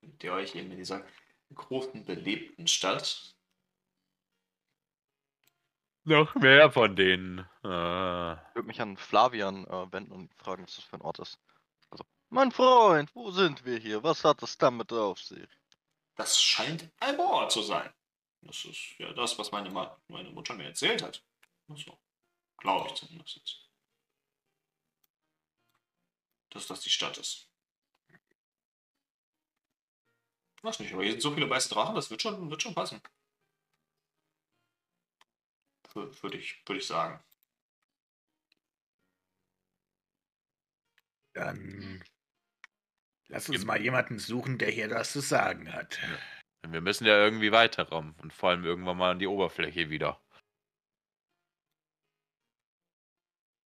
Findet 0.00 0.24
ihr 0.24 0.32
euch 0.32 0.54
eben 0.54 0.70
in 0.70 0.78
dieser 0.78 1.06
großen, 1.54 2.04
belebten 2.04 2.66
Stadt. 2.66 3.34
Noch 6.04 6.34
mehr 6.34 6.70
von 6.70 6.96
denen. 6.96 7.40
Ah. 7.62 8.42
Ich 8.48 8.54
würde 8.54 8.66
mich 8.66 8.80
an 8.80 8.96
Flavian 8.96 9.66
äh, 9.66 9.92
wenden 9.92 10.12
und 10.12 10.34
fragen, 10.34 10.62
was 10.64 10.76
das 10.76 10.84
für 10.84 10.96
ein 10.96 11.02
Ort 11.02 11.18
ist. 11.20 11.38
Also, 12.30 12.34
mein 12.34 12.52
Freund, 12.52 13.14
wo 13.14 13.30
sind 13.30 13.64
wir 13.64 13.78
hier? 13.78 14.02
Was 14.02 14.24
hat 14.24 14.42
es 14.42 14.56
damit 14.58 14.92
auf 14.92 15.20
sich? 15.20 15.48
Das 16.16 16.40
scheint 16.40 16.88
Albor 17.00 17.48
zu 17.48 17.62
sein. 17.62 17.92
Das 18.42 18.64
ist 18.64 18.98
ja 18.98 19.12
das, 19.12 19.38
was 19.38 19.50
meine, 19.52 19.70
Ma 19.70 20.00
meine 20.08 20.30
Mutter 20.30 20.54
mir 20.54 20.64
erzählt 20.66 21.02
hat. 21.02 21.22
So. 21.68 21.98
Glaube 22.58 22.88
ich 22.88 22.94
zumindest 22.94 23.36
jetzt. 23.36 23.68
Dass 26.50 26.66
das 26.68 26.80
die 26.82 26.90
Stadt 26.90 27.18
ist. 27.18 27.48
Weiß 30.62 30.78
nicht, 30.80 30.92
aber 30.92 31.02
hier 31.02 31.12
sind 31.12 31.22
so 31.22 31.32
viele 31.32 31.50
weiße 31.50 31.68
Drachen, 31.70 31.94
das 31.94 32.10
wird 32.10 32.22
schon, 32.22 32.50
wird 32.50 32.62
schon 32.62 32.74
passen. 32.74 33.02
Wür- 35.94 36.22
Würde 36.22 36.38
ich, 36.38 36.62
würde 36.66 36.78
ich 36.80 36.86
sagen. 36.86 37.22
Dann 41.32 42.04
lass 43.30 43.48
uns 43.48 43.64
mal 43.64 43.80
jemanden 43.80 44.18
suchen, 44.18 44.58
der 44.58 44.70
hier 44.70 44.90
was 44.90 45.12
zu 45.12 45.20
sagen 45.20 45.72
hat. 45.72 45.98
Wir 46.68 46.80
müssen 46.80 47.06
ja 47.06 47.16
irgendwie 47.16 47.52
weiterkommen. 47.52 48.14
Und 48.20 48.32
vor 48.32 48.50
allem 48.50 48.64
irgendwann 48.64 48.98
mal 48.98 49.12
an 49.12 49.18
die 49.18 49.26
Oberfläche 49.26 49.88
wieder. 49.88 50.20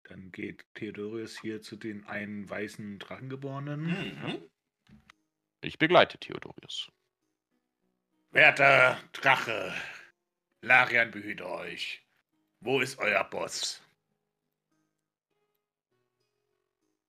Dann 0.03 0.31
geht 0.31 0.65
Theodorius 0.73 1.39
hier 1.39 1.61
zu 1.61 1.75
den 1.75 2.05
einen 2.07 2.49
weißen 2.49 2.97
Drachengeborenen. 2.97 3.85
Mhm. 3.85 4.49
Ich 5.61 5.77
begleite 5.77 6.17
Theodorius. 6.17 6.91
Werter 8.31 8.99
Drache, 9.13 9.73
Larian 10.61 11.11
behüte 11.11 11.47
euch. 11.47 12.01
Wo 12.61 12.79
ist 12.79 12.97
euer 12.97 13.23
Boss? 13.23 13.83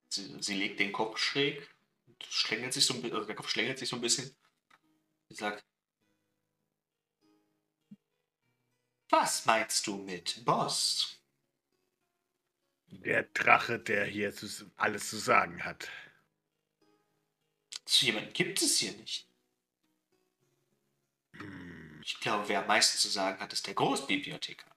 Sie, 0.09 0.43
sie 0.43 0.57
legt 0.57 0.81
den 0.81 0.93
Kopf 0.93 1.19
schräg 1.19 1.69
schlängelt 2.29 2.73
sich 2.73 2.85
so 2.87 2.95
ein 2.95 3.03
bisschen, 3.03 3.17
also 3.17 3.27
der 3.27 3.37
Kopf 3.37 3.49
schlängelt 3.49 3.79
sich 3.79 3.89
so 3.89 3.97
ein 3.97 4.03
bisschen. 4.03 4.35
Sie 5.31 5.37
sagt, 5.37 5.65
was 9.11 9.45
meinst 9.47 9.87
du 9.87 9.97
mit 9.99 10.43
Boss? 10.45 11.21
Der 12.91 13.23
Drache, 13.23 13.79
der 13.79 14.05
hier 14.05 14.35
zu, 14.35 14.47
alles 14.77 15.09
zu 15.09 15.17
sagen 15.17 15.65
hat. 15.65 15.89
So 17.87 18.07
jemanden 18.07 18.33
gibt 18.33 18.63
es 18.63 18.79
hier 18.79 18.93
nicht. 18.93 19.29
Hm, 21.33 22.01
Ich 22.05 22.21
glaube, 22.21 22.49
wer 22.49 22.61
am 22.63 22.69
meisten 22.69 22.97
zu 22.99 23.09
sagen 23.09 23.41
hat, 23.41 23.53
ist 23.53 23.67
der 23.67 23.75
Großbibliothekar. 23.75 24.71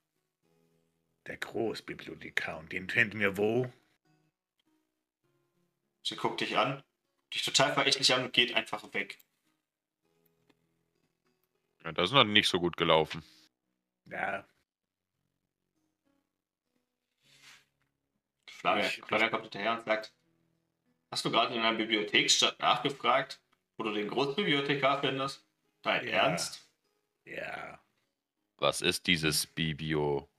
der 1.28 1.36
Großbibliothekar. 1.36 2.60
Und 2.60 2.72
den 2.72 2.90
finden 2.90 3.20
wir 3.20 3.36
wo? 3.36 3.70
Sie 6.03 6.15
guckt 6.15 6.40
dich 6.41 6.57
an, 6.57 6.82
dich 7.34 7.44
total 7.44 7.74
verächtlich 7.74 8.14
an 8.14 8.24
und 8.26 8.34
geht 8.34 8.54
einfach 8.56 8.84
weg. 8.94 9.18
Ja, 11.84 11.92
das 11.92 12.10
ist 12.10 12.14
noch 12.14 12.24
nicht 12.24 12.48
so 12.48 12.60
gut 12.60 12.78
gelaufen. 12.78 13.24
Ja, 14.06 14.46
Ich- 18.80 19.02
Flavian 19.04 19.30
kommt 19.30 19.44
hinterher 19.44 19.74
und 19.74 19.84
sagt, 19.84 20.14
hast 21.12 21.26
du 21.26 21.32
gerade 21.32 21.54
in 21.54 21.60
einer 21.60 21.78
Bibliotheksstadt 21.78 22.58
nachgefragt, 22.60 23.42
wo 23.76 23.84
du 23.84 23.92
den 23.92 24.08
Großbibliothekar 24.08 25.02
findest? 25.02 25.46
Dein 25.82 26.06
Ja. 26.08 26.14
Ernst? 26.28 26.66
ja. 27.26 27.80
Was 28.58 28.82
ist 28.82 29.08
dieses 29.08 29.46
Bibio-Ding? 29.48 30.30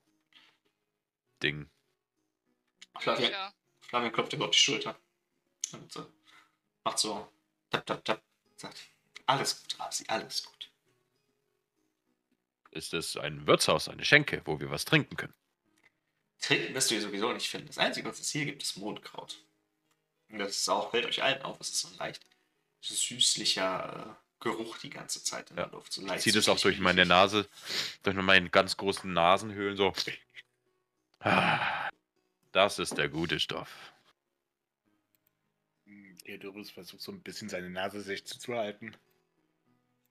Flavian. 2.98 3.52
Flavian 3.82 4.12
klopft 4.12 4.32
ihm 4.32 4.40
auf 4.40 4.50
die 4.52 4.58
Schulter. 4.58 4.98
Und 5.72 5.92
so, 5.92 6.10
macht 6.84 6.98
so 6.98 7.28
tap, 7.70 7.86
tap, 7.86 8.04
tap. 8.04 8.22
Sagt, 8.56 8.78
alles 9.26 9.62
gut, 9.62 9.80
Rasi, 9.80 10.04
alles 10.08 10.44
gut. 10.44 10.70
Ist 12.70 12.92
es 12.94 13.16
ein 13.16 13.46
Wirtshaus, 13.46 13.88
eine 13.88 14.04
Schenke, 14.04 14.42
wo 14.44 14.58
wir 14.60 14.70
was 14.70 14.84
trinken 14.84 15.16
können? 15.16 15.34
Trinken 16.40 16.74
wirst 16.74 16.90
du 16.90 16.94
hier 16.96 17.02
sowieso 17.02 17.32
nicht 17.32 17.48
finden. 17.48 17.68
Das 17.68 17.78
Einzige, 17.78 18.08
was 18.08 18.20
es 18.20 18.30
hier 18.30 18.44
gibt, 18.44 18.62
ist 18.62 18.76
Mondkraut. 18.76 19.38
Und 20.28 20.38
das 20.38 20.50
ist 20.56 20.68
auch, 20.68 20.90
fällt 20.90 21.06
euch 21.06 21.22
allen 21.22 21.42
auf, 21.42 21.60
es 21.60 21.70
ist 21.70 21.80
so 21.80 21.88
ein 21.88 21.96
leicht 21.98 22.24
süßlicher, 22.80 24.16
äh, 24.18 24.24
Geruch 24.40 24.76
die 24.78 24.90
ganze 24.90 25.22
Zeit 25.24 25.50
in 25.50 25.56
Ja. 25.56 25.64
der 25.64 25.72
Luft. 25.72 25.92
So 25.92 26.02
Ich 26.02 26.08
leicht 26.08 26.22
ziehe 26.22 26.34
das 26.34 26.48
auch 26.48 26.60
durch 26.60 26.78
meine. 26.78 27.06
Nase, 27.06 27.48
durch 28.02 28.14
meine 28.16 28.50
ganz 28.50 28.76
großen 28.76 29.10
Nasenhöhlen 29.10 29.76
so. 29.76 29.94
Ah, 31.20 31.88
Das 32.52 32.78
ist 32.78 32.98
der 32.98 33.08
gute 33.08 33.40
Stoff. 33.40 33.70
Hm, 36.24 36.40
Theodorus 36.40 36.70
versucht 36.70 37.02
so 37.02 37.12
ein 37.12 37.22
bisschen 37.22 37.48
seine 37.48 37.70
Nase 37.70 38.00
sich 38.00 38.24
zuzuhalten. 38.26 38.96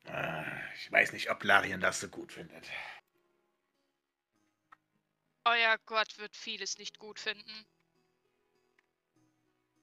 Ah, 0.05 0.45
Ich 0.75 0.91
weiß 0.91 1.13
nicht, 1.13 1.29
ob 1.31 1.43
Larian 1.43 1.81
das 1.81 1.99
so 1.99 2.07
gut 2.09 2.31
findet. 2.31 2.69
Euer 5.45 5.77
Gott 5.85 6.17
wird 6.17 6.35
vieles 6.35 6.77
nicht 6.77 6.99
gut 6.99 7.19
finden. 7.19 7.65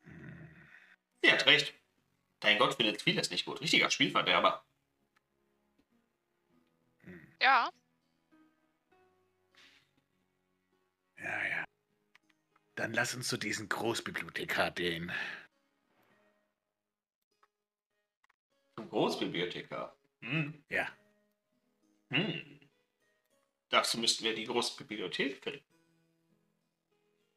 Hm, 0.04 0.68
Er 1.22 1.32
hat 1.32 1.46
recht. 1.46 1.74
Dein 2.40 2.58
Gott 2.58 2.74
findet 2.74 3.02
vieles 3.02 3.30
nicht 3.30 3.44
gut. 3.44 3.60
Richtiger 3.60 3.90
Spielverderber. 3.90 4.64
hm, 7.02 7.26
Ja, 7.40 7.70
Ja, 11.18 11.46
ja. 11.46 11.64
Dann 12.74 12.92
lass 12.94 13.14
uns 13.14 13.28
zu 13.28 13.36
diesem 13.36 13.68
Großbibliothekar 13.68 14.70
gehen. 14.70 15.12
Zum 18.80 18.88
Großbibliothekar. 18.88 19.94
Hm. 20.22 20.64
Ja. 20.70 20.88
Hm. 22.08 22.60
Dazu 23.68 23.98
müssten 23.98 24.24
wir 24.24 24.34
die 24.34 24.46
große 24.46 24.74
Bibliothek 24.78 25.42
finden. 25.42 25.64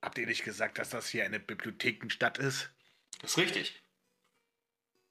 Habt 0.01 0.17
ihr 0.17 0.25
nicht 0.25 0.45
gesagt, 0.45 0.77
dass 0.77 0.91
das 0.91 1.09
hier 1.09 1.25
eine 1.25 1.41
Bibliothekenstadt 1.41 2.37
ist? 2.37 2.69
Das 3.19 3.31
ist 3.31 3.37
richtig. 3.37 3.83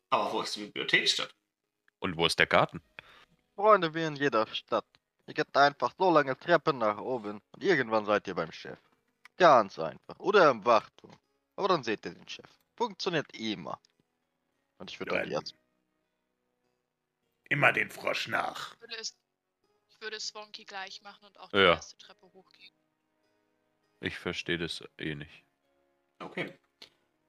Aber 0.08 0.32
wo 0.32 0.40
ist 0.40 0.56
die 0.56 0.64
Bibliotheksstadt? 0.64 1.34
Und 1.98 2.16
wo 2.16 2.24
ist 2.24 2.38
der 2.38 2.46
Garten? 2.46 2.80
Freunde 3.54 3.92
wie 3.94 4.04
in 4.04 4.16
jeder 4.16 4.46
Stadt. 4.46 4.86
Ihr 5.26 5.34
geht 5.34 5.54
einfach 5.54 5.92
so 5.98 6.10
lange 6.10 6.36
Treppen 6.38 6.78
nach 6.78 6.96
oben 6.96 7.42
und 7.52 7.62
irgendwann 7.62 8.06
seid 8.06 8.26
ihr 8.26 8.34
beim 8.34 8.52
Chef. 8.52 8.78
Ganz 9.36 9.78
einfach. 9.78 10.18
Oder 10.18 10.50
im 10.50 10.64
Wachturm. 10.64 11.14
Aber 11.56 11.68
dann 11.68 11.84
seht 11.84 12.06
ihr 12.06 12.14
den 12.14 12.26
Chef. 12.26 12.50
Funktioniert 12.74 13.30
immer. 13.36 13.78
Und 14.78 14.90
ich 14.90 14.98
würde 14.98 15.12
dann 15.12 15.30
jetzt. 15.30 15.54
Immer 17.52 17.70
den 17.70 17.90
Frosch 17.90 18.28
nach. 18.28 18.72
ich 18.72 18.80
würde 18.80 18.96
es, 18.96 19.14
ich 19.90 20.00
würde 20.00 20.16
es 20.16 20.34
Wonky 20.34 20.64
gleich 20.64 21.02
machen 21.02 21.26
und 21.26 21.38
auch 21.38 21.50
die 21.50 21.58
Ja. 21.58 21.74
erste 21.74 21.98
Treppe 21.98 22.24
hochgehen. 22.32 22.72
Ich 24.00 24.16
verstehe 24.18 24.56
das 24.56 24.82
eh 24.96 25.14
nicht. 25.14 25.44
Okay. 26.18 26.58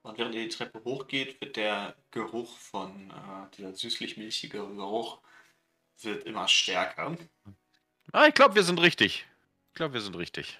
Und 0.01 0.17
während 0.17 0.33
ihr 0.33 0.43
die 0.43 0.55
Treppe 0.55 0.81
hochgeht, 0.85 1.41
wird 1.41 1.57
der 1.57 1.97
Geruch 2.11 2.57
von, 2.57 3.11
äh, 3.11 3.55
dieser 3.57 3.73
süßlich-milchige 3.73 4.59
Geruch, 4.59 5.21
wird 5.99 6.23
immer 6.23 6.47
stärker. 6.47 7.17
Ah, 8.13 8.27
ich 8.27 8.33
glaube, 8.33 8.55
wir 8.55 8.63
sind 8.63 8.79
richtig. 8.79 9.25
Ich 9.71 9.73
glaube, 9.75 9.95
wir 9.95 10.01
sind 10.01 10.15
richtig. 10.15 10.57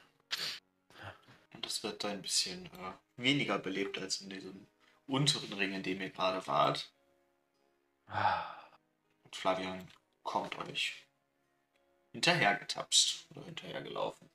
Und 1.54 1.66
das 1.66 1.82
wird 1.84 2.04
ein 2.04 2.22
bisschen 2.22 2.66
äh, 2.66 2.94
weniger 3.16 3.60
belebt 3.60 3.98
als 3.98 4.20
in 4.20 4.30
diesem 4.30 4.68
unteren 5.08 5.54
Ring, 5.54 5.72
in 5.74 5.84
dem 5.84 6.02
ihr 6.02 6.10
gerade 6.10 6.46
wart. 6.48 6.92
Ah, 8.08 8.60
Und 9.34 9.38
Flavian 9.40 9.88
kommt 10.22 10.56
euch 10.60 11.08
hinterhergetapst 12.12 13.26
oder 13.32 13.44
hinterhergelaufen. 13.46 14.30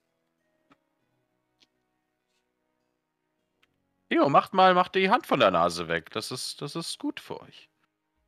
Jo, 4.11 4.29
macht 4.29 4.55
mal, 4.55 4.75
macht 4.75 4.97
die 4.97 5.09
Hand 5.09 5.25
von 5.29 5.39
der 5.39 5.53
Nase 5.53 5.87
weg. 5.87 6.11
Das 6.11 6.33
ist, 6.33 6.61
das 6.63 6.75
ist 6.75 6.99
gut 6.99 7.21
für 7.21 7.41
euch. 7.41 7.69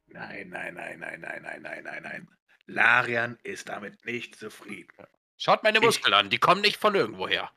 Nein, 0.06 0.50
nein, 0.50 0.74
nein, 0.74 1.00
nein, 1.00 1.20
nein, 1.20 1.42
nein, 1.42 1.62
nein, 1.62 1.82
nein, 1.82 2.02
nein. 2.04 2.28
Larian 2.66 3.36
ist 3.42 3.68
damit 3.68 4.04
nicht 4.04 4.36
zufrieden. 4.36 4.92
Schaut 5.38 5.64
meine 5.64 5.78
Ich- 5.78 5.84
Muskeln 5.84 6.14
an, 6.14 6.30
die 6.30 6.38
kommen 6.38 6.60
nicht 6.60 6.76
von 6.76 6.94
irgendwoher. 6.94 7.50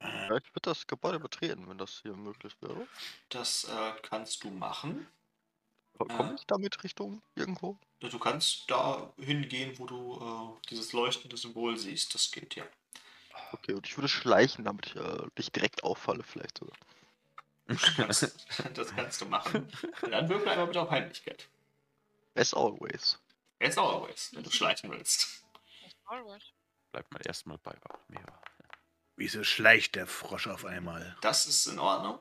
Ja, 0.00 0.24
ich 0.36 0.54
würde 0.54 0.62
das 0.62 0.86
Gebäude 0.86 1.20
betreten, 1.20 1.68
wenn 1.68 1.76
das 1.76 2.00
hier 2.00 2.14
möglich 2.14 2.56
wäre. 2.62 2.86
Das 3.28 3.64
äh, 3.64 3.92
kannst 4.08 4.42
du 4.44 4.50
machen. 4.50 5.06
Komme 6.06 6.34
ich 6.36 6.46
damit 6.46 6.82
Richtung 6.84 7.22
irgendwo? 7.34 7.76
Du 8.00 8.18
kannst 8.18 8.70
da 8.70 9.12
hingehen, 9.18 9.78
wo 9.78 9.86
du 9.86 10.18
äh, 10.60 10.68
dieses 10.70 10.92
leuchtende 10.92 11.36
Symbol 11.36 11.76
siehst. 11.76 12.14
Das 12.14 12.30
geht 12.30 12.54
ja. 12.54 12.64
Okay, 13.52 13.72
und 13.72 13.86
ich 13.86 13.96
würde 13.96 14.08
schleichen, 14.08 14.64
damit 14.64 14.86
ich 14.86 14.96
äh, 14.96 15.26
nicht 15.36 15.56
direkt 15.56 15.82
auffalle, 15.82 16.22
vielleicht 16.22 16.58
sogar. 16.58 16.76
Das 17.66 17.82
kannst, 17.96 18.46
das 18.74 18.94
kannst 18.94 19.20
du 19.20 19.26
machen. 19.26 19.70
Dann 20.02 20.28
würfel 20.28 20.48
einmal 20.48 20.66
bitte 20.66 20.82
auf 20.82 20.90
Heimlichkeit. 20.90 21.48
As 22.34 22.54
always. 22.54 23.18
As 23.60 23.76
always, 23.76 24.30
wenn 24.34 24.44
du 24.44 24.50
schleichen 24.50 24.90
willst. 24.90 25.42
Alright. 26.04 26.54
Bleibt 26.92 27.12
mal 27.12 27.20
erstmal 27.26 27.58
bei 27.58 27.76
mir. 28.08 28.24
Wieso 29.16 29.42
schleicht 29.42 29.96
der 29.96 30.06
Frosch 30.06 30.46
auf 30.46 30.64
einmal? 30.64 31.16
Das 31.20 31.46
ist 31.46 31.66
in 31.66 31.78
Ordnung. 31.78 32.20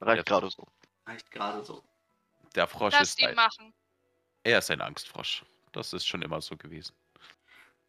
Reicht 0.00 0.26
gerade 0.26 0.50
so. 0.50 0.66
Reicht 1.06 1.30
gerade 1.30 1.64
so. 1.64 1.82
Der 2.56 2.66
Frosch 2.66 2.92
Lasst 2.94 3.12
ist 3.12 3.20
ihn 3.20 3.28
ein, 3.28 3.34
machen. 3.34 3.74
er 4.42 4.58
ist 4.58 4.70
ein 4.70 4.80
Angstfrosch. 4.80 5.44
Das 5.72 5.92
ist 5.92 6.06
schon 6.06 6.22
immer 6.22 6.40
so 6.40 6.56
gewesen. 6.56 6.94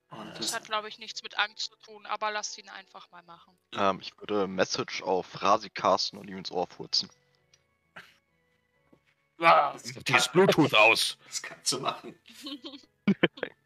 Und 0.10 0.30
Das 0.32 0.38
das, 0.40 0.56
hat, 0.56 0.66
glaube 0.66 0.88
ich, 0.90 1.00
nichts 1.00 1.24
mit 1.24 1.38
Angst 1.38 1.72
zu 1.72 1.76
tun, 1.78 2.06
aber 2.06 2.32
lasst 2.32 2.58
ihn 2.58 2.70
einfach 2.70 3.10
mal 3.12 3.24
machen. 3.24 3.58
Ähm, 3.74 4.00
ich 4.02 4.18
würde 4.20 4.48
Message 4.48 5.02
auf 5.02 5.42
Rasi 5.42 5.70
casten 5.70 6.20
und 6.20 6.30
ihm 6.30 6.38
ins 6.38 6.52
Ohr 6.52 6.68
furzen. 6.68 7.10
Ah, 9.40 9.74
das, 9.74 9.84
die 9.84 10.14
ist 10.14 10.32
Bluetooth 10.32 10.74
aus. 10.74 11.18
das 11.28 11.42
kannst 11.42 11.72
du 11.72 11.80
machen. 11.80 12.20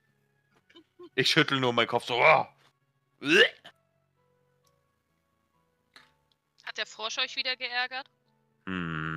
Ich 1.13 1.29
schüttel 1.29 1.59
nur 1.59 1.73
meinen 1.73 1.87
Kopf 1.87 2.05
so. 2.05 2.15
Oh. 2.15 2.45
Hat 6.63 6.77
der 6.77 6.85
Frosch 6.85 7.17
euch 7.17 7.35
wieder 7.35 7.57
geärgert? 7.57 8.09
Hm. 8.65 9.10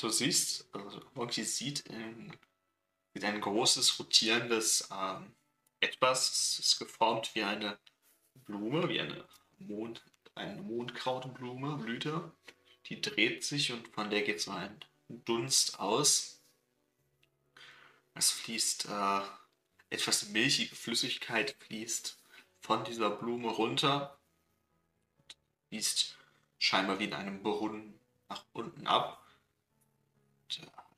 Du 0.00 0.08
siehst, 0.08 0.68
also 0.72 1.00
sieht, 1.30 1.84
sieht 3.14 3.24
ein 3.24 3.40
großes, 3.40 3.98
rotierendes 3.98 4.88
ähm, 4.92 5.34
Etwas. 5.80 6.30
Es 6.30 6.58
ist 6.58 6.78
geformt 6.78 7.34
wie 7.34 7.42
eine 7.42 7.78
Blume, 8.34 8.88
wie 8.88 9.00
eine, 9.00 9.24
Mond, 9.58 10.02
eine 10.34 10.60
Mondkrautblume, 10.62 11.76
Blüte. 11.76 12.32
Die 12.86 13.00
dreht 13.00 13.44
sich 13.44 13.72
und 13.72 13.88
von 13.88 14.10
der 14.10 14.22
geht 14.22 14.40
so 14.40 14.52
ein 14.52 14.78
Dunst 15.08 15.78
aus. 15.78 16.40
Es 18.14 18.30
fließt 18.30 18.86
äh, 18.86 19.20
etwas 19.90 20.28
milchige 20.30 20.74
Flüssigkeit 20.74 21.56
fließt 21.60 22.18
von 22.60 22.84
dieser 22.84 23.10
Blume 23.10 23.48
runter. 23.48 24.18
Fließt 25.68 26.16
scheinbar 26.58 26.98
wie 26.98 27.04
in 27.04 27.12
einem 27.12 27.42
Brunnen 27.42 27.98
nach 28.28 28.44
unten 28.52 28.86
ab. 28.86 29.25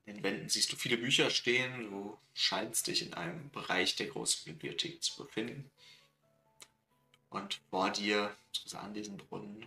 Den 0.09 0.23
Wänden 0.23 0.49
siehst 0.49 0.73
du 0.73 0.77
viele 0.77 0.97
Bücher 0.97 1.29
stehen. 1.29 1.91
Du 1.91 2.19
scheinst 2.33 2.87
dich 2.87 3.03
in 3.03 3.13
einem 3.13 3.51
Bereich 3.51 3.95
der 3.95 4.07
großen 4.07 4.47
Bibliothek 4.47 5.03
zu 5.03 5.23
befinden. 5.23 5.71
Und 7.29 7.61
vor 7.69 7.91
dir, 7.91 8.35
also 8.65 8.79
an 8.79 8.95
diesem 8.95 9.19
Brunnen, 9.19 9.67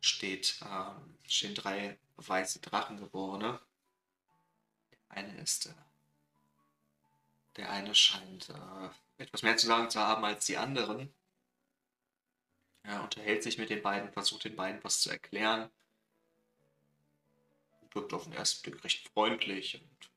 steht, 0.00 0.60
ähm, 0.62 1.16
stehen 1.26 1.56
drei 1.56 1.98
weiße 2.18 2.60
Drachengeborene. 2.60 3.58
Der 4.92 5.16
eine 5.16 5.36
ist, 5.38 5.66
äh, 5.66 5.74
der 7.56 7.70
eine 7.72 7.96
scheint 7.96 8.50
äh, 8.50 9.22
etwas 9.22 9.42
mehr 9.42 9.56
zu 9.56 9.66
sagen 9.66 9.90
zu 9.90 9.98
haben 9.98 10.24
als 10.24 10.46
die 10.46 10.56
anderen. 10.56 11.12
Er 12.84 13.02
unterhält 13.02 13.42
sich 13.42 13.58
mit 13.58 13.70
den 13.70 13.82
beiden, 13.82 14.12
versucht 14.12 14.44
den 14.44 14.54
beiden 14.54 14.84
was 14.84 15.00
zu 15.00 15.10
erklären 15.10 15.68
wirkt 17.94 18.12
auf 18.12 18.24
den 18.24 18.32
ersten 18.32 18.62
Blick 18.62 18.84
recht 18.84 19.08
freundlich 19.08 19.80
und 19.80 20.10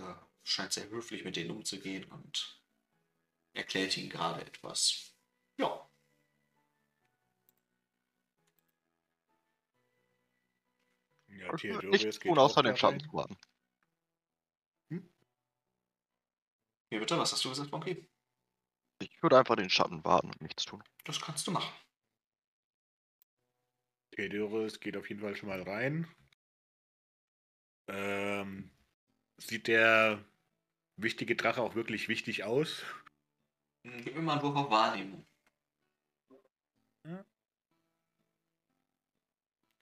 äh, 0.00 0.14
scheint 0.42 0.72
sehr 0.72 0.88
höflich 0.88 1.24
mit 1.24 1.36
denen 1.36 1.50
umzugehen 1.50 2.04
und 2.04 2.60
erklärt 3.52 3.96
ihnen 3.96 4.10
gerade 4.10 4.42
etwas. 4.42 5.14
Ja. 5.56 5.88
Ja, 11.28 11.56
Theodorius 11.56 12.20
geht 12.20 12.32
auch 12.32 12.36
außer 12.38 12.62
den 12.62 12.76
Schatten 12.76 13.12
warten. 13.12 13.38
Wie 16.90 16.98
bitte? 16.98 17.16
Was 17.16 17.32
hast 17.32 17.44
du 17.44 17.50
gesagt, 17.50 17.70
Monkey? 17.70 18.08
Ich 18.98 19.22
würde 19.22 19.38
einfach 19.38 19.56
den 19.56 19.70
Schatten 19.70 20.04
warten 20.04 20.28
und 20.28 20.42
nichts 20.42 20.64
tun. 20.64 20.82
Das 21.04 21.20
kannst 21.20 21.46
du 21.46 21.52
machen. 21.52 21.72
Theodorus 24.28 24.80
geht 24.80 24.96
auf 24.96 25.08
jeden 25.08 25.20
Fall 25.22 25.34
schon 25.36 25.48
mal 25.48 25.62
rein. 25.62 26.06
Ähm, 27.88 28.70
sieht 29.38 29.66
der 29.66 30.24
wichtige 30.96 31.36
Drache 31.36 31.62
auch 31.62 31.74
wirklich 31.74 32.08
wichtig 32.08 32.44
aus? 32.44 32.84
Hm, 33.84 34.04
Gib 34.04 34.14
mir 34.14 34.22
mal 34.22 34.34
einen 34.34 34.42
Wurf 34.42 34.56
auf 34.56 34.70
Wahrnehmung. 34.70 35.26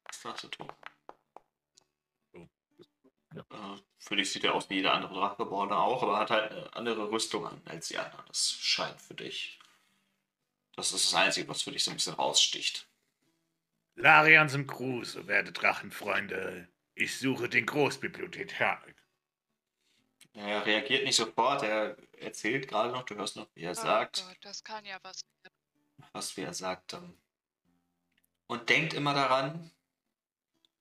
Was 0.05 0.23
darfst 0.23 0.45
du 0.45 0.49
tun? 0.49 0.69
Äh, 3.35 3.77
für 3.99 4.17
dich 4.17 4.33
sieht 4.33 4.45
er 4.45 4.55
aus 4.55 4.71
wie 4.71 4.77
jeder 4.77 4.95
andere 4.95 5.15
Drachgeborene 5.15 5.77
auch, 5.77 6.03
aber 6.03 6.19
hat 6.19 6.31
halt 6.31 6.53
eine 6.53 6.77
andere 6.77 7.11
Rüstung 7.11 7.47
an 7.47 7.61
als 7.67 7.89
die 7.89 7.99
anderen. 7.99 8.25
Das 8.27 8.53
scheint 8.53 9.01
für 9.01 9.15
dich. 9.15 9.59
Das 10.77 10.93
ist 10.93 11.13
das 11.13 11.15
Einzige, 11.15 11.49
was 11.49 11.63
für 11.63 11.73
dich 11.73 11.85
so 11.85 11.91
ein 11.91 11.97
bisschen 11.97 12.15
raussticht. 12.15 12.88
Larians 13.99 14.55
im 14.55 14.67
Gruß, 14.67 15.27
werte 15.27 15.51
Drachenfreunde. 15.51 16.69
Ich 16.95 17.19
suche 17.19 17.49
den 17.49 17.67
Großbibliothekar. 17.67 18.81
Er 20.35 20.65
reagiert 20.65 21.05
nicht 21.05 21.17
sofort, 21.17 21.65
er 21.65 21.97
erzählt 22.21 22.69
gerade 22.69 22.93
noch, 22.93 23.03
du 23.03 23.17
hörst 23.17 23.35
noch, 23.35 23.49
wie 23.55 23.65
er 23.65 23.75
sagt. 23.75 24.23
Oh 24.25 24.29
Gott, 24.29 24.39
das 24.43 24.63
kann 24.63 24.85
ja 24.85 24.99
was. 25.03 25.21
was 26.13 26.37
wie 26.37 26.43
er 26.43 26.55
sagt. 26.55 26.93
ähm, 26.93 27.19
Und 28.47 28.69
denkt 28.69 28.95
immer 28.95 29.15
daran. 29.15 29.73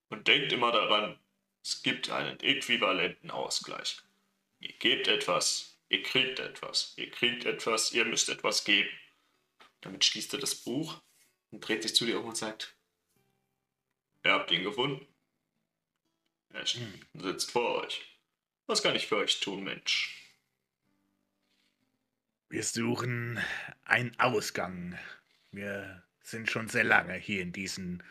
Und 0.10 0.28
denkt 0.28 0.52
immer 0.54 0.72
daran, 0.72 1.20
es 1.64 1.82
gibt 1.82 2.12
einen 2.12 2.40
äquivalenten 2.40 3.32
Ausgleich. 3.32 3.98
Ihr 4.60 4.74
gebt 4.74 5.08
etwas, 5.08 5.80
ihr 5.90 6.04
kriegt 6.04 6.40
etwas, 6.40 6.94
ihr 6.98 7.10
kriegt 7.10 7.46
etwas, 7.46 7.92
ihr 7.94 8.06
müsst 8.06 8.30
etwas 8.30 8.64
geben. 8.64 8.90
Damit 9.82 10.06
schließt 10.06 10.34
er 10.34 10.40
das 10.40 10.56
Buch 10.56 11.02
und 11.50 11.68
dreht 11.68 11.82
sich 11.82 11.96
zu 11.96 12.06
dir 12.06 12.20
um 12.20 12.28
und 12.28 12.38
sagt, 12.38 12.77
ihr 14.28 14.34
habt 14.34 14.52
ihn 14.52 14.64
gefunden. 14.64 15.08
Er 16.50 16.66
sitzt 16.66 17.52
vor 17.52 17.84
euch. 17.84 18.20
Was 18.66 18.84
kann 18.84 18.96
ich 18.96 19.08
für 19.08 19.18
euch 19.18 19.40
tun, 19.40 19.64
Mensch? 19.64 20.14
Wir 22.50 22.64
suchen 22.64 23.40
einen 23.84 24.18
Ausgang. 24.20 24.98
Wir 25.52 26.04
sind 26.22 26.50
schon 26.50 26.68
sehr 26.68 26.84
lange 26.84 27.14
hier 27.16 27.42
in 27.42 27.54
diesem 27.54 28.04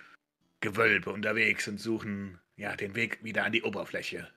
Gewölbe 0.60 1.10
unterwegs 1.10 1.68
und 1.68 1.78
suchen 1.78 2.40
ja 2.56 2.76
den 2.76 2.94
Weg 2.94 3.22
wieder 3.22 3.44
an 3.44 3.52
die 3.52 3.62
Oberfläche. 3.62 4.32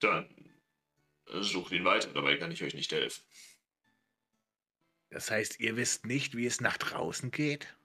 Dann 0.00 0.28
sucht 1.26 1.72
ihn 1.72 1.84
weiter, 1.84 2.12
dabei 2.12 2.36
kann 2.36 2.52
ich 2.52 2.62
euch 2.62 2.74
nicht 2.74 2.92
helfen. 2.92 3.22
Das 5.10 5.30
heißt, 5.30 5.60
ihr 5.60 5.76
wisst 5.76 6.06
nicht, 6.06 6.36
wie 6.36 6.46
es 6.46 6.60
nach 6.60 6.76
draußen 6.76 7.30
geht? 7.30 7.77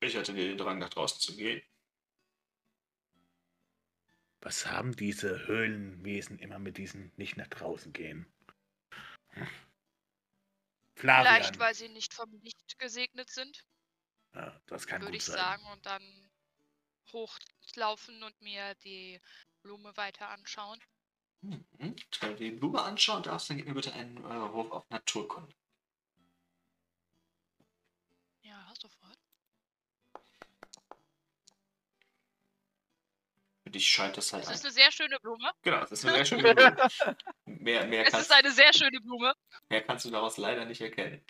Ich 0.00 0.16
hatte 0.16 0.32
den 0.32 0.56
Drang, 0.56 0.78
nach 0.78 0.90
draußen 0.90 1.20
zu 1.20 1.36
gehen. 1.36 1.62
Was 4.40 4.66
haben 4.66 4.94
diese 4.94 5.46
Höhlenwesen 5.46 6.38
immer 6.38 6.58
mit 6.58 6.78
diesen 6.78 7.12
nicht 7.16 7.36
nach 7.36 7.48
draußen 7.48 7.92
gehen? 7.92 8.32
Hm? 9.30 9.48
Flavian. 10.94 11.34
Vielleicht, 11.34 11.58
weil 11.58 11.74
sie 11.74 11.88
nicht 11.88 12.14
vom 12.14 12.30
Licht 12.42 12.78
gesegnet 12.78 13.30
sind, 13.30 13.64
Ja, 14.34 14.60
das 14.66 14.86
kann 14.86 15.00
würde 15.00 15.12
gut 15.12 15.16
ich 15.16 15.24
sein. 15.24 15.36
sagen, 15.36 15.64
und 15.72 15.86
dann 15.86 16.30
hochlaufen 17.12 18.22
und 18.22 18.40
mir 18.40 18.74
die 18.84 19.20
Blume 19.62 19.96
weiter 19.96 20.28
anschauen. 20.28 20.78
Mhm. 21.40 21.64
Wenn 21.78 21.96
du 22.30 22.34
die 22.36 22.50
Blume 22.50 22.82
anschauen 22.82 23.22
darfst, 23.22 23.50
dann 23.50 23.56
gib 23.56 23.66
mir 23.66 23.74
bitte 23.74 23.92
einen 23.92 24.18
äh, 24.18 24.52
Wurf 24.52 24.70
auf 24.72 24.90
Naturkunde. 24.90 25.54
Für 33.68 33.72
dich 33.72 33.86
scheint 33.86 34.16
das 34.16 34.32
halt 34.32 34.44
Es 34.44 34.48
ein... 34.48 34.54
ist 34.54 34.64
eine 34.64 34.72
sehr 34.72 34.90
schöne 34.90 35.20
Blume. 35.20 35.50
Genau, 35.60 35.80
das 35.80 35.92
ist 35.92 36.02
eine 36.06 36.14
sehr 36.14 36.24
schöne 36.24 36.54
Blume. 36.54 37.16
mehr, 37.44 37.86
mehr, 37.86 38.06
Es 38.06 38.12
kannst, 38.12 38.30
ist 38.30 38.34
eine 38.34 38.50
sehr 38.50 38.72
schöne 38.72 38.98
Blume. 38.98 39.34
mehr 39.68 39.82
kannst 39.82 40.06
du 40.06 40.10
daraus 40.10 40.38
leider 40.38 40.64
nicht 40.64 40.80
erkennen. 40.80 41.22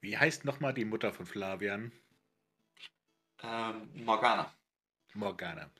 Wie 0.00 0.18
heißt 0.18 0.44
nochmal 0.44 0.74
die 0.74 0.84
Mutter 0.84 1.12
von 1.12 1.26
Flavian? 1.26 1.92
Ähm, 3.40 3.88
Morgana. 4.04 4.52
Morgana. 5.14 5.70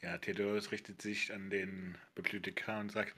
Ja, 0.00 0.16
Theodorus 0.16 0.72
richtet 0.72 1.02
sich 1.02 1.34
an 1.34 1.50
den 1.50 1.98
Bibliothekar 2.14 2.80
und 2.80 2.90
sagt, 2.90 3.14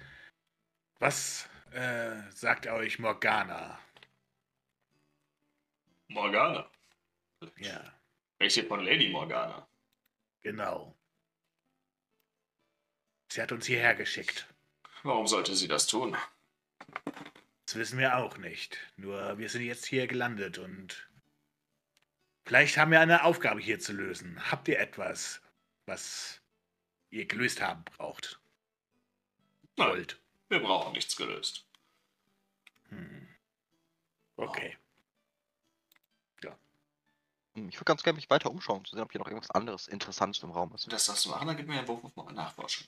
was 0.99 1.49
äh, 1.71 2.21
sagt 2.33 2.67
euch 2.67 2.99
Morgana? 2.99 3.79
Morgana. 6.09 6.69
Ja, 7.59 7.95
Welche 8.41 8.65
von 8.65 8.85
Lady 8.85 9.09
Morgana? 9.11 9.69
genau. 10.43 10.97
Sie 13.32 13.40
hat 13.40 13.52
uns 13.52 13.66
hierher 13.66 13.94
geschickt. 13.94 14.47
Warum 15.02 15.27
sollte 15.27 15.55
sie 15.55 15.69
das 15.69 15.86
tun? 15.86 16.16
Das 17.66 17.77
wissen 17.77 17.98
wir 17.98 18.16
auch 18.19 18.36
nicht. 18.39 18.77
Nur 18.97 19.39
wir 19.39 19.48
sind 19.48 19.62
jetzt 19.62 19.86
hier 19.86 20.07
gelandet 20.07 20.59
und 20.59 21.09
vielleicht 22.44 22.77
haben 22.77 22.90
wir 22.90 23.01
eine 23.01 23.24
Aufgabe 23.24 23.61
hier 23.61 23.78
zu 23.78 23.93
lösen. 23.93 24.51
Habt 24.51 24.66
ihr 24.69 24.81
etwas, 24.81 25.40
was 25.86 26.40
ihr 27.11 27.27
gelöst 27.27 27.61
haben 27.61 27.85
braucht? 27.85 28.40
Nein, 29.77 29.89
Wollt? 29.89 30.20
wir 30.48 30.61
brauchen 30.61 30.93
nichts 30.93 31.16
gelöst. 31.16 31.66
Hm. 32.89 33.28
Okay. 34.36 34.77
Hm, 37.55 37.69
Ich 37.69 37.77
würde 37.77 37.85
ganz 37.85 38.02
gerne 38.02 38.16
mich 38.16 38.31
weiter 38.31 38.51
umschauen, 38.51 38.78
um 38.78 38.85
zu 38.85 38.94
sehen, 38.94 39.02
ob 39.02 39.11
hier 39.12 39.20
noch 39.20 39.27
irgendwas 39.27 39.51
anderes 39.51 39.89
Interessantes 39.89 40.43
im 40.43 40.51
Raum 40.51 40.73
ist. 40.74 40.90
Das 40.93 41.07
darfst 41.07 41.24
du 41.24 41.31
machen, 41.31 41.47
dann 41.48 41.57
gib 41.57 41.66
mir 41.66 41.78
einen 41.78 41.89
Wurf 41.89 42.05
auf 42.05 42.32
Nachforschen. 42.32 42.86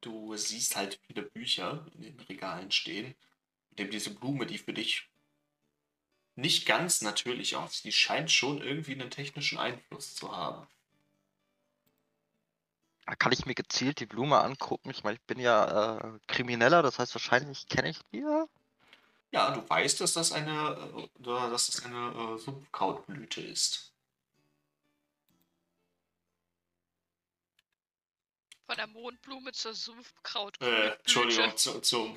Du 0.00 0.36
siehst 0.36 0.76
halt 0.76 0.98
viele 1.06 1.22
Bücher 1.22 1.86
in 1.94 2.02
den 2.02 2.20
Regalen 2.20 2.70
stehen, 2.70 3.14
mit 3.70 3.78
dem 3.78 3.90
diese 3.90 4.14
Blume, 4.14 4.46
die 4.46 4.58
für 4.58 4.72
dich 4.72 5.08
nicht 6.36 6.66
ganz 6.66 7.02
natürlich 7.02 7.56
aussieht, 7.56 7.84
die 7.84 7.92
scheint 7.92 8.30
schon 8.30 8.62
irgendwie 8.62 8.92
einen 8.92 9.10
technischen 9.10 9.58
Einfluss 9.58 10.14
zu 10.14 10.34
haben. 10.34 10.66
Kann 13.18 13.32
ich 13.32 13.44
mir 13.44 13.54
gezielt 13.54 14.00
die 14.00 14.06
Blume 14.06 14.38
angucken? 14.38 14.90
Ich 14.90 15.02
meine, 15.02 15.16
ich 15.16 15.22
bin 15.22 15.40
ja 15.40 15.98
äh, 15.98 16.18
Krimineller, 16.28 16.82
das 16.82 16.98
heißt 16.98 17.14
wahrscheinlich 17.14 17.66
kenne 17.66 17.90
ich 17.90 17.98
die 18.12 18.20
ja. 18.20 18.46
Ja, 19.32 19.50
du 19.52 19.68
weißt, 19.68 20.00
dass 20.00 20.12
das 20.12 20.32
eine, 20.32 20.76
äh, 20.96 21.22
dass 21.22 21.66
das 21.66 21.84
eine 21.84 22.12
äh, 22.12 22.38
Sumpfkrautblüte 22.38 23.40
ist. 23.40 23.92
Von 28.70 28.76
der 28.76 28.86
Mondblume 28.86 29.50
zur 29.50 29.74
Sumpfkraut. 29.74 30.56
Äh, 30.60 30.90
Entschuldigung, 30.90 31.56
zu, 31.56 31.80
zum, 31.80 32.16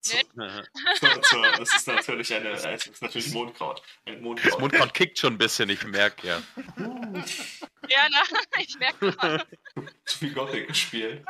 zu, 0.00 0.16
Ne? 0.34 0.64
zu, 0.94 1.20
zu, 1.20 1.42
das 1.58 1.74
ist 1.74 1.88
natürlich 1.88 2.32
eine, 2.32 2.50
äh, 2.50 2.62
das 2.62 2.86
ist 2.86 3.02
natürlich 3.02 3.32
Mondkraut. 3.32 3.82
Ein 4.04 4.14
Das 4.14 4.22
Mondkraut. 4.22 4.60
Mundkraut 4.60 4.94
kickt 4.94 5.18
schon 5.18 5.34
ein 5.34 5.38
bisschen, 5.38 5.68
ich 5.68 5.82
merke 5.84 6.28
ja. 6.28 6.42
Ja, 7.88 8.08
na, 8.08 8.22
ich 8.60 8.78
merke 8.78 9.10
gerade. 9.10 9.44
Zu 10.04 10.18
viel 10.18 10.32
Gothic 10.32 10.68
gespielt. 10.68 11.26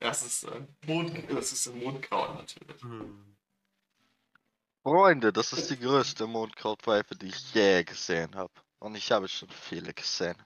Das 0.00 0.22
ist 0.22 0.48
ein 0.48 0.66
Mond, 0.84 1.30
das 1.30 1.52
ist 1.52 1.68
ein 1.68 1.78
Mondkraut 1.78 2.34
natürlich. 2.34 2.82
Freunde, 4.82 5.32
das 5.32 5.52
ist 5.52 5.70
die 5.70 5.78
größte 5.78 6.26
Mondkrautpfeife, 6.26 7.14
die 7.14 7.28
ich 7.28 7.54
je 7.54 7.84
gesehen 7.84 8.34
habe. 8.34 8.52
Und 8.80 8.96
ich 8.96 9.12
habe 9.12 9.28
schon 9.28 9.48
viele 9.50 9.94
gesehen. 9.94 10.36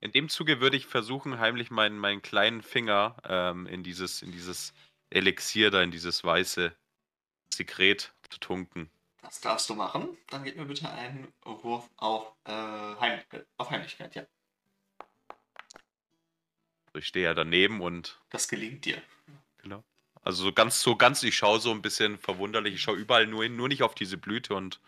In 0.00 0.12
dem 0.12 0.28
Zuge 0.28 0.60
würde 0.60 0.76
ich 0.76 0.86
versuchen, 0.86 1.38
heimlich 1.38 1.70
meinen, 1.70 1.96
meinen 1.96 2.22
kleinen 2.22 2.62
Finger 2.62 3.16
ähm, 3.24 3.66
in, 3.66 3.82
dieses, 3.82 4.20
in 4.20 4.32
dieses 4.32 4.74
Elixier 5.10 5.70
da, 5.70 5.82
in 5.82 5.90
dieses 5.90 6.24
weiße 6.24 6.74
Sekret 7.52 8.12
zu 8.28 8.38
tunken. 8.40 8.90
Das 9.22 9.40
darfst 9.40 9.70
du 9.70 9.74
machen. 9.74 10.16
Dann 10.28 10.42
gib 10.42 10.56
mir 10.56 10.64
bitte 10.64 10.90
einen 10.90 11.32
Wurf 11.44 11.88
auf, 11.96 12.34
äh, 12.44 12.50
Heim, 12.52 13.20
auf 13.56 13.70
Heimlichkeit, 13.70 14.14
ja. 14.16 14.26
Also 16.86 16.98
ich 16.98 17.06
stehe 17.06 17.24
ja 17.24 17.34
daneben 17.34 17.80
und 17.80 18.20
Das 18.30 18.48
gelingt 18.48 18.84
dir. 18.84 19.00
genau. 19.58 19.84
Also 20.22 20.42
so 20.44 20.52
ganz, 20.52 20.82
so 20.82 20.96
ganz, 20.96 21.22
ich 21.22 21.36
schaue 21.36 21.60
so 21.60 21.70
ein 21.70 21.80
bisschen 21.80 22.18
verwunderlich, 22.18 22.74
ich 22.74 22.82
schaue 22.82 22.96
überall 22.96 23.26
nur 23.26 23.44
hin, 23.44 23.56
nur 23.56 23.68
nicht 23.68 23.82
auf 23.82 23.94
diese 23.94 24.16
Blüte 24.18 24.54
und 24.54 24.80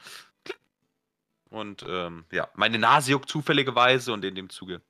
und 1.55 1.85
ähm, 1.89 2.27
ja, 2.33 2.51
meine 2.55 2.79
Nase 2.79 3.13
juckt 3.13 3.31
zufälligerweise 3.31 4.13
und 4.13 4.25
in 4.25 4.35
dem 4.35 4.51
Zuge 4.51 4.83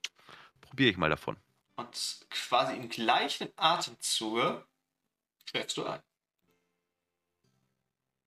probiere 0.61 0.91
ich 0.91 0.97
mal 0.97 1.11
davon. 1.11 1.36
Und 1.77 2.27
quasi 2.31 2.74
im 2.74 2.89
gleichen 2.89 3.53
Atemzuge 3.57 4.66
schläfst 5.45 5.77
du 5.77 5.85
ein. 5.85 6.03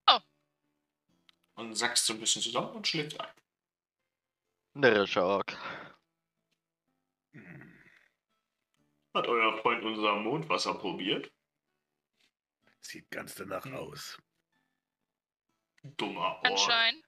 Oh. 0.07 0.19
Und 1.55 1.75
sackst 1.75 2.05
so 2.05 2.13
ein 2.13 2.19
bisschen 2.19 2.41
zusammen 2.41 2.69
und 2.69 2.87
schläfst 2.87 3.19
ein. 3.19 3.33
Närrischer 4.73 5.25
Ork. 5.25 5.57
Hm. 7.31 7.73
Hat 9.15 9.27
euer 9.27 9.57
Freund 9.57 9.83
unser 9.83 10.15
Mondwasser 10.15 10.75
probiert? 10.75 11.31
Sieht 12.81 13.09
ganz 13.09 13.33
danach 13.33 13.65
Hm. 13.65 13.75
aus. 13.75 14.21
Dummer 15.81 16.35
Ork. 16.35 16.45
Anscheinend. 16.47 17.06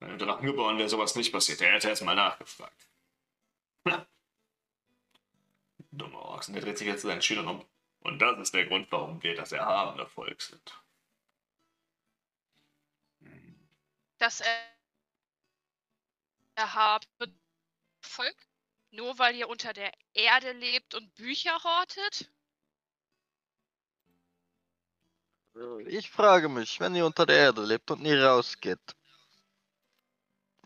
Einem 0.00 0.18
Drachen 0.18 0.46
geboren 0.46 0.78
wäre 0.78 0.88
sowas 0.88 1.14
nicht 1.14 1.32
passiert. 1.32 1.60
Der 1.60 1.72
hätte 1.72 1.88
erst 1.88 2.02
mal 2.02 2.14
nachgefragt. 2.14 2.88
Dumme 5.92 6.18
Orks. 6.18 6.48
Und 6.48 6.54
er 6.54 6.62
dreht 6.62 6.78
sich 6.78 6.86
jetzt 6.86 7.02
zu 7.02 7.08
seinen 7.08 7.22
Schülern 7.22 7.48
um. 7.48 7.64
Und 8.00 8.18
das 8.20 8.38
ist 8.38 8.54
der 8.54 8.66
Grund, 8.66 8.90
warum 8.90 9.22
wir 9.22 9.34
das 9.34 9.52
erhabene 9.52 10.06
Volk 10.06 10.40
sind. 10.40 10.82
Das 14.18 14.42
erhabene 16.54 17.34
Volk? 18.02 18.36
Nur 18.92 19.18
weil 19.18 19.36
ihr 19.36 19.48
unter 19.48 19.72
der 19.72 19.92
Erde 20.14 20.52
lebt 20.52 20.94
und 20.94 21.14
Bücher 21.14 21.62
hortet? 21.62 22.30
Äh, 25.54 25.82
Ich 25.88 26.10
frage 26.10 26.48
mich, 26.48 26.80
wenn 26.80 26.94
ihr 26.94 27.06
unter 27.06 27.26
der 27.26 27.36
Erde 27.36 27.64
lebt 27.64 27.90
und 27.90 28.02
nie 28.02 28.14
rausgeht, 28.14 28.80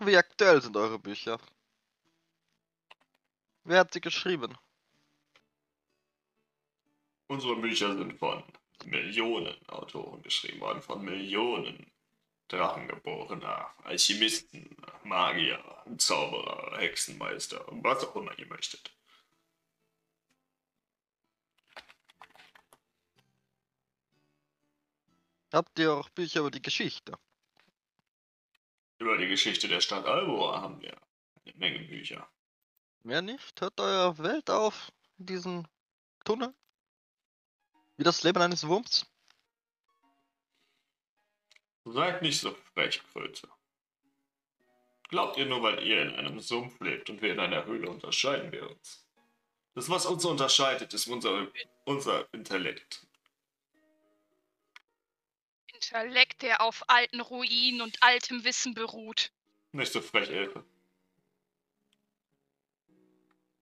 wie 0.00 0.16
aktuell 0.16 0.60
sind 0.62 0.76
eure 0.76 0.98
Bücher? 0.98 1.38
Wer 3.64 3.80
hat 3.80 3.92
sie 3.92 4.00
geschrieben? 4.00 4.56
Unsere 7.28 7.56
Bücher 7.56 7.96
sind 7.96 8.18
von 8.18 8.42
Millionen 8.84 9.56
Autoren 9.68 10.22
geschrieben 10.22 10.60
worden, 10.60 10.82
von 10.82 11.02
Millionen 11.04 11.90
Drachengeborener, 12.48 13.72
Alchemisten, 13.84 14.76
Magier, 15.02 15.58
Zauberer, 15.96 16.76
Hexenmeister, 16.78 17.64
was 17.70 18.04
auch 18.04 18.16
immer 18.16 18.38
ihr 18.38 18.46
möchtet. 18.46 18.90
Habt 25.52 25.78
ihr 25.78 25.94
auch 25.94 26.08
Bücher 26.10 26.40
über 26.40 26.50
die 26.50 26.60
Geschichte? 26.60 27.16
Über 28.98 29.16
die 29.16 29.28
Geschichte 29.28 29.68
der 29.68 29.80
Stadt 29.80 30.06
Albora 30.06 30.60
haben 30.60 30.80
wir 30.80 30.96
eine 31.44 31.54
Menge 31.56 31.80
Bücher. 31.80 32.28
Mehr 33.02 33.22
nicht? 33.22 33.60
Hört 33.60 33.78
eure 33.80 34.18
Welt 34.18 34.48
auf 34.48 34.92
in 35.18 35.26
diesem 35.26 35.66
Tunnel? 36.24 36.54
Wie 37.96 38.04
das 38.04 38.22
Leben 38.22 38.40
eines 38.40 38.66
Wurms? 38.66 39.06
Seid 41.84 42.22
nicht 42.22 42.40
so 42.40 42.56
frech, 42.72 43.02
Kröte. 43.12 43.48
Glaubt 45.08 45.36
ihr 45.36 45.46
nur, 45.46 45.62
weil 45.62 45.86
ihr 45.86 46.02
in 46.02 46.14
einem 46.14 46.40
Sumpf 46.40 46.80
lebt 46.80 47.10
und 47.10 47.20
wir 47.20 47.32
in 47.32 47.40
einer 47.40 47.66
Höhle 47.66 47.90
unterscheiden 47.90 48.50
wir 48.52 48.68
uns? 48.70 49.06
Das, 49.74 49.90
was 49.90 50.06
uns 50.06 50.24
unterscheidet, 50.24 50.94
ist 50.94 51.08
unser, 51.08 51.48
unser 51.84 52.32
Intellekt. 52.32 53.06
Intellekt, 55.92 56.42
der 56.42 56.60
auf 56.60 56.82
alten 56.88 57.20
Ruinen 57.20 57.80
und 57.80 58.02
altem 58.02 58.44
Wissen 58.44 58.74
beruht. 58.74 59.30
Nicht 59.72 59.92
so 59.92 60.00
frech, 60.00 60.30
Elfe. 60.30 60.64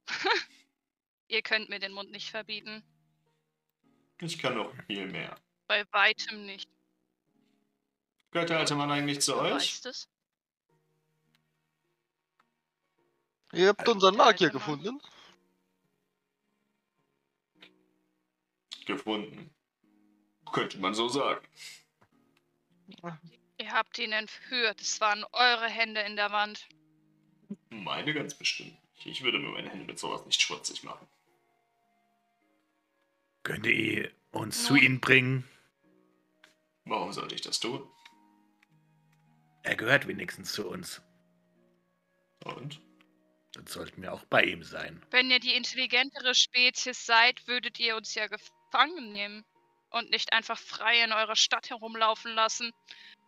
Ihr 1.29 1.43
könnt 1.43 1.69
mir 1.69 1.79
den 1.79 1.93
Mund 1.93 2.11
nicht 2.11 2.31
verbieten. 2.31 2.83
Ich 4.21 4.39
kann 4.39 4.57
noch 4.57 4.73
viel 4.87 5.07
mehr. 5.07 5.37
Bei 5.67 5.85
weitem 5.93 6.47
nicht. 6.47 6.69
Gehört 8.31 8.51
der 8.51 8.59
alte 8.59 8.75
Mann 8.75 8.91
eigentlich 8.91 9.21
zu 9.21 9.33
Du 9.33 9.41
euch? 9.41 9.53
weißt 9.55 9.87
es. 9.87 10.09
Ihr 13.53 13.69
habt 13.69 13.87
unseren 13.89 14.17
der 14.17 14.25
Magier 14.25 14.51
gefunden? 14.51 15.01
Gefunden. 18.87 19.55
Könnte 20.53 20.79
man 20.79 20.95
so 20.95 21.09
sagen. 21.09 21.47
Ihr 23.59 23.73
habt 23.73 23.99
ihn 23.99 24.13
entführt. 24.13 24.81
Es 24.81 25.01
waren 25.01 25.25
eure 25.33 25.69
Hände 25.69 26.01
in 26.01 26.17
der 26.17 26.31
Wand. 26.31 26.69
Meine 27.71 28.13
ganz 28.13 28.35
bestimmt. 28.35 28.77
Ich 29.05 29.23
würde 29.23 29.39
mir 29.39 29.49
meine 29.49 29.71
Hände 29.71 29.85
mit 29.85 29.99
sowas 29.99 30.25
nicht 30.27 30.41
schmutzig 30.41 30.83
machen. 30.83 31.07
Könnt 33.43 33.67
ihr 33.67 34.11
uns 34.31 34.65
zu 34.65 34.75
Nun. 34.75 34.83
ihm 34.83 35.01
bringen? 35.01 35.49
Warum 36.85 37.13
sollte 37.13 37.35
ich 37.35 37.41
das 37.41 37.61
tun? 37.61 37.89
Er 39.63 39.77
gehört 39.77 40.07
wenigstens 40.07 40.53
zu 40.53 40.69
uns. 40.69 41.03
Und? 42.45 42.81
Dann 43.53 43.67
sollten 43.67 44.03
wir 44.03 44.13
auch 44.13 44.25
bei 44.25 44.45
ihm 44.45 44.65
sein. 44.65 45.05
Wenn 45.11 45.31
ihr 45.31 45.39
die 45.39 45.55
intelligentere 45.55 46.35
Spezies 46.35 47.05
seid, 47.05 47.47
würdet 47.47 47.79
ihr 47.79 47.97
uns 47.97 48.15
ja 48.15 48.27
gefangen 48.27 49.13
nehmen 49.13 49.45
und 49.93 50.11
nicht 50.11 50.33
einfach 50.33 50.59
frei 50.59 51.03
in 51.05 51.13
eurer 51.13 51.37
Stadt 51.37 51.71
herumlaufen 51.71 52.35
lassen, 52.35 52.73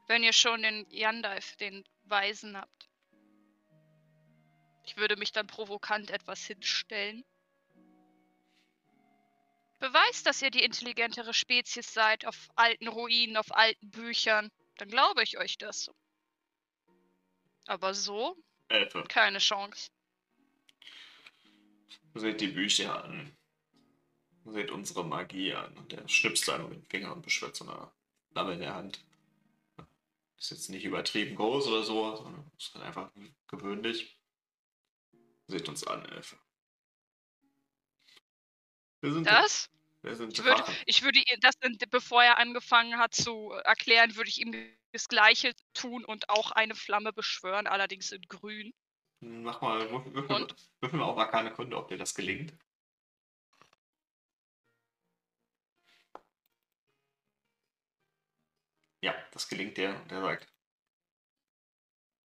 wenn 0.07 0.23
ihr 0.23 0.32
schon 0.32 0.62
den 0.62 0.86
Yandalf, 0.91 1.57
den 1.57 1.85
Weisen, 2.05 2.57
habt. 2.57 2.89
Ich 4.86 4.97
würde 4.97 5.16
mich 5.16 5.32
dann 5.32 5.47
provokant 5.47 6.11
etwas 6.11 6.45
hinstellen. 6.45 7.24
Beweist, 9.78 10.27
dass 10.27 10.43
ihr 10.43 10.51
die 10.51 10.65
intelligentere 10.65 11.35
Spezies 11.35 11.93
seid 11.93 12.27
auf 12.27 12.49
alten 12.55 12.89
Ruinen, 12.89 13.36
auf 13.36 13.55
alten 13.55 13.91
Büchern. 13.91 14.51
Dann 14.77 14.89
glaube 14.89 15.23
ich 15.23 15.39
euch 15.39 15.59
das. 15.59 15.91
Aber 17.66 17.95
so, 17.95 18.36
Elfe, 18.69 19.05
keine 19.05 19.39
Chance. 19.39 19.91
seht 22.15 22.41
die 22.41 22.49
Bücher 22.49 23.05
an. 23.05 23.36
Seht 24.45 24.71
unsere 24.71 25.05
Magie 25.05 25.55
an. 25.55 25.77
Und 25.79 25.93
er 25.93 26.09
schnipst 26.09 26.49
einfach 26.51 26.69
mit 26.69 26.79
dem 26.79 26.87
Finger 26.91 27.12
und 27.12 27.23
beschwört 27.23 27.57
so 27.57 27.65
eine 27.65 27.91
Flamme 28.33 28.55
in 28.55 28.61
der 28.61 28.75
Hand. 28.75 29.05
Ist 30.39 30.51
jetzt 30.51 30.69
nicht 30.69 30.85
übertrieben 30.85 31.37
groß 31.37 31.66
oder 31.69 31.83
so, 31.85 32.16
sondern 32.16 32.51
ist 32.59 32.75
halt 32.75 32.85
einfach 32.85 33.11
gewöhnlich. 33.49 34.21
Seht 35.47 35.69
uns 35.69 35.87
an, 35.87 36.05
Elfe. 36.07 36.37
Wir 39.01 39.12
sind, 39.12 39.27
Das? 39.27 39.71
wir 40.03 40.16
sind 40.16 40.33
Ich 40.33 40.45
würde, 40.45 40.65
ich 40.87 41.03
würde 41.03 41.21
ihr 41.21 41.39
das, 41.41 41.55
bevor 41.91 42.23
er 42.23 42.39
angefangen 42.39 42.99
hat 42.99 43.15
zu 43.15 43.51
erklären, 43.65 44.16
würde 44.16 44.31
ich 44.31 44.41
ihm 44.41 44.55
das 44.93 45.09
Gleiche 45.09 45.55
tun 45.75 46.05
und 46.05 46.29
auch 46.31 46.51
eine 46.53 46.75
Flamme 46.75 47.12
beschwören, 47.12 47.66
allerdings 47.66 48.12
in 48.12 48.23
grün. 48.23 48.73
Mach 49.21 49.61
mal, 49.61 49.91
würfel, 49.91 50.15
würfel, 50.15 50.37
Und? 50.37 50.55
würfel 50.81 50.99
mal 50.99 51.07
auf 51.07 51.19
Arkane 51.19 51.53
Kunde, 51.53 51.77
ob 51.77 51.89
dir 51.89 51.99
das 51.99 52.15
gelingt. 52.15 52.55
Das 59.35 59.48
gelingt 59.48 59.77
dir. 59.77 60.01
Und 60.02 60.12
er 60.12 60.23
sagt, 60.23 60.48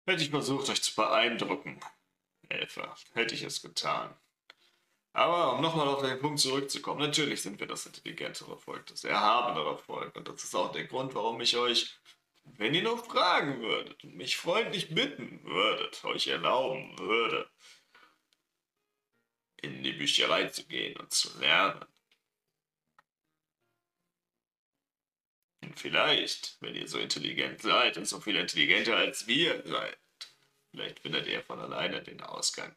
hätte 0.06 0.24
ich 0.24 0.30
versucht, 0.30 0.70
euch 0.70 0.82
zu 0.82 0.96
beeindrucken, 0.96 1.80
Elfer, 2.50 2.96
hätte 3.14 3.36
ich 3.36 3.44
es 3.44 3.62
getan. 3.62 4.14
Aber 5.14 5.56
um 5.56 5.62
nochmal 5.62 5.88
auf 5.88 6.02
den 6.02 6.20
Punkt 6.20 6.40
zurückzukommen, 6.40 7.00
natürlich 7.00 7.42
sind 7.42 7.60
wir 7.60 7.68
das 7.68 7.86
intelligentere 7.86 8.58
Volk, 8.58 8.86
das 8.88 9.04
erhabenere 9.04 9.78
Volk. 9.78 10.16
Und 10.16 10.28
das 10.28 10.44
ist 10.44 10.56
auch 10.56 10.72
der 10.72 10.86
Grund, 10.86 11.16
warum 11.16 11.42
ich 11.42 11.58
euch, 11.58 11.98
wenn 12.44 12.74
ihr 12.74 12.84
noch 12.84 13.06
fragen 13.06 13.62
würdet 13.62 13.90
mich 14.20 14.38
freundlich 14.38 14.94
bitten 14.94 15.44
würdet, 15.44 16.04
euch 16.04 16.28
erlauben 16.28 16.98
würde, 17.00 17.50
in 19.58 19.84
die 19.84 19.94
Bücherei 19.94 20.48
zu 20.48 20.66
gehen 20.66 20.98
und 20.98 21.12
zu 21.12 21.38
lernen. 21.40 21.86
Vielleicht, 25.76 26.58
wenn 26.62 26.76
ihr 26.76 26.88
so 26.88 27.00
intelligent 27.00 27.62
seid 27.62 27.98
und 27.98 28.06
so 28.06 28.20
viel 28.20 28.36
intelligenter 28.36 28.98
als 28.98 29.28
wir 29.28 29.66
seid, 29.66 29.98
vielleicht 30.72 31.00
findet 31.00 31.28
ihr 31.28 31.42
von 31.44 31.60
alleine 31.60 32.02
den 32.02 32.22
Ausgang. 32.22 32.76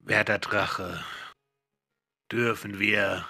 Werter 0.00 0.38
Drache, 0.38 1.04
dürfen 2.30 2.78
wir 2.78 3.28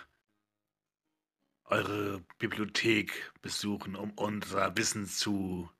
eure 1.64 2.20
Bibliothek 2.38 3.32
besuchen, 3.42 3.94
um 3.96 4.12
unser 4.12 4.76
Wissen 4.76 5.06
zu 5.06 5.70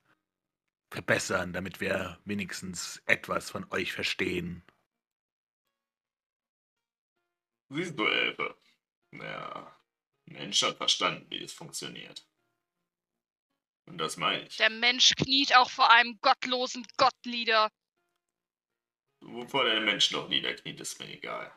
verbessern, 0.91 1.53
damit 1.53 1.81
wir 1.81 2.19
wenigstens 2.25 3.03
etwas 3.07 3.51
von 3.51 3.67
euch 3.71 3.93
verstehen. 3.93 4.63
Siehst 7.71 7.99
du, 7.99 8.07
Elfe? 8.07 8.57
Ja, 9.13 9.77
Mensch 10.27 10.63
hat 10.63 10.77
verstanden, 10.77 11.31
wie 11.31 11.43
es 11.43 11.53
funktioniert. 11.53 12.27
Und 13.87 13.99
das 13.99 14.17
meine 14.17 14.47
ich. 14.47 14.57
Der 14.57 14.71
Mensch 14.71 15.15
kniet 15.17 15.55
auch 15.55 15.71
vor 15.71 15.91
einem 15.91 16.19
gottlosen 16.21 16.87
Gott 16.97 17.15
nieder. 17.25 17.71
Wovor 19.21 19.65
der 19.65 19.81
Mensch 19.81 20.11
noch 20.11 20.29
niederkniet, 20.29 20.79
ist 20.81 20.99
mir 20.99 21.09
egal. 21.09 21.53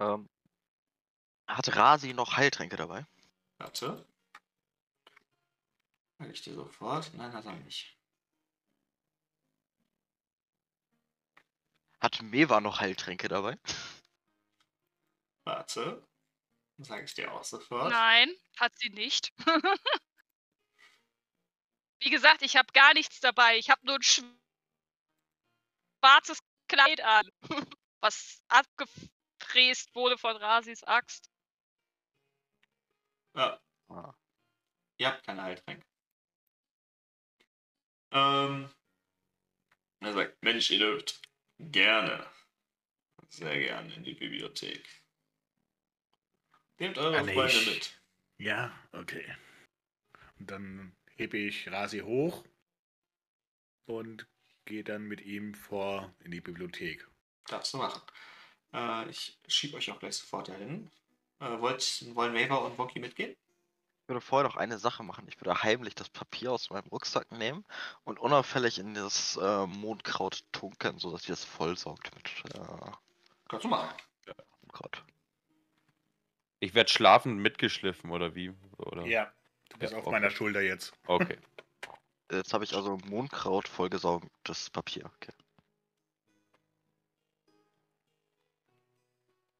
Ähm, 0.00 0.28
hat 1.46 1.74
Rasi 1.76 2.14
noch 2.14 2.36
Heiltränke 2.36 2.76
dabei? 2.76 3.06
Warte. 3.58 4.06
Sag 6.18 6.30
ich 6.30 6.42
dir 6.42 6.54
sofort? 6.54 7.12
Nein, 7.14 7.32
hat 7.32 7.44
er 7.44 7.52
nicht. 7.52 7.96
Hat 12.00 12.22
Meva 12.22 12.60
noch 12.60 12.80
Heiltränke 12.80 13.28
dabei? 13.28 13.58
Warte. 15.48 16.06
Sag 16.76 17.04
ich 17.04 17.14
dir 17.14 17.32
auch 17.32 17.42
sofort. 17.42 17.90
Nein, 17.90 18.30
hat 18.58 18.78
sie 18.78 18.90
nicht. 18.90 19.32
Wie 22.02 22.10
gesagt, 22.10 22.42
ich 22.42 22.56
habe 22.56 22.70
gar 22.74 22.92
nichts 22.92 23.20
dabei. 23.20 23.56
Ich 23.56 23.70
habe 23.70 23.84
nur 23.86 23.94
ein 23.96 24.02
schwarzes 26.02 26.38
Kleid 26.68 27.00
an, 27.00 27.26
was 28.00 28.42
abgefräst 28.48 29.94
wurde 29.94 30.18
von 30.18 30.36
Rasis 30.36 30.84
Axt. 30.84 31.30
Ja, 33.34 33.58
Ah. 33.88 34.12
ihr 34.98 35.08
habt 35.08 35.24
keine 35.24 35.42
Heiltränke. 35.44 35.86
Ähm, 38.10 38.70
er 40.00 40.12
sagt, 40.12 40.42
Mensch, 40.42 40.70
ihr 40.70 40.78
dürft 40.80 41.22
gerne, 41.58 42.30
sehr 43.30 43.58
gerne 43.58 43.94
in 43.94 44.04
die 44.04 44.12
Bibliothek. 44.12 44.97
Nehmt 46.78 46.98
eure 46.98 47.24
Freunde 47.24 47.46
ich. 47.46 47.66
mit. 47.66 48.00
Ja, 48.38 48.72
okay. 48.92 49.36
Und 50.38 50.50
dann 50.50 50.92
hebe 51.16 51.36
ich 51.36 51.70
Rasi 51.70 52.00
hoch 52.00 52.44
und 53.86 54.26
gehe 54.64 54.84
dann 54.84 55.02
mit 55.02 55.20
ihm 55.22 55.54
vor 55.54 56.14
in 56.20 56.30
die 56.30 56.40
Bibliothek. 56.40 57.06
Darfst 57.48 57.74
du 57.74 57.78
machen. 57.78 58.00
Äh, 58.72 59.08
ich 59.08 59.38
schiebe 59.48 59.76
euch 59.76 59.90
auch 59.90 59.98
gleich 59.98 60.16
sofort 60.16 60.48
dahin. 60.48 60.90
Äh, 61.40 61.58
wollt, 61.60 62.04
wollen 62.14 62.32
Maver 62.32 62.64
und 62.64 62.78
Wonky 62.78 63.00
mitgehen? 63.00 63.32
Ich 63.32 64.08
würde 64.08 64.20
vorher 64.20 64.48
noch 64.48 64.56
eine 64.56 64.78
Sache 64.78 65.02
machen. 65.02 65.26
Ich 65.28 65.40
würde 65.40 65.62
heimlich 65.62 65.94
das 65.94 66.08
Papier 66.08 66.52
aus 66.52 66.70
meinem 66.70 66.88
Rucksack 66.88 67.30
nehmen 67.32 67.64
und 68.04 68.18
unauffällig 68.18 68.78
in 68.78 68.94
das 68.94 69.36
äh, 69.36 69.66
Mondkraut 69.66 70.44
tunkeln, 70.52 70.98
sodass 70.98 71.24
sie 71.24 71.32
es 71.32 71.44
vollsaugt 71.44 72.10
mit 72.14 72.54
äh, 72.54 72.90
Kannst 73.48 73.64
du 73.64 73.68
machen. 73.68 73.94
Mondkraut. 74.62 75.02
Ich 76.60 76.74
werde 76.74 76.90
schlafend 76.90 77.38
mitgeschliffen, 77.38 78.10
oder 78.10 78.34
wie? 78.34 78.52
Oder? 78.78 79.06
Ja, 79.06 79.32
du 79.68 79.78
bist 79.78 79.92
Ja, 79.92 79.98
auf 79.98 80.06
okay. 80.06 80.12
meiner 80.12 80.30
Schulter 80.30 80.60
jetzt. 80.60 80.92
Okay. 81.06 81.38
Jetzt 82.30 82.52
habe 82.52 82.62
ich 82.62 82.74
also 82.74 82.98
Mondkraut 83.06 83.68
vollgesaugtes 83.68 84.68
Papier. 84.68 85.10
Okay. 85.16 85.32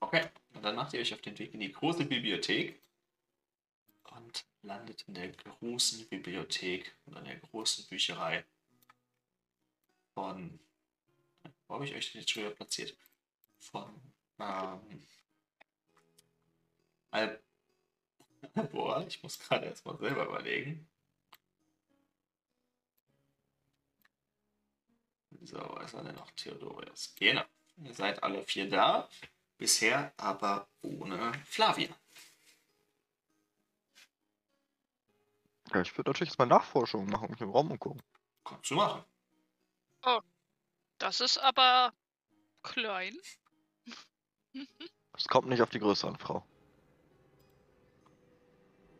Okay. 0.00 0.28
Und 0.54 0.62
dann 0.62 0.76
macht 0.76 0.92
ihr 0.92 1.00
euch 1.00 1.14
auf 1.14 1.22
den 1.22 1.38
Weg 1.38 1.54
in 1.54 1.60
die 1.60 1.72
große 1.72 2.04
Bibliothek 2.04 2.78
und 4.16 4.44
landet 4.62 5.02
in 5.08 5.14
der 5.14 5.28
großen 5.28 6.06
Bibliothek 6.08 6.94
oder 7.06 7.20
in 7.20 7.24
der 7.24 7.36
großen 7.36 7.86
Bücherei 7.86 8.44
von. 10.14 10.58
Wo 11.66 11.74
habe 11.74 11.84
ich 11.84 11.94
euch 11.94 12.12
denn 12.12 12.20
jetzt 12.20 12.30
schon 12.30 12.42
wieder 12.42 12.54
platziert? 12.54 12.96
Von. 13.60 13.94
Ähm, 14.38 15.02
Al 17.10 17.40
Boah, 18.72 19.05
ich 19.06 19.22
muss 19.22 19.39
gerade 19.39 19.66
erstmal 19.66 19.97
selber 19.98 20.26
überlegen. 20.26 20.89
So, 25.43 25.59
was 25.59 25.86
ist 25.86 25.94
er 25.94 26.05
denn 26.05 26.14
noch? 26.14 26.30
Theodorius. 26.32 27.14
Genau. 27.16 27.44
Ihr 27.76 27.94
seid 27.94 28.22
alle 28.22 28.43
vier 28.43 28.68
da. 28.68 29.09
Bisher 29.56 30.12
aber 30.16 30.68
ohne 30.82 31.32
Flavia. 31.44 31.94
Ja, 35.72 35.80
ich 35.80 35.97
würde 35.97 36.10
natürlich 36.10 36.30
jetzt 36.30 36.39
mal 36.39 36.47
Nachforschungen 36.47 37.10
machen 37.10 37.24
und 37.24 37.30
mich 37.32 37.40
im 37.40 37.51
Raum 37.51 37.70
umgucken. 37.70 38.02
Kannst 38.44 38.70
du 38.70 38.74
machen. 38.76 39.05
Das 40.98 41.20
ist 41.20 41.39
aber 41.39 41.93
klein. 42.62 43.16
Es 45.16 45.26
kommt 45.26 45.48
nicht 45.48 45.62
auf 45.62 45.70
die 45.70 45.80
Größe 45.80 46.06
an, 46.06 46.16
Frau. 46.16 46.47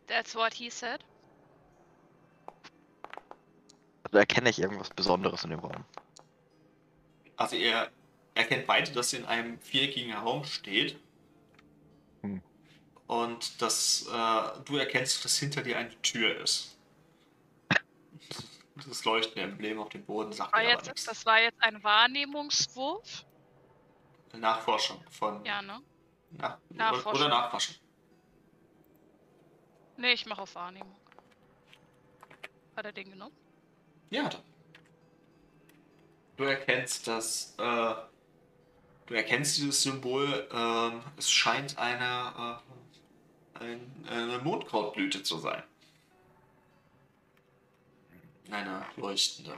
That's 0.09 0.35
what 0.35 0.53
he 0.55 0.69
said. 0.69 1.05
Also 4.03 4.17
erkenne 4.17 4.49
ich 4.49 4.59
irgendwas 4.59 4.89
Besonderes 4.89 5.43
in 5.43 5.51
dem 5.51 5.59
Raum. 5.59 5.85
Also 7.37 7.55
ihr 7.55 7.91
erkennt 8.33 8.65
beide, 8.65 8.91
dass 8.91 9.13
ihr 9.13 9.19
in 9.19 9.25
einem 9.25 9.59
viereckigen 9.59 10.13
Raum 10.13 10.43
steht. 10.43 10.99
Hm. 12.21 12.41
Und 13.05 13.61
dass 13.61 14.07
äh, 14.07 14.61
du 14.65 14.77
erkennst, 14.77 15.23
dass 15.23 15.37
hinter 15.37 15.61
dir 15.61 15.77
eine 15.77 16.01
Tür 16.01 16.35
ist. 16.41 16.75
Das 18.87 19.03
leuchtende 19.03 19.41
Emblem 19.41 19.77
auf 19.77 19.89
dem 19.89 20.05
Boden 20.05 20.31
sagt 20.31 20.53
aber 20.53 20.63
jetzt, 20.63 20.85
nichts. 20.85 21.03
das 21.03 21.25
war 21.25 21.41
jetzt 21.41 21.61
ein 21.61 21.83
Wahrnehmungswurf. 21.83 23.25
Nachforschung 24.37 25.03
von. 25.09 25.43
Ja, 25.43 25.61
ne? 25.61 25.81
Nach, 26.31 26.57
Nachforschung. 26.69 27.11
oder 27.11 27.27
Nachforschung. 27.27 27.75
Nee, 29.99 30.13
ich 30.13 30.25
mache 30.25 30.43
auf 30.43 30.55
Wahrnehmung. 30.55 30.95
Hat 32.77 32.85
er 32.85 32.93
den 32.93 33.09
genommen? 33.09 33.35
Ja, 34.09 34.29
dann. 34.29 34.41
Du 36.37 36.45
erkennst 36.45 37.05
das. 37.05 37.53
Äh, 37.57 37.95
du 39.07 39.13
erkennst 39.13 39.57
dieses 39.57 39.83
Symbol. 39.83 40.47
ähm, 40.53 41.01
es 41.17 41.29
scheint 41.29 41.77
eine, 41.77 42.61
äh, 43.59 43.61
ein, 43.61 44.05
eine 44.09 44.37
Mondkrautblüte 44.37 45.21
zu 45.21 45.37
sein. 45.37 45.63
Eine 48.49 48.85
leuchtende. 48.95 49.53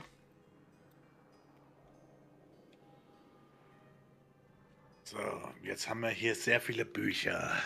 So, 5.03 5.19
jetzt 5.61 5.87
haben 5.87 5.99
wir 5.99 6.09
hier 6.09 6.33
sehr 6.33 6.59
viele 6.59 6.83
Bücher. 6.83 7.61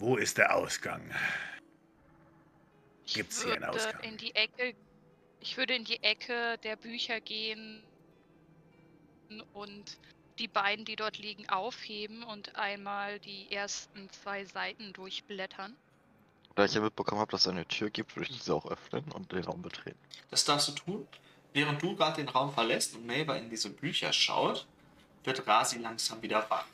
Wo 0.00 0.16
ist 0.16 0.38
der 0.38 0.56
Ausgang? 0.56 1.02
Ich 3.04 3.12
Gibt's 3.12 3.42
hier 3.42 3.52
einen 3.52 3.64
würde 3.64 3.74
Ausgang? 3.74 4.00
in 4.00 4.16
die 4.16 4.34
Ecke. 4.34 4.74
Ich 5.40 5.58
würde 5.58 5.74
in 5.74 5.84
die 5.84 6.02
Ecke 6.02 6.56
der 6.64 6.76
Bücher 6.76 7.20
gehen 7.20 7.82
und 9.52 9.98
die 10.38 10.48
beiden, 10.48 10.86
die 10.86 10.96
dort 10.96 11.18
liegen, 11.18 11.46
aufheben 11.50 12.22
und 12.22 12.56
einmal 12.56 13.20
die 13.20 13.52
ersten 13.52 14.08
zwei 14.08 14.46
Seiten 14.46 14.94
durchblättern. 14.94 15.76
Da 16.54 16.64
ich 16.64 16.72
ja 16.72 16.80
mitbekommen 16.80 17.20
habe, 17.20 17.32
dass 17.32 17.42
es 17.42 17.48
eine 17.48 17.66
Tür 17.68 17.90
gibt, 17.90 18.16
würde 18.16 18.30
ich 18.30 18.38
diese 18.38 18.54
auch 18.54 18.64
öffnen 18.70 19.04
und 19.12 19.30
den 19.32 19.44
Raum 19.44 19.60
betreten. 19.60 19.98
Das 20.30 20.46
darfst 20.46 20.68
du 20.68 20.72
tun. 20.72 21.08
Während 21.52 21.82
du 21.82 21.94
gerade 21.94 22.16
den 22.16 22.28
Raum 22.30 22.54
verlässt 22.54 22.94
und 22.94 23.06
Maver 23.06 23.36
in 23.36 23.50
diese 23.50 23.68
Bücher 23.68 24.14
schaut, 24.14 24.66
wird 25.24 25.46
Rasi 25.46 25.78
langsam 25.78 26.22
wieder 26.22 26.48
wach. 26.48 26.66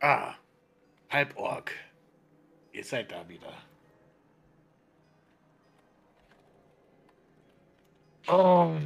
Ah, 0.00 0.36
Halborg. 1.12 1.72
Ihr 2.72 2.84
seid 2.84 3.12
da 3.12 3.28
wieder. 3.28 3.52
Oh. 8.28 8.76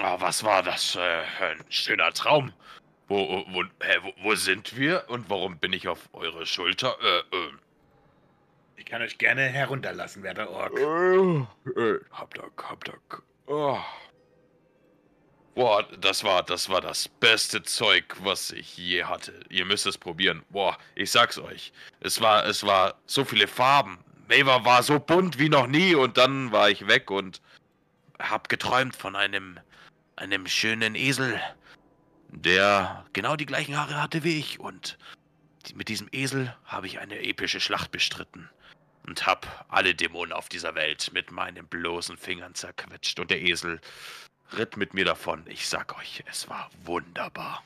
Ah, 0.00 0.20
was 0.20 0.44
war 0.44 0.62
das? 0.62 0.94
Äh, 0.96 1.22
ein 1.40 1.64
schöner 1.68 2.12
Traum. 2.12 2.52
Wo, 3.08 3.44
wo, 3.48 3.62
hä, 3.82 3.98
wo, 4.02 4.12
wo 4.22 4.34
sind 4.34 4.76
wir 4.76 5.04
und 5.08 5.30
warum 5.30 5.58
bin 5.58 5.72
ich 5.72 5.88
auf 5.88 6.08
eure 6.12 6.44
Schulter? 6.44 6.96
Äh, 7.00 7.18
äh, 7.36 7.50
Ich 8.76 8.84
kann 8.84 9.00
euch 9.02 9.16
gerne 9.18 9.42
herunterlassen, 9.42 10.22
werter 10.22 10.50
Ork. 10.50 10.78
äh, 10.78 11.80
äh, 11.80 12.00
hab 12.10 12.34
Dank, 12.34 12.62
hab 12.68 12.84
Dank. 12.84 13.22
Oh. 13.46 13.78
Boah, 15.56 15.84
das 15.84 16.22
war, 16.22 16.42
das 16.42 16.68
war 16.68 16.82
das 16.82 17.08
beste 17.08 17.62
Zeug, 17.62 18.14
was 18.20 18.50
ich 18.50 18.76
je 18.76 19.04
hatte. 19.04 19.40
Ihr 19.48 19.64
müsst 19.64 19.86
es 19.86 19.96
probieren. 19.96 20.42
Boah, 20.50 20.76
ich 20.94 21.10
sag's 21.10 21.38
euch. 21.38 21.72
Es 22.00 22.20
war, 22.20 22.44
es 22.44 22.62
war 22.62 23.00
so 23.06 23.24
viele 23.24 23.48
Farben. 23.48 23.96
Maver 24.28 24.66
war 24.66 24.82
so 24.82 25.00
bunt 25.00 25.38
wie 25.38 25.48
noch 25.48 25.66
nie 25.66 25.94
und 25.94 26.18
dann 26.18 26.52
war 26.52 26.68
ich 26.68 26.86
weg 26.88 27.10
und 27.10 27.40
hab 28.18 28.50
geträumt 28.50 28.94
von 28.96 29.16
einem, 29.16 29.58
einem 30.16 30.46
schönen 30.46 30.94
Esel, 30.94 31.40
der 32.28 33.06
genau 33.14 33.34
die 33.34 33.46
gleichen 33.46 33.78
Haare 33.78 34.02
hatte 34.02 34.24
wie 34.24 34.38
ich 34.38 34.60
und 34.60 34.98
mit 35.74 35.88
diesem 35.88 36.08
Esel 36.12 36.54
habe 36.66 36.86
ich 36.86 36.98
eine 36.98 37.22
epische 37.22 37.60
Schlacht 37.60 37.92
bestritten 37.92 38.50
und 39.06 39.24
hab 39.24 39.64
alle 39.70 39.94
Dämonen 39.94 40.34
auf 40.34 40.50
dieser 40.50 40.74
Welt 40.74 41.12
mit 41.14 41.30
meinen 41.30 41.66
bloßen 41.66 42.18
Fingern 42.18 42.54
zerquetscht 42.54 43.18
und 43.18 43.30
der 43.30 43.40
Esel 43.40 43.80
ritt 44.52 44.76
mit 44.76 44.94
mir 44.94 45.04
davon. 45.04 45.44
Ich 45.46 45.68
sag 45.68 45.96
euch, 45.98 46.22
es 46.26 46.48
war 46.48 46.70
wunderbar. 46.84 47.62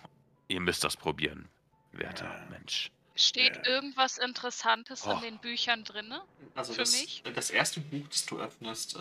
Ihr 0.48 0.61
müsst 0.61 0.85
das 0.85 0.97
probieren, 0.97 1.48
werter 1.93 2.24
Ja. 2.27 2.47
Mensch. 2.51 2.90
Steht 3.16 3.57
Ja. 3.57 3.66
irgendwas 3.66 4.19
Interessantes 4.19 5.07
Oh. 5.07 5.12
in 5.12 5.20
den 5.20 5.39
Büchern 5.39 5.85
drinne? 5.85 6.23
Also 6.55 6.73
Für 6.73 6.81
das, 6.81 6.93
mich? 6.93 7.23
das 7.35 7.51
erste 7.51 7.81
Buch, 7.81 8.07
das 8.09 8.24
du 8.24 8.39
öffnest, 8.40 8.97
äh, 8.97 9.01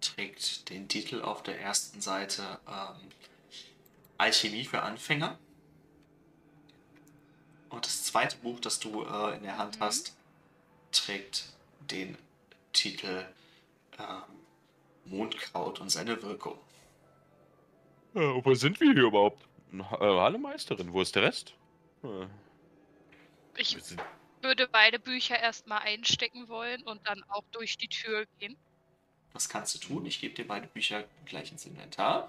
trägt 0.00 0.68
den 0.70 0.88
Titel 0.88 1.22
auf 1.22 1.42
der 1.42 1.60
ersten 1.60 2.00
Seite 2.00 2.58
ähm, 2.66 3.08
Alchemie 4.18 4.64
für 4.64 4.82
Anfänger. 4.82 5.38
Und 7.68 7.86
das 7.86 8.04
zweite 8.04 8.36
Buch, 8.38 8.60
das 8.60 8.78
du 8.80 9.04
äh, 9.04 9.36
in 9.36 9.42
der 9.42 9.58
Hand 9.58 9.76
Mhm. 9.78 9.84
hast, 9.84 10.16
trägt 10.92 11.44
den 11.90 12.16
Titel 12.72 13.24
ähm, 13.98 14.22
Mondkraut 15.04 15.80
und 15.80 15.90
seine 15.90 16.20
Wirkung. 16.22 16.58
Äh, 18.14 18.44
wo 18.44 18.54
sind 18.54 18.80
wir 18.80 18.92
hier 18.92 19.04
überhaupt? 19.04 19.42
Äh, 19.72 19.82
hallo 19.90 20.38
Meisterin, 20.38 20.92
wo 20.92 21.02
ist 21.02 21.14
der 21.16 21.24
Rest? 21.24 21.54
Äh, 22.02 22.26
Ich 23.56 23.76
würde 24.42 24.68
beide 24.70 24.98
Bücher 24.98 25.38
erstmal 25.38 25.80
einstecken 25.80 26.48
wollen 26.48 26.82
und 26.82 27.06
dann 27.06 27.22
auch 27.28 27.44
durch 27.52 27.76
die 27.78 27.88
Tür 27.88 28.26
gehen. 28.38 28.56
Das 29.32 29.48
kannst 29.48 29.74
du 29.74 29.78
tun. 29.78 30.06
Ich 30.06 30.20
gebe 30.20 30.34
dir 30.34 30.46
beide 30.46 30.66
Bücher 30.68 31.04
gleich 31.24 31.50
ins 31.50 31.66
Inventar. 31.66 32.28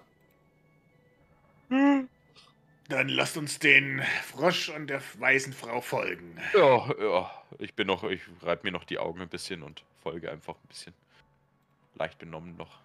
Dann 1.69 2.09
lasst 3.09 3.37
uns 3.37 3.59
den 3.59 4.01
Frosch 4.23 4.69
und 4.69 4.87
der 4.87 5.01
weißen 5.19 5.53
Frau 5.53 5.81
folgen. 5.81 6.39
Ja, 6.53 6.89
ja. 6.99 7.43
Ich 7.59 7.73
bin 7.73 7.87
noch, 7.87 8.03
ich 8.03 8.21
reibe 8.41 8.63
mir 8.63 8.71
noch 8.71 8.85
die 8.85 8.97
Augen 8.97 9.21
ein 9.21 9.29
bisschen 9.29 9.61
und 9.61 9.83
folge 10.01 10.31
einfach 10.31 10.55
ein 10.55 10.67
bisschen. 10.67 10.93
Leicht 11.95 12.17
benommen 12.17 12.55
noch. 12.57 12.79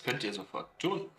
Das 0.00 0.06
könnt 0.06 0.24
ihr 0.24 0.32
sofort 0.32 0.80
tun. 0.80 1.10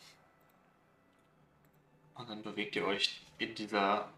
Und 2.15 2.27
dann 2.27 2.41
bewegt 2.41 2.75
ihr 2.75 2.85
euch 2.85 3.21
in 3.37 3.53
dieser 3.53 4.09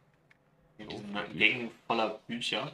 in 0.77 0.87
diesen 0.87 1.17
Okay. 1.17 1.33
Gängen 1.37 1.71
voller 1.85 2.19
Bücher. 2.27 2.71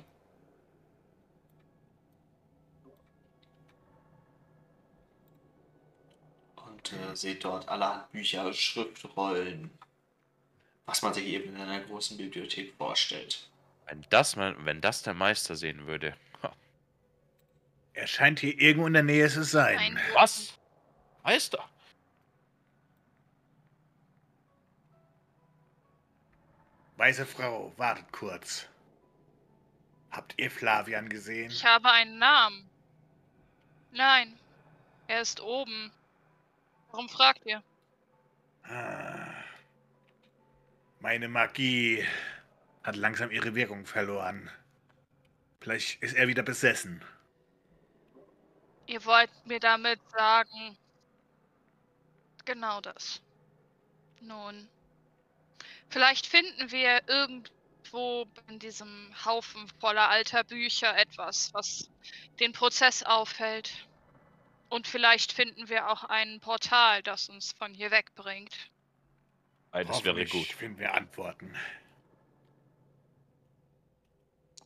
Und 6.56 6.94
äh, 6.94 7.16
seht 7.16 7.44
dort 7.44 7.68
allerhand 7.68 8.12
Bücher, 8.12 8.54
Schriftrollen, 8.54 9.72
was 10.86 11.02
man 11.02 11.16
sich 11.16 11.26
eben 11.26 11.56
in 11.56 11.62
einer 11.62 11.80
großen 11.82 12.18
Bibliothek 12.18 12.76
vorstellt. 12.76 13.50
Wenn 13.88 14.06
das, 14.12 14.36
mein, 14.36 14.64
wenn 14.64 14.80
das 14.80 15.02
der 15.02 15.16
Meister 15.16 15.56
sehen 15.56 15.88
würde. 15.88 16.16
Ha. 16.44 16.54
Er 17.94 18.06
scheint 18.06 18.42
hier 18.42 18.58
irgendwo 18.60 18.86
in 18.86 18.94
der 18.94 19.04
Nähe 19.04 19.28
zu 19.28 19.44
sein. 19.44 19.80
Ein 19.80 20.00
Was? 20.14 20.54
Meister? 21.24 21.69
Weiße 27.00 27.26
Frau, 27.26 27.72
wartet 27.78 28.12
kurz. 28.12 28.68
Habt 30.12 30.34
ihr 30.36 30.52
Flavian 30.52 31.08
gesehen? 31.08 31.50
Ich 31.50 31.64
habe 31.64 31.90
einen 31.90 32.20
Namen. 32.20 32.70
Nein, 33.94 34.38
er 35.08 35.22
ist 35.22 35.40
oben. 35.40 35.94
Warum 36.92 37.08
fragt 37.08 37.46
ihr? 37.46 37.64
Ah. 38.64 39.32
Meine 41.00 41.30
Magie 41.30 42.06
hat 42.84 42.98
langsam 42.98 43.32
ihre 43.32 43.56
Wirkung 43.56 43.86
verloren. 43.86 44.52
Vielleicht 45.62 46.04
ist 46.04 46.18
er 46.18 46.28
wieder 46.28 46.44
besessen. 46.44 47.02
Ihr 48.88 49.06
wollt 49.06 49.32
mir 49.46 49.62
damit 49.62 50.02
sagen. 50.12 50.78
Genau 52.44 52.82
das. 52.82 53.22
Nun. 54.20 54.68
Vielleicht 55.90 56.28
finden 56.28 56.72
wir 56.72 57.02
irgendwo 57.08 58.28
in 58.48 58.60
diesem 58.60 59.14
Haufen 59.26 59.68
voller 59.80 60.10
alter 60.10 60.44
Bücher 60.44 60.96
etwas, 60.96 61.54
was 61.54 61.90
den 62.40 62.54
Prozess 62.54 63.04
aufhält. 63.04 63.88
Und 64.70 64.88
vielleicht 64.88 65.34
finden 65.34 65.68
wir 65.68 65.90
auch 65.90 66.04
ein 66.04 66.40
Portal, 66.42 67.02
das 67.02 67.28
uns 67.30 67.54
von 67.54 67.74
hier 67.74 67.90
wegbringt. 67.90 68.56
Beides 69.72 70.04
wäre 70.04 70.26
gut. 70.26 70.48
finden 70.48 70.80
wir 70.80 70.94
Antworten. 70.94 71.56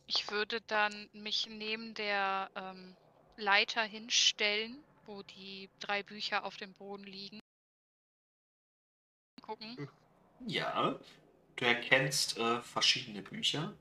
Ich 0.06 0.30
würde 0.30 0.60
dann 0.62 1.08
mich 1.12 1.46
neben 1.46 1.94
der 1.94 2.50
ähm, 2.54 2.94
Leiter 3.36 3.82
hinstellen, 3.82 4.82
wo 5.06 5.22
die 5.22 5.70
drei 5.80 6.02
Bücher 6.02 6.44
auf 6.44 6.56
dem 6.58 6.74
Boden 6.74 7.04
liegen. 7.04 7.40
Gucken. 9.40 9.88
Ja, 10.46 10.98
du 11.56 11.64
erkennst 11.64 12.38
äh, 12.38 12.60
verschiedene 12.60 13.22
Bücher. 13.22 13.74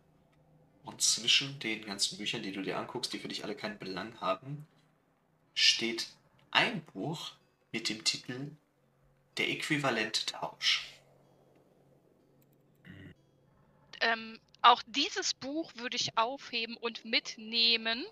Und 0.84 1.02
zwischen 1.02 1.60
den 1.60 1.86
ganzen 1.86 2.18
Büchern, 2.18 2.44
die 2.44 2.52
du 2.52 2.62
dir 2.62 2.78
anguckst, 2.78 3.14
die 3.14 3.20
für 3.20 3.30
dich 3.30 3.44
alle 3.44 3.56
keinen 3.56 3.80
Belang 3.80 4.20
haben, 4.20 4.68
steht 5.54 6.08
ein 6.52 6.84
Buch 6.84 7.32
mit 7.72 7.90
dem 7.90 8.04
Titel 8.04 8.52
Der 9.38 9.50
äquivalente 9.50 10.26
Tausch. 10.26 10.90
Ähm, 14.02 14.40
auch 14.62 14.84
dieses 14.88 15.34
Buch 15.34 15.72
würde 15.76 15.96
ich 15.96 16.18
aufheben 16.18 16.76
und 16.78 17.06
mitnehmen 17.06 18.06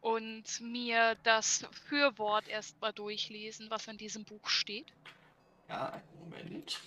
und 0.00 0.60
mir 0.60 1.16
das 1.22 1.66
Fürwort 1.88 2.46
erstmal 2.48 2.92
durchlesen, 2.92 3.70
was 3.70 3.86
in 3.86 3.96
diesem 3.96 4.24
Buch 4.24 4.48
steht. 4.48 4.92
Ja, 5.68 5.92
einen 5.92 6.18
Moment. 6.18 6.80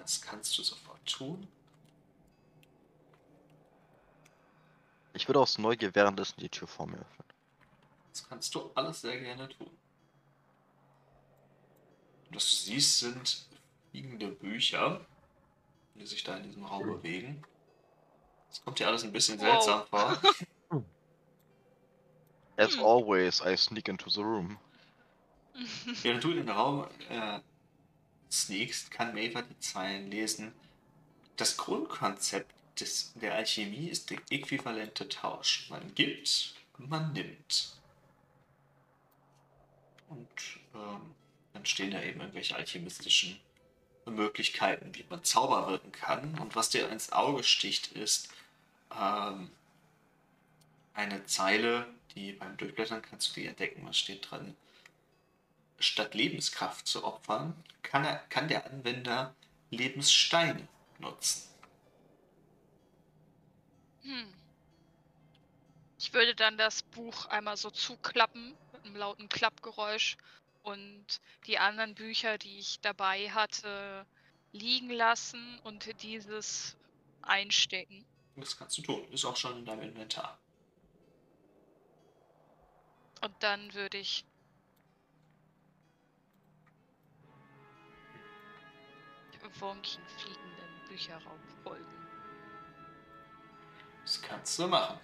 Das 0.00 0.20
kannst 0.20 0.56
du 0.58 0.62
sofort 0.62 1.04
tun. 1.06 1.46
Ich 5.12 5.28
würde 5.28 5.40
aus 5.40 5.58
Neugier 5.58 5.94
währenddessen 5.94 6.40
die 6.40 6.48
Tür 6.48 6.66
vor 6.66 6.86
mir 6.86 6.98
öffnen. 6.98 7.26
Das 8.12 8.28
kannst 8.28 8.54
du 8.54 8.70
alles 8.74 9.00
sehr 9.02 9.20
gerne 9.20 9.48
tun. 9.48 9.70
Und 12.28 12.36
was 12.36 12.48
du 12.48 12.54
siehst, 12.56 12.98
sind 13.00 13.46
fliegende 13.90 14.28
Bücher, 14.28 15.04
die 15.94 16.06
sich 16.06 16.24
da 16.24 16.36
in 16.36 16.44
diesem 16.44 16.64
Raum 16.64 16.86
bewegen. 16.86 17.42
Das 18.48 18.62
kommt 18.64 18.78
dir 18.78 18.86
alles 18.88 19.04
ein 19.04 19.12
bisschen 19.12 19.38
Wow. 19.38 19.46
seltsam 19.46 19.86
vor. 19.88 20.20
As 22.58 22.74
Hm. 22.74 22.82
always, 22.82 23.40
I 23.40 23.56
sneak 23.56 23.88
into 23.88 24.10
the 24.10 24.22
room. 24.22 24.58
Während 26.02 26.22
du 26.24 26.30
in 26.30 26.36
den 26.38 26.48
Raum 26.48 26.86
äh, 27.08 27.40
sneakst, 28.30 28.90
kann 28.90 29.14
Maver 29.14 29.42
die 29.42 29.58
Zeilen 29.58 30.10
lesen. 30.10 30.52
Das 31.36 31.56
Grundkonzept 31.56 32.54
des, 32.78 33.12
der 33.14 33.34
Alchemie 33.34 33.88
ist 33.88 34.10
der 34.10 34.18
äquivalente 34.30 35.08
Tausch. 35.08 35.68
Man 35.70 35.94
gibt 35.94 36.54
man 36.88 37.12
nimmt. 37.12 37.76
Und 40.08 40.28
ähm, 40.74 41.14
dann 41.52 41.66
stehen 41.66 41.90
da 41.90 42.02
eben 42.02 42.20
irgendwelche 42.20 42.56
alchemistischen 42.56 43.38
Möglichkeiten, 44.06 44.94
wie 44.94 45.04
man 45.08 45.22
Zauber 45.22 45.68
wirken 45.68 45.92
kann. 45.92 46.38
Und 46.38 46.56
was 46.56 46.70
dir 46.70 46.88
ins 46.88 47.12
Auge 47.12 47.44
sticht, 47.44 47.92
ist 47.92 48.28
ähm, 48.98 49.50
eine 50.94 51.24
Zeile, 51.26 51.86
die 52.14 52.32
beim 52.32 52.56
Durchblättern 52.56 53.02
kannst 53.02 53.30
du 53.30 53.40
die 53.40 53.46
entdecken. 53.46 53.86
Was 53.86 53.98
steht 53.98 54.30
dran? 54.30 54.56
Statt 55.80 56.14
Lebenskraft 56.14 56.86
zu 56.86 57.04
opfern, 57.04 57.54
kann, 57.82 58.04
er, 58.04 58.18
kann 58.28 58.48
der 58.48 58.66
Anwender 58.66 59.34
Lebenssteine 59.70 60.68
nutzen. 60.98 61.48
Hm. 64.02 64.32
Ich 65.98 66.12
würde 66.12 66.34
dann 66.34 66.56
das 66.56 66.82
Buch 66.82 67.26
einmal 67.26 67.56
so 67.56 67.70
zuklappen 67.70 68.54
mit 68.72 68.84
einem 68.84 68.96
lauten 68.96 69.28
Klappgeräusch 69.28 70.16
und 70.62 71.06
die 71.46 71.58
anderen 71.58 71.94
Bücher, 71.94 72.38
die 72.38 72.58
ich 72.58 72.80
dabei 72.80 73.30
hatte, 73.30 74.06
liegen 74.52 74.90
lassen 74.90 75.58
und 75.64 76.02
dieses 76.02 76.76
einstecken. 77.22 78.04
Das 78.36 78.56
kannst 78.56 78.78
du 78.78 78.82
tun. 78.82 79.12
Ist 79.12 79.24
auch 79.24 79.36
schon 79.36 79.58
in 79.58 79.64
deinem 79.64 79.82
Inventar. 79.82 80.38
Und 83.20 83.34
dann 83.40 83.74
würde 83.74 83.98
ich 83.98 84.24
Wonkin 89.58 90.02
fliegenden 90.16 90.88
Bücherraum 90.88 91.40
folgen. 91.62 91.84
Das 94.02 94.22
kannst 94.22 94.58
du 94.58 94.68
machen. 94.68 94.98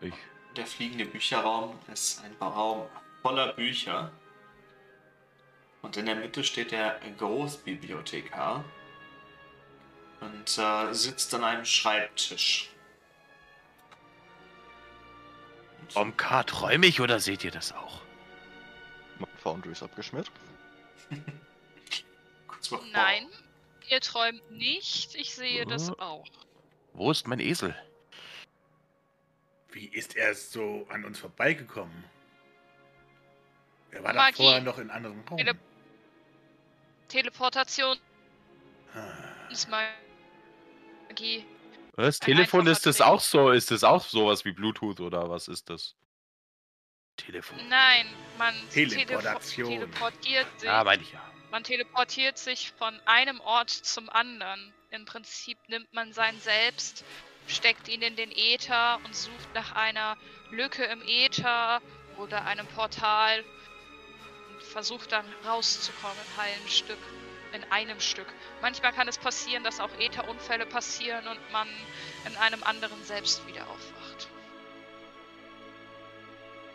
Ich. 0.00 0.14
Der 0.56 0.66
fliegende 0.66 1.04
Bücherraum 1.04 1.78
ist 1.92 2.22
ein 2.22 2.34
Raum 2.40 2.88
voller 3.22 3.52
Bücher. 3.52 4.10
Und 5.82 5.96
in 5.96 6.06
der 6.06 6.16
Mitte 6.16 6.42
steht 6.42 6.72
der 6.72 6.98
Großbibliothekar 7.18 8.64
und 10.20 10.58
äh, 10.58 10.92
sitzt 10.92 11.34
an 11.34 11.44
einem 11.44 11.64
Schreibtisch. 11.64 12.70
K 16.16 16.42
träume 16.42 16.86
ich 16.86 17.00
oder 17.00 17.20
seht 17.20 17.44
ihr 17.44 17.50
das 17.50 17.72
auch? 17.72 18.02
Mein 19.18 19.30
Foundry 19.38 19.72
ist 19.72 19.82
abgeschmiert. 19.82 20.30
Nein, 22.92 23.28
ihr 23.88 24.00
träumt 24.00 24.50
nicht. 24.50 25.14
Ich 25.14 25.34
sehe 25.34 25.64
das 25.66 25.90
Oh. 25.90 25.96
auch. 25.98 26.26
Wo 26.92 27.10
ist 27.10 27.26
mein 27.26 27.40
Esel? 27.40 27.74
Wie 29.72 29.86
ist 29.88 30.16
er 30.16 30.34
so 30.34 30.86
an 30.90 31.04
uns 31.04 31.18
vorbeigekommen? 31.18 32.04
Er 33.90 34.02
war 34.04 34.14
Magie. 34.14 34.36
da 34.38 34.42
vorher 34.44 34.60
noch 34.62 34.78
in 34.78 34.90
anderen 34.90 35.20
Raum. 35.28 35.36
Tele- 35.38 35.58
Teleportation 37.08 37.98
Ah. 38.94 39.50
ist 39.50 39.68
Magie. 39.68 41.44
Das 41.96 42.20
Ein 42.20 42.24
Telefon 42.24 42.66
ist 42.66 42.84
das 42.86 43.00
auch 43.00 43.20
so? 43.20 43.50
Ist 43.50 43.70
das 43.70 43.84
auch 43.84 44.04
sowas 44.04 44.44
wie 44.44 44.52
Bluetooth 44.52 45.00
oder 45.00 45.30
was 45.30 45.48
ist 45.48 45.70
das? 45.70 45.94
Telefon. 47.16 47.56
Nein, 47.68 48.06
man 48.36 48.54
telefo- 48.70 48.96
Teleportation. 49.06 49.68
teleportiert 49.70 50.46
sich. 50.60 50.66
Ja, 50.68 50.84
meine 50.84 51.02
ich 51.02 51.12
ja. 51.12 51.32
Man 51.50 51.64
teleportiert 51.64 52.38
sich 52.38 52.72
von 52.72 53.00
einem 53.04 53.40
Ort 53.40 53.70
zum 53.70 54.10
anderen. 54.10 54.74
Im 54.90 55.04
Prinzip 55.04 55.58
nimmt 55.68 55.92
man 55.92 56.12
sein 56.12 56.38
Selbst, 56.40 57.04
steckt 57.46 57.88
ihn 57.88 58.02
in 58.02 58.16
den 58.16 58.32
Äther 58.32 59.00
und 59.04 59.14
sucht 59.14 59.54
nach 59.54 59.72
einer 59.72 60.16
Lücke 60.50 60.84
im 60.84 61.02
Äther 61.02 61.80
oder 62.16 62.44
einem 62.44 62.66
Portal 62.68 63.44
und 64.48 64.62
versucht 64.62 65.12
dann 65.12 65.26
rauszukommen 65.44 66.16
in 66.16 66.42
heilen 66.42 66.68
Stück, 66.68 66.98
in 67.52 67.64
einem 67.70 68.00
Stück. 68.00 68.26
Manchmal 68.60 68.92
kann 68.92 69.08
es 69.08 69.18
passieren, 69.18 69.64
dass 69.64 69.80
auch 69.80 69.92
Ätherunfälle 69.98 70.66
passieren 70.66 71.26
und 71.28 71.52
man 71.52 71.68
in 72.26 72.36
einem 72.36 72.62
anderen 72.64 73.02
selbst 73.04 73.46
wieder 73.46 73.66
aufwacht. 73.68 74.28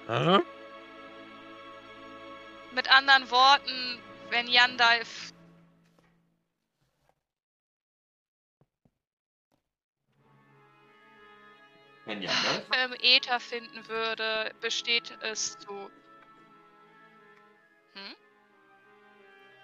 Hä? 0.07 0.39
Mit 2.73 2.89
anderen 2.89 3.29
Worten, 3.31 4.01
wenn 4.31 4.47
Yandalf 4.47 5.33
Wenn 12.05 12.19
ne? 12.19 12.29
im 12.83 12.93
Äther 12.93 13.39
finden 13.39 13.87
würde, 13.87 14.53
besteht 14.59 15.17
es 15.21 15.57
zu. 15.59 15.89
Hm? 17.93 18.15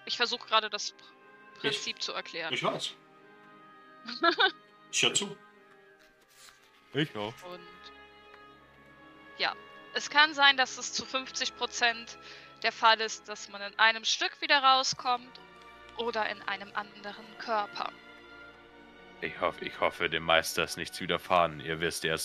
Ich 0.06 0.16
versuche 0.16 0.46
gerade 0.46 0.70
das 0.70 0.94
Pr- 0.94 1.60
Prinzip 1.60 2.00
zu 2.00 2.12
erklären. 2.12 2.54
Ich 2.54 2.62
weiß. 2.62 2.94
Ich 4.90 5.02
hör 5.02 5.12
zu. 5.12 5.36
Ich 6.94 7.14
auch. 7.14 7.34
Und 7.42 7.60
ja, 9.36 9.54
es 9.92 10.08
kann 10.08 10.32
sein, 10.32 10.56
dass 10.56 10.78
es 10.78 10.94
zu 10.94 11.04
50% 11.04 12.16
der 12.62 12.72
Fall 12.72 13.00
ist, 13.00 13.28
dass 13.28 13.48
man 13.48 13.62
in 13.62 13.78
einem 13.78 14.04
Stück 14.04 14.40
wieder 14.40 14.58
rauskommt 14.62 15.40
oder 15.96 16.28
in 16.28 16.40
einem 16.42 16.70
anderen 16.74 17.26
Körper. 17.38 17.92
Ich 19.20 19.40
hoffe, 19.40 19.64
ich 19.64 19.78
hoffe, 19.80 20.08
dem 20.08 20.22
Meister 20.22 20.64
ist 20.64 20.76
nichts 20.76 21.00
widerfahren. 21.00 21.60
Ihr 21.60 21.80
wisst, 21.80 22.04
er 22.04 22.18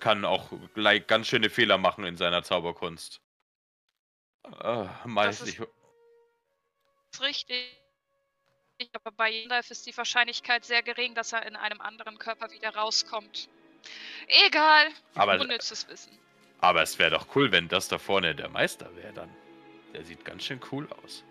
kann 0.00 0.24
auch 0.24 0.50
gleich 0.74 1.06
ganz 1.06 1.28
schöne 1.28 1.48
Fehler 1.48 1.78
machen 1.78 2.04
in 2.04 2.16
seiner 2.16 2.42
Zauberkunst. 2.42 3.20
Äh, 4.60 4.86
Meister, 5.06 5.44
ist- 5.44 5.52
ich, 5.52 5.58
Das 5.58 5.68
ist 7.14 7.20
richtig. 7.22 7.80
Aber 8.92 9.12
bei 9.12 9.30
Yandalf 9.30 9.70
ist 9.70 9.86
die 9.86 9.96
Wahrscheinlichkeit 9.96 10.64
sehr 10.64 10.82
gering, 10.82 11.14
dass 11.14 11.32
er 11.32 11.46
in 11.46 11.56
einem 11.56 11.80
anderen 11.80 12.18
Körper 12.18 12.50
wieder 12.50 12.74
rauskommt. 12.74 13.48
Egal. 14.26 14.88
aber, 15.14 15.40
Unnützes 15.40 15.86
Wissen. 15.88 16.18
aber 16.60 16.82
es 16.82 16.98
wäre 16.98 17.10
doch 17.12 17.34
cool, 17.36 17.52
wenn 17.52 17.68
das 17.68 17.88
da 17.88 17.98
vorne 17.98 18.34
der 18.34 18.48
Meister 18.48 18.94
wäre 18.96 19.12
dann. 19.12 19.34
Der 19.94 20.04
sieht 20.04 20.24
ganz 20.24 20.44
schön 20.44 20.60
cool 20.72 20.88
aus. 21.04 21.24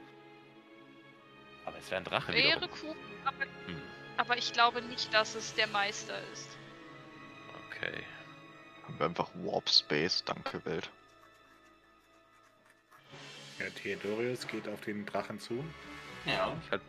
Aber 1.66 1.78
es 1.78 1.92
wäre 1.92 2.02
ein 2.02 2.06
Drache 2.06 2.34
Wäre 2.34 2.62
wiederum. 2.62 2.70
cool, 2.84 2.96
aber, 3.26 3.44
Hm, 3.68 3.82
aber 4.18 4.38
ich 4.38 4.52
glaube 4.54 4.82
nicht, 4.82 5.14
dass 5.14 5.36
es 5.36 5.54
der 5.54 5.68
Meister 5.68 6.18
ist. 6.34 6.50
okay. 7.68 8.04
Haben 8.86 9.00
wir 9.00 9.06
einfach 9.06 9.30
Warp 9.36 9.70
Space, 9.70 10.24
danke 10.26 10.64
Welt. 10.66 10.90
Ja, 13.60 13.70
Theodorius 13.70 14.46
geht 14.48 14.68
auf 14.68 14.82
den 14.82 15.06
Drachen 15.06 15.40
zu. 15.40 15.64
Ja. 16.26 16.54
Ich 16.66 16.72
halt 16.72 16.82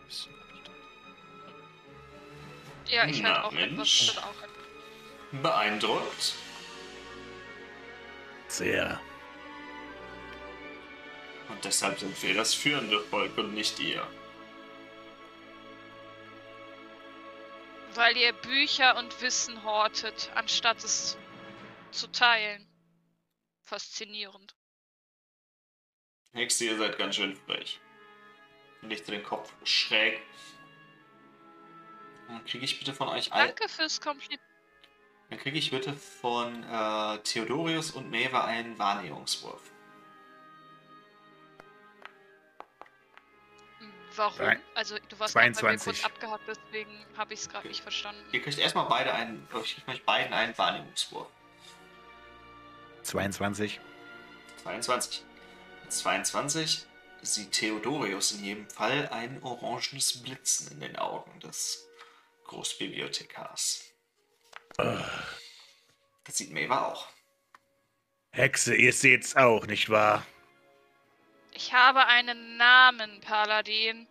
Ja, 2.86 3.06
ich 3.06 3.20
Na, 3.22 3.34
halt 3.34 3.44
auch 3.44 3.52
Mensch. 3.52 4.08
etwas. 4.08 4.24
Auch 4.24 4.34
Beeindruckt. 5.42 6.34
Sehr. 8.48 9.00
Und 11.54 11.64
deshalb 11.64 12.00
sind 12.00 12.20
wir 12.20 12.34
das 12.34 12.52
führende 12.52 12.98
Volk 13.00 13.38
und 13.38 13.54
nicht 13.54 13.78
ihr. 13.78 14.04
Weil 17.94 18.16
ihr 18.16 18.32
Bücher 18.32 18.96
und 18.98 19.22
Wissen 19.22 19.62
hortet, 19.62 20.32
anstatt 20.34 20.82
es 20.82 21.16
zu 21.92 22.08
teilen. 22.08 22.66
Faszinierend. 23.62 24.56
Hexe, 26.32 26.64
ihr 26.64 26.76
seid 26.76 26.98
ganz 26.98 27.14
schön 27.14 27.36
frech. 27.36 27.80
Nicht 28.82 29.06
den 29.06 29.22
Kopf 29.22 29.52
schräg. 29.62 30.20
Dann 32.26 32.44
kriege 32.46 32.64
ich 32.64 32.80
bitte 32.80 32.92
von 32.92 33.08
euch 33.10 33.32
all. 33.32 33.46
Danke 33.46 33.68
fürs 33.68 34.00
Kompliment. 34.00 34.42
Dann 35.30 35.38
kriege 35.38 35.56
ich 35.56 35.70
bitte 35.70 35.94
von 35.94 36.64
äh, 36.64 37.18
Theodorius 37.20 37.92
und 37.92 38.10
Maeve 38.10 38.42
einen 38.42 38.76
Wahrnehmungswurf. 38.76 39.73
Warum? 44.16 44.36
Drei- 44.38 44.60
Also 44.74 44.96
du 45.08 45.18
warst 45.18 45.34
gerade 45.34 45.46
bei 45.46 45.50
mir 45.50 45.78
22. 45.78 46.02
kurz 46.02 46.04
abgehakt, 46.04 46.42
deswegen 46.46 47.06
habe 47.16 47.34
ich 47.34 47.40
es 47.40 47.48
gerade 47.48 47.68
nicht 47.68 47.80
verstanden. 47.82 48.22
Ihr 48.32 48.42
kriegt 48.42 48.58
erstmal 48.58 48.86
beide 48.86 49.12
einen, 49.14 49.48
ich 49.62 49.74
kriege 49.76 49.90
euch 49.90 50.04
beiden 50.04 50.32
einen 50.32 50.56
Wahrnehmungswurf. 50.56 51.28
22. 53.02 53.80
22. 54.62 55.22
Mit 55.82 55.92
22 55.92 56.86
sieht 57.22 57.52
Theodorius 57.52 58.32
in 58.32 58.44
jedem 58.44 58.70
Fall 58.70 59.08
ein 59.08 59.42
orangenes 59.42 60.22
Blitzen 60.22 60.70
in 60.72 60.80
den 60.80 60.96
Augen 60.96 61.38
des 61.40 61.86
Großbibliothekars. 62.44 63.84
Das 64.76 66.36
sieht 66.36 66.52
Maeve 66.52 66.80
auch. 66.86 67.08
Hexe, 68.30 68.74
ihr 68.74 68.92
seht's 68.92 69.36
auch, 69.36 69.66
nicht 69.66 69.90
wahr? 69.90 70.26
Ich 71.54 71.72
habe 71.72 72.06
einen 72.06 72.56
Namen, 72.56 73.20
Paladin. 73.20 74.06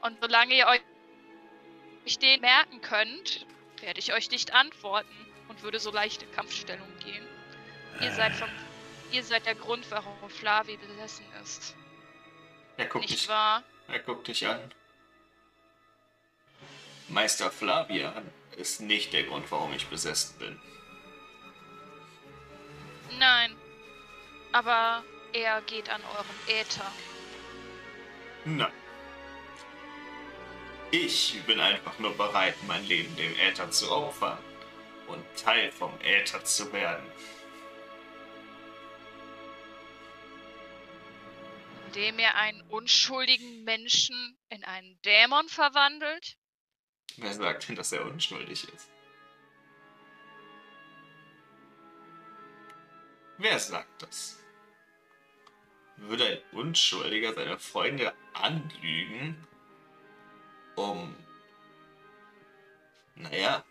Und 0.00 0.18
solange 0.20 0.54
ihr 0.54 0.66
euch 0.66 2.18
den 2.18 2.40
merken 2.40 2.80
könnt, 2.80 3.46
werde 3.80 4.00
ich 4.00 4.12
euch 4.14 4.30
nicht 4.30 4.52
antworten 4.54 5.14
und 5.48 5.62
würde 5.62 5.78
so 5.78 5.90
leicht 5.90 6.22
in 6.22 6.32
Kampfstellung 6.32 6.88
gehen. 7.04 7.26
Ihr 8.00 8.12
seid, 8.12 8.32
vom, 8.34 8.48
ihr 9.12 9.22
seid 9.22 9.46
der 9.46 9.54
Grund, 9.54 9.90
warum 9.90 10.30
Flavi 10.30 10.76
besessen 10.76 11.24
ist. 11.42 11.74
Er 12.76 12.86
guckt, 12.86 13.02
Nicht 13.08 13.22
dich, 13.22 13.28
wahr? 13.28 13.62
er 13.88 13.98
guckt 14.00 14.28
dich 14.28 14.46
an. 14.46 14.72
Meister 17.08 17.50
Flavian 17.50 18.30
ist 18.56 18.80
nicht 18.80 19.12
der 19.12 19.24
Grund, 19.24 19.50
warum 19.50 19.72
ich 19.72 19.86
besessen 19.86 20.38
bin. 20.38 20.60
Nein. 23.18 23.56
Aber 24.52 25.04
er 25.32 25.60
geht 25.62 25.88
an 25.90 26.02
eurem 26.14 26.60
Äther. 26.60 26.92
Nein. 28.44 28.72
Ich 30.90 31.42
bin 31.46 31.60
einfach 31.60 31.98
nur 31.98 32.16
bereit, 32.16 32.54
mein 32.66 32.84
Leben 32.86 33.14
dem 33.16 33.36
Äther 33.38 33.70
zu 33.70 33.90
opfern 33.90 34.38
und 35.08 35.24
Teil 35.36 35.70
vom 35.72 35.92
Äther 36.00 36.44
zu 36.44 36.72
werden. 36.72 37.04
Indem 41.86 42.18
er 42.18 42.36
einen 42.36 42.62
unschuldigen 42.62 43.64
Menschen 43.64 44.38
in 44.48 44.64
einen 44.64 45.00
Dämon 45.02 45.48
verwandelt? 45.48 46.36
Wer 47.16 47.32
sagt 47.32 47.68
denn, 47.68 47.76
dass 47.76 47.92
er 47.92 48.04
unschuldig 48.04 48.68
ist? 48.72 48.90
Wer 53.38 53.58
sagt 53.58 54.02
das? 54.02 54.42
Würde 55.96 56.26
ein 56.26 56.58
Unschuldiger 56.58 57.34
seine 57.34 57.58
Freunde 57.58 58.12
anlügen, 58.32 59.46
um, 60.74 61.14
naja, 63.14 63.64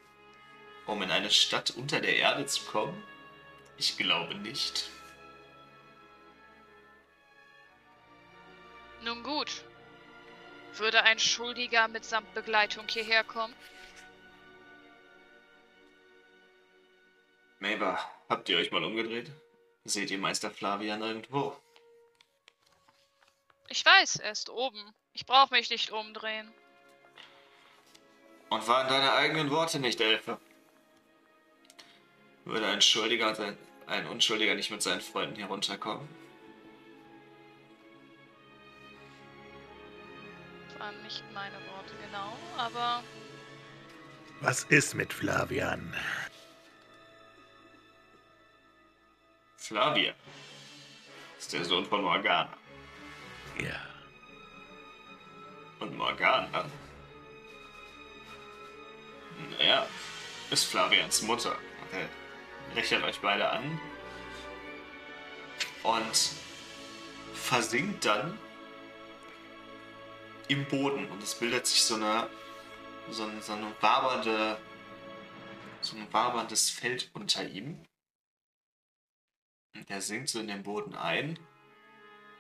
um 0.86 1.02
in 1.02 1.12
eine 1.12 1.32
Stadt 1.32 1.72
unter 1.72 2.00
der 2.00 2.16
Erde 2.18 2.46
zu 2.46 2.64
kommen? 2.66 3.04
Ich 3.78 3.98
glaube 3.98 4.36
nicht. 4.36 4.90
Nun 9.04 9.24
gut. 9.24 9.64
Würde 10.74 11.04
ein 11.04 11.20
Schuldiger 11.20 11.88
mitsamt 11.88 12.34
Begleitung 12.34 12.88
hierher 12.88 13.24
kommen? 13.24 13.54
Maber, 17.60 18.00
habt 18.30 18.50
ihr 18.50 18.58
euch 18.58 18.72
mal 18.72 18.84
umgedreht? 18.84 19.32
Seht 19.86 20.10
ihr 20.10 20.18
Meister 20.18 20.50
Flavian 20.50 21.02
irgendwo? 21.02 21.56
Ich 23.70 23.86
weiß, 23.86 24.18
er 24.18 24.32
ist 24.32 24.50
oben. 24.50 24.94
Ich 25.14 25.28
brauche 25.28 25.54
mich 25.54 25.70
nicht 25.70 25.92
umdrehen. 25.92 26.52
Und 28.50 28.68
waren 28.68 28.88
deine 28.88 29.14
eigenen 29.14 29.52
Worte 29.52 29.80
nicht, 29.80 30.02
Elfe? 30.02 30.40
Würde 32.46 32.68
ein 32.68 32.82
Schuldiger 32.82 33.30
und 33.30 33.58
ein, 33.88 34.08
Unschuldiger 34.08 34.56
nicht 34.56 34.72
mit 34.72 34.82
seinen 34.82 35.02
Freunden 35.02 35.36
herunterkommen? 35.36 36.08
Das 40.68 40.80
waren 40.80 41.04
nicht 41.04 41.24
meine 41.34 41.58
Worte 41.70 41.94
genau, 42.04 42.36
aber 42.58 43.04
Was 44.42 44.64
ist 44.66 44.96
mit 44.96 45.14
Flavian? 45.14 45.96
Flavia 49.68 50.14
ist 51.40 51.52
der 51.52 51.66
Sohn 51.66 51.88
von 51.88 52.04
Morgana. 52.04 52.56
Ja. 53.60 53.82
Und 55.80 55.98
Morgana. 55.98 56.66
Naja, 59.58 59.88
ist 60.52 60.66
Flavians 60.66 61.24
Mutter. 61.24 61.58
Okay. 61.88 62.06
Lächelt 62.76 63.04
euch 63.06 63.20
beide 63.22 63.50
an. 63.50 63.82
Und 65.82 66.32
versinkt 67.34 68.06
dann 68.06 68.38
im 70.48 70.64
Boden. 70.66 71.10
Und 71.10 71.24
es 71.24 71.34
bildet 71.34 71.66
sich 71.66 71.82
so 71.82 71.96
eine, 71.96 72.30
so 73.10 73.24
eine, 73.24 73.42
so 73.42 73.54
eine 73.54 73.74
wabernde, 73.82 74.60
so 75.82 75.98
ein 75.98 76.08
waberndes 76.14 76.70
Feld 76.70 77.10
unter 77.14 77.44
ihm. 77.44 77.84
Und 79.76 79.90
er 79.90 80.02
sinkt 80.02 80.30
so 80.30 80.40
in 80.40 80.48
den 80.48 80.64
Boden 80.64 80.96
ein. 80.96 81.38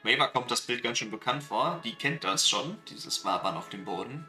Maver 0.03 0.29
kommt 0.29 0.51
das 0.51 0.61
Bild 0.61 0.83
ganz 0.83 0.99
schön 0.99 1.11
bekannt 1.11 1.43
vor. 1.43 1.81
Die 1.83 1.95
kennt 1.95 2.23
das 2.23 2.47
schon, 2.47 2.77
dieses 2.89 3.25
Wabern 3.25 3.55
auf 3.55 3.69
dem 3.69 3.85
Boden. 3.85 4.25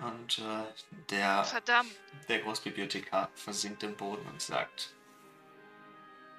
Und 0.00 0.38
äh, 0.38 0.64
der, 1.10 1.44
Verdammt. 1.44 1.90
der 2.28 2.40
Großbibliothekar 2.40 3.30
versinkt 3.34 3.82
im 3.84 3.96
Boden 3.96 4.26
und 4.26 4.42
sagt: 4.42 4.92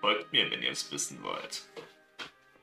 Folgt 0.01 0.31
mir, 0.33 0.51
wenn 0.51 0.61
ihr 0.61 0.71
es 0.71 0.91
wissen 0.91 1.23
wollt. 1.23 1.63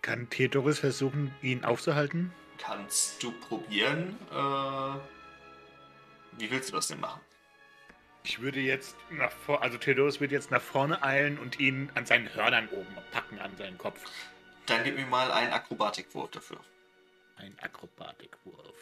Kann 0.02 0.28
Theodoris 0.28 0.80
versuchen, 0.80 1.34
ihn 1.40 1.64
aufzuhalten? 1.64 2.32
Kannst 2.58 3.22
du 3.22 3.32
probieren? 3.32 4.18
Äh, 4.30 4.98
wie 6.38 6.50
willst 6.50 6.68
du 6.70 6.74
das 6.74 6.88
denn 6.88 7.00
machen? 7.00 7.20
Ich 8.24 8.40
würde 8.40 8.60
jetzt 8.60 8.96
nach 9.10 9.32
vor, 9.32 9.62
also 9.62 9.78
Theodoris 9.78 10.20
wird 10.20 10.30
jetzt 10.32 10.50
nach 10.50 10.62
vorne 10.62 11.02
eilen 11.02 11.38
und 11.38 11.58
ihn 11.58 11.90
an 11.94 12.06
seinen 12.06 12.32
Hörnern 12.34 12.68
oben 12.68 12.96
packen, 13.10 13.38
an 13.40 13.56
seinen 13.56 13.78
Kopf. 13.78 14.00
Dann 14.66 14.84
gib 14.84 14.94
mir 14.96 15.06
mal 15.06 15.32
einen 15.32 15.52
Akrobatikwurf 15.52 16.30
dafür. 16.30 16.60
Ein 17.36 17.58
Akrobatikwurf. 17.60 18.76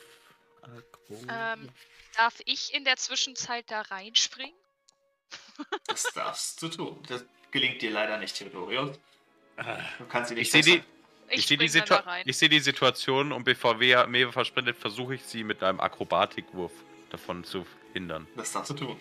Akro 0.62 1.24
Ähm, 1.30 1.70
darf 2.16 2.34
ich 2.44 2.74
in 2.74 2.84
der 2.84 2.96
Zwischenzeit 2.96 3.70
da 3.70 3.80
reinspringen? 3.82 4.54
Das 5.86 6.04
darfst 6.14 6.60
du 6.62 6.68
tun. 6.68 7.02
Das 7.08 7.24
gelingt 7.50 7.82
dir 7.82 7.90
leider 7.90 8.16
nicht, 8.18 8.34
Theodorius. 8.36 8.98
Du 9.98 10.06
kannst 10.06 10.30
sie 10.30 10.34
nicht 10.34 10.46
Ich 10.46 10.52
sehe 10.52 10.62
die, 10.62 10.82
festhalten. 10.82 11.30
ich 11.30 11.46
sehe 11.46 11.58
die, 11.58 12.30
ich 12.30 12.38
seh 12.38 12.48
die 12.48 12.60
Situation 12.60 13.32
und 13.32 13.44
bevor 13.44 13.74
Mewe 13.74 14.32
verschwindet, 14.32 14.78
versuche 14.78 15.14
ich 15.16 15.22
sie 15.22 15.44
mit 15.44 15.62
einem 15.62 15.80
Akrobatikwurf 15.80 16.72
davon 17.10 17.44
zu 17.44 17.66
hindern. 17.92 18.26
Das 18.36 18.52
darfst 18.52 18.70
du 18.70 18.74
tun. 18.74 19.00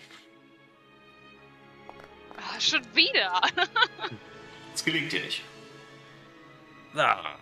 Schon 2.58 2.84
wieder. 2.94 3.40
Das 4.72 4.84
gelingt 4.84 5.10
dir 5.12 5.20
nicht. 5.20 5.42
Ah, 6.94 7.34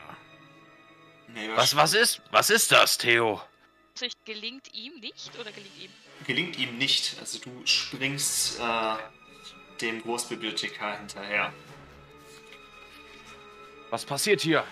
Nee, 1.29 1.51
was, 1.55 1.77
was 1.77 1.93
ist, 1.95 2.23
was 2.31 2.51
ist 2.51 2.73
das, 2.73 2.99
Theo? 2.99 3.41
Gelingt 4.25 4.73
ihm 4.75 4.99
nicht 5.01 5.39
oder 5.39 5.51
gelingt 5.53 5.77
ihm? 5.79 5.91
Gelingt 6.27 6.59
ihm 6.59 6.79
nicht. 6.79 7.17
Also 7.21 7.39
du 7.39 7.51
springst 7.67 8.61
äh, 8.61 8.95
dem 9.81 10.03
Großbibliothekar 10.03 10.99
hinterher. 10.99 11.53
Was 13.91 14.05
passiert 14.05 14.41
hier? 14.41 14.65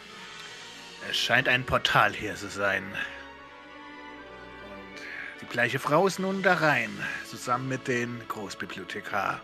Es 1.10 1.16
scheint 1.16 1.48
ein 1.48 1.64
Portal 1.64 2.14
hier 2.14 2.34
zu 2.36 2.48
sein. 2.48 2.84
Und 4.70 5.42
die 5.42 5.46
gleiche 5.46 5.78
Frau 5.78 6.06
ist 6.06 6.18
nun 6.18 6.42
da 6.42 6.54
rein, 6.54 6.90
zusammen 7.28 7.68
mit 7.68 7.86
den 7.88 8.26
Großbibliothekar. 8.28 9.40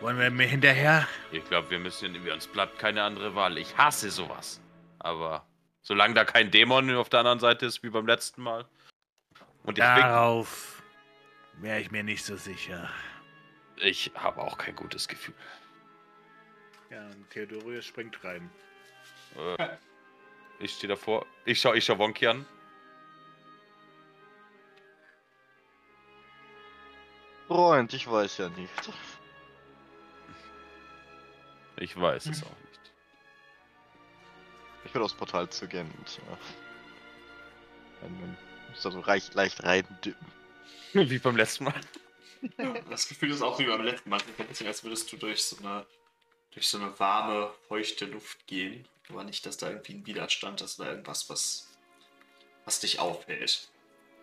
Wollen 0.00 0.18
wir 0.18 0.30
mir 0.30 0.46
hinterher? 0.46 1.06
Ich 1.30 1.44
glaube, 1.44 1.70
wir 1.70 1.78
müssen, 1.78 2.24
wir 2.24 2.34
uns 2.34 2.46
bleibt 2.46 2.78
keine 2.78 3.02
andere 3.02 3.34
Wahl. 3.34 3.58
Ich 3.58 3.76
hasse 3.76 4.10
sowas. 4.10 4.60
Aber 4.98 5.46
solange 5.82 6.14
da 6.14 6.24
kein 6.24 6.50
Dämon 6.50 6.94
auf 6.94 7.08
der 7.08 7.20
anderen 7.20 7.40
Seite 7.40 7.66
ist, 7.66 7.82
wie 7.82 7.90
beim 7.90 8.06
letzten 8.06 8.42
Mal. 8.42 8.66
Und 9.64 9.78
ich, 9.78 9.84
bin, 9.84 10.02
Darauf 10.02 10.82
wäre 11.54 11.80
ich 11.80 11.90
mir 11.90 12.02
nicht 12.02 12.24
so 12.24 12.36
sicher. 12.36 12.90
ich 13.76 14.10
habe 14.14 14.40
auch 14.40 14.58
kein 14.58 14.74
gutes 14.74 15.06
Gefühl. 15.06 15.34
Ja, 16.90 17.06
und 17.06 17.30
Theodorius 17.30 17.84
springt 17.86 18.22
rein. 18.24 18.50
Äh, 19.36 19.68
ich 20.58 20.72
stehe 20.72 20.88
davor. 20.88 21.26
Ich 21.44 21.60
schau, 21.60 21.74
ich 21.74 21.84
schau 21.84 21.98
Wonki 21.98 22.26
an. 22.26 22.44
Freund, 27.46 27.92
ich 27.94 28.10
weiß 28.10 28.38
ja 28.38 28.48
nicht. 28.50 28.70
Ich 31.82 32.00
weiß 32.00 32.26
es 32.26 32.44
auch 32.44 32.60
nicht. 32.60 32.80
Ich 34.84 34.94
will 34.94 35.02
aufs 35.02 35.14
Portal 35.14 35.50
zu 35.50 35.66
gehen 35.66 35.90
und 35.98 36.20
äh, 38.02 38.06
da 38.82 38.90
so 38.90 39.00
leicht, 39.00 39.34
leicht 39.34 39.64
reindippen. 39.64 40.26
Wie 40.92 41.18
beim 41.18 41.36
letzten 41.36 41.64
Mal. 41.64 41.80
Das 42.88 43.08
Gefühl 43.08 43.32
ist 43.32 43.42
auch 43.42 43.58
wie 43.58 43.66
beim 43.66 43.82
letzten 43.82 44.10
Mal. 44.10 44.20
Ein 44.38 44.46
bisschen, 44.46 44.66
als 44.66 44.82
würdest 44.82 45.12
du 45.12 45.16
durch 45.16 45.44
so 45.44 45.56
eine 45.58 45.86
durch 46.52 46.68
so 46.68 46.78
eine 46.78 46.98
warme, 46.98 47.50
feuchte 47.68 48.04
Luft 48.04 48.46
gehen. 48.46 48.86
Aber 49.08 49.24
nicht, 49.24 49.46
dass 49.46 49.56
da 49.56 49.68
irgendwie 49.68 49.94
ein 49.94 50.06
Widerstand 50.06 50.60
ist 50.60 50.78
oder 50.78 50.90
irgendwas, 50.90 51.30
was, 51.30 51.68
was 52.64 52.80
dich 52.80 52.98
aufhält. 52.98 53.70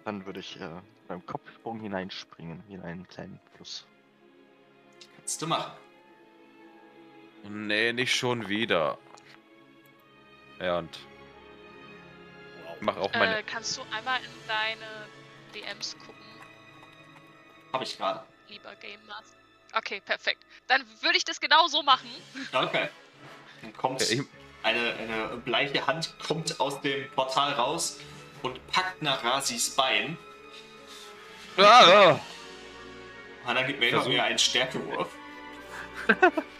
Dann 0.06 0.26
würde 0.26 0.40
ich 0.40 0.60
äh, 0.60 0.82
beim 1.08 1.26
Kopfsprung 1.26 1.80
hineinspringen, 1.80 2.64
wie 2.68 2.76
in 2.76 2.82
einen 2.82 3.08
kleinen 3.08 3.40
Fluss. 3.56 3.86
Kannst 5.18 5.42
du 5.42 5.48
machen. 5.48 5.72
Nee, 7.44 7.94
nicht 7.94 8.14
schon 8.16 8.48
wieder. 8.50 8.98
Ja, 10.60 10.80
und. 10.80 11.00
Mach 12.82 12.98
auch 12.98 13.12
meine. 13.14 13.40
Äh, 13.40 13.44
kannst 13.44 13.78
du 13.78 13.82
einmal 13.92 14.20
in 14.22 14.48
deine 14.48 15.08
DMs 15.54 15.98
gucken, 16.00 16.16
Habe 17.74 17.84
ich 17.84 17.98
gerade. 17.98 18.24
lieber 18.48 18.74
Game 18.76 19.06
Master? 19.08 19.36
Okay, 19.74 20.02
perfekt. 20.04 20.44
Dann 20.68 20.84
würde 21.02 21.18
ich 21.18 21.26
das 21.26 21.40
genau 21.42 21.68
so 21.68 21.84
machen. 21.84 22.10
Okay. 22.54 22.90
Dann 23.62 23.74
kommt 23.74 24.02
Ich- 24.02 24.22
eine, 24.64 24.94
eine 24.96 25.38
bleiche 25.38 25.86
Hand 25.88 26.16
kommt 26.26 26.60
aus 26.60 26.82
dem 26.82 27.10
Portal 27.12 27.54
raus 27.54 28.00
und 28.44 28.66
packt 28.68 29.02
nach 29.02 29.24
Rasis 29.24 29.76
Bein. 29.76 30.18
Ah, 31.58 31.62
ah. 32.14 32.20
Und 33.48 33.56
dann 33.56 33.68
gibt 33.68 33.80
mir 33.80 34.06
wieder 34.06 34.24
einen 34.24 34.40
Stärkewurf. 34.40 35.10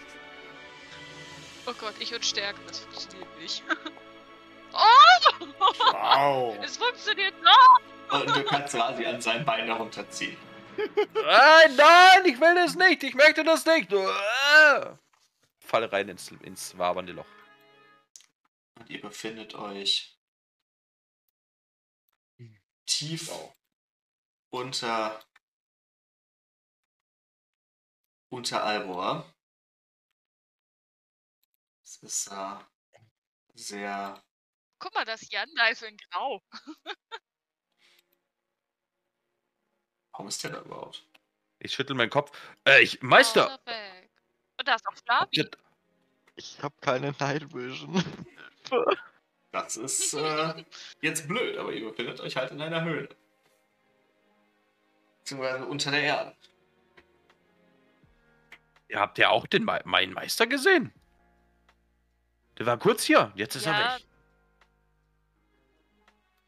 Oh 1.70 1.74
Gott, 1.80 1.94
ich 2.00 2.10
würde 2.10 2.26
stärken, 2.26 2.60
das 2.66 2.80
funktioniert 2.80 3.40
nicht. 3.40 3.64
oh! 4.74 5.46
Wow! 5.92 6.58
Es 6.64 6.78
funktioniert 6.78 7.36
noch! 7.44 8.20
Und 8.20 8.36
du 8.36 8.44
kannst 8.44 8.74
Rasi 8.74 9.06
an 9.06 9.22
seinem 9.22 9.46
Bein 9.46 9.66
herunterziehen. 9.66 10.36
Nein, 11.14 11.76
nein, 11.76 12.26
ich 12.26 12.42
will 12.42 12.56
das 12.56 12.74
nicht. 12.74 13.04
Ich 13.04 13.14
möchte 13.14 13.44
das 13.44 13.66
nicht. 13.68 13.94
Falle 15.60 15.92
rein 15.92 16.10
ins, 16.10 16.32
ins 16.42 16.76
wabernde 16.76 17.14
Loch. 17.14 17.28
Und 18.80 18.90
ihr 18.90 19.02
befindet 19.02 19.54
euch 19.54 20.18
tief 22.88 23.32
unter 24.50 25.22
unter 28.30 28.64
Albor. 28.64 29.32
Ist 32.02 32.32
äh, 32.32 32.56
sehr 33.54 34.24
Guck 34.80 34.94
mal, 34.96 35.06
das 35.06 35.30
Jan 35.30 35.50
da 35.56 35.68
ist 35.68 35.84
in 35.84 35.98
Grau. 35.98 36.42
Warum 40.14 40.28
ist 40.30 40.44
der 40.44 40.52
da 40.52 40.62
überhaupt? 40.62 41.06
Ich 41.60 41.74
schüttel 41.74 41.96
meinen 41.96 42.10
Kopf. 42.10 42.32
Äh, 42.66 42.82
ich, 42.82 43.02
Meister! 43.02 43.60
Und 44.58 44.68
da 44.68 44.76
ist 44.76 44.88
auch 44.88 44.96
habt 44.96 45.30
Flavi. 45.30 45.50
Ich 46.36 46.64
habe 46.64 46.76
keine 46.82 47.12
Night 47.20 47.54
Vision. 47.54 48.04
Das 49.52 49.78
ist 49.78 50.14
äh, 50.14 50.64
jetzt 51.02 51.28
blöd, 51.28 51.58
aber 51.58 51.74
ihr 51.74 51.90
befindet 51.90 52.20
euch 52.20 52.36
halt 52.36 52.52
in 52.52 52.62
einer 52.62 52.84
Höhle. 52.84 53.10
Beziehungsweise 55.18 55.66
unter 55.66 55.90
der 55.90 56.04
Erde. 56.04 56.36
Ihr 58.90 59.00
habt 59.00 59.18
ja 59.18 59.30
auch 59.30 59.48
den 59.48 59.66
Me 59.66 59.82
meinen 59.86 60.14
Meister 60.14 60.46
gesehen. 60.46 60.94
Der 62.60 62.66
war 62.66 62.78
kurz 62.78 63.04
hier. 63.06 63.32
Jetzt 63.36 63.56
ist 63.56 63.66
er 63.66 63.72
Ja. 63.74 63.96
weg. 63.96 64.06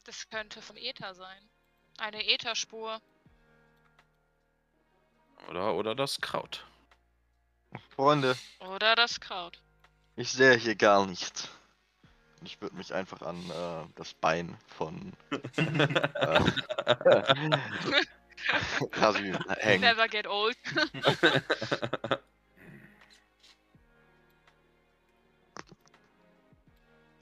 Das 0.03 0.29
könnte 0.29 0.61
vom 0.61 0.75
Äther 0.77 1.13
sein. 1.15 1.49
Eine 1.97 2.25
Ätherspur. 2.27 3.01
Oder, 5.49 5.73
oder 5.75 5.95
das 5.95 6.19
Kraut. 6.19 6.65
Freunde, 7.95 8.35
Oder 8.59 8.95
das 8.95 9.19
Kraut. 9.21 9.61
ich 10.17 10.31
sehe 10.31 10.55
hier 10.57 10.75
gar 10.75 11.05
nichts. 11.05 11.47
Ich 12.43 12.59
würde 12.59 12.75
mich 12.75 12.93
einfach 12.93 13.21
an 13.21 13.37
äh, 13.49 13.85
das 13.95 14.13
Bein 14.13 14.57
von 14.67 15.13
äh, 15.55 16.43
hängen. 19.59 19.81
Never 19.81 20.07
get 20.09 20.27
old. 20.27 20.57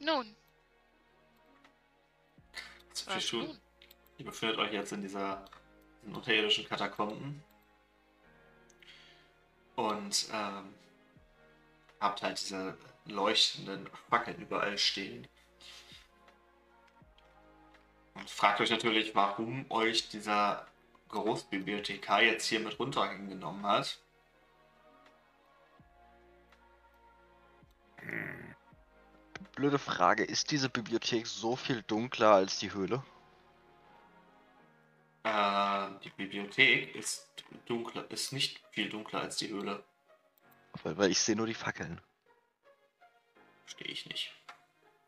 Nun, 0.10 0.36
viel 2.94 3.16
Was 3.16 3.28
tun. 3.28 3.46
nun? 3.46 3.60
Ihr 4.18 4.26
befindet 4.26 4.58
euch 4.58 4.74
jetzt 4.74 4.92
in 4.92 5.04
dieser 5.04 5.46
in 6.04 6.16
unterirdischen 6.16 6.68
Katakomben. 6.68 7.44
Und 9.76 10.30
ähm, 10.34 10.74
habt 12.00 12.24
halt 12.24 12.40
diese 12.42 12.76
leuchtenden 13.06 13.88
Fackeln 14.10 14.42
überall 14.42 14.78
stehen. 14.78 15.28
Und 18.16 18.30
fragt 18.30 18.62
euch 18.62 18.72
natürlich, 18.72 19.14
warum 19.14 19.70
euch 19.70 20.10
dieser 20.10 20.68
Großbibliothekar 21.10 22.24
jetzt 22.24 22.48
hier 22.48 22.60
mit 22.60 22.80
runtergenommen 22.80 23.66
hat. 23.66 24.00
Hm. 27.98 28.49
Blöde 29.60 29.78
Frage, 29.78 30.24
ist 30.24 30.52
diese 30.52 30.70
Bibliothek 30.70 31.28
so 31.28 31.58
viel 31.58 31.82
dunkler 31.82 32.32
als 32.32 32.60
die 32.60 32.72
Höhle? 32.72 33.04
Äh, 35.24 35.90
die 36.02 36.12
Bibliothek 36.12 36.96
ist 36.96 37.28
dunkler, 37.66 38.10
ist 38.10 38.32
nicht 38.32 38.62
viel 38.72 38.88
dunkler 38.88 39.20
als 39.20 39.36
die 39.36 39.50
Höhle. 39.50 39.84
Weil, 40.84 40.98
weil 40.98 41.12
ich 41.12 41.20
sehe 41.20 41.36
nur 41.36 41.46
die 41.46 41.54
Fackeln. 41.54 42.00
Verstehe 43.66 43.92
ich 43.92 44.06
nicht. 44.06 44.34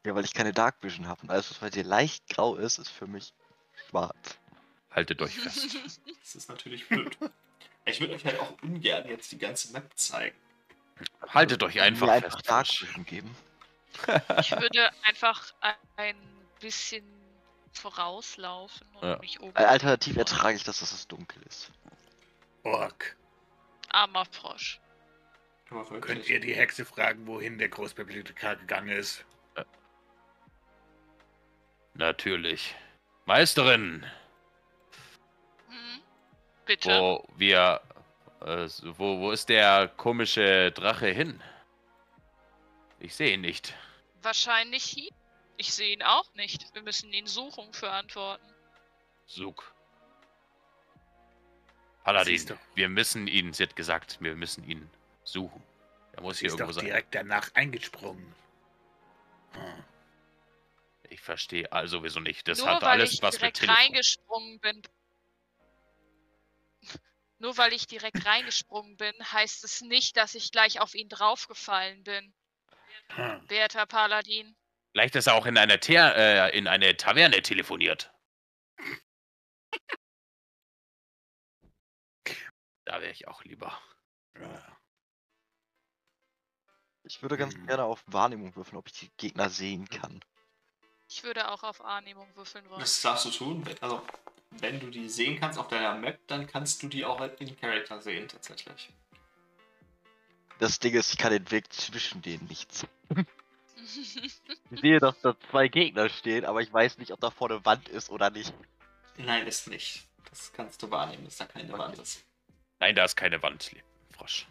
Ja, 0.05 0.15
weil 0.15 0.25
ich 0.25 0.33
keine 0.33 0.51
Dark 0.51 0.83
Vision 0.83 1.07
habe. 1.07 1.21
Und 1.21 1.31
alles, 1.31 1.49
was 1.49 1.59
bei 1.59 1.69
dir 1.69 1.85
leicht 1.85 2.27
grau 2.27 2.57
ist, 2.57 2.77
ist 2.77 2.89
für 2.89 3.07
mich 3.07 3.33
schwarz. 3.87 4.37
Haltet 4.91 5.21
euch 5.21 5.39
fest. 5.39 5.77
Das 6.23 6.35
ist 6.35 6.49
natürlich 6.49 6.89
blöd. 6.89 7.17
Ich 7.85 8.01
würde 8.01 8.15
euch 8.15 8.25
halt 8.25 8.37
auch 8.41 8.61
ungern 8.61 9.07
jetzt 9.07 9.31
die 9.31 9.37
ganze 9.37 9.71
Map 9.71 9.97
zeigen. 9.97 10.35
Haltet 11.29 11.63
euch 11.63 11.79
einfach 11.79 12.07
Mir 12.07 12.13
einfach 12.13 12.39
fest. 12.39 12.49
Dark. 12.49 12.67
Vision 12.67 13.05
geben. 13.05 13.33
Ich 14.39 14.51
würde 14.59 14.89
einfach 15.03 15.53
ein 15.95 16.15
bisschen 16.59 17.03
vorauslaufen 17.73 18.87
und 18.95 19.07
Ja. 19.09 19.17
mich 19.19 19.39
oben. 19.39 19.55
Alternativ 19.55 20.17
ertrage 20.17 20.55
ich 20.57 20.63
das, 20.63 20.79
dass 20.79 20.91
es 20.91 21.07
dunkel 21.07 21.41
ist. 21.43 21.71
Ork, 22.63 23.15
Armer 23.89 24.25
Frosch. 24.25 24.79
Könnt 26.01 26.27
ihr 26.27 26.39
die 26.41 26.53
Hexe 26.53 26.83
fragen, 26.83 27.25
wohin 27.27 27.57
der 27.57 27.69
Großbibliothekar 27.69 28.57
gegangen 28.57 28.89
ist? 28.89 29.23
Natürlich. 31.93 32.75
Meisterin, 33.25 34.05
Hm? 35.69 36.01
Bitte. 36.65 36.89
wo 36.89 37.25
wir. 37.37 37.81
Äh, 38.41 38.67
wo, 38.97 39.19
wo 39.19 39.31
ist 39.31 39.49
der 39.49 39.87
komische 39.97 40.71
Drache 40.71 41.07
hin? 41.07 41.41
Ich 43.01 43.15
sehe 43.15 43.33
ihn 43.33 43.41
nicht. 43.41 43.73
Wahrscheinlich 44.21 44.83
hier. 44.83 45.09
Ich 45.57 45.73
sehe 45.73 45.93
ihn 45.93 46.03
auch 46.03 46.31
nicht. 46.35 46.73
Wir 46.73 46.83
müssen 46.83 47.11
ihn 47.13 47.27
suchen 47.27 47.73
für 47.73 47.91
Antworten. 47.91 48.45
Sug. 49.25 49.73
Paladin, 52.03 52.57
wir 52.75 52.89
müssen 52.89 53.27
ihn, 53.27 53.53
sie 53.53 53.63
hat 53.63 53.75
gesagt, 53.75 54.17
wir 54.21 54.35
müssen 54.35 54.67
ihn 54.67 54.89
suchen. 55.23 55.63
Er 56.13 56.21
muss 56.21 56.37
Sie 56.37 56.41
hier 56.41 56.47
ist 56.47 56.53
irgendwo 56.53 56.71
doch 56.71 56.75
sein. 56.75 56.85
direkt 56.85 57.13
danach 57.15 57.53
eingesprungen. 57.53 58.35
Hm. 59.53 59.83
Ich 61.09 61.21
verstehe 61.21 61.71
also 61.71 61.97
sowieso 61.99 62.19
nicht. 62.19 62.47
Das 62.47 62.59
Nur 62.59 62.69
hat 62.69 62.83
alles 62.83 63.13
ich 63.13 63.21
was 63.21 63.35
mit 63.35 63.41
direkt 63.41 63.57
Telefon. 63.57 63.75
reingesprungen 63.75 64.59
bin. 64.59 64.81
Nur 67.39 67.57
weil 67.57 67.73
ich 67.73 67.87
direkt 67.87 68.25
reingesprungen 68.25 68.97
bin, 68.97 69.13
heißt 69.31 69.63
es 69.63 69.81
nicht, 69.81 70.17
dass 70.17 70.35
ich 70.35 70.51
gleich 70.51 70.79
auf 70.79 70.95
ihn 70.95 71.09
draufgefallen 71.09 72.03
bin. 72.03 72.33
Hm. 73.09 73.49
Werter 73.49 73.85
Paladin. 73.85 74.55
Vielleicht 74.93 75.15
ist 75.15 75.27
er 75.27 75.35
auch 75.35 75.45
in 75.45 75.57
einer 75.57 75.79
Ter 75.79 76.15
äh, 76.15 76.57
in 76.57 76.67
eine 76.67 76.95
Taverne 76.97 77.41
telefoniert. 77.41 78.11
Da 82.85 82.99
wäre 82.99 83.11
ich 83.11 83.27
auch 83.27 83.43
lieber. 83.43 83.79
Ja. 84.39 84.77
Ich 87.03 87.21
würde 87.21 87.37
ganz 87.37 87.53
Hm. 87.53 87.67
gerne 87.67 87.83
auf 87.83 88.03
Wahrnehmung 88.07 88.55
würfeln, 88.55 88.77
ob 88.77 88.87
ich 88.87 88.93
die 88.93 89.11
Gegner 89.17 89.49
sehen 89.49 89.87
kann. 89.89 90.19
Ich 91.07 91.23
würde 91.23 91.49
auch 91.51 91.63
auf 91.63 91.79
Wahrnehmung 91.79 92.27
würfeln 92.35 92.67
wollen. 92.69 92.79
Das 92.79 93.01
darfst 93.01 93.25
du 93.25 93.31
tun. 93.31 93.65
Wenn- 93.65 93.81
Also, 93.81 94.05
wenn 94.51 94.79
du 94.79 94.89
die 94.89 95.09
sehen 95.09 95.39
kannst 95.39 95.59
auf 95.59 95.67
deiner 95.67 95.93
Map, 95.95 96.19
dann 96.27 96.47
kannst 96.47 96.81
du 96.83 96.87
die 96.87 97.05
auch 97.05 97.19
in 97.39 97.55
Character 97.59 98.01
sehen, 98.01 98.27
tatsächlich. 98.27 98.89
Das 100.61 100.77
Ding 100.77 100.93
ist, 100.93 101.11
ich 101.11 101.17
kann 101.17 101.31
den 101.31 101.49
Weg 101.49 101.73
zwischen 101.73 102.21
denen 102.21 102.45
nicht 102.47 102.71
sehen. 102.71 102.89
Ich 104.69 104.79
sehe, 104.79 104.99
dass 104.99 105.19
da 105.21 105.35
zwei 105.49 105.67
Gegner 105.67 106.07
stehen, 106.07 106.45
aber 106.45 106.61
ich 106.61 106.71
weiß 106.71 106.99
nicht, 106.99 107.11
ob 107.11 107.19
da 107.19 107.31
vorne 107.31 107.65
Wand 107.65 107.89
ist 107.89 108.11
oder 108.11 108.29
nicht. 108.29 108.53
Nein, 109.17 109.47
ist 109.47 109.67
nicht. 109.67 110.07
Das 110.29 110.53
kannst 110.53 110.81
du 110.83 110.89
wahrnehmen, 110.91 111.25
dass 111.25 111.37
da 111.37 111.45
keine 111.45 111.73
Okay. 111.73 111.79
Wand 111.79 111.97
ist. 111.97 112.23
Nein, 112.79 112.95
da 112.95 113.03
ist 113.03 113.15
keine 113.15 113.41
Wand, 113.41 113.71
lieber 113.71 113.83
Frosch. 114.15 114.47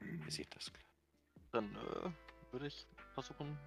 Ihr 0.00 0.30
seht 0.30 0.54
das. 0.54 0.70
Dann 1.50 1.74
äh, 1.74 2.52
würde 2.52 2.66
ich 2.66 2.86
versuchen, 3.14 3.58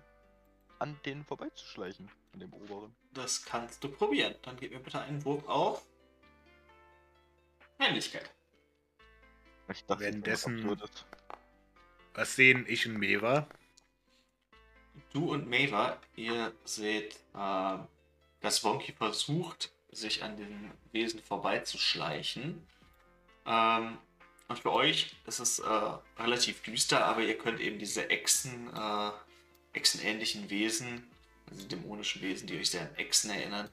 an 0.77 0.98
denen 1.03 1.26
vorbeizuschleichen, 1.26 2.10
an 2.34 2.40
dem 2.40 2.53
oberen. 2.53 2.95
Das 3.11 3.44
kannst 3.44 3.84
du 3.84 3.90
probieren. 3.90 4.36
Dann 4.44 4.56
gib 4.56 4.72
mir 4.72 4.80
bitte 4.80 4.99
einen 5.02 5.26
Wurf 5.26 5.45
auf 5.48 5.82
Heimlichkeit. 7.80 8.35
Ich 9.70 9.84
dachte, 9.86 10.04
Währenddessen-. 10.04 10.78
Was 12.14 12.36
sehen 12.36 12.66
ich 12.68 12.88
und 12.88 12.98
Meva? 12.98 13.48
Du 15.12 15.32
und 15.32 15.50
Maeva, 15.50 15.98
ihr 16.16 16.54
seht, 16.64 17.16
äh, 17.34 17.78
dass 18.42 18.64
Wonky 18.64 18.94
versucht, 18.94 19.72
sich 19.92 20.24
an 20.24 20.38
den 20.38 20.72
Wesen 20.92 21.22
vorbeizuschleichen. 21.22 22.66
Ähm, 23.46 23.98
und 24.48 24.60
für 24.60 24.72
euch 24.72 25.16
ist 25.26 25.40
es 25.40 25.60
äh, 25.60 25.92
relativ 26.20 26.62
düster, 26.62 27.06
aber 27.06 27.22
ihr 27.22 27.38
könnt 27.38 27.60
eben 27.60 27.80
diese 27.80 28.10
Echsen, 28.10 28.70
äh, 28.74 29.12
Echsenähnlichen 29.74 30.50
Wesen, 30.50 31.10
also 31.50 31.68
dämonischen 31.68 32.22
Wesen, 32.22 32.48
die 32.48 32.60
euch 32.60 32.70
sehr 32.70 32.82
an 32.82 32.96
Echsen 32.96 33.32
erinnern, 33.32 33.70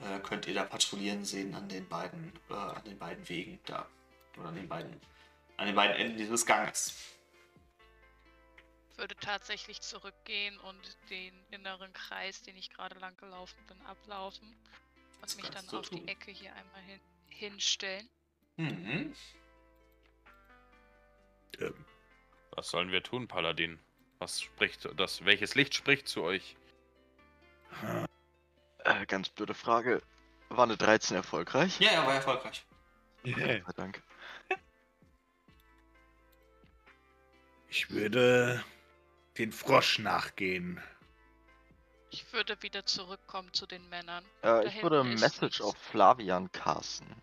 äh, 0.00 0.18
könnt 0.20 0.46
ihr 0.46 0.54
da 0.54 0.64
patrouillieren 0.64 1.24
sehen 1.24 1.54
an 1.54 1.68
den 1.68 1.88
beiden, 1.88 2.32
äh, 2.50 2.54
an 2.54 2.84
den 2.84 2.98
beiden 2.98 3.28
Wegen 3.28 3.58
da. 3.66 3.86
Oder 4.38 4.48
an 4.48 4.54
den 4.56 4.68
beiden, 4.68 5.00
an 5.56 5.66
den 5.66 5.74
beiden 5.74 5.96
Enden 5.96 6.16
dieses 6.16 6.44
Ganges. 6.46 6.94
Ich 8.90 8.98
würde 8.98 9.16
tatsächlich 9.16 9.80
zurückgehen 9.82 10.58
und 10.60 10.96
den 11.10 11.34
inneren 11.50 11.92
Kreis, 11.92 12.42
den 12.42 12.56
ich 12.56 12.70
gerade 12.70 12.98
lang 12.98 13.16
gelaufen 13.18 13.58
bin, 13.68 13.80
ablaufen. 13.82 14.56
Das 15.20 15.34
Und 15.34 15.42
mich 15.42 15.50
dann 15.50 15.68
auf 15.68 15.88
die 15.90 15.98
tun. 15.98 16.08
Ecke 16.08 16.30
hier 16.30 16.54
einmal 16.54 16.80
hin, 16.82 17.00
hinstellen. 17.28 18.08
Mhm. 18.56 19.14
Ähm, 21.58 21.84
Was 22.52 22.68
sollen 22.70 22.90
wir 22.90 23.02
tun, 23.02 23.28
Paladin? 23.28 23.78
Was 24.18 24.40
spricht 24.40 24.88
das? 24.98 25.24
Welches 25.26 25.54
Licht 25.54 25.74
spricht 25.74 26.08
zu 26.08 26.22
euch? 26.22 26.56
Äh, 28.84 29.04
ganz 29.06 29.28
blöde 29.28 29.52
Frage. 29.54 30.02
War 30.48 30.64
eine 30.64 30.76
13 30.76 31.16
erfolgreich? 31.16 31.78
Ja, 31.80 31.90
er 31.90 32.06
war 32.06 32.14
erfolgreich. 32.14 32.64
Gott 33.24 33.34
sei 33.36 33.62
Dank. 33.76 34.02
Ich 37.68 37.90
würde 37.90 38.62
den 39.38 39.52
Frosch 39.52 39.98
nachgehen. 39.98 40.82
Ich 42.10 42.32
würde 42.32 42.60
wieder 42.62 42.86
zurückkommen 42.86 43.52
zu 43.52 43.66
den 43.66 43.86
Männern. 43.88 44.24
Äh, 44.42 44.68
ich 44.68 44.82
würde 44.82 45.04
Message 45.04 45.42
nichts. 45.42 45.60
auf 45.60 45.76
Flavian 45.76 46.50
casten. 46.52 47.14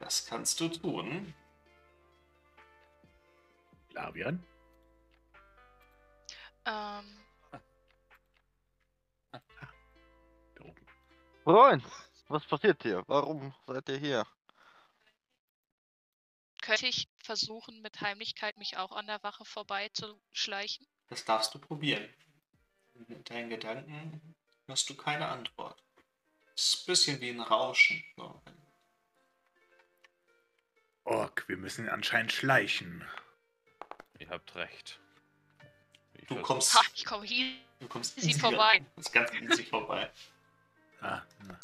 Das 0.00 0.26
kannst 0.26 0.60
du 0.60 0.68
tun. 0.68 1.34
Lavian? 3.92 4.44
Ähm. 6.66 7.20
Freund, 11.44 11.84
was 12.28 12.44
passiert 12.46 12.82
hier? 12.82 13.04
Warum 13.06 13.54
seid 13.66 13.88
ihr 13.90 13.98
hier? 13.98 14.26
Könnte 16.64 16.86
ich 16.86 17.08
versuchen, 17.22 17.80
mit 17.82 18.00
Heimlichkeit 18.00 18.56
mich 18.56 18.78
auch 18.78 18.92
an 18.92 19.06
der 19.06 19.22
Wache 19.22 19.44
vorbeizuschleichen? 19.44 20.86
Das 21.08 21.24
darfst 21.24 21.54
du 21.54 21.58
probieren. 21.58 22.08
Mit 23.06 23.28
deinen 23.28 23.50
Gedanken 23.50 24.34
hast 24.68 24.88
du 24.88 24.96
keine 24.96 25.28
Antwort. 25.28 25.82
Es 26.56 26.74
ist 26.74 26.82
ein 26.82 26.86
bisschen 26.86 27.20
wie 27.20 27.30
ein 27.30 27.40
Rauschen. 27.40 28.02
So. 28.16 28.42
Ork, 31.04 31.44
wir 31.48 31.58
müssen 31.58 31.88
anscheinend 31.88 32.32
schleichen. 32.32 33.06
Ihr 34.18 34.30
habt 34.30 34.54
recht. 34.54 35.00
Ich 36.14 36.26
Du 36.28 36.40
kommst, 36.40 36.74
Ha, 36.74 36.82
ich 36.94 37.04
komme 37.04 37.26
hier. 37.26 37.52
du 37.80 37.88
kommst 37.88 38.16
easy 38.16 38.30
easy 38.30 38.40
vorbei. 38.40 38.78
Du 38.78 38.94
kommst 38.94 39.12
ganz 39.12 39.32
easy 39.34 39.64
vorbei. 39.64 40.10
Ah, 41.02 41.20
na, 41.46 41.60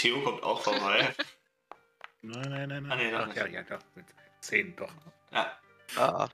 Theo 0.00 0.20
kommt 0.22 0.42
auch 0.42 0.60
vorbei. 0.62 1.14
nein, 2.22 2.50
nein, 2.50 2.68
nein. 2.68 2.90
Ah, 2.92 2.96
nee, 2.96 3.10
doch 3.10 3.26
Ach, 3.28 3.34
ja, 3.36 3.46
ja, 3.46 3.62
doch. 3.62 3.78
Mit 3.94 4.06
10, 4.40 4.74
doch. 4.76 4.90
Ja, 5.30 5.52
Ah, 5.96 6.28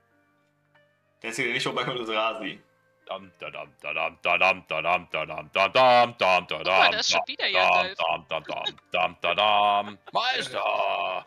Der 1.21 1.29
ist 1.31 1.35
hier 1.37 1.51
nicht 1.51 1.63
vorbeikommt, 1.63 1.99
ist 1.99 2.09
Rasi. 2.09 2.61
Dam, 3.07 3.31
dadam, 3.39 3.73
dadam, 3.81 4.17
dadam, 4.21 4.65
dadam, 4.67 5.07
dadam, 5.11 5.49
dadam, 5.53 6.17
dam, 6.17 6.47
dadam, 6.47 6.77
mal, 6.77 6.91
da 6.91 6.99
ist 6.99 7.11
schon 7.11 7.21
wieder 7.27 7.49
dam, 7.51 7.95
dam, 8.27 8.27
dam, 8.27 8.43
dam, 8.43 8.75
dam, 8.91 9.17
dadam. 9.21 9.97
Meister! 10.11 11.25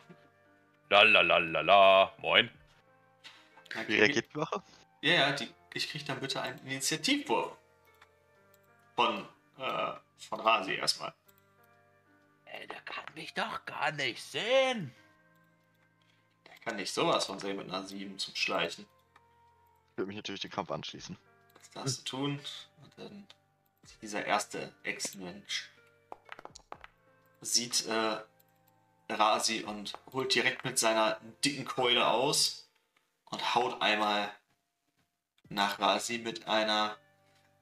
Lalalala. 0.91 2.13
Moin. 2.19 2.51
Dann 3.75 3.89
Wie 3.89 3.97
krieg 3.97 3.97
ich- 3.97 4.01
reagiert 4.01 4.27
die 4.35 4.37
Wache? 4.39 4.63
Ja, 5.03 5.13
ja, 5.15 5.33
die, 5.33 5.49
ich 5.75 5.89
krieg 5.91 6.05
dann 6.07 6.21
bitte 6.21 6.41
einen 6.43 6.59
Initiativwurf. 6.67 7.57
Von, 8.97 9.27
äh, 9.59 9.93
von 10.29 10.41
Rasi 10.41 10.75
erstmal. 10.75 11.13
Ey, 12.53 12.67
der 12.67 12.81
kann 12.81 13.05
mich 13.15 13.33
doch 13.35 13.65
gar 13.65 13.93
nicht 13.93 14.23
sehen. 14.23 14.95
Der 16.47 16.57
kann 16.65 16.77
nicht 16.77 16.93
sowas 16.93 17.27
von 17.27 17.39
sehen 17.39 17.57
mit 17.57 17.69
einer 17.69 17.85
7 17.87 18.19
zum 18.19 18.35
Schleichen. 18.35 18.87
Ich 19.93 19.99
würde 19.99 20.09
mich 20.09 20.17
natürlich 20.17 20.41
dem 20.41 20.51
Kampf 20.51 20.71
anschließen. 20.71 21.17
Das 21.55 21.71
darfst 21.71 22.01
du 22.01 22.17
tun. 22.17 22.41
Und 22.83 22.99
dann 22.99 23.27
dieser 24.03 24.25
erste 24.25 24.75
Ex-Mensch 24.83 25.71
sieht 27.41 27.87
äh, 27.87 28.19
Rasi 29.09 29.63
und 29.65 29.93
holt 30.13 30.35
direkt 30.35 30.65
mit 30.65 30.79
seiner 30.79 31.21
dicken 31.45 31.65
Keule 31.65 32.07
aus 32.07 32.69
und 33.27 33.55
haut 33.55 33.81
einmal 33.81 34.31
nach 35.49 35.79
Rasi 35.79 36.19
mit 36.19 36.47
einer 36.47 36.97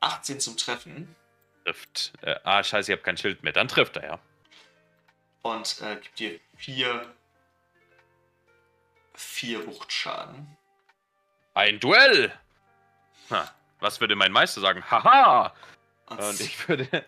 18 0.01 0.41
zum 0.41 0.57
Treffen 0.57 1.15
Trifft. 1.69 2.13
Äh, 2.23 2.37
ah, 2.45 2.65
scheiße, 2.65 2.93
ich 2.93 2.99
hab 2.99 3.05
kein 3.05 3.17
Schild 3.19 3.43
mehr. 3.43 3.53
Dann 3.53 3.69
trifft 3.69 3.99
er, 3.99 4.05
ja. 4.05 4.21
Und 5.43 5.81
äh, 5.83 5.97
gibt 5.97 6.19
dir 6.19 6.41
vier, 6.57 7.15
vier 9.15 9.67
Wuchtschaden. 9.67 10.57
Ein 11.55 11.81
Duell! 11.81 12.33
Ha, 13.31 13.51
was 13.81 14.01
würde 14.01 14.17
mein 14.17 14.33
Meister 14.33 14.61
sagen? 14.61 14.83
Haha! 14.91 15.55
Und, 16.07 16.21
Und 16.21 16.41
ich 16.41 16.69
würde, 16.69 17.05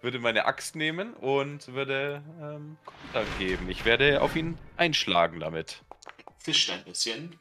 würde 0.00 0.18
meine 0.18 0.46
Axt 0.46 0.74
nehmen 0.76 1.14
und 1.14 1.68
würde 1.68 2.22
ähm, 2.40 2.76
Konter 2.84 3.24
geben. 3.38 3.68
Ich 3.70 3.84
werde 3.84 4.20
auf 4.20 4.34
ihn 4.34 4.58
einschlagen 4.76 5.40
damit. 5.40 5.82
zischt 6.38 6.70
ein 6.70 6.84
bisschen. 6.84 7.38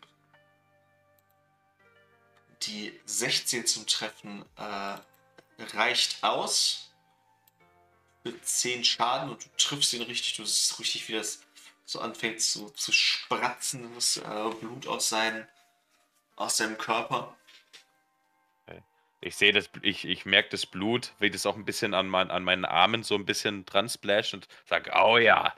Die 2.64 3.00
16 3.06 3.66
zum 3.66 3.88
Treffen 3.88 4.46
äh, 4.58 4.98
reicht 5.76 6.24
aus. 6.24 6.91
Für 8.24 8.40
10 8.42 8.84
Schaden 8.84 9.30
und 9.32 9.44
du 9.44 9.50
triffst 9.58 9.94
ihn 9.94 10.04
richtig. 10.04 10.36
Du 10.36 10.46
siehst 10.46 10.80
richtig, 10.80 11.08
wie 11.10 11.14
das 11.14 11.42
so 11.86 12.00
anfängt 12.00 12.42
zu, 12.42 12.70
zu 12.70 12.92
spratzen, 12.92 13.94
das 13.96 14.18
äh, 14.18 14.50
Blut 14.60 14.88
aus, 14.88 15.10
seinen, 15.10 15.48
aus 16.36 16.58
seinem 16.58 16.78
Körper. 16.78 17.36
Ich 19.24 19.36
sehe 19.36 19.54
das, 19.54 19.70
ich, 19.84 20.06
ich 20.06 20.26
merke 20.26 20.50
das 20.50 20.66
Blut, 20.66 21.14
wie 21.20 21.30
das 21.30 21.46
auch 21.46 21.56
ein 21.56 21.64
bisschen 21.64 21.94
an, 21.94 22.08
mein, 22.08 22.32
an 22.32 22.44
meinen 22.44 22.66
Armen 22.66 23.04
so 23.04 23.14
ein 23.14 23.26
bisschen 23.26 23.68
dran 23.68 23.88
splasht 23.88 24.34
und 24.34 24.48
sage, 24.66 24.92
oh 24.96 25.20
ja, 25.20 25.56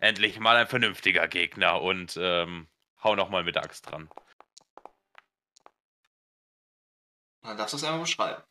endlich 0.00 0.40
mal 0.40 0.56
ein 0.56 0.66
vernünftiger 0.66 1.28
Gegner 1.28 1.82
und 1.82 2.16
ähm, 2.18 2.68
hau 3.04 3.14
nochmal 3.14 3.44
mit 3.44 3.56
der 3.56 3.64
Axt 3.64 3.90
dran. 3.90 4.08
Dann 7.42 7.58
darfst 7.58 7.74
du 7.74 7.76
es 7.76 7.84
einmal 7.84 8.00
beschreiben. 8.00 8.42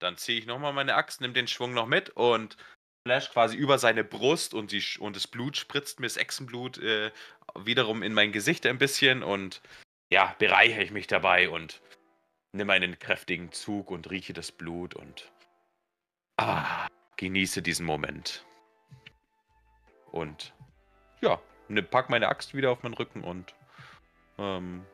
Dann 0.00 0.16
ziehe 0.16 0.38
ich 0.38 0.46
nochmal 0.46 0.72
meine 0.72 0.94
Axt, 0.94 1.20
nimm 1.20 1.34
den 1.34 1.46
Schwung 1.46 1.74
noch 1.74 1.86
mit 1.86 2.10
und 2.10 2.56
splash 3.02 3.30
quasi 3.30 3.56
über 3.56 3.78
seine 3.78 4.02
Brust 4.02 4.54
und, 4.54 4.72
die, 4.72 4.82
und 4.98 5.14
das 5.14 5.26
Blut 5.26 5.56
spritzt 5.56 6.00
mir 6.00 6.06
das 6.06 6.16
Echsenblut 6.16 6.78
äh, 6.78 7.10
wiederum 7.54 8.02
in 8.02 8.14
mein 8.14 8.32
Gesicht 8.32 8.66
ein 8.66 8.78
bisschen 8.78 9.22
und 9.22 9.60
ja, 10.10 10.34
bereichere 10.38 10.82
ich 10.82 10.90
mich 10.90 11.06
dabei 11.06 11.48
und 11.48 11.80
nimm 12.52 12.70
einen 12.70 12.98
kräftigen 12.98 13.52
Zug 13.52 13.90
und 13.90 14.10
rieche 14.10 14.32
das 14.32 14.52
Blut 14.52 14.94
und 14.94 15.30
ah, 16.36 16.88
genieße 17.16 17.62
diesen 17.62 17.86
Moment. 17.86 18.44
Und 20.10 20.52
ja, 21.20 21.40
ne, 21.68 21.82
pack 21.82 22.10
meine 22.10 22.28
Axt 22.28 22.54
wieder 22.54 22.70
auf 22.70 22.82
meinen 22.82 22.94
Rücken 22.94 23.22
und 23.22 23.54
ähm, 24.38 24.84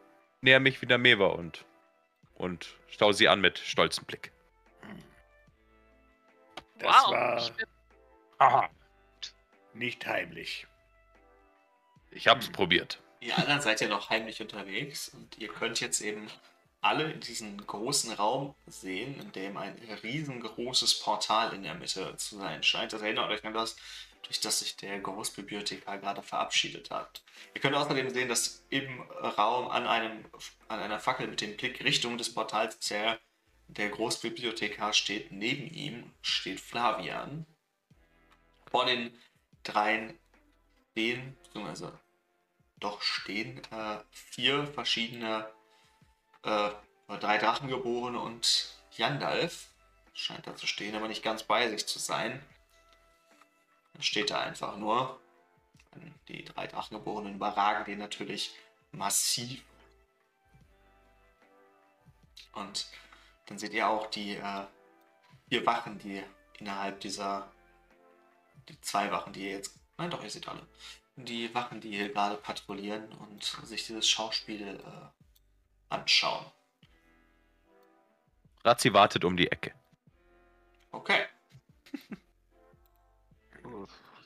näher 0.43 0.61
mich 0.61 0.83
wieder 0.83 0.99
Mewa 0.99 1.29
und, 1.29 1.65
und 2.35 2.77
stau 2.89 3.13
sie 3.13 3.29
an 3.29 3.41
mit 3.41 3.59
stolzem 3.59 4.05
Blick. 4.05 4.33
Das 6.79 6.95
wow. 7.05 7.11
war 7.13 7.39
Ich 7.39 7.53
bin, 7.53 7.67
aha, 8.39 8.71
nicht 9.75 10.07
heimlich. 10.07 10.67
Ich 12.11 12.29
hab's 12.29 12.51
probiert. 12.51 13.01
Ihr 13.21 13.37
anderen 13.37 13.61
seid 13.61 13.81
ja 13.81 13.89
noch 13.89 14.11
heimlich 14.11 14.41
unterwegs 14.41 15.09
und 15.09 15.39
ihr 15.39 15.49
könnt 15.49 15.81
jetzt 15.81 16.01
eben 16.01 16.29
alle 16.81 17.11
in 17.11 17.21
diesen 17.21 17.67
großen 17.67 18.13
Raum 18.13 18.55
sehen, 18.67 19.19
in 19.21 19.33
dem 19.33 19.57
ein 19.57 19.77
riesengroßes 20.03 21.01
Portal 21.01 21.53
in 21.53 21.63
der 21.63 21.75
Mitte 21.75 22.17
zu 22.17 22.37
sein 22.37 22.63
scheint. 22.63 22.93
Das 22.93 23.03
erinnert 23.03 23.31
euch 23.31 23.45
an 23.45 23.55
das, 23.55 23.77
durch 24.23 24.41
das 24.41 24.61
sich 24.61 24.77
der 24.77 25.01
Großbibliothekar 25.01 25.99
gerade 25.99 26.23
verabschiedet 26.23 26.91
hat. 26.91 27.23
Ihr 27.55 27.61
könnt 27.61 27.75
außerdem 27.75 28.11
sehen, 28.11 28.29
dass 28.29 28.65
im 28.71 29.03
Raum 29.11 29.69
an, 29.69 29.87
einem, 29.87 30.25
an 30.69 30.81
einer 30.81 31.01
Fackel 31.01 31.27
mit 31.27 31.41
dem 31.41 31.57
Blick 31.57 31.83
Richtung 31.83 32.19
des 32.19 32.33
Portals 32.33 32.79
der, 32.89 33.19
der 33.69 33.89
Großbibliothekar 33.91 34.93
steht. 34.93 35.33
Neben 35.33 35.67
ihm 35.73 36.13
steht 36.23 36.61
Flavian. 36.61 37.47
Vor 38.71 38.87
den 38.87 39.17
dreien 39.63 40.19
stehen, 40.93 41.37
beziehungsweise 41.45 41.99
doch 42.79 43.03
stehen 43.03 43.63
äh, 43.71 43.99
vier 44.11 44.67
verschiedene, 44.67 45.51
äh, 46.43 46.71
drei 47.09 47.39
Drachengeborene 47.39 48.21
und 48.21 48.75
Jandalf. 48.97 49.69
Scheint 50.13 50.47
da 50.47 50.57
zu 50.57 50.67
stehen, 50.67 50.95
aber 50.95 51.09
nicht 51.09 51.23
ganz 51.23 51.43
bei 51.43 51.69
sich 51.69 51.87
zu 51.87 51.99
sein. 51.99 52.43
Dann 53.93 54.03
steht 54.03 54.31
da 54.31 54.41
einfach 54.41 54.77
nur. 54.77 55.21
Die 56.29 56.45
drei 56.45 56.67
Drachengeborenen 56.67 57.37
überragen 57.37 57.85
den 57.85 57.99
natürlich 57.99 58.55
massiv. 58.93 59.63
Und 62.53 62.87
dann 63.47 63.59
seht 63.59 63.73
ihr 63.73 63.89
auch 63.89 64.07
die 64.07 64.37
äh, 64.37 64.67
vier 65.49 65.65
Wachen, 65.67 65.99
die 65.99 66.23
innerhalb 66.59 67.01
dieser, 67.01 67.51
die 68.69 68.81
zwei 68.81 69.11
Wachen, 69.11 69.33
die 69.33 69.45
ihr 69.45 69.53
jetzt, 69.53 69.79
nein 69.97 70.11
doch, 70.11 70.23
ihr 70.23 70.31
seht 70.31 70.49
alle, 70.49 70.67
die 71.17 71.55
Wachen, 71.55 71.81
die 71.81 71.97
hier 71.97 72.13
gerade 72.13 72.37
patrouillieren 72.37 73.13
und 73.13 73.45
sich 73.45 73.87
dieses 73.87 74.09
Schauspiel 74.09 74.81
äh, 74.81 75.95
anschauen. 75.95 76.45
Razzi 78.65 78.93
wartet 78.93 79.25
um 79.25 79.37
die 79.37 79.51
Ecke. 79.51 79.73
Okay. 80.93 81.25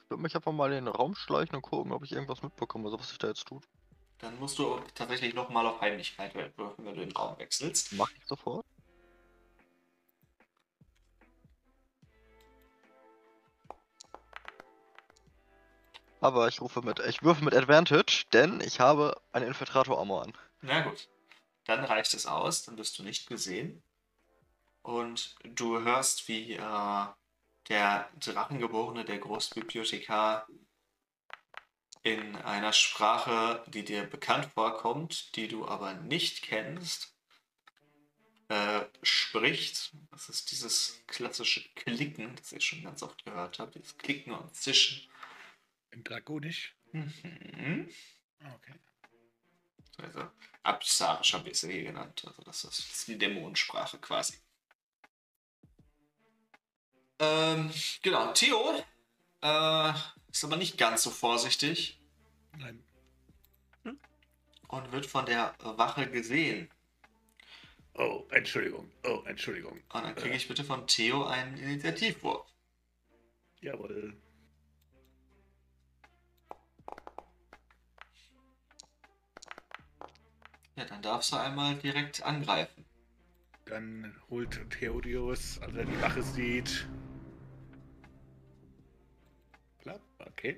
Ich 0.03 0.13
würde 0.13 0.25
mich 0.25 0.35
einfach 0.35 0.51
mal 0.51 0.73
in 0.73 0.87
den 0.87 0.93
Raum 0.93 1.15
schleichen 1.15 1.55
und 1.55 1.63
gucken, 1.63 1.93
ob 1.93 2.03
ich 2.03 2.11
irgendwas 2.11 2.43
mitbekomme, 2.43 2.87
also 2.87 2.99
was 2.99 3.11
sich 3.11 3.19
da 3.19 3.29
jetzt 3.29 3.47
tut. 3.47 3.63
Dann 4.19 4.37
musst 4.41 4.59
du 4.59 4.81
tatsächlich 4.95 5.35
nochmal 5.35 5.65
auf 5.67 5.81
Heimlichkeit 5.81 6.35
würfeln, 6.35 6.75
wenn 6.79 6.95
du 6.97 7.01
den 7.07 7.13
Raum 7.13 7.39
wechselst. 7.39 7.93
Mach 7.93 8.11
ich 8.11 8.27
sofort. 8.27 8.67
Aber 16.21 16.49
ich 16.49 16.61
rufe 16.61 16.83
mit, 16.83 16.99
ich 17.01 17.23
würfe 17.23 17.45
mit 17.45 17.55
Advantage, 17.55 18.25
denn 18.33 18.61
ich 18.61 18.81
habe 18.81 19.21
eine 19.33 19.47
Infiltrator-Armor 19.47 20.25
an. 20.25 20.37
Na 20.61 20.81
gut. 20.81 21.09
Dann 21.65 21.85
reicht 21.85 22.15
es 22.15 22.27
aus, 22.27 22.65
dann 22.65 22.77
wirst 22.79 22.99
du 22.99 23.03
nicht 23.03 23.29
gesehen. 23.29 23.83
Und 24.83 25.37
du 25.45 25.81
hörst, 25.81 26.29
wie 26.29 26.55
äh, 26.55 27.07
der 27.69 28.09
Drachengeborene, 28.19 29.05
der 29.05 29.19
Großbibliothekar, 29.19 30.47
in 32.03 32.37
einer 32.37 32.73
Sprache, 32.73 33.63
die 33.69 33.85
dir 33.85 34.05
bekannt 34.05 34.47
vorkommt, 34.47 35.37
die 35.37 35.49
du 35.49 35.69
aber 35.69 35.93
nicht 35.95 36.43
kennst, 36.43 37.15
äh, 38.49 38.85
spricht. 39.03 39.93
Das 40.11 40.29
ist 40.29 40.51
dieses 40.51 41.03
klassische 41.07 41.69
Klicken, 41.75 42.35
das 42.37 42.53
ihr 42.53 42.61
schon 42.61 42.83
ganz 42.83 43.03
oft 43.03 43.25
gehört 43.25 43.59
habt, 43.59 43.75
dieses 43.75 43.99
Klicken 43.99 44.33
und 44.33 44.55
Zischen. 44.55 45.10
In 45.93 46.05
Dragonisch? 46.05 46.77
Mhm. 46.93 47.89
Okay. 48.55 48.75
Also 49.99 50.31
Absarischer 50.63 51.45
ja 51.45 51.69
hier 51.69 51.85
genannt. 51.85 52.25
Also 52.27 52.43
das 52.43 52.65
ist, 52.65 52.79
das 52.79 52.79
ist 52.79 53.09
die 53.09 53.19
Dämonensprache 53.19 53.99
quasi. 53.99 54.39
Ähm, 57.19 57.71
genau, 58.03 58.33
Theo 58.33 58.83
äh, 59.43 59.93
ist 60.31 60.45
aber 60.45 60.57
nicht 60.57 60.79
ganz 60.79 61.03
so 61.03 61.11
vorsichtig 61.11 62.01
Nein. 62.57 62.83
und 64.69 64.93
wird 64.93 65.07
von 65.07 65.27
der 65.27 65.55
Wache 65.59 66.11
gesehen. 66.11 66.71
Oh, 67.95 68.27
Entschuldigung. 68.31 68.91
Oh, 69.05 69.23
Entschuldigung. 69.27 69.83
Und 69.93 70.05
dann 70.05 70.15
kriege 70.15 70.35
ich 70.35 70.49
bitte 70.49 70.65
von 70.65 70.87
Theo 70.87 71.25
einen 71.25 71.59
Initiativwurf. 71.59 72.47
Jawohl. 73.61 74.17
Ja, 80.81 80.87
dann 80.87 81.03
darfst 81.03 81.31
du 81.31 81.37
einmal 81.37 81.75
direkt 81.75 82.23
angreifen. 82.23 82.87
Dann 83.67 84.17
holt 84.31 84.59
Theodorus, 84.71 85.59
als 85.59 85.75
er 85.75 85.85
die 85.85 86.01
Wache 86.01 86.23
sieht. 86.23 86.89
Klapp, 89.79 90.01
okay. 90.21 90.57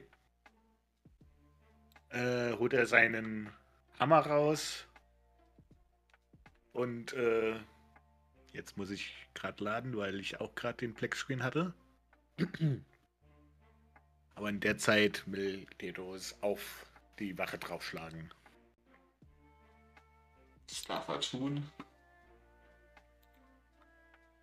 Äh, 2.11 2.53
holt 2.53 2.73
er 2.73 2.87
seinen 2.87 3.51
Hammer 3.99 4.21
raus. 4.21 4.87
Und 6.73 7.15
äh, 7.15 7.57
jetzt 8.53 8.77
muss 8.77 8.91
ich 8.91 9.27
gerade 9.35 9.65
laden, 9.65 9.97
weil 9.97 10.21
ich 10.21 10.41
auch 10.41 10.55
gerade 10.55 10.77
den 10.77 10.95
Blackscreen 10.95 11.43
hatte. 11.43 11.75
Aber 14.37 14.49
in 14.49 14.61
der 14.61 14.79
Zeit 14.79 15.25
will 15.27 15.67
Theodorus 15.79 16.37
auf 16.43 16.87
die 17.19 17.37
Wache 17.39 17.59
draufschlagen. 17.59 18.31
Das 20.73 20.85
darf 20.85 21.07
er 21.09 21.21
tun. 21.21 21.71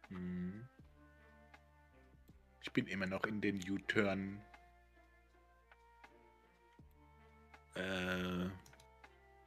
Hm. 0.10 0.70
Ich 2.62 2.72
bin 2.72 2.86
immer 2.86 3.08
noch 3.08 3.24
in 3.24 3.42
den 3.42 3.58
U-Turn. 3.68 4.40
Äh. 7.74 8.48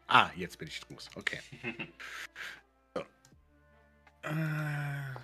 Ah, 0.08 0.30
jetzt 0.34 0.58
bin 0.58 0.66
ich 0.66 0.76
Struß. 0.78 1.10
Okay. 1.14 1.40
So. 2.94 3.00
Äh, 4.22 5.14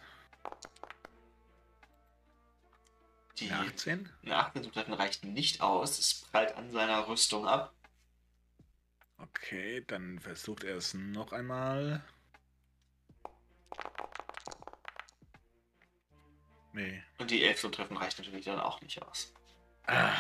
Die 3.39 3.51
eine 3.51 3.67
18? 3.67 4.09
eine 4.23 4.37
18 4.37 4.63
zum 4.63 4.73
Treffen 4.73 4.95
reicht 4.95 5.25
nicht 5.25 5.61
aus. 5.61 5.99
Es 5.99 6.15
prallt 6.31 6.55
an 6.55 6.71
seiner 6.71 7.09
Rüstung 7.09 7.49
ab. 7.49 7.75
Okay, 9.19 9.85
dann 9.87 10.21
versucht 10.21 10.65
er 10.65 10.77
es 10.77 10.95
noch 10.95 11.33
einmal. 11.33 12.05
Nee. 16.73 17.03
Und 17.19 17.31
die 17.31 17.43
11 17.45 17.61
zum 17.61 17.73
Treffen 17.73 17.97
reicht 17.97 18.19
natürlich 18.19 18.45
dann 18.45 18.61
auch 18.61 18.81
nicht 18.81 19.03
aus. 19.03 19.33
Ah. 19.87 20.13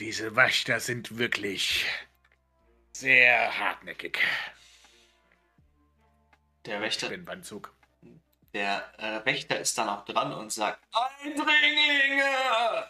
Diese 0.00 0.36
Wächter 0.36 0.80
sind 0.80 1.16
wirklich 1.18 1.86
sehr 2.92 3.58
hartnäckig. 3.58 4.18
Der 6.66 6.76
Ich 6.76 6.82
Wächter, 6.82 7.08
bin 7.08 7.24
Bandzug. 7.24 7.72
der 8.52 8.92
äh, 8.98 9.24
Wächter 9.24 9.58
ist 9.58 9.78
dann 9.78 9.88
auch 9.88 10.04
dran 10.04 10.32
und 10.32 10.52
sagt: 10.52 10.84
Eindringlinge! 11.22 12.88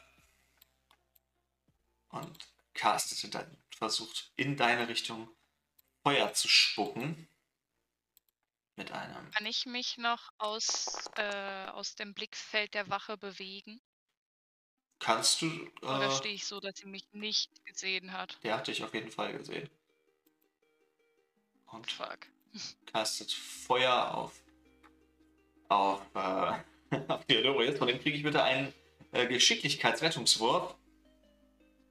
Und 2.11 2.49
castet 2.75 3.35
dann, 3.35 3.57
versucht 3.79 4.33
in 4.37 4.57
deine 4.57 4.89
Richtung 4.89 5.29
Feuer 6.03 6.33
zu 6.35 6.49
spucken. 6.49 7.29
Mit 8.77 8.93
einem. 8.93 9.31
Kann 9.33 9.47
ich 9.47 9.67
mich 9.67 9.97
noch 9.99 10.31
aus, 10.39 11.11
äh, 11.17 11.67
aus 11.67 11.97
dem 11.97 12.15
Blickfeld 12.15 12.75
der 12.75 12.89
Wache 12.89 13.17
bewegen? 13.17 13.81
Kannst 15.01 15.43
du. 15.43 15.71
Oder 15.83 16.11
Äh, 16.13 16.17
stehe 16.17 16.35
ich 16.35 16.45
so, 16.47 16.61
dass 16.61 16.77
sie 16.79 16.87
mich 16.87 17.05
nicht 17.13 17.51
gesehen 17.65 18.13
hat? 18.13 18.39
der 18.45 18.57
hat 18.57 18.67
dich 18.69 18.83
auf 18.85 18.95
jeden 18.95 19.11
Fall 19.11 19.33
gesehen. 19.37 19.69
Und 21.67 21.91
Fuck. 21.91 22.27
castet 22.87 23.33
Feuer 23.33 24.15
auf. 24.15 24.33
Auf. 25.69 26.01
Äh, 26.15 26.61
auf 27.09 27.25
Theodorius. 27.27 27.79
Von 27.79 27.89
dem 27.89 28.01
kriege 28.01 28.17
ich 28.17 28.23
bitte 28.23 28.43
einen 28.43 28.73
äh, 29.13 29.27
Geschicklichkeitsrettungswurf. 29.27 30.75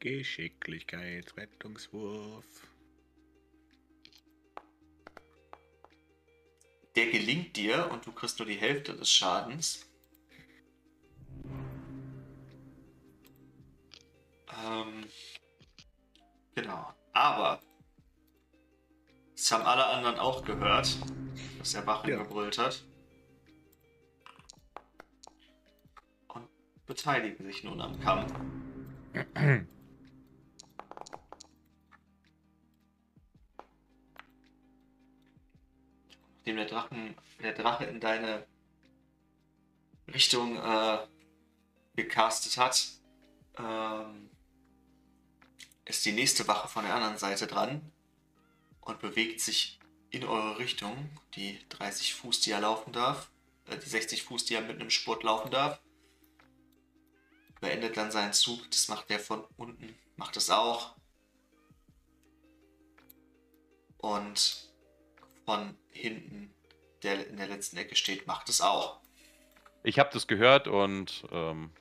Geschicklichkeitsrettungswurf. 0.08 2.46
Der 6.96 7.12
gelingt 7.12 7.58
dir 7.58 7.90
und 7.92 8.06
du 8.06 8.14
kriegst 8.14 8.40
nur 8.40 8.48
die 8.48 8.56
Hälfte 8.56 8.96
des 8.96 9.12
Schadens. 9.12 9.86
Ähm, 14.66 15.04
genau. 16.56 16.94
Aber 17.14 17.62
das 19.36 19.52
haben 19.52 19.66
alle 19.66 19.86
anderen 19.86 20.18
auch 20.18 20.44
gehört, 20.46 20.98
dass 21.60 21.74
der 21.74 21.86
Wache 21.86 22.12
Ja. 22.12 22.24
gebrüllt 22.24 22.58
hat. 22.58 22.86
Und 26.30 26.48
beteiligen 26.86 27.46
sich 27.46 27.64
nun 27.64 27.82
am 27.82 28.00
Kampf. 28.00 28.34
Nachdem 36.48 36.56
der 36.56 36.66
Drachen, 36.66 37.16
der 37.42 37.54
Drache 37.54 37.84
in 37.84 38.00
deine 38.00 38.48
Richtung 40.08 40.56
äh, 40.56 41.00
gecastet 41.98 42.56
hat, 42.56 42.88
ähm, 43.58 44.30
ist 45.84 46.06
die 46.06 46.14
nächste 46.14 46.48
Wache 46.48 46.70
von 46.70 46.86
der 46.86 46.96
anderen 46.96 47.18
Seite 47.18 47.48
dran 47.48 47.92
und 48.80 49.02
bewegt 49.02 49.42
sich 49.42 49.78
in 50.10 50.24
eure 50.24 50.58
Richtung, 50.58 51.10
die 51.36 51.60
30 51.68 52.14
Fuß, 52.14 52.40
die 52.40 52.52
er 52.52 52.62
laufen 52.62 52.94
darf, 52.94 53.30
äh, 53.66 53.78
die 53.78 53.90
60 53.90 54.24
Fuß, 54.24 54.46
die 54.46 54.56
er 54.56 54.62
mit 54.62 54.80
einem 54.80 54.90
Spurt 54.90 55.24
laufen 55.24 55.52
darf. 55.52 55.82
Beendet 57.60 57.98
dann 57.98 58.10
seinen 58.10 58.32
Zug, 58.32 58.72
das 58.72 58.88
macht 58.88 59.10
der 59.10 59.20
von 59.20 59.44
unten, 59.58 59.94
macht 60.16 60.38
es 60.38 60.50
auch. 60.50 60.96
Und 63.98 64.67
von 65.48 65.78
hinten, 65.92 66.54
der 67.04 67.26
in 67.26 67.38
der 67.38 67.48
letzten 67.48 67.78
Ecke 67.78 67.96
steht, 67.96 68.28
macht 68.28 68.50
es 68.50 68.60
auch. 68.60 69.00
Ich 69.82 69.98
habe 69.98 70.10
das 70.12 70.28
gehört 70.28 70.68
und 70.68 71.24
ähm, 71.32 71.72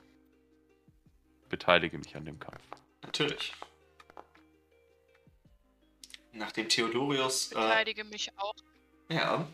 beteilige 1.49 1.97
mich 1.97 2.15
an 2.15 2.23
dem 2.23 2.39
Kampf. 2.39 2.63
Natürlich. 3.01 3.51
Nachdem 6.31 6.69
Theodorius. 6.69 7.51
Äh, 7.51 7.55
Beteilige 7.55 8.05
mich 8.05 8.31
auch. 8.37 8.55
ja. 9.09 9.45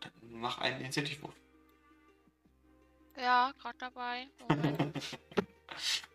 Dann 0.00 0.12
mach 0.40 0.58
einen 0.58 0.80
Initiativwurf. 0.82 1.34
Ja, 3.16 3.52
gerade 3.58 3.78
dabei. 3.78 4.28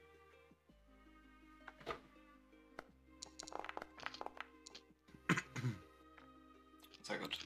Sehr 7.06 7.19
gut. 7.19 7.38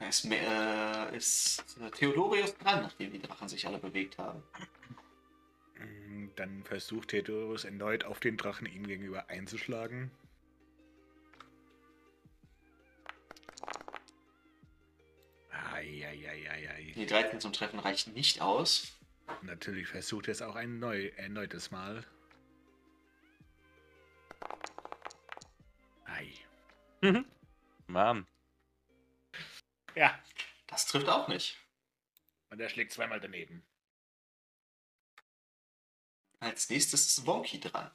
Es 0.00 0.22
äh, 0.26 1.16
ist 1.16 1.64
Theodorius 1.96 2.54
dran, 2.58 2.82
nachdem 2.82 3.10
die 3.10 3.22
Drachen 3.22 3.48
sich 3.48 3.66
alle 3.66 3.78
bewegt 3.78 4.18
haben. 4.18 4.42
Mm, 5.78 6.26
Dann 6.36 6.62
versucht 6.64 7.08
Theodorus 7.08 7.64
erneut 7.64 8.04
auf 8.04 8.20
den 8.20 8.36
Drachen 8.36 8.66
ihm 8.66 8.86
gegenüber 8.86 9.30
einzuschlagen. 9.30 10.10
Eieieiei. 15.72 16.92
Die 16.94 17.06
13 17.06 17.40
zum 17.40 17.54
Treffen 17.54 17.78
reichen 17.78 18.12
nicht 18.12 18.42
aus. 18.42 18.92
Natürlich 19.40 19.88
versucht 19.88 20.28
er 20.28 20.32
es 20.32 20.42
auch 20.42 20.54
ein 20.54 20.78
neu, 20.80 21.06
erneutes 21.16 21.70
Mal. 21.70 22.04
Mann. 27.86 28.26
Ja, 29.94 30.18
Das 30.66 30.86
trifft 30.86 31.08
auch 31.08 31.28
nicht. 31.28 31.58
und 32.50 32.60
er 32.60 32.68
schlägt 32.68 32.92
zweimal 32.92 33.20
daneben. 33.20 33.64
Als 36.40 36.68
nächstes 36.70 37.06
ist 37.06 37.26
Wonky 37.26 37.60
dran. 37.60 37.90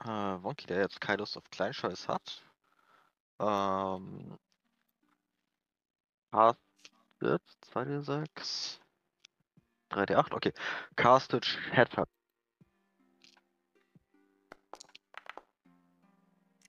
Äh, 0.00 0.06
Wonky, 0.42 0.66
der 0.66 0.80
jetzt 0.80 1.00
keine 1.00 1.18
Lust 1.18 1.36
auf 1.36 1.48
Kleinscheiß 1.50 2.08
hat. 2.08 2.44
Ähm. 3.40 4.38
Castet 6.30 7.42
2d6. 7.72 8.80
3d8, 9.90 10.32
okay. 10.34 10.52
Castet 10.96 11.44
Shatter. 11.46 12.06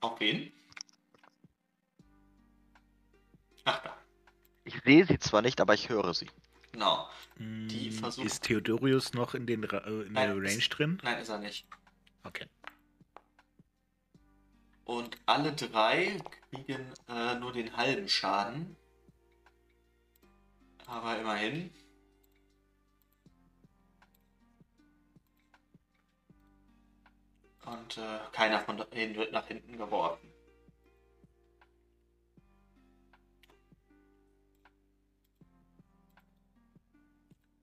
Auf 0.02 0.20
wen? 0.20 0.52
Ach 3.66 3.82
da. 3.84 3.96
Ich 4.64 4.80
sehe 4.84 5.06
sie 5.06 5.20
zwar 5.20 5.42
nicht, 5.42 5.60
aber 5.62 5.74
ich 5.74 5.90
höre 5.90 6.14
sie. 6.14 6.30
Genau. 6.72 7.08
Die 7.38 7.90
Mm, 7.90 7.94
versuchen- 7.94 8.26
Ist 8.28 8.44
Theodorius 8.44 9.14
noch 9.14 9.34
in, 9.34 9.46
den, 9.48 9.64
Ra- 9.64 9.86
äh, 9.86 10.02
in 10.04 10.14
der 10.14 10.34
Nein, 10.36 10.44
ist- 10.44 10.52
Range 10.54 10.70
drin? 10.70 11.02
Nein, 11.04 11.22
ist 11.22 11.30
er 11.30 11.40
nicht. 11.40 11.66
Okay. 12.24 12.46
Und 14.86 15.18
alle 15.26 15.54
drei 15.54 16.20
kriegen 16.52 16.92
äh, 17.08 17.36
nur 17.36 17.54
den 17.54 17.76
halben 17.76 18.08
Schaden. 18.10 18.76
Aber 20.88 21.20
immerhin. 21.20 21.72
Und 27.70 27.98
äh, 27.98 28.20
keiner 28.32 28.60
von 28.62 28.84
denen 28.94 29.16
wird 29.16 29.32
nach 29.32 29.46
hinten 29.48 29.78
geworfen. 29.78 30.32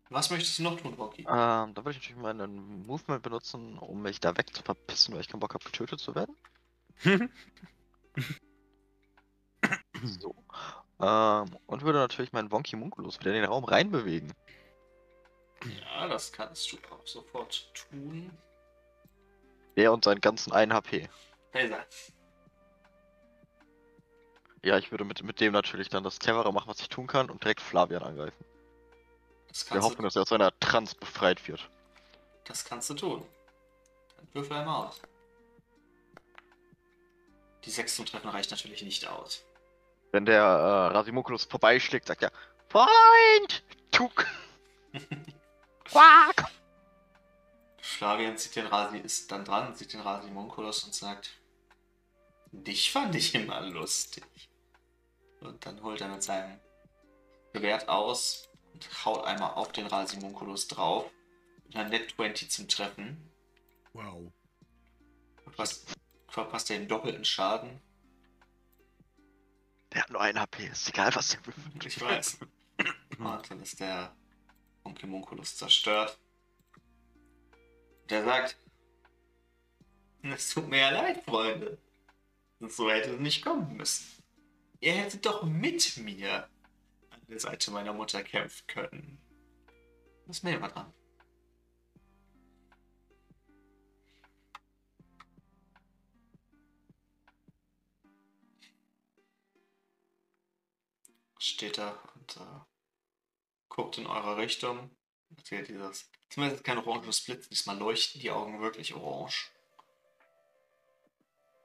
Was 0.08 0.30
möchtest 0.30 0.60
du 0.60 0.62
noch 0.62 0.80
tun, 0.80 0.94
Rocky? 0.94 1.22
Ähm, 1.22 1.26
dann 1.26 1.76
würde 1.76 1.90
ich 1.90 1.96
natürlich 1.96 2.22
meinen 2.22 2.86
Movement 2.86 3.22
benutzen, 3.22 3.76
um 3.78 4.02
mich 4.02 4.20
da 4.20 4.36
wegzuverpissen, 4.36 5.12
weil 5.12 5.20
ich 5.22 5.28
keinen 5.28 5.40
Bock 5.40 5.54
habe, 5.54 5.64
getötet 5.64 5.98
zu 5.98 6.14
werden. 6.14 6.36
so. 10.04 10.36
Ähm, 11.00 11.58
und 11.66 11.82
würde 11.82 11.98
natürlich 11.98 12.32
meinen 12.32 12.52
Wonky 12.52 12.76
Munculus 12.76 13.18
wieder 13.18 13.34
in 13.34 13.42
den 13.42 13.50
Raum 13.50 13.64
reinbewegen. 13.64 14.32
Ja, 15.64 16.06
das 16.06 16.32
kannst 16.32 16.70
du 16.70 16.76
auch 16.90 17.04
sofort 17.04 17.74
tun. 17.74 18.30
Der 19.76 19.92
und 19.92 20.04
seinen 20.04 20.20
ganzen 20.20 20.52
1 20.52 20.72
HP. 20.72 21.08
Laser. 21.52 21.84
Ja, 24.62 24.78
ich 24.78 24.90
würde 24.90 25.04
mit, 25.04 25.22
mit 25.22 25.40
dem 25.40 25.52
natürlich 25.52 25.88
dann 25.90 26.02
das 26.02 26.18
Clevere 26.18 26.52
machen, 26.52 26.68
was 26.68 26.80
ich 26.80 26.88
tun 26.88 27.06
kann, 27.06 27.30
und 27.30 27.44
direkt 27.44 27.60
Flavian 27.60 28.02
angreifen. 28.02 28.44
Das 29.48 29.70
Hoffnung, 29.70 29.98
du, 29.98 30.02
dass 30.02 30.16
er 30.16 30.22
aus 30.22 30.28
seiner 30.28 30.58
Trance 30.60 30.96
befreit 30.96 31.46
wird. 31.46 31.70
das 32.44 32.64
kannst 32.64 32.90
du 32.90 32.94
tun. 32.94 33.26
Dann 34.16 34.28
würfel 34.32 34.56
einmal 34.56 34.86
aus. 34.88 35.00
Die 37.64 37.70
6 37.70 37.96
zum 37.96 38.06
Treffen 38.06 38.28
reicht 38.28 38.50
natürlich 38.50 38.82
nicht 38.82 39.06
aus. 39.06 39.44
Wenn 40.12 40.24
der 40.24 40.42
äh, 40.42 40.96
Rasimunculus 40.96 41.44
vorbeischlägt, 41.44 42.06
sagt 42.06 42.22
er: 42.22 42.32
Freund! 42.68 43.62
Tuk! 43.90 44.26
Quack! 45.84 46.50
Flavian 47.86 48.36
sieht 48.36 48.56
den 48.56 48.66
Rasi, 48.66 48.98
ist 48.98 49.30
dann 49.30 49.44
dran, 49.44 49.74
sieht 49.74 49.92
den 49.92 50.00
Rasimunculus 50.00 50.84
und 50.84 50.94
sagt, 50.94 51.30
dich 52.50 52.90
fand 52.90 53.14
ich 53.14 53.34
immer 53.34 53.60
lustig. 53.60 54.24
Und 55.40 55.64
dann 55.64 55.80
holt 55.82 56.00
er 56.00 56.08
mit 56.08 56.22
seinem 56.22 56.58
Gewehr 57.52 57.88
aus 57.88 58.48
und 58.74 59.04
haut 59.04 59.24
einmal 59.24 59.52
auf 59.54 59.70
den 59.72 59.86
Rasimunculus 59.86 60.66
drauf. 60.66 61.10
Mit 61.64 61.76
einer 61.76 61.88
Net 61.88 62.10
20 62.16 62.50
zum 62.50 62.68
Treffen. 62.68 63.30
Wow. 63.92 64.32
Verpasst, 65.44 65.94
verpasst 66.28 66.70
er 66.70 66.78
den 66.78 66.88
doppelten 66.88 67.24
Schaden. 67.24 67.80
Der 69.92 70.02
hat 70.02 70.10
nur 70.10 70.20
1 70.20 70.38
HP, 70.38 70.66
ist 70.66 70.88
egal, 70.88 71.14
was 71.14 71.28
der 71.28 71.46
würfelt. 71.46 71.86
Ich 71.86 72.00
weiß. 72.00 72.38
Und 73.18 73.50
dann 73.50 73.62
ist 73.62 73.78
der 73.78 74.14
Onkemunculus 74.82 75.56
zerstört. 75.56 76.18
Der 78.08 78.24
sagt, 78.24 78.56
es 80.22 80.50
tut 80.50 80.68
mir 80.68 80.78
ja 80.78 80.90
leid, 80.90 81.24
Freunde. 81.24 81.78
So 82.60 82.90
hätte 82.90 83.14
es 83.14 83.20
nicht 83.20 83.44
kommen 83.44 83.76
müssen. 83.76 84.22
Ihr 84.80 84.92
hättet 84.92 85.26
doch 85.26 85.42
mit 85.42 85.96
mir 85.98 86.48
an 87.10 87.20
der 87.28 87.40
Seite 87.40 87.70
meiner 87.70 87.92
Mutter 87.92 88.22
kämpfen 88.22 88.66
können. 88.66 89.18
Was 90.26 90.42
mir 90.42 90.56
immer 90.56 90.68
dran. 90.68 90.92
Steht 101.38 101.78
da 101.78 102.02
und 102.14 102.36
äh, 102.36 102.60
guckt 103.68 103.98
in 103.98 104.06
eure 104.06 104.36
Richtung. 104.36 104.90
Erzählt 105.36 105.68
dieses. 105.68 106.10
Zumindest 106.28 106.64
kein 106.64 106.78
oranges 106.78 107.24
Blitz, 107.24 107.48
diesmal 107.48 107.78
leuchten 107.78 108.20
die 108.20 108.30
Augen 108.30 108.60
wirklich 108.60 108.94
orange. 108.94 109.50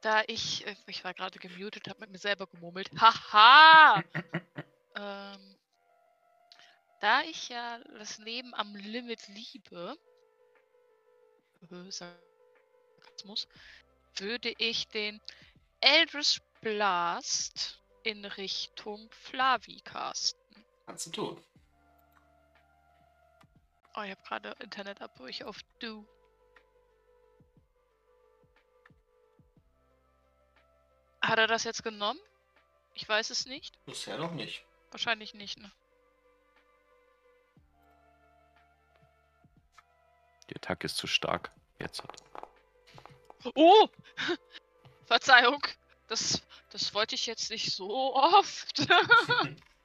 Da 0.01 0.23
ich, 0.27 0.65
äh, 0.65 0.75
ich 0.87 1.03
war 1.03 1.13
gerade 1.13 1.39
gemutet, 1.39 1.87
habe 1.87 2.01
mit 2.01 2.11
mir 2.11 2.17
selber 2.17 2.47
gemurmelt. 2.47 2.89
Haha! 2.99 4.03
ähm, 4.95 5.55
da 6.99 7.21
ich 7.23 7.49
ja 7.49 7.79
das 7.97 8.17
Leben 8.19 8.53
am 8.53 8.75
Limit 8.75 9.27
liebe, 9.27 9.97
äh, 11.71 11.91
Sarkasmus, 11.91 13.47
würde 14.15 14.53
ich 14.57 14.87
den 14.87 15.21
Eldritch 15.81 16.41
Blast 16.61 17.81
in 18.03 18.25
Richtung 18.25 19.09
Flavi 19.11 19.81
casten. 19.81 20.65
Kannst 20.85 21.07
du 21.07 21.11
tun. 21.11 21.43
Oh, 24.01 24.03
ich 24.03 24.11
habe 24.11 24.21
gerade 24.23 24.55
Internetabbrüche 24.63 25.45
auf 25.45 25.59
Du. 25.77 26.07
Hat 31.21 31.37
er 31.37 31.45
das 31.45 31.65
jetzt 31.65 31.83
genommen? 31.83 32.19
Ich 32.95 33.07
weiß 33.07 33.29
es 33.29 33.45
nicht. 33.45 33.77
Bisher 33.85 34.17
noch 34.17 34.31
nicht. 34.31 34.63
Wahrscheinlich 34.89 35.35
nicht, 35.35 35.59
ne? 35.59 35.71
Die 40.49 40.55
Attacke 40.55 40.87
ist 40.87 40.97
zu 40.97 41.05
stark. 41.05 41.51
Jetzt. 41.79 42.01
Oh! 43.53 43.87
Verzeihung. 45.05 45.61
Das, 46.07 46.41
das 46.71 46.95
wollte 46.95 47.13
ich 47.13 47.27
jetzt 47.27 47.51
nicht 47.51 47.71
so 47.71 48.15
oft. 48.15 48.79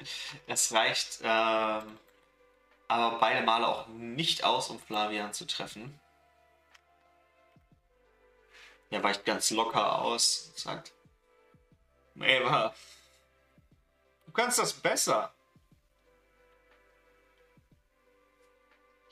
Es 0.47 0.73
reicht 0.73 1.21
ähm, 1.23 1.99
aber 2.89 3.19
beide 3.19 3.45
Male 3.45 3.67
auch 3.67 3.87
nicht 3.89 4.45
aus, 4.45 4.71
um 4.71 4.79
Flavian 4.79 5.33
zu 5.33 5.47
treffen. 5.47 5.99
Er 8.91 9.03
weicht 9.03 9.25
ganz 9.25 9.51
locker 9.51 10.01
aus 10.01 10.49
und 10.49 10.59
sagt: 10.59 10.93
Eva, 12.21 12.75
du 14.27 14.33
kannst 14.33 14.59
das 14.59 14.73
besser. 14.73 15.33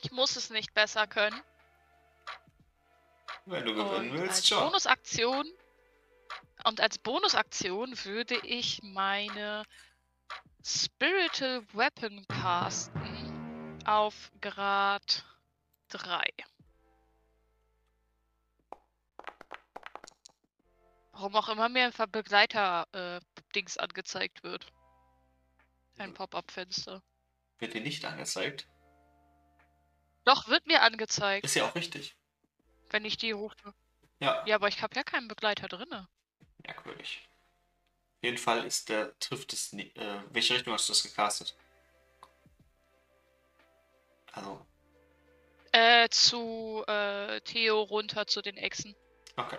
ich 0.05 0.13
muss 0.13 0.37
es 0.37 0.51
nicht 0.51 0.75
besser 0.75 1.07
können. 1.07 1.41
Wenn 3.47 3.65
du 3.65 3.75
gewinnen 3.75 4.11
Und 4.11 4.19
willst, 4.19 4.37
als 4.37 4.49
schon. 4.49 4.59
Bonusaktion 4.59 5.51
und 6.65 6.81
als 6.81 6.99
Bonusaktion 6.99 7.93
würde 8.05 8.37
ich 8.43 8.83
meine 8.83 9.65
Spiritual 10.63 11.63
Weapon 11.73 12.27
casten 12.29 13.04
auf 13.87 14.31
Grad 14.41 15.25
3. 15.89 16.25
Warum 21.13 21.37
auch 21.37 21.49
immer 21.49 21.69
mir 21.69 21.85
ein 21.97 22.11
Begleiter-Dings 22.11 23.77
angezeigt 23.79 24.43
wird. 24.43 24.67
Ein 25.97 26.13
Pop-up-Fenster. 26.13 27.03
Wird 27.59 27.75
dir 27.75 27.81
nicht 27.83 28.05
angezeigt. 28.05 28.67
Doch, 30.25 30.49
wird 30.49 30.67
mir 30.67 30.83
angezeigt, 30.83 31.45
Ist 31.45 31.55
ja 31.55 31.69
auch 31.69 31.75
richtig. 31.75 32.17
wenn 32.91 33.05
ich 33.05 33.17
die 33.17 33.31
rufe. 33.33 33.75
Ja, 34.21 34.45
Ja, 34.47 34.57
aber 34.57 34.69
ich 34.69 34.83
habe 34.83 34.97
ja 34.97 35.03
keinen 35.05 35.29
Begleiter 35.29 35.69
drinne. 35.69 36.09
merkwürdig. 36.67 37.29
Auf 38.17 38.23
jeden 38.25 38.39
Fall 38.39 38.65
ist 38.65 38.89
der, 38.89 39.17
trifft 39.19 39.53
es 39.53 39.73
nie, 39.73 39.91
äh, 39.97 40.23
welche 40.31 40.55
Richtung 40.55 40.73
hast 40.73 40.89
du 40.89 40.93
das 40.93 41.03
gecastet? 41.03 41.55
Also, 44.35 44.67
Äh, 45.73 46.09
zu 46.09 46.85
äh, 46.87 47.41
Theo 47.43 47.83
runter 47.83 48.27
zu 48.27 48.43
den 48.43 48.57
Echsen. 48.57 48.95
okay. 49.37 49.59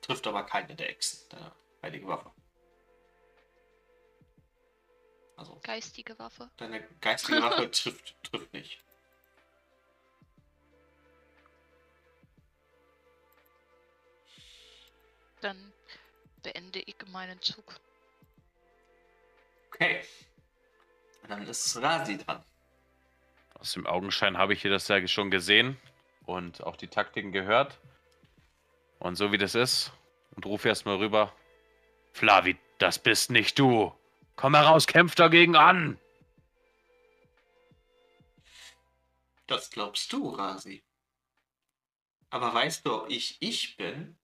Trifft 0.00 0.26
aber 0.26 0.44
keine 0.44 0.74
der 0.74 0.90
Echsen, 0.90 1.28
deine 1.30 1.52
heilige 1.82 2.08
Waffe. 2.08 2.32
Also, 5.36 5.58
Geistige 5.62 6.18
Waffe. 6.18 6.50
deine 6.56 6.82
geistige 7.00 7.40
Waffe 7.42 7.70
trifft, 7.70 8.14
trifft 8.24 8.52
nicht. 8.52 8.80
Dann 15.40 15.72
beende 16.42 16.80
ich 16.80 16.96
meinen 17.08 17.40
Zug. 17.40 17.74
Okay. 19.68 20.04
Dann 21.28 21.46
ist 21.46 21.76
Rasi 21.80 22.18
dran. 22.18 22.44
Aus 23.62 23.74
dem 23.74 23.86
Augenschein 23.86 24.38
habe 24.38 24.54
ich 24.54 24.62
hier 24.62 24.72
das 24.72 24.88
ja 24.88 25.06
schon 25.06 25.30
gesehen 25.30 25.76
und 26.26 26.64
auch 26.64 26.74
die 26.74 26.88
Taktiken 26.88 27.30
gehört. 27.30 27.78
Und 28.98 29.14
so 29.14 29.30
wie 29.30 29.38
das 29.38 29.54
ist, 29.54 29.92
und 30.34 30.44
rufe 30.46 30.66
erstmal 30.66 30.96
rüber: 30.96 31.32
Flavi, 32.12 32.58
das 32.78 32.98
bist 32.98 33.30
nicht 33.30 33.60
du. 33.60 33.94
Komm 34.34 34.56
heraus, 34.56 34.88
kämpf 34.88 35.14
dagegen 35.14 35.54
an. 35.54 35.96
Das 39.46 39.70
glaubst 39.70 40.12
du, 40.12 40.30
Rasi. 40.30 40.82
Aber 42.30 42.52
weißt 42.52 42.84
du, 42.84 42.94
ob 42.94 43.10
ich 43.10 43.36
ich 43.38 43.76
bin? 43.76 44.16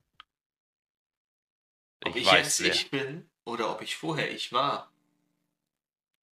Ob 2.04 2.16
ich, 2.16 2.22
Ich 2.22 2.26
weiß, 2.26 2.58
jetzt 2.58 2.60
wer. 2.64 2.74
ich 2.74 2.90
bin 2.90 3.30
oder 3.44 3.70
ob 3.70 3.82
ich 3.82 3.94
vorher 3.94 4.32
ich 4.32 4.52
war? 4.52 4.90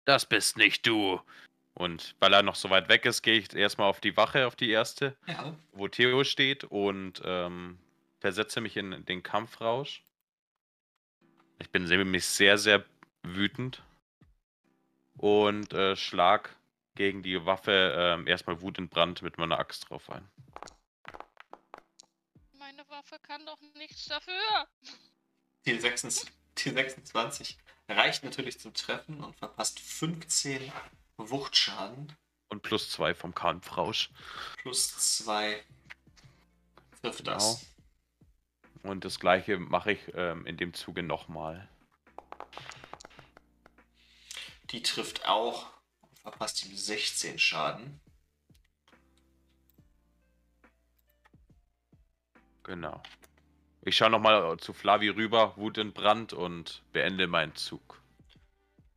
Das 0.04 0.24
bist 0.24 0.56
nicht 0.56 0.86
du. 0.86 1.20
Und 1.74 2.14
weil 2.20 2.32
er 2.34 2.42
noch 2.42 2.54
so 2.54 2.68
weit 2.70 2.88
weg 2.88 3.06
ist, 3.06 3.22
gehe 3.22 3.38
ich 3.38 3.54
erstmal 3.54 3.88
auf 3.88 4.00
die 4.00 4.16
Wache, 4.16 4.46
auf 4.46 4.56
die 4.56 4.70
erste, 4.70 5.16
Ja. 5.26 5.56
wo 5.72 5.88
Theo 5.88 6.22
steht 6.24 6.64
und 6.64 7.22
ähm, 7.24 7.78
versetze 8.20 8.60
mich 8.60 8.76
in 8.76 9.04
den 9.06 9.22
Kampfrausch. 9.22 10.02
Ich 11.58 11.70
bin 11.70 11.84
nämlich 11.84 12.26
sehr, 12.26 12.58
sehr 12.58 12.84
wütend 13.22 13.82
und 15.16 15.72
äh, 15.72 15.96
schlag 15.96 16.54
gegen 16.94 17.22
die 17.22 17.46
Waffe 17.46 17.94
ähm, 17.96 18.26
erstmal 18.26 18.60
wutentbrannt 18.60 19.22
mit 19.22 19.38
meiner 19.38 19.58
Axt 19.58 19.88
drauf 19.88 20.10
ein. 20.10 20.28
Meine 22.58 22.86
Waffe 22.88 23.18
kann 23.22 23.44
doch 23.46 23.60
nichts 23.76 24.06
dafür. 24.06 24.66
Die, 25.64 25.78
26, 25.78 26.30
die 26.58 26.70
26 26.70 27.56
reicht 27.88 28.24
natürlich 28.24 28.58
zum 28.60 28.74
Treffen 28.74 29.22
und 29.22 29.34
verpasst 29.36 29.80
15 29.80 30.70
Wuchtschaden 31.16 32.16
Und 32.48 32.62
plus 32.62 32.90
zwei 32.90 33.14
vom 33.14 33.34
Kampfrausch. 33.34 34.10
plus 34.58 34.96
2 35.18 35.62
trifft 37.00 37.26
das. 37.26 37.66
Und 38.82 39.04
das 39.04 39.20
gleiche 39.20 39.58
mache 39.58 39.92
ich 39.92 40.00
ähm, 40.14 40.46
in 40.46 40.56
dem 40.56 40.74
Zuge 40.74 41.02
nochmal. 41.02 41.68
Die 44.70 44.82
trifft 44.82 45.26
auch 45.26 45.72
verpasst 46.22 46.64
ihm 46.64 46.76
16 46.76 47.38
Schaden. 47.38 48.00
Genau. 52.62 53.02
Ich 53.82 53.96
schaue 53.96 54.10
nochmal 54.10 54.56
zu 54.58 54.72
Flavi 54.72 55.08
rüber, 55.08 55.56
wutentbrannt 55.56 56.32
und 56.32 56.82
beende 56.92 57.26
meinen 57.26 57.56
Zug. 57.56 58.01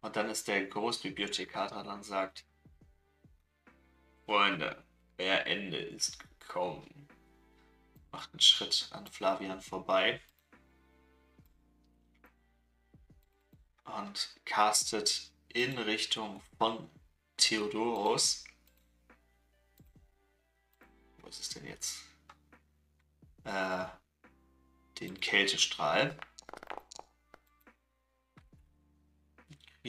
Und 0.05 0.15
dann 0.15 0.29
ist 0.29 0.47
der 0.47 0.63
Großbibliothekar 0.67 1.69
dran 1.69 1.87
und 1.87 2.03
sagt: 2.03 2.45
Freunde, 4.25 4.85
euer 5.17 5.47
Ende 5.47 5.77
ist 5.77 6.19
gekommen. 6.39 7.07
Macht 8.11 8.31
einen 8.31 8.39
Schritt 8.39 8.87
an 8.91 9.07
Flavian 9.07 9.61
vorbei. 9.61 10.21
Und 13.85 14.39
castet 14.45 15.31
in 15.47 15.75
Richtung 15.79 16.39
von 16.59 16.87
Theodoros. 17.37 18.43
Wo 21.17 21.27
ist 21.29 21.41
es 21.41 21.49
denn 21.49 21.65
jetzt? 21.65 22.03
Äh, 23.43 23.87
den 24.99 25.19
Kältestrahl. 25.19 26.15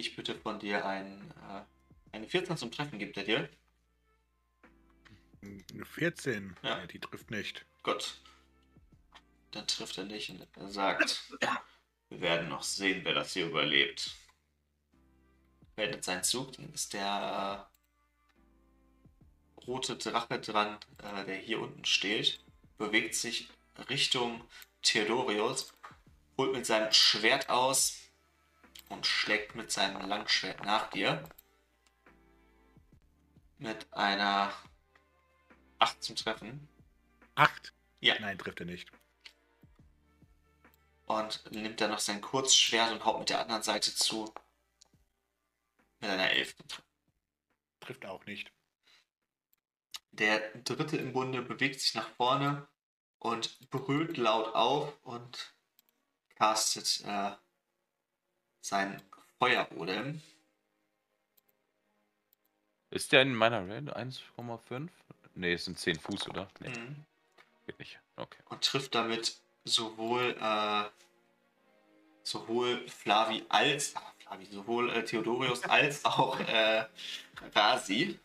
Ich 0.00 0.16
bitte 0.16 0.34
von 0.34 0.58
dir 0.58 0.84
ein, 0.84 1.31
äh, 1.49 1.62
eine 2.12 2.28
14 2.28 2.57
zum 2.57 2.70
Treffen, 2.70 2.99
gibt 2.99 3.16
er 3.16 3.25
dir? 3.25 3.49
Eine 5.42 5.84
14. 5.84 6.57
Ja. 6.62 6.78
Ja. 6.78 6.86
die 6.86 6.99
trifft 6.99 7.31
nicht. 7.31 7.65
Gut. 7.83 8.20
Dann 9.52 9.66
trifft 9.66 9.97
er 9.99 10.05
nicht 10.05 10.31
und 10.31 10.47
er 10.57 10.68
sagt, 10.68 11.33
wir 12.08 12.20
werden 12.20 12.49
noch 12.49 12.62
sehen, 12.62 13.05
wer 13.05 13.15
das 13.15 13.33
hier 13.33 13.47
überlebt. 13.47 14.16
Beendet 15.76 16.05
seinen 16.05 16.25
Zug, 16.25 16.52
dann 16.52 16.73
ist 16.73 16.92
der 16.92 17.68
äh, 19.60 19.60
rote 19.66 19.97
Drache 19.97 20.41
dran, 20.41 20.78
äh, 20.99 21.25
der 21.25 21.36
hier 21.36 21.60
unten 21.60 21.84
steht, 21.84 22.41
bewegt 22.78 23.15
sich 23.15 23.49
Richtung 23.89 24.42
Theodorius, 24.83 25.75
holt 26.39 26.52
mit 26.52 26.66
seinem 26.66 26.92
Schwert 26.92 27.49
aus 27.50 28.06
und 28.89 29.06
schlägt 29.06 29.55
mit 29.55 29.70
seinem 29.70 30.08
Langschwert 30.08 30.65
nach 30.65 30.90
dir. 30.90 31.23
Mit 33.58 33.92
einer 33.92 34.52
8 35.78 36.02
zum 36.02 36.16
Treffen. 36.16 36.68
Acht? 37.34 37.73
Ja. 38.00 38.18
Nein, 38.20 38.39
trifft 38.39 38.60
er 38.60 38.66
nicht. 38.66 38.90
Und 41.06 41.50
nimmt 41.52 41.81
dann 41.81 41.90
noch 41.90 42.00
sein 42.00 42.20
Kurzschwert 42.20 42.92
und 42.92 43.05
haut 43.05 43.18
mit 43.18 43.31
der 43.31 43.40
anderen 43.40 43.62
Seite 43.62 43.94
zu. 43.94 44.32
Mit 46.00 46.10
einer 46.10 46.31
11. 46.31 46.56
Trifft 47.81 48.05
auch 48.06 48.24
nicht. 48.26 48.52
Der 50.10 50.40
dritte 50.58 50.97
im 50.97 51.12
Bunde 51.12 51.42
bewegt 51.42 51.81
sich 51.81 51.94
nach 51.94 52.08
vorne 52.16 52.66
und 53.18 53.70
brüllt 53.70 54.16
laut 54.16 54.55
auf 54.55 54.98
und 55.02 55.55
castet 56.36 57.02
äh, 57.05 57.32
sein 58.66 59.00
Feuerodem. 59.38 60.20
Ist 62.90 63.12
der 63.12 63.22
in 63.22 63.34
meiner 63.34 63.68
Range 63.68 63.94
1,5? 63.96 64.88
Ne, 65.34 65.52
es 65.52 65.66
sind 65.66 65.78
10 65.78 65.98
Fuß, 65.98 66.28
oder? 66.28 66.48
Nee, 66.60 66.70
Mhm. 66.70 67.04
geht 67.66 67.78
nicht. 67.78 67.98
Okay. 68.16 68.42
Und 68.46 68.64
trifft 68.64 68.94
damit 68.94 69.36
sowohl, 69.64 70.36
äh, 70.40 70.84
sowohl 72.22 72.88
Flavi 72.88 73.44
als, 73.48 73.94
ah, 73.96 74.12
Flavi, 74.18 74.46
sowohl 74.46 74.90
äh, 74.90 75.04
Theodorius 75.04 75.62
als 75.64 76.04
auch 76.04 76.40
äh, 76.40 76.86
Rasi. 77.54 78.18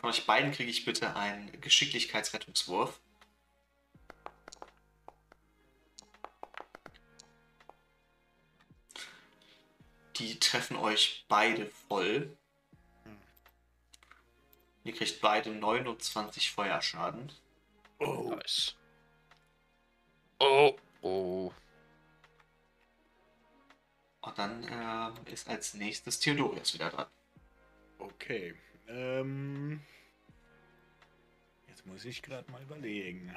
Von 0.00 0.10
euch 0.10 0.26
beiden 0.26 0.52
kriege 0.52 0.70
ich 0.70 0.84
bitte 0.84 1.14
einen 1.16 1.60
Geschicklichkeitsrettungswurf. 1.60 3.00
Die 10.22 10.38
treffen 10.38 10.76
euch 10.76 11.24
beide 11.26 11.66
voll. 11.66 12.36
Ihr 14.84 14.92
kriegt 14.92 15.20
beide 15.20 15.50
29 15.50 16.52
Feuerschaden. 16.52 17.32
Oh. 17.98 18.36
Nice. 18.36 18.76
Oh, 20.38 20.76
oh. 21.00 21.52
Und 24.20 24.38
dann 24.38 24.64
ähm, 24.70 25.26
ist 25.26 25.48
als 25.48 25.74
nächstes 25.74 26.20
Theodorius 26.20 26.72
wieder 26.72 26.90
dran. 26.90 27.08
Okay. 27.98 28.54
Ähm, 28.86 29.82
jetzt 31.66 31.84
muss 31.84 32.04
ich 32.04 32.22
gerade 32.22 32.48
mal 32.52 32.62
überlegen. 32.62 33.34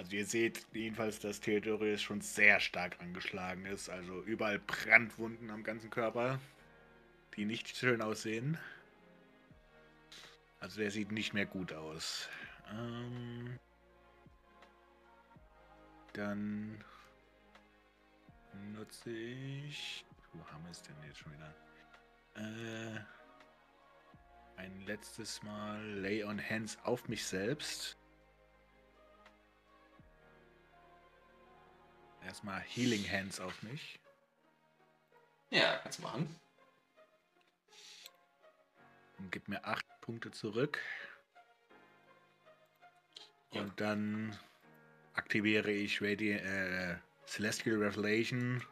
Also 0.00 0.16
ihr 0.16 0.24
seht 0.24 0.66
jedenfalls, 0.72 1.20
dass 1.20 1.40
Theodorius 1.40 2.00
schon 2.00 2.22
sehr 2.22 2.58
stark 2.58 2.98
angeschlagen 3.00 3.66
ist. 3.66 3.90
Also 3.90 4.22
überall 4.22 4.58
Brandwunden 4.58 5.50
am 5.50 5.62
ganzen 5.62 5.90
Körper, 5.90 6.40
die 7.36 7.44
nicht 7.44 7.76
schön 7.76 8.00
aussehen. 8.00 8.56
Also 10.58 10.80
der 10.80 10.90
sieht 10.90 11.12
nicht 11.12 11.34
mehr 11.34 11.44
gut 11.44 11.74
aus. 11.74 12.30
Ähm, 12.72 13.58
dann 16.14 16.82
nutze 18.72 19.10
ich. 19.10 20.06
Wo 20.32 20.42
haben 20.46 20.64
wir 20.64 20.70
es 20.70 20.82
denn 20.82 20.96
jetzt 21.06 21.18
schon 21.18 21.32
wieder? 21.34 21.54
Äh, 22.36 23.00
ein 24.56 24.80
letztes 24.86 25.42
Mal 25.42 25.84
Lay 26.00 26.24
on 26.24 26.40
Hands 26.40 26.78
auf 26.84 27.06
mich 27.06 27.22
selbst. 27.22 27.99
Erstmal 32.24 32.60
Healing 32.60 33.08
Hands 33.10 33.40
auf 33.40 33.62
mich. 33.62 33.98
Ja, 35.50 35.78
kannst 35.78 35.98
du 35.98 36.02
machen. 36.02 36.40
Und 39.18 39.32
gib 39.32 39.48
mir 39.48 39.64
acht 39.64 39.84
Punkte 40.00 40.30
zurück. 40.30 40.78
Ja. 43.52 43.62
Und 43.62 43.80
dann 43.80 44.38
aktiviere 45.14 45.70
ich 45.70 46.00
Radi 46.00 46.32
äh, 46.32 46.96
Celestial 47.26 47.76
Revelation. 47.76 48.64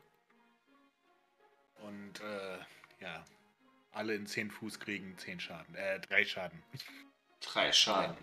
Und 1.80 2.20
äh, 2.20 2.58
ja, 3.00 3.24
alle 3.92 4.14
in 4.14 4.26
10 4.26 4.50
Fuß 4.50 4.78
kriegen 4.78 5.16
10 5.18 5.40
Schaden. 5.40 5.74
Äh, 5.74 6.00
3 6.00 6.24
Schaden. 6.24 6.62
Drei 7.40 7.72
Schaden. 7.72 8.16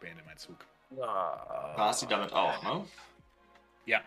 Beende 0.00 0.22
meinen 0.24 0.38
Zug. 0.38 0.56
War 0.90 1.94
sie 1.94 2.06
damit 2.06 2.32
auch, 2.32 2.62
ne? 2.62 2.88
Ja. 3.90 4.00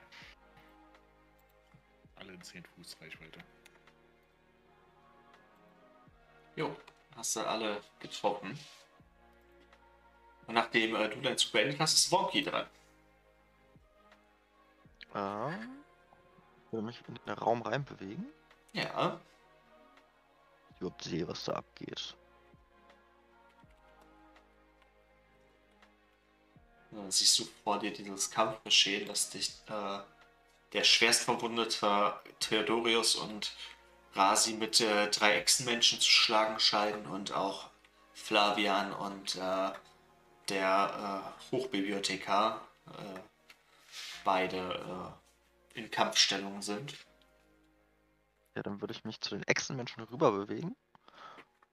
Alle 2.15 2.31
in 2.31 2.41
10 2.41 2.63
Fuß 2.63 2.95
Reichweite. 3.01 3.39
Jo, 6.55 6.73
hast 7.17 7.35
du 7.35 7.41
alle 7.41 7.81
getroffen. 7.99 8.57
Und 10.47 10.53
nachdem 10.55 10.95
äh, 10.95 11.09
du 11.09 11.19
dein 11.19 11.37
Zug 11.37 11.51
beendet 11.51 11.81
hast, 11.81 11.95
ist 11.95 12.11
Wonky 12.13 12.43
dran. 12.43 12.65
Äh, 15.15 15.51
ich 15.51 16.71
will 16.71 16.81
mich 16.81 17.03
in 17.09 17.15
den 17.15 17.33
Raum 17.33 17.61
reinbewegen. 17.61 18.31
Ja, 18.71 19.19
Ich 20.71 20.79
überhaupt 20.79 21.03
sehe, 21.03 21.27
was 21.27 21.43
da 21.43 21.55
abgeht. 21.55 22.15
Und 26.93 27.01
dann 27.01 27.11
siehst 27.11 27.39
du 27.39 27.45
vor 27.63 27.79
dir 27.79 27.91
dieses 27.91 28.29
Kampfgeschehen, 28.29 29.07
dass 29.07 29.31
dich 29.31 29.51
äh, 29.67 29.99
der 30.73 30.83
schwerst 30.83 31.23
verwundete 31.23 32.13
Theodorius 32.39 33.15
und 33.15 33.55
Rasi 34.13 34.53
mit 34.53 34.79
äh, 34.79 35.09
drei 35.09 35.37
Echsenmenschen 35.37 35.99
zu 35.99 36.09
schlagen 36.09 36.59
scheinen 36.59 37.07
und 37.07 37.33
auch 37.33 37.69
Flavian 38.13 38.93
und 38.93 39.35
äh, 39.35 39.71
der 40.49 41.33
äh, 41.51 41.51
Hochbibliothekar 41.51 42.61
äh, 42.87 43.19
beide 44.23 44.57
äh, 45.75 45.79
in 45.79 45.89
Kampfstellung 45.89 46.61
sind. 46.61 46.93
Ja, 48.55 48.61
dann 48.61 48.81
würde 48.81 48.93
ich 48.93 49.03
mich 49.03 49.19
zu 49.19 49.31
den 49.31 49.43
Echsenmenschen 49.47 50.03
rüber 50.03 50.31
bewegen 50.31 50.75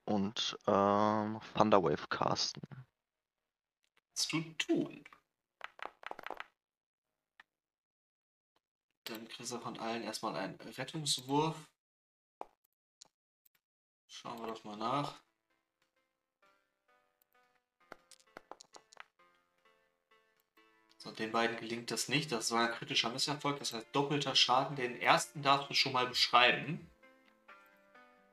und 0.06 0.56
ähm, 0.66 1.40
Thunderwave 1.54 2.08
casten. 2.08 2.62
Du 4.30 4.42
tun? 4.58 5.04
Dann 9.04 9.26
kriegst 9.28 9.50
du 9.50 9.58
von 9.58 9.78
allen 9.80 10.04
erstmal 10.04 10.36
einen 10.36 10.54
Rettungswurf. 10.60 11.56
Schauen 14.06 14.38
wir 14.40 14.46
doch 14.46 14.62
mal 14.64 14.76
nach. 14.76 15.20
So, 20.98 21.10
den 21.10 21.32
beiden 21.32 21.56
gelingt 21.56 21.90
das 21.90 22.08
nicht. 22.08 22.30
Das 22.30 22.50
war 22.50 22.68
ein 22.68 22.74
kritischer 22.74 23.08
Misserfolg. 23.08 23.58
Das 23.58 23.72
heißt 23.72 23.88
doppelter 23.92 24.36
Schaden. 24.36 24.76
Den 24.76 25.00
ersten 25.00 25.42
darfst 25.42 25.70
du 25.70 25.74
schon 25.74 25.92
mal 25.92 26.06
beschreiben. 26.06 26.90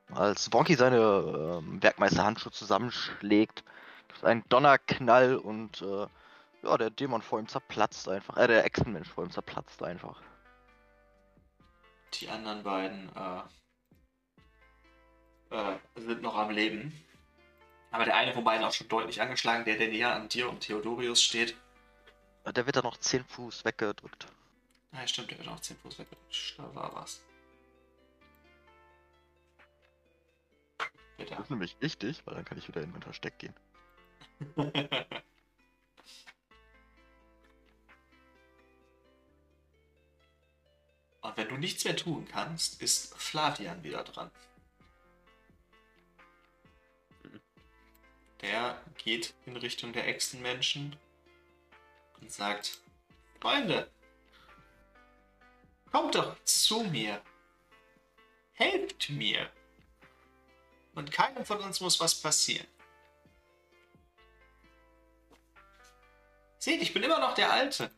Als 0.10 0.52
Wonky 0.52 0.76
seine 0.76 1.60
ähm, 1.60 1.82
Werkmeisterhandschuhe 1.82 2.52
zusammenschlägt, 2.52 3.64
einen 4.24 4.48
Donnerknall 4.50 5.36
und 5.38 5.82
äh, 5.82 6.08
ja, 6.64 6.78
der 6.78 6.90
Dämon 6.90 7.22
vor 7.22 7.40
ihm 7.40 7.48
zerplatzt 7.48 8.08
einfach. 8.10 8.38
Äh, 8.38 8.48
der 8.48 8.66
Echsenmensch 8.66 9.10
vor 9.10 9.24
ihm 9.24 9.32
zerplatzt 9.32 9.82
einfach. 9.84 10.22
Die 12.14 12.30
anderen 12.30 12.64
beiden 12.64 13.12
äh, 13.16 13.42
äh, 15.56 15.78
sind 15.96 16.22
noch 16.22 16.36
am 16.36 16.50
Leben. 16.50 16.94
Aber 17.92 18.06
der 18.06 18.16
eine 18.16 18.34
von 18.34 18.44
beiden 18.44 18.66
auch 18.66 18.74
schon 18.74 18.88
deutlich 18.90 19.22
angeschlagen, 19.22 19.66
der, 19.66 19.78
der 19.78 19.88
näher 19.88 20.14
an 20.14 20.28
dir 20.30 20.50
und 20.50 20.60
Theodorius 20.60 21.22
steht. 21.22 21.56
Äh, 22.44 22.54
Der 22.54 22.66
wird 22.66 22.76
dann 22.76 22.84
noch 22.84 22.98
10 22.98 23.24
Fuß 23.24 23.66
weggedrückt. 23.66 24.28
Ah, 24.92 25.02
ja, 25.02 25.08
stimmt, 25.08 25.32
der 25.32 25.38
wird 25.38 25.48
noch 25.48 25.60
10 25.60 25.78
Fuß 25.78 26.00
weg. 26.00 26.08
Da 26.58 26.76
war 26.76 26.94
was. 26.96 27.24
Bitte. 31.18 31.32
Das 31.32 31.46
ist 31.46 31.50
nämlich 31.50 31.76
wichtig, 31.82 32.22
weil 32.26 32.36
dann 32.36 32.46
kann 32.46 32.58
ich 32.58 32.68
wieder 32.68 32.82
in 32.82 32.92
mein 32.92 33.02
Versteck 33.02 33.40
gehen. 33.40 33.54
Und 41.22 41.36
wenn 41.36 41.50
du 41.50 41.58
nichts 41.58 41.84
mehr 41.84 41.96
tun 41.96 42.28
kannst, 42.32 42.82
ist 42.82 43.16
Flavian 43.16 43.84
wieder 43.84 44.04
dran. 44.04 44.32
Der 48.42 48.82
geht 48.98 49.34
in 49.46 49.58
Richtung 49.58 49.92
der 49.92 50.08
Echsenmenschen 50.08 50.96
und 52.22 52.32
sagt: 52.32 52.80
Freunde, 53.42 53.92
kommt 55.92 56.16
doch 56.16 56.42
zu 56.44 56.84
mir. 56.84 57.22
Helft 58.54 59.10
mir. 59.10 59.52
Und 60.96 61.12
keinem 61.12 61.46
von 61.46 61.60
uns 61.60 61.80
muss 61.82 62.00
was 62.00 62.16
passieren. 62.16 62.68
Seht, 66.60 66.82
ich 66.82 66.94
bin 66.94 67.04
immer 67.04 67.20
noch 67.20 67.34
der 67.36 67.52
Alte. 67.52 67.92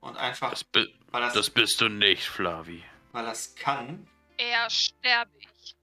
Und 0.00 0.16
einfach, 0.16 0.50
Das, 0.50 0.64
bi 0.64 0.86
weil 1.10 1.20
das, 1.22 1.34
das 1.34 1.50
bist 1.50 1.80
du 1.80 1.88
nicht, 1.88 2.24
Flavi. 2.28 2.84
weil 3.12 3.24
das 3.24 3.54
kann, 3.56 4.08
Er 4.36 4.68
sterbe 4.70 5.30
ich. 5.38 5.74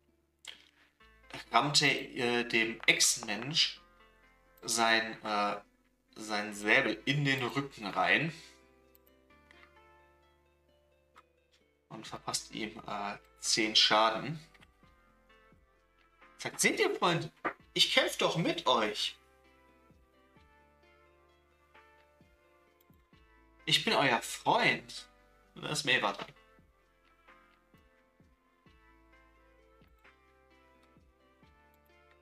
rammte 1.51 1.87
äh, 1.87 2.43
dem 2.47 2.79
Ex-Mensch 2.85 3.79
sein, 4.61 5.17
äh, 5.23 5.55
sein 6.15 6.53
Säbel 6.53 7.01
in 7.05 7.25
den 7.25 7.43
Rücken 7.43 7.87
rein 7.87 8.31
und 11.89 12.07
verpasst 12.07 12.51
ihm 12.51 12.79
äh, 12.87 13.17
10 13.39 13.75
Schaden. 13.75 14.39
Sagt, 16.37 16.59
seht 16.59 16.79
ihr, 16.79 16.93
Freunde, 16.95 17.31
ich 17.73 17.93
kämpfe 17.93 18.17
doch 18.19 18.37
mit 18.37 18.67
euch. 18.67 19.17
Ich 23.65 23.85
bin 23.85 23.93
euer 23.93 24.21
Freund. 24.21 25.07
Und 25.55 25.63
da 25.63 25.69
ist 25.69 25.85
Maeva 25.85 26.11
dran. 26.11 26.33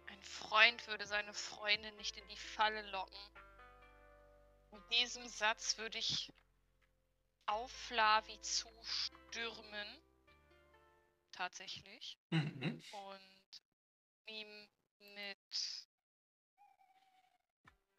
Ein 0.08 0.22
Freund 0.22 0.88
würde 0.88 1.08
seine 1.08 1.34
Freundin 1.34 1.96
nicht 1.98 2.18
in 2.18 2.28
die 2.28 2.38
Falle 2.38 2.82
locken. 2.92 3.18
Mit 4.72 4.84
diesem 4.94 5.28
Satz 5.28 5.78
würde 5.78 5.98
ich 5.98 6.32
auf 7.48 7.72
Flavi 7.72 8.40
zustürmen. 8.42 10.02
Tatsächlich. 11.32 12.20
Mhm. 12.30 12.84
Und 12.92 13.62
ihm 14.28 14.70
mit. 15.16 15.88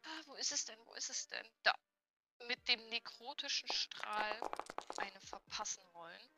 Ah, 0.03 0.21
wo 0.27 0.35
ist 0.35 0.51
es 0.51 0.65
denn? 0.65 0.79
Wo 0.85 0.93
ist 0.93 1.09
es 1.09 1.27
denn? 1.27 1.45
Da. 1.63 1.75
Mit 2.47 2.67
dem 2.67 2.89
nekrotischen 2.89 3.71
Strahl 3.71 4.39
eine 4.97 5.19
verpassen 5.21 5.83
wollen. 5.93 6.29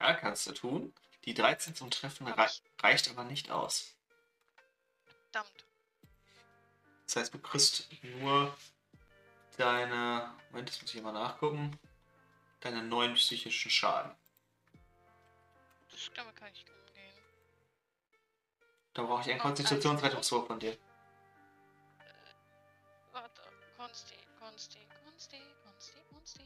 Ja, 0.00 0.14
kannst 0.14 0.46
du 0.46 0.52
tun. 0.52 0.94
Die 1.24 1.34
13 1.34 1.74
zum 1.74 1.90
Treffen 1.90 2.26
rei 2.26 2.46
ich. 2.46 2.62
reicht 2.82 3.10
aber 3.10 3.24
nicht 3.24 3.50
aus. 3.50 3.94
Verdammt. 5.04 5.64
Das 7.06 7.16
heißt, 7.16 7.34
du 7.34 7.38
kriegst 7.38 7.88
nur 8.02 8.56
deine. 9.56 10.34
Moment, 10.50 10.68
das 10.68 10.80
muss 10.82 10.94
ich 10.94 11.02
mal 11.02 11.12
nachgucken. 11.12 11.78
Deine 12.60 12.82
neuen 12.82 13.14
psychischen 13.14 13.70
Schaden. 13.70 14.14
Das 15.90 16.10
damit 16.14 16.36
kann 16.36 16.52
ich 16.52 16.64
umgehen. 16.68 17.14
Da 18.94 19.02
brauche 19.02 19.22
ich 19.22 19.30
einen 19.30 19.40
Konstitutionsrettungswurf 19.40 20.46
von 20.46 20.60
dir. 20.60 20.76
Konsti, 23.78 24.16
Konsti, 24.40 24.78
Konsti, 25.04 25.40
Konsti, 25.64 25.98
Konsti. 26.12 26.44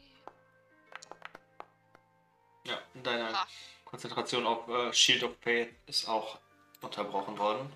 Ja, 2.65 2.78
deine 3.02 3.35
Ah, 3.36 3.47
Konzentration 3.86 4.47
auf 4.47 4.69
äh, 4.69 4.93
Shield 4.93 5.23
of 5.25 5.36
Faith 5.41 5.75
ist 5.86 6.07
auch 6.09 6.39
unterbrochen 6.83 7.39
worden. 7.39 7.75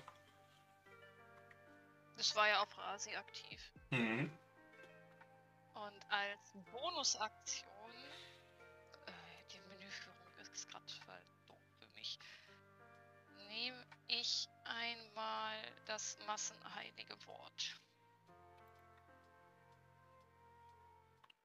das 2.17 2.35
war 2.35 2.47
ja 2.47 2.61
auf 2.61 2.77
Rasi 2.77 3.15
aktiv. 3.15 3.59
Mhm. 3.89 4.31
Und 5.73 6.05
als 6.11 6.53
Bonusaktion, 6.71 7.91
äh, 9.07 9.11
die 9.51 9.59
Menüführung 9.69 10.37
ist 10.41 10.67
gerade 10.69 10.85
voll 11.05 11.21
doof 11.47 11.57
für 11.79 11.87
mich, 11.99 12.19
nehme 13.49 13.83
ich 14.07 14.47
einmal 14.65 15.57
das 15.87 16.17
massenheilige 16.27 17.15
Wort. 17.27 17.79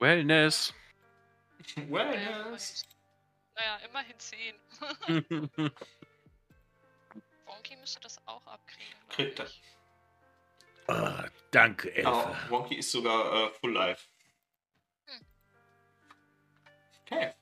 Wellness. 0.02 0.74
Wellness. 1.76 2.82
Und, 2.82 2.96
naja, 3.54 3.76
immerhin 3.88 4.18
10. 4.18 4.56
Wonky 7.46 7.76
müsste 7.76 8.00
das 8.00 8.20
auch 8.26 8.44
abkriegen. 8.48 8.98
Kriegt 9.10 9.38
er. 9.38 9.46
ich. 9.46 9.62
Ah, 10.88 11.26
danke, 11.52 11.94
Elfe. 11.94 12.08
Aber 12.08 12.36
Wonky 12.50 12.74
ist 12.74 12.90
sogar 12.90 13.32
äh, 13.32 13.50
Full 13.52 13.74
Life. 13.74 14.08
Hm. 15.06 15.20
Okay. 17.02 17.34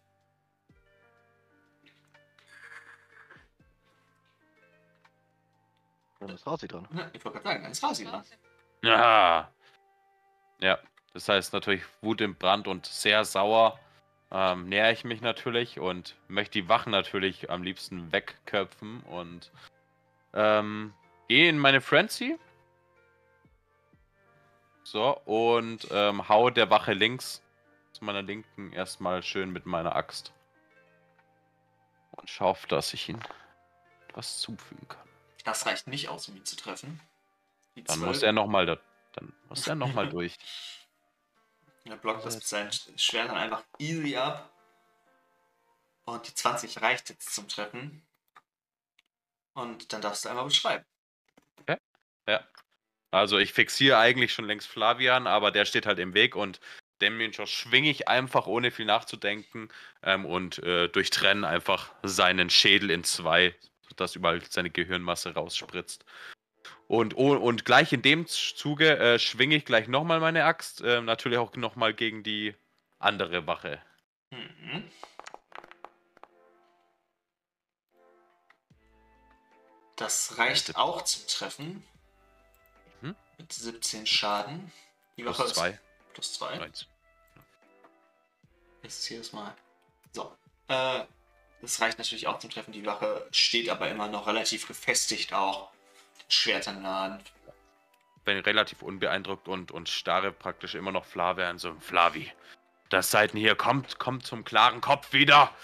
Dann 6.19 6.29
ist 6.29 6.47
Rasi 6.47 6.69
dran. 6.69 6.87
Ja, 6.93 7.11
ich 7.15 7.25
wollte 7.25 7.39
gerade 7.39 7.49
sagen, 7.49 7.63
dann 7.63 7.73
ist 7.73 7.83
Rasi 7.83 8.05
dran. 8.05 8.23
Ja. 8.83 9.51
Ja, 10.61 10.79
das 11.13 11.29
heißt 11.29 11.53
natürlich 11.53 11.83
Wut 12.03 12.21
im 12.21 12.35
Brand 12.35 12.69
und 12.69 12.87
sehr 12.87 13.25
sauer. 13.25 13.79
Ähm, 14.33 14.69
nähere 14.69 14.93
ich 14.93 15.05
mich 15.05 15.21
natürlich 15.21 15.81
und 15.81 16.15
möchte 16.29 16.63
die 16.63 16.69
Wachen 16.69 16.93
natürlich 16.93 17.51
am 17.51 17.65
liebsten 17.65 18.13
wegköpfen 18.13 19.01
und 19.01 19.51
ähm, 20.35 20.95
gehe 21.29 21.49
in 21.49 21.59
meine 21.59 21.81
Frenzy. 21.81 22.39
So, 24.85 25.17
und 25.25 25.89
ähm, 25.91 26.29
hau 26.29 26.51
der 26.51 26.71
Wache 26.71 26.93
links 26.93 27.43
zu 27.93 28.05
meiner 28.05 28.23
Linken 28.23 28.73
erstmal 28.73 29.23
schön 29.23 29.51
mit 29.51 29.67
meiner 29.67 29.95
Axt. 29.95 30.33
Und 32.13 32.29
schaue, 32.31 32.57
dass 32.69 32.95
ich 32.95 33.09
ihn 33.09 33.21
was 34.15 34.39
zufügen 34.39 34.89
kann. 34.89 35.09
Das 35.45 35.67
reicht 35.67 35.87
nicht 35.87 36.09
aus, 36.09 36.29
um 36.29 36.37
ihn 36.37 36.45
zu 36.45 36.57
treffen. 36.57 37.01
Die 37.77 37.85
Dann 37.85 37.99
12. 37.99 38.09
muss 38.09 38.23
er 38.23 38.33
nochmal 38.33 38.67
da, 38.67 38.79
dann 39.13 39.33
muss 39.49 39.67
er 39.67 39.75
noch 39.75 39.93
mal 39.95 40.09
durch. 40.11 40.37
Er 41.84 41.97
blockt 41.97 42.25
das 42.25 42.34
mit 42.36 42.44
seinem 42.44 42.70
Schwert 42.97 43.28
dann 43.28 43.36
einfach 43.36 43.65
easy 43.78 44.17
ab. 44.17 44.52
Und 46.05 46.26
die 46.26 46.34
20 46.34 46.81
reicht 46.83 47.09
jetzt 47.10 47.34
zum 47.34 47.49
Treffen. 47.49 48.07
Und 49.55 49.92
dann 49.92 50.00
darfst 50.00 50.25
du 50.25 50.28
einmal 50.28 50.44
beschreiben. 50.44 50.84
Ja. 52.26 52.47
Also 53.10 53.39
ich 53.39 53.52
fixiere 53.52 53.99
eigentlich 53.99 54.33
schon 54.33 54.44
längst 54.44 54.68
Flavian, 54.68 55.26
aber 55.26 55.50
der 55.50 55.65
steht 55.65 55.86
halt 55.86 55.99
im 55.99 56.15
Weg 56.15 56.36
und 56.36 56.60
den 57.00 57.17
Müncher 57.17 57.47
schwinge 57.47 57.91
ich 57.91 58.09
einfach, 58.09 58.47
ohne 58.47 58.70
viel 58.70 58.84
nachzudenken 58.84 59.68
ähm, 60.02 60.26
und 60.26 60.59
äh, 60.62 60.89
durchtrenne 60.89 61.47
einfach 61.47 61.92
seinen 62.02 62.50
Schädel 62.50 62.91
in 62.91 63.05
zwei, 63.05 63.55
sodass 63.89 64.15
überall 64.15 64.42
seine 64.49 64.70
Gehirnmasse 64.70 65.34
rausspritzt. 65.34 66.05
Und, 66.91 67.17
oh, 67.17 67.36
und 67.36 67.65
gleich 67.65 67.93
in 67.93 68.02
dem 68.02 68.27
Zuge 68.27 68.99
äh, 68.99 69.20
schwinge 69.20 69.55
ich 69.55 69.65
gleich 69.65 69.86
nochmal 69.86 70.19
meine 70.19 70.44
Axt, 70.44 70.81
äh, 70.81 71.01
natürlich 71.01 71.39
auch 71.39 71.55
nochmal 71.55 71.94
gegen 71.94 72.25
die 72.25 72.57
andere 72.99 73.47
Wache. 73.47 73.81
Mhm. 74.31 74.91
Das 79.94 80.36
reicht 80.36 80.75
auch 80.75 81.02
zum 81.02 81.28
Treffen. 81.28 81.85
Mhm. 83.02 83.15
Mit 83.39 83.52
17 83.52 84.05
Schaden. 84.05 84.73
Die 85.17 85.23
Plus 85.23 85.39
Wache 85.39 85.78
plus 86.12 86.33
2. 86.33 86.60
Eins. 86.60 86.89
Das 88.83 88.99
ist 88.99 89.09
jedes 89.09 89.33
Mal. 89.33 89.55
So. 90.10 90.36
Äh, 90.67 91.05
das 91.62 91.81
reicht 91.81 91.99
natürlich 91.99 92.27
auch 92.27 92.41
zum 92.41 92.51
Treffen. 92.51 92.73
Die 92.73 92.85
Wache 92.85 93.28
steht 93.31 93.69
aber 93.69 93.89
immer 93.89 94.09
noch 94.09 94.27
relativ 94.27 94.67
gefestigt 94.67 95.33
auch. 95.33 95.70
Den 96.31 96.33
Schwertern 96.33 96.76
in 96.76 96.83
der 96.83 96.94
Hand. 96.94 97.33
Bin 98.25 98.39
relativ 98.39 98.83
unbeeindruckt 98.83 99.49
und, 99.49 99.73
und 99.73 99.89
starre 99.89 100.31
praktisch 100.31 100.75
immer 100.75 100.92
noch 100.92 101.05
Flavian 101.05 101.59
so, 101.59 101.75
Flavi, 101.81 102.31
das 102.89 103.10
Seiten 103.10 103.36
hier 103.36 103.55
kommt, 103.55 103.99
kommt 103.99 104.25
zum 104.25 104.44
klaren 104.44 104.81
Kopf 104.81 105.12
wieder. 105.12 105.55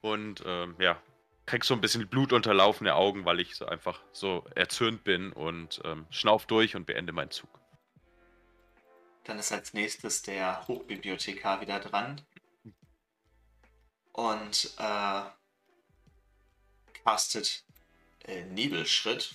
Und 0.00 0.42
ähm, 0.46 0.76
ja, 0.78 1.00
krieg 1.46 1.64
so 1.64 1.74
ein 1.74 1.80
bisschen 1.80 2.06
blutunterlaufene 2.08 2.94
Augen, 2.94 3.24
weil 3.24 3.40
ich 3.40 3.54
so 3.56 3.66
einfach 3.66 4.00
so 4.12 4.44
erzürnt 4.54 5.04
bin 5.04 5.32
und 5.32 5.80
ähm, 5.84 6.06
schnauf 6.10 6.46
durch 6.46 6.76
und 6.76 6.86
beende 6.86 7.12
meinen 7.12 7.30
Zug. 7.30 7.48
Dann 9.24 9.38
ist 9.38 9.52
als 9.52 9.72
nächstes 9.74 10.22
der 10.22 10.66
Hochbibliothekar 10.68 11.60
wieder 11.60 11.80
dran. 11.80 12.20
Und 14.12 14.74
äh, 14.78 15.22
castet 17.04 17.64
äh, 18.24 18.44
Nebelschritt. 18.44 19.34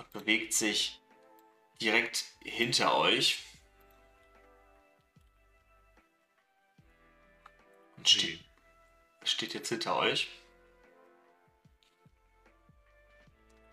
Und 0.00 0.12
bewegt 0.12 0.54
sich 0.54 0.98
direkt 1.78 2.24
hinter 2.42 2.96
euch. 2.96 3.44
Und 7.98 8.08
steht, 8.08 8.40
steht 9.24 9.52
jetzt 9.52 9.68
hinter 9.68 9.96
euch. 9.96 10.30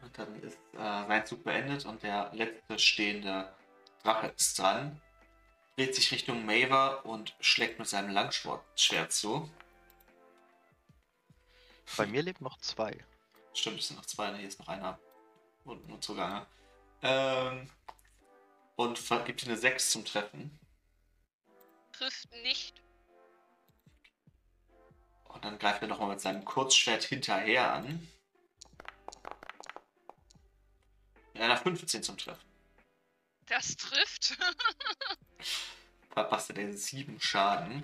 Und 0.02 0.18
dann 0.18 0.44
ist 0.44 0.58
äh, 0.74 0.78
sein 1.08 1.26
Zug 1.26 1.46
beendet 1.46 1.86
und 1.86 2.04
der 2.04 2.30
letzte 2.34 2.78
stehende 2.78 3.56
Drache 4.04 4.28
ist 4.28 4.60
dran. 4.60 5.02
Dreht 5.78 5.96
sich 5.96 6.12
Richtung 6.12 6.46
Maver 6.46 7.06
und 7.06 7.38
schlägt 7.40 7.80
mit 7.80 7.88
seinem 7.88 8.10
Langschwert 8.10 9.14
zu. 9.14 9.50
Bei 11.96 12.06
mir 12.06 12.22
leben 12.22 12.44
noch 12.44 12.58
zwei. 12.60 12.98
Stimmt, 13.54 13.80
es 13.80 13.88
sind 13.88 13.96
noch 13.96 14.06
zwei, 14.06 14.30
ne? 14.32 14.40
hier 14.40 14.50
ist 14.50 14.60
noch 14.60 14.68
einer 14.68 15.00
unten 15.68 15.92
und 15.92 16.04
zugange. 16.04 16.46
Ähm, 17.02 17.70
und 18.76 19.26
gibt 19.26 19.44
ihm 19.44 19.50
eine 19.50 19.58
6 19.58 19.92
zum 19.92 20.06
Treffen. 20.06 20.58
Trifft 21.92 22.32
nicht. 22.44 22.82
Und 25.26 25.46
dann 25.46 25.60
greift 25.60 25.82
er 25.82 25.88
nochmal 25.88 26.10
mit 26.10 26.22
seinem 26.22 26.46
Kurzschwert 26.46 27.04
hinterher 27.04 27.74
an. 27.74 28.08
Mit 31.34 31.44
einer 31.44 31.58
15 31.58 32.04
zum 32.04 32.18
Treffen. 32.18 32.48
Das 33.46 33.76
trifft. 33.78 34.38
Verpasst 36.10 36.50
er 36.50 36.56
den 36.56 36.76
7 36.76 37.20
Schaden. 37.20 37.84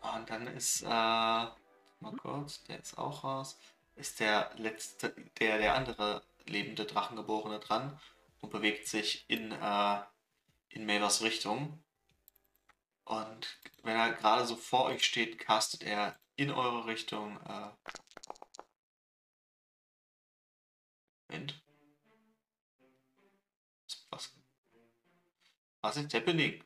Und 0.00 0.30
dann 0.30 0.46
ist, 0.48 0.82
äh, 0.82 1.46
mal 2.00 2.16
kurz, 2.16 2.64
der 2.64 2.80
ist 2.80 2.98
auch 2.98 3.24
raus. 3.24 3.58
Ist 3.94 4.20
der 4.20 4.50
letzte, 4.56 5.14
der, 5.38 5.58
der 5.58 5.74
andere 5.74 6.22
lebende 6.46 6.84
Drachengeborene 6.84 7.60
dran 7.60 7.98
und 8.40 8.50
bewegt 8.50 8.88
sich 8.88 9.28
in, 9.28 9.52
äh, 9.52 10.02
in 10.70 10.86
Mavers 10.86 11.22
Richtung. 11.22 11.82
Und 13.04 13.58
wenn 13.82 13.96
er 13.96 14.12
gerade 14.12 14.46
so 14.46 14.56
vor 14.56 14.84
euch 14.86 15.04
steht, 15.04 15.38
castet 15.38 15.82
er 15.82 16.18
in 16.36 16.50
eure 16.50 16.86
Richtung, 16.86 17.38
äh, 17.46 17.70
Moment. 21.28 21.62
Was? 24.10 24.34
Was 25.82 25.96
ist 25.96 26.14
Happening? 26.14 26.64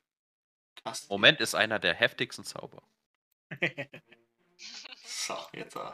Castet 0.77 1.11
Moment 1.11 1.41
ist 1.41 1.55
einer 1.55 1.79
der 1.79 1.95
heftigsten 1.95 2.45
Zauber. 2.45 2.83
So, 5.05 5.37
jetzt 5.53 5.77
äh, 5.77 5.93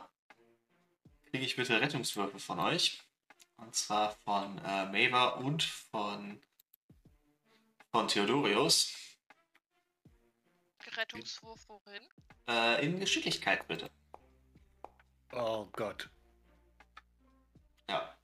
kriege 1.30 1.44
ich 1.44 1.56
bitte 1.56 1.80
Rettungswürfe 1.80 2.38
von 2.38 2.58
euch. 2.60 3.02
Und 3.56 3.74
zwar 3.74 4.12
von 4.24 4.58
äh, 4.58 4.86
Maver 4.86 5.36
und 5.38 5.62
von, 5.62 6.42
von 7.90 8.08
Theodorius. 8.08 8.92
Rettungswurf 10.96 11.68
worin? 11.68 12.02
Äh, 12.48 12.84
in 12.84 12.98
Geschicklichkeit 12.98 13.66
bitte. 13.68 13.90
Oh 15.32 15.66
Gott. 15.72 16.08
Ja. 17.88 18.16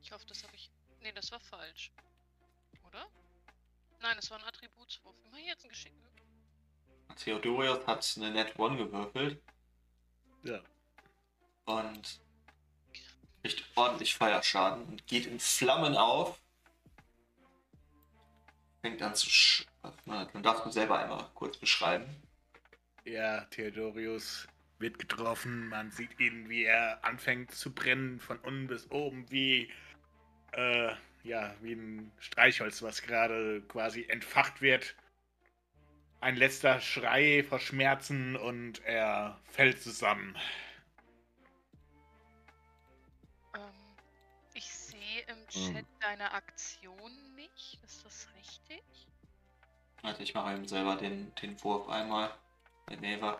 Ich 0.00 0.12
hoffe, 0.12 0.26
das 0.26 0.42
habe 0.44 0.54
ich. 0.54 0.70
Nee, 1.00 1.12
das 1.12 1.30
war 1.32 1.40
falsch. 1.40 1.90
Oder? 2.86 3.06
Nein, 4.00 4.16
das 4.16 4.30
war 4.30 4.38
ein 4.38 4.44
Attributswurf. 4.44 5.16
Immer 5.24 5.38
jetzt 5.38 5.64
ein 5.64 5.70
Geschick. 5.70 5.92
Theodorius 7.16 7.86
hat 7.86 8.14
eine 8.16 8.30
Net 8.30 8.58
One 8.58 8.76
gewürfelt 8.76 9.40
Ja. 10.42 10.60
und 11.66 12.20
kriegt 13.42 13.64
ordentlich 13.74 14.14
Feuerschaden 14.14 14.84
und 14.84 15.06
geht 15.06 15.26
in 15.26 15.40
Flammen 15.40 15.96
auf. 15.96 16.40
Fängt 18.82 19.02
an 19.02 19.14
zu 19.14 19.28
sch 19.28 19.66
Dann 20.06 20.42
darfst 20.42 20.64
du 20.64 20.70
selber 20.70 20.98
einmal 20.98 21.28
kurz 21.34 21.56
beschreiben. 21.56 22.06
Ja, 23.04 23.40
Theodorius 23.46 24.46
wird 24.78 24.98
getroffen. 24.98 25.68
Man 25.68 25.90
sieht 25.90 26.18
ihn, 26.20 26.48
wie 26.48 26.64
er 26.64 27.04
anfängt 27.04 27.52
zu 27.52 27.72
brennen, 27.74 28.20
von 28.20 28.38
unten 28.38 28.66
bis 28.66 28.90
oben, 28.90 29.30
wie, 29.30 29.72
äh, 30.52 30.92
ja, 31.24 31.54
wie 31.60 31.72
ein 31.72 32.12
Streichholz, 32.18 32.82
was 32.82 33.02
gerade 33.02 33.62
quasi 33.62 34.04
entfacht 34.08 34.60
wird. 34.60 34.94
Ein 36.20 36.36
letzter 36.36 36.80
Schrei 36.80 37.44
vor 37.48 37.60
Schmerzen 37.60 38.34
und 38.36 38.84
er 38.84 39.38
fällt 39.50 39.80
zusammen. 39.80 40.36
Ähm, 43.54 43.60
ich 44.54 44.68
sehe 44.68 45.20
im 45.28 45.36
Hm. 45.36 45.74
Chat 45.74 45.86
deine 46.00 46.32
Aktion 46.32 47.34
nicht. 47.36 47.78
Ist 47.84 48.04
das 48.04 48.28
richtig? 48.36 48.82
Warte, 50.02 50.22
ich 50.22 50.34
mache 50.34 50.54
ihm 50.54 50.66
selber 50.66 50.96
den, 50.96 51.32
den 51.36 51.62
Wurf 51.62 51.88
einmal. 51.88 52.34
Mit 52.90 53.00
Neva. 53.00 53.38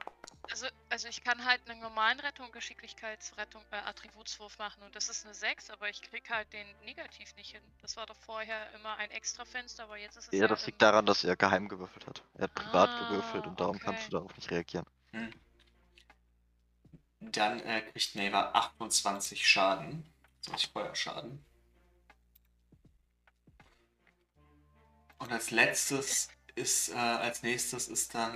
Also, 0.50 0.66
also 0.90 1.08
ich 1.08 1.22
kann 1.22 1.44
halt 1.46 1.60
einen 1.70 1.80
normalen 1.80 2.20
Rettung, 2.20 2.52
Geschicklichkeitsrettung, 2.52 3.64
äh, 3.70 3.76
Attributswurf 3.76 4.58
machen 4.58 4.82
und 4.82 4.94
das 4.94 5.08
ist 5.08 5.24
eine 5.24 5.34
6, 5.34 5.70
aber 5.70 5.88
ich 5.88 6.02
krieg 6.02 6.28
halt 6.30 6.52
den 6.52 6.66
negativ 6.80 7.34
nicht 7.36 7.52
hin. 7.52 7.62
Das 7.80 7.96
war 7.96 8.04
doch 8.06 8.16
vorher 8.18 8.70
immer 8.74 8.96
ein 8.96 9.10
extra 9.10 9.44
Fenster, 9.46 9.84
aber 9.84 9.96
jetzt 9.98 10.16
ist 10.16 10.28
es 10.28 10.40
Ja, 10.40 10.46
das 10.48 10.64
liegt 10.64 10.80
im- 10.80 10.82
daran, 10.82 11.04
dass 11.04 11.22
er 11.24 11.36
geheim 11.36 11.68
gewürfelt 11.68 12.06
hat. 12.06 12.24
Er 12.32 12.44
hat 12.44 12.54
privat 12.54 12.96
Ah, 12.96 12.96
gewürfelt 12.96 13.46
und 13.46 13.60
darum 13.60 13.78
kannst 13.78 14.06
okay. 14.06 14.08
du 14.08 14.12
darauf 14.12 14.34
nicht 14.36 14.50
reagieren. 14.50 14.86
Hm. 15.12 15.30
Dann 17.20 17.60
äh, 17.60 17.82
kriegt 17.82 18.16
Neva 18.16 18.50
28 18.54 19.46
Schaden. 19.46 20.04
20 20.40 20.72
Feuerschaden. 20.72 21.44
Und 25.18 25.32
als 25.32 25.50
letztes 25.50 26.28
ist, 26.54 26.88
äh, 26.90 26.94
als 26.94 27.42
nächstes 27.42 27.88
ist 27.88 28.14
dann 28.14 28.34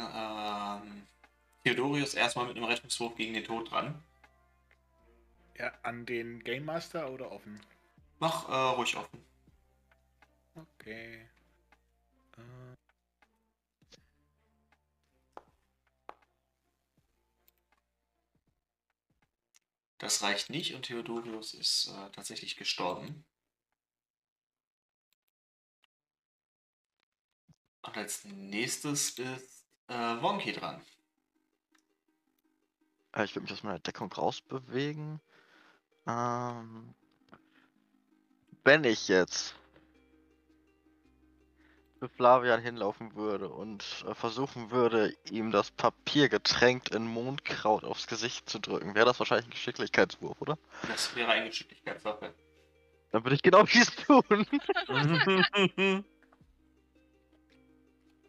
ähm, 0.82 1.06
Theodorius 1.64 2.14
erstmal 2.14 2.46
mit 2.46 2.56
einem 2.56 2.66
Rettungswurf 2.66 3.14
gegen 3.14 3.34
den 3.34 3.44
Tod 3.44 3.70
dran. 3.70 4.02
Ja, 5.58 5.72
an 5.82 6.06
den 6.06 6.42
Game 6.42 6.64
Master 6.64 7.10
oder 7.10 7.30
offen? 7.30 7.60
Mach 8.18 8.48
äh, 8.48 8.76
ruhig 8.76 8.96
offen. 8.96 9.24
Okay. 10.54 11.28
Äh, 12.36 12.76
Das 20.02 20.20
reicht 20.20 20.50
nicht 20.50 20.74
und 20.74 20.82
Theodorius 20.82 21.54
ist 21.54 21.86
äh, 21.86 22.10
tatsächlich 22.10 22.56
gestorben. 22.56 23.24
Und 27.82 27.96
als 27.96 28.24
nächstes 28.24 29.10
ist 29.10 29.64
äh, 29.86 29.94
Wonky 30.20 30.54
dran. 30.54 30.84
Äh, 33.14 33.24
ich 33.24 33.34
würde 33.34 33.44
mich 33.44 33.52
aus 33.52 33.62
meiner 33.62 33.78
Deckung 33.78 34.12
rausbewegen. 34.12 35.20
Ähm, 36.06 36.94
wenn 38.64 38.84
ich 38.84 39.08
jetzt 39.08 39.54
zu 42.00 42.08
Flavian 42.08 42.60
hinlaufen 42.60 43.14
würde 43.14 43.48
und 43.48 44.04
äh, 44.08 44.14
versuchen 44.14 44.70
würde, 44.72 45.14
ihm 45.30 45.52
das 45.52 45.70
Papier 45.70 46.28
getränkt 46.28 46.92
in 46.94 47.06
Mondkraut 47.06 47.84
aufs 47.84 48.08
Gesicht 48.08 48.50
zu 48.50 48.58
drücken, 48.58 48.94
wäre 48.94 49.06
das 49.06 49.20
wahrscheinlich 49.20 49.46
ein 49.46 49.52
Geschicklichkeitswurf, 49.52 50.40
oder? 50.40 50.58
Das 50.88 51.14
wäre 51.14 51.30
eine 51.30 51.46
Geschicklichkeitssache. 51.48 52.34
Dann 53.12 53.24
würde 53.24 53.36
ich 53.36 53.42
genau 53.42 53.62
dies 53.64 53.94
tun. 53.94 54.24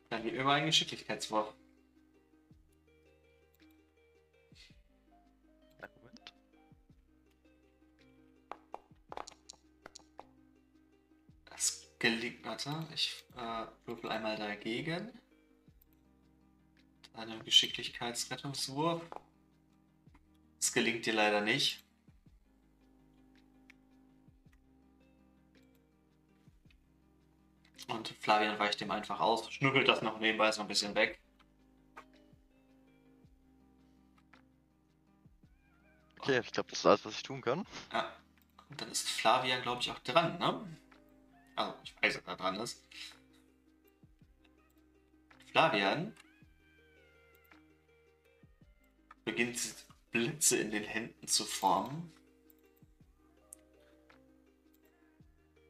Dann 0.09 0.23
mir 0.23 0.43
mal 0.43 0.53
einen 0.55 0.67
Geschicklichkeitswurf. 0.67 1.55
Gelingt, 12.03 12.43
warte, 12.43 12.85
ich 12.93 13.23
äh, 13.37 13.65
würfel 13.85 14.11
einmal 14.11 14.35
dagegen. 14.35 15.09
Einen 17.13 17.41
Geschicklichkeitsrettungswurf. 17.45 19.01
Das 20.59 20.73
gelingt 20.73 21.05
dir 21.05 21.13
leider 21.13 21.39
nicht. 21.39 21.81
Und 27.87 28.09
Flavian 28.19 28.59
weicht 28.59 28.81
dem 28.81 28.91
einfach 28.91 29.21
aus, 29.21 29.49
schnuppelt 29.51 29.87
das 29.87 30.01
noch 30.01 30.19
nebenbei 30.19 30.51
so 30.51 30.61
ein 30.61 30.67
bisschen 30.67 30.95
weg. 30.95 31.21
Okay, 36.19 36.39
ich 36.39 36.51
glaube, 36.51 36.69
das 36.69 36.79
ist 36.79 36.85
alles, 36.85 37.05
was 37.05 37.15
ich 37.15 37.23
tun 37.23 37.41
kann. 37.41 37.65
Ja. 37.93 38.13
Und 38.69 38.81
dann 38.81 38.91
ist 38.91 39.09
Flavian, 39.09 39.61
glaube 39.61 39.81
ich, 39.81 39.91
auch 39.91 39.99
dran, 39.99 40.37
ne? 40.39 40.65
Also, 41.55 41.75
ich 41.83 41.95
weiß, 42.01 42.13
dass 42.15 42.27
er 42.27 42.35
dran 42.35 42.55
ist. 42.59 42.81
Flavian 45.51 46.15
beginnt 49.23 49.85
Blitze 50.11 50.57
in 50.57 50.71
den 50.71 50.83
Händen 50.83 51.27
zu 51.27 51.45
formen 51.45 52.11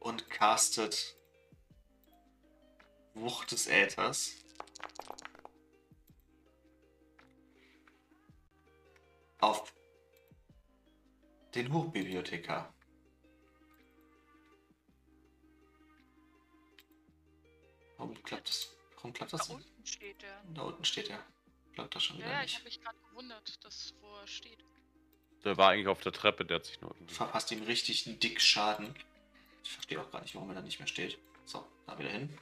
und 0.00 0.28
castet 0.28 1.16
Wucht 3.14 3.52
des 3.52 3.68
Äthers 3.68 4.34
auf 9.40 9.72
den 11.54 11.72
Hochbibliothekar. 11.72 12.73
Warum 18.04 18.22
klappt 18.22 18.48
das? 18.50 18.70
Warum 18.96 19.12
klappt 19.14 19.32
das? 19.32 19.48
Da 19.48 19.54
unten 19.54 19.86
steht 19.86 20.22
er. 20.22 20.42
Da 20.54 20.62
unten 20.62 20.84
steht 20.84 21.08
er. 21.08 21.24
Klappt 21.72 21.94
das 21.94 22.04
schon 22.04 22.18
Ja, 22.18 22.26
wieder 22.26 22.34
ja, 22.34 22.40
ich 22.40 22.44
nicht. 22.44 22.56
habe 22.56 22.64
mich 22.64 22.82
gerade 22.82 22.98
gewundert, 23.08 23.64
dass 23.64 23.94
wo 24.02 24.14
er 24.16 24.26
steht. 24.26 24.58
Der 25.42 25.56
war 25.56 25.70
eigentlich 25.70 25.88
auf 25.88 26.02
der 26.02 26.12
Treppe, 26.12 26.44
der 26.44 26.56
hat 26.56 26.66
sich 26.66 26.80
nur. 26.82 26.94
Verpasst 27.06 27.50
ihm 27.50 27.62
richtig 27.62 28.06
einen 28.06 28.20
dick 28.20 28.42
Schaden. 28.42 28.94
Ich 29.62 29.72
verstehe 29.72 30.00
auch 30.00 30.10
gar 30.10 30.20
nicht, 30.20 30.34
warum 30.34 30.50
er 30.50 30.56
da 30.56 30.60
nicht 30.60 30.78
mehr 30.78 30.86
steht. 30.86 31.18
So, 31.46 31.66
da 31.86 31.98
wieder 31.98 32.10
hin. 32.10 32.38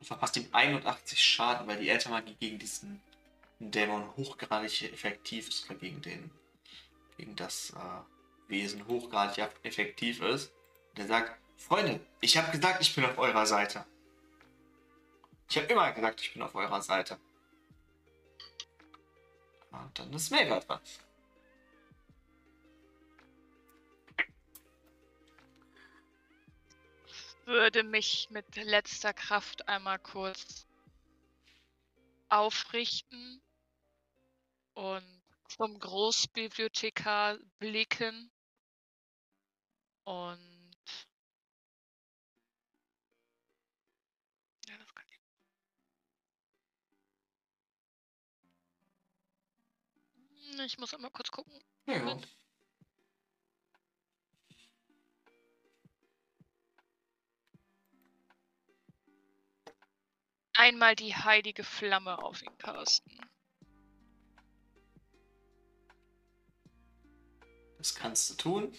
Und 0.00 0.06
verpasst 0.06 0.36
ihm 0.36 0.48
81 0.50 1.22
Schaden, 1.22 1.68
weil 1.68 1.78
die 1.78 1.88
Äthermagie 1.88 2.34
gegen 2.34 2.58
diesen 2.58 3.00
Dämon 3.60 4.16
hochgradig 4.16 4.82
effektiv 4.92 5.48
ist. 5.48 5.70
Oder 5.70 5.78
gegen 5.78 6.02
den. 6.02 6.30
Gegen 7.16 7.36
das 7.36 7.70
äh, 7.70 8.48
Wesen 8.50 8.86
hochgradig 8.88 9.48
effektiv 9.62 10.20
ist. 10.22 10.52
Und 10.90 10.98
er 10.98 11.06
sagt: 11.06 11.38
Freunde, 11.56 12.00
ich 12.20 12.36
habe 12.36 12.50
gesagt, 12.50 12.80
ich 12.80 12.94
bin 12.94 13.04
auf 13.04 13.18
eurer 13.18 13.46
Seite. 13.46 13.84
Ich 15.48 15.56
habe 15.56 15.66
immer 15.66 15.92
gesagt, 15.92 16.20
ich 16.20 16.32
bin 16.32 16.42
auf 16.42 16.54
eurer 16.54 16.82
Seite. 16.82 17.18
Und 19.70 19.98
dann 19.98 20.12
ist 20.12 20.30
Maver 20.30 20.60
dran. 20.60 20.80
Würde 27.44 27.82
mich 27.82 28.28
mit 28.30 28.56
letzter 28.56 29.12
Kraft 29.12 29.68
einmal 29.68 29.98
kurz 29.98 30.66
aufrichten 32.28 33.42
und 34.72 35.22
zum 35.48 35.78
Großbibliothekar 35.78 37.38
blicken 37.58 38.30
und 40.04 40.53
Ich 50.60 50.78
muss 50.78 50.94
einmal 50.94 51.10
kurz 51.10 51.30
gucken. 51.30 51.58
Ja. 51.86 52.18
Einmal 60.56 60.94
die 60.94 61.14
heilige 61.14 61.64
Flamme 61.64 62.22
auf 62.22 62.42
ihn 62.42 62.56
casten. 62.58 63.18
Das 67.78 67.94
kannst 67.94 68.30
du 68.30 68.34
tun. 68.34 68.72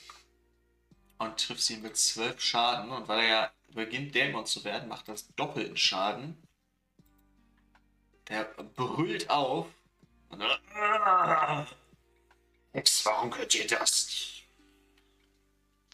Und 1.18 1.40
triffst 1.40 1.70
ihn 1.70 1.82
mit 1.82 1.98
12 1.98 2.42
Schaden. 2.42 2.92
Und 2.92 3.08
weil 3.08 3.20
er 3.20 3.28
ja 3.28 3.54
beginnt, 3.74 4.16
Dämon 4.16 4.46
zu 4.46 4.64
werden, 4.64 4.90
macht 4.90 5.08
das 5.08 5.28
doppelten 5.36 5.78
Schaden. 5.78 6.42
Der 8.30 8.46
brüllt 8.46 9.30
auf. 9.30 9.68
Hex, 12.74 13.06
warum 13.06 13.32
könnt 13.32 13.56
ihr 13.56 13.68
das? 13.68 14.08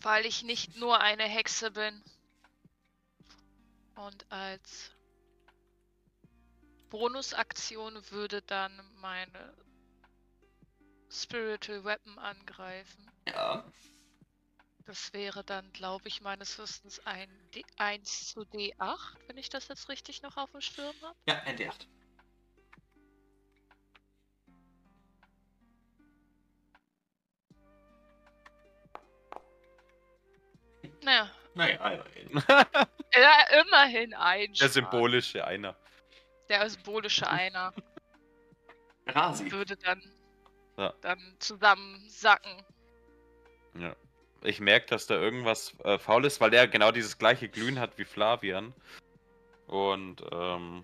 Weil 0.02 0.26
ich 0.26 0.44
nicht 0.44 0.78
nur 0.78 1.00
eine 1.00 1.24
Hexe 1.24 1.72
bin. 1.72 2.04
Und 3.96 4.26
als 4.32 4.92
Bonusaktion 6.90 8.02
würde 8.10 8.42
dann 8.42 8.72
meine 9.00 9.54
Spiritual 11.10 11.84
Weapon 11.84 12.18
angreifen. 12.18 13.12
Ja, 13.28 13.64
Das 14.86 15.14
wäre 15.14 15.44
dann, 15.44 15.72
glaube 15.74 16.08
ich, 16.08 16.22
meines 16.22 16.58
Wissens 16.58 17.00
ein 17.06 17.30
D 17.54 17.64
1 17.78 18.30
zu 18.30 18.42
D8, 18.42 19.16
wenn 19.28 19.38
ich 19.38 19.50
das 19.50 19.68
jetzt 19.68 19.88
richtig 19.90 20.24
noch 20.24 20.38
auf 20.38 20.52
dem 20.52 20.62
Schirm 20.62 20.96
habe. 21.04 21.16
ja, 21.28 21.36
ein 21.44 21.58
D8. 21.58 21.86
Naja, 31.04 31.30
Naja, 31.56 31.76
immerhin. 31.90 32.44
ja, 33.14 33.62
immerhin 33.62 34.14
ein 34.14 34.54
Der 34.54 34.70
symbolische 34.70 35.46
einer. 35.46 35.76
Der 36.50 36.70
symbolische 36.70 37.30
Einer 37.30 37.74
Rasi. 39.08 39.52
würde 39.52 39.76
dann, 39.78 40.02
Ja. 40.78 40.94
dann 41.02 41.20
zusammensacken. 41.40 42.64
Ja. 43.80 43.96
Ich 44.44 44.60
merke, 44.60 44.88
dass 44.88 45.06
da 45.08 45.16
irgendwas 45.16 45.76
äh, 45.84 46.00
faul 46.00 46.26
ist, 46.26 46.42
weil 46.42 46.50
der 46.50 46.68
genau 46.68 46.92
dieses 46.92 47.18
gleiche 47.18 47.48
Glühen 47.48 47.80
hat 47.80 47.98
wie 47.98 48.06
Flavian. 48.06 48.74
Und 49.68 50.24
ähm, 50.32 50.84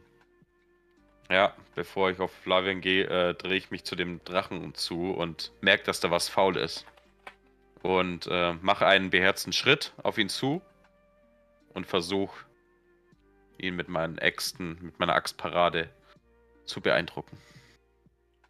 ja, 1.30 1.54
bevor 1.76 2.10
ich 2.12 2.20
auf 2.20 2.32
Flavian 2.32 2.82
gehe, 2.82 3.06
äh, 3.06 3.34
drehe 3.34 3.58
ich 3.58 3.72
mich 3.72 3.84
zu 3.84 3.96
dem 3.96 4.24
Drachen 4.24 4.74
zu 4.76 5.12
und 5.12 5.52
merke, 5.62 5.84
dass 5.86 6.00
da 6.00 6.12
was 6.12 6.30
faul 6.30 6.56
ist. 6.58 6.86
Und 7.84 8.28
äh, 8.28 8.54
mache 8.54 8.86
einen 8.86 9.10
beherzten 9.10 9.54
Schritt 9.54 9.94
auf 10.04 10.18
ihn 10.18 10.30
zu 10.30 10.62
und 11.74 11.86
versuche 11.86 12.46
ihn 13.58 13.76
mit 13.76 13.88
meinen 13.88 14.18
Äxten, 14.18 14.78
mit 14.82 15.00
meiner 15.00 15.14
Axtparade 15.14 15.90
zu 16.66 16.82
beeindrucken. 16.82 17.38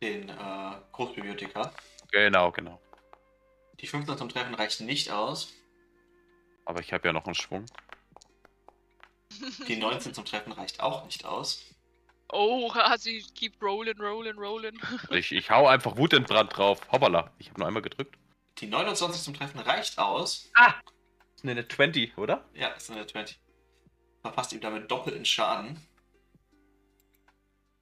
Den 0.02 0.30
äh, 0.30 0.72
Großbibliothekar. 0.92 1.74
Genau, 2.12 2.52
genau. 2.52 2.80
Die 3.80 3.88
15 3.88 4.18
zum 4.18 4.30
Treffen 4.30 4.56
reichen 4.56 4.86
nicht 4.86 5.12
aus. 5.12 5.54
Aber 6.66 6.80
ich 6.80 6.94
habe 6.94 7.08
ja 7.08 7.14
noch 7.14 7.26
einen 7.26 7.36
Schwung. 7.36 7.66
Die 9.68 9.76
19 9.76 10.14
zum 10.14 10.26
Treffen 10.26 10.52
reicht 10.52 10.80
auch 10.80 11.06
nicht 11.06 11.26
aus. 11.26 11.64
Oh, 12.30 12.68
Rasi, 12.68 13.24
keep 13.36 13.62
rolling, 13.62 14.00
rolling, 14.00 14.38
rolling. 14.38 14.80
Ich, 15.12 15.32
ich 15.32 15.50
hau 15.50 15.68
einfach 15.68 15.96
wutentbrannt 15.98 16.58
drauf. 16.58 16.82
Hoppala, 16.92 17.32
ich 17.38 17.50
habe 17.50 17.60
nur 17.60 17.68
einmal 17.68 17.84
gedrückt. 17.84 18.18
Die 18.60 18.68
29 18.68 19.22
zum 19.22 19.34
Treffen 19.34 19.60
reicht 19.60 20.00
aus. 20.00 20.50
Das 20.54 20.74
ist 21.36 21.44
eine 21.44 21.68
20, 21.68 22.18
oder? 22.18 22.44
Ja, 22.54 22.70
ist 22.70 22.90
eine 22.90 23.06
20. 23.06 23.40
verpasst 24.22 24.54
ihm 24.54 24.62
damit 24.62 24.90
doppelten 24.90 25.26
Schaden. 25.26 25.80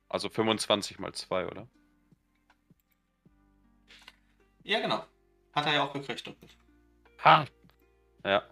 Also 0.09 0.29
25 0.29 0.99
mal 0.99 1.13
2, 1.13 1.47
oder? 1.47 1.67
Ja, 4.63 4.79
genau. 4.79 5.05
Hat 5.53 5.65
er 5.65 5.73
ja 5.73 5.83
auch 5.83 5.93
gekriegt 5.93 6.25
doppelt. 6.27 6.57
Ha! 7.23 7.45
Ja. 8.23 8.43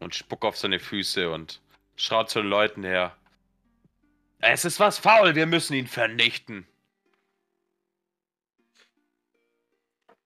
Und 0.00 0.14
spuck 0.14 0.44
auf 0.44 0.56
seine 0.56 0.80
Füße 0.80 1.30
und 1.30 1.60
schaut 1.96 2.30
zu 2.30 2.40
den 2.40 2.48
Leuten 2.48 2.84
her. 2.84 3.16
Es 4.40 4.64
ist 4.64 4.78
was 4.78 4.98
faul, 4.98 5.34
wir 5.34 5.46
müssen 5.46 5.74
ihn 5.74 5.88
vernichten. 5.88 6.66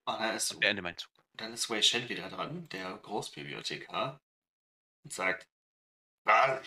Und 0.05 0.19
dann 0.19 0.35
ist, 0.35 0.59
Beende 0.59 0.81
meinen 0.81 0.97
Zug. 0.97 1.11
dann 1.33 1.53
ist 1.53 1.69
Wei 1.69 1.81
Shen 1.81 2.09
wieder 2.09 2.29
dran, 2.29 2.67
der 2.69 2.97
Großbibliothekar, 2.97 4.19
und 5.03 5.13
sagt: 5.13 5.47
ja, 6.25 6.61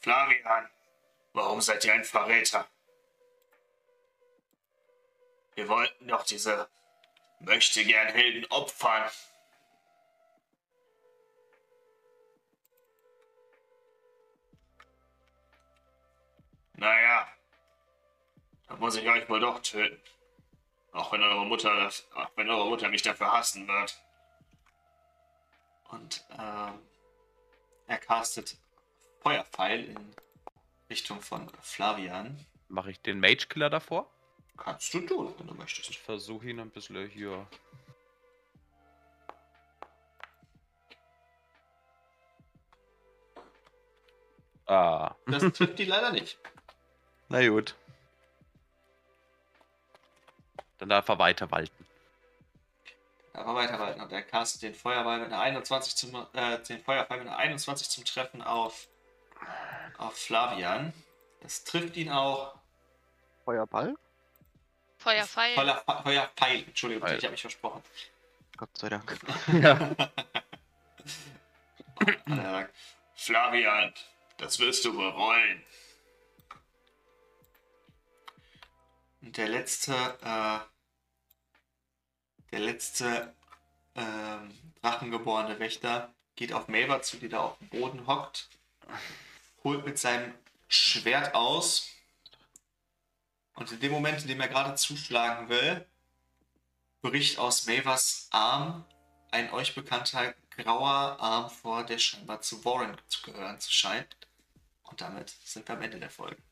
Flavian, 0.00 0.70
warum 1.32 1.60
seid 1.60 1.84
ihr 1.84 1.94
ein 1.94 2.04
Verräter? 2.04 2.68
Wir 5.54 5.68
wollten 5.68 6.08
doch 6.08 6.24
diese 6.24 6.68
möchte 7.40 7.84
gern 7.84 8.08
Helden 8.08 8.46
opfern. 8.50 9.10
Naja, 16.74 17.28
dann 18.68 18.78
muss 18.78 18.96
ich 18.96 19.06
euch 19.08 19.28
wohl 19.28 19.40
doch 19.40 19.60
töten. 19.60 20.00
Auch 20.92 21.12
wenn 21.12 21.22
eure 21.22 21.46
Mutter 21.46 21.74
das, 21.76 22.06
auch 22.14 22.30
wenn 22.36 22.50
eure 22.50 22.68
Mutter 22.68 22.88
mich 22.88 23.02
dafür 23.02 23.32
hassen 23.32 23.66
wird. 23.68 24.00
Und 25.90 26.24
ähm, 26.38 26.78
er 27.86 27.98
castet 27.98 28.56
Feuerpfeil 29.20 29.84
in 29.84 30.14
Richtung 30.88 31.20
von 31.20 31.48
Flavian. 31.60 32.44
Mache 32.68 32.90
ich 32.90 33.00
den 33.00 33.20
Mage 33.20 33.46
Killer 33.48 33.70
davor? 33.70 34.10
Kannst 34.56 34.92
du 34.94 35.00
tun, 35.00 35.34
wenn 35.38 35.46
du 35.46 35.52
Ich 35.54 35.58
möchtest. 35.58 35.96
versuche 35.96 36.48
ihn 36.50 36.60
ein 36.60 36.70
bisschen 36.70 37.08
hier. 37.08 37.46
Ah. 44.66 45.14
Das 45.26 45.52
trifft 45.52 45.78
die 45.78 45.84
leider 45.84 46.12
nicht. 46.12 46.38
Na 47.28 47.46
gut. 47.48 47.74
Dann 50.80 50.88
darf 50.88 51.08
er 51.08 51.18
weiter 51.18 51.50
walten. 51.50 51.86
Aber 53.34 53.54
weiterweiten. 53.54 54.00
Und 54.00 54.10
er 54.10 54.22
castet 54.22 54.62
den 54.62 54.74
Feuerball 54.74 55.20
mit 55.20 55.28
einer 55.28 55.40
21 55.40 55.94
zum, 55.94 56.26
äh, 56.32 56.58
den 56.58 56.82
Feuerpfeil 56.82 57.18
mit 57.18 57.28
einer 57.28 57.36
21 57.36 57.88
zum 57.90 58.04
Treffen 58.04 58.42
auf, 58.42 58.88
auf 59.98 60.14
Flavian. 60.16 60.92
Das 61.42 61.62
trifft 61.64 61.96
ihn 61.96 62.10
auch. 62.10 62.54
Feuerball? 63.44 63.94
Feuerpfeil. 64.98 65.54
Feuer, 65.54 65.84
Feuerpfeil, 66.02 66.64
Entschuldigung, 66.64 67.06
Pfeil. 67.06 67.18
ich 67.18 67.24
habe 67.24 67.32
mich 67.32 67.40
versprochen. 67.40 67.82
Gott 68.56 68.76
sei 68.76 68.88
Dank. 68.88 69.18
Ja. 69.52 69.90
Er 72.26 72.70
Flavian, 73.14 73.92
das 74.38 74.58
wirst 74.58 74.86
du 74.86 74.96
bereuen. 74.96 75.62
Und 79.22 79.36
der 79.36 79.48
letzte, 79.48 79.92
äh, 80.22 80.58
der 82.52 82.60
letzte 82.60 83.34
ähm, 83.94 84.56
drachengeborene 84.80 85.58
Wächter 85.58 86.12
geht 86.36 86.52
auf 86.52 86.68
Melba 86.68 87.02
zu, 87.02 87.18
die 87.18 87.28
da 87.28 87.40
auf 87.40 87.58
dem 87.58 87.68
Boden 87.68 88.06
hockt, 88.06 88.48
holt 89.62 89.84
mit 89.84 89.98
seinem 89.98 90.34
Schwert 90.68 91.34
aus 91.34 91.88
und 93.60 93.70
in 93.72 93.80
dem 93.80 93.92
Moment, 93.92 94.22
in 94.22 94.28
dem 94.28 94.40
er 94.40 94.48
gerade 94.48 94.74
zuschlagen 94.74 95.50
will, 95.50 95.86
bricht 97.02 97.38
aus 97.38 97.66
Mavers 97.66 98.28
Arm 98.30 98.86
ein 99.30 99.52
euch 99.52 99.74
bekannter 99.74 100.34
grauer 100.50 101.20
Arm 101.20 101.50
vor, 101.50 101.84
der 101.84 101.98
scheinbar 101.98 102.40
zu 102.40 102.64
Warren 102.64 102.96
zu 103.08 103.22
gehören 103.22 103.60
zu 103.60 103.70
scheint. 103.70 104.16
Und 104.84 105.02
damit 105.02 105.28
sind 105.44 105.68
wir 105.68 105.76
am 105.76 105.82
Ende 105.82 106.00
der 106.00 106.10
Folge. 106.10 106.42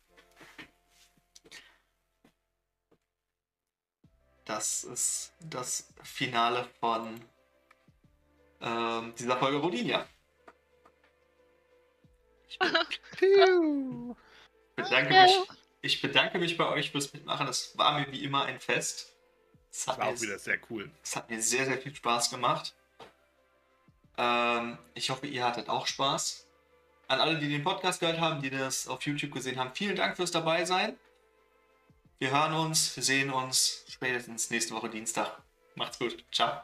Das 4.49 4.83
ist 4.83 5.33
das 5.41 5.93
Finale 6.03 6.67
von 6.81 7.21
ähm, 8.63 9.15
dieser 9.19 9.37
Folge 9.37 9.59
Rodinia. 9.59 10.07
Ich 12.49 12.59
bedanke, 14.75 15.13
mich, 15.13 15.39
ich 15.83 16.01
bedanke 16.01 16.39
mich 16.39 16.57
bei 16.57 16.67
euch 16.67 16.93
fürs 16.93 17.13
Mitmachen. 17.13 17.47
Es 17.47 17.77
war 17.77 18.01
mir 18.01 18.11
wie 18.11 18.25
immer 18.25 18.47
ein 18.47 18.59
Fest. 18.59 19.15
Es 19.71 19.87
hat, 19.87 19.99
War 19.99 20.07
mir, 20.07 20.15
auch 20.15 20.21
wieder 20.23 20.39
sehr 20.39 20.59
cool. 20.71 20.91
es 21.03 21.15
hat 21.15 21.29
mir 21.29 21.43
sehr, 21.43 21.67
sehr 21.67 21.77
viel 21.77 21.95
Spaß 21.95 22.31
gemacht. 22.31 22.75
Ähm, 24.17 24.79
ich 24.95 25.11
hoffe, 25.11 25.27
ihr 25.27 25.45
hattet 25.45 25.69
auch 25.69 25.87
Spaß. 25.87 26.47
An 27.07 27.21
alle, 27.21 27.39
die 27.39 27.51
den 27.51 27.65
Podcast 27.65 28.01
gehört 28.01 28.19
haben, 28.19 28.41
die 28.41 28.49
das 28.49 28.89
auf 28.89 29.03
YouTube 29.03 29.33
gesehen 29.33 29.59
haben, 29.59 29.75
vielen 29.75 29.97
Dank 29.97 30.17
fürs 30.17 30.31
dabei 30.31 30.65
sein. 30.65 30.97
Wir 32.21 32.33
hören 32.33 32.53
uns, 32.53 32.97
wir 32.97 33.05
sehen 33.05 33.31
uns 33.31 33.85
spätestens 33.89 34.51
nächste 34.51 34.75
Woche 34.75 34.91
Dienstag. 34.91 35.41
Macht's 35.77 36.01
gut. 36.01 36.25
Ciao. 36.33 36.63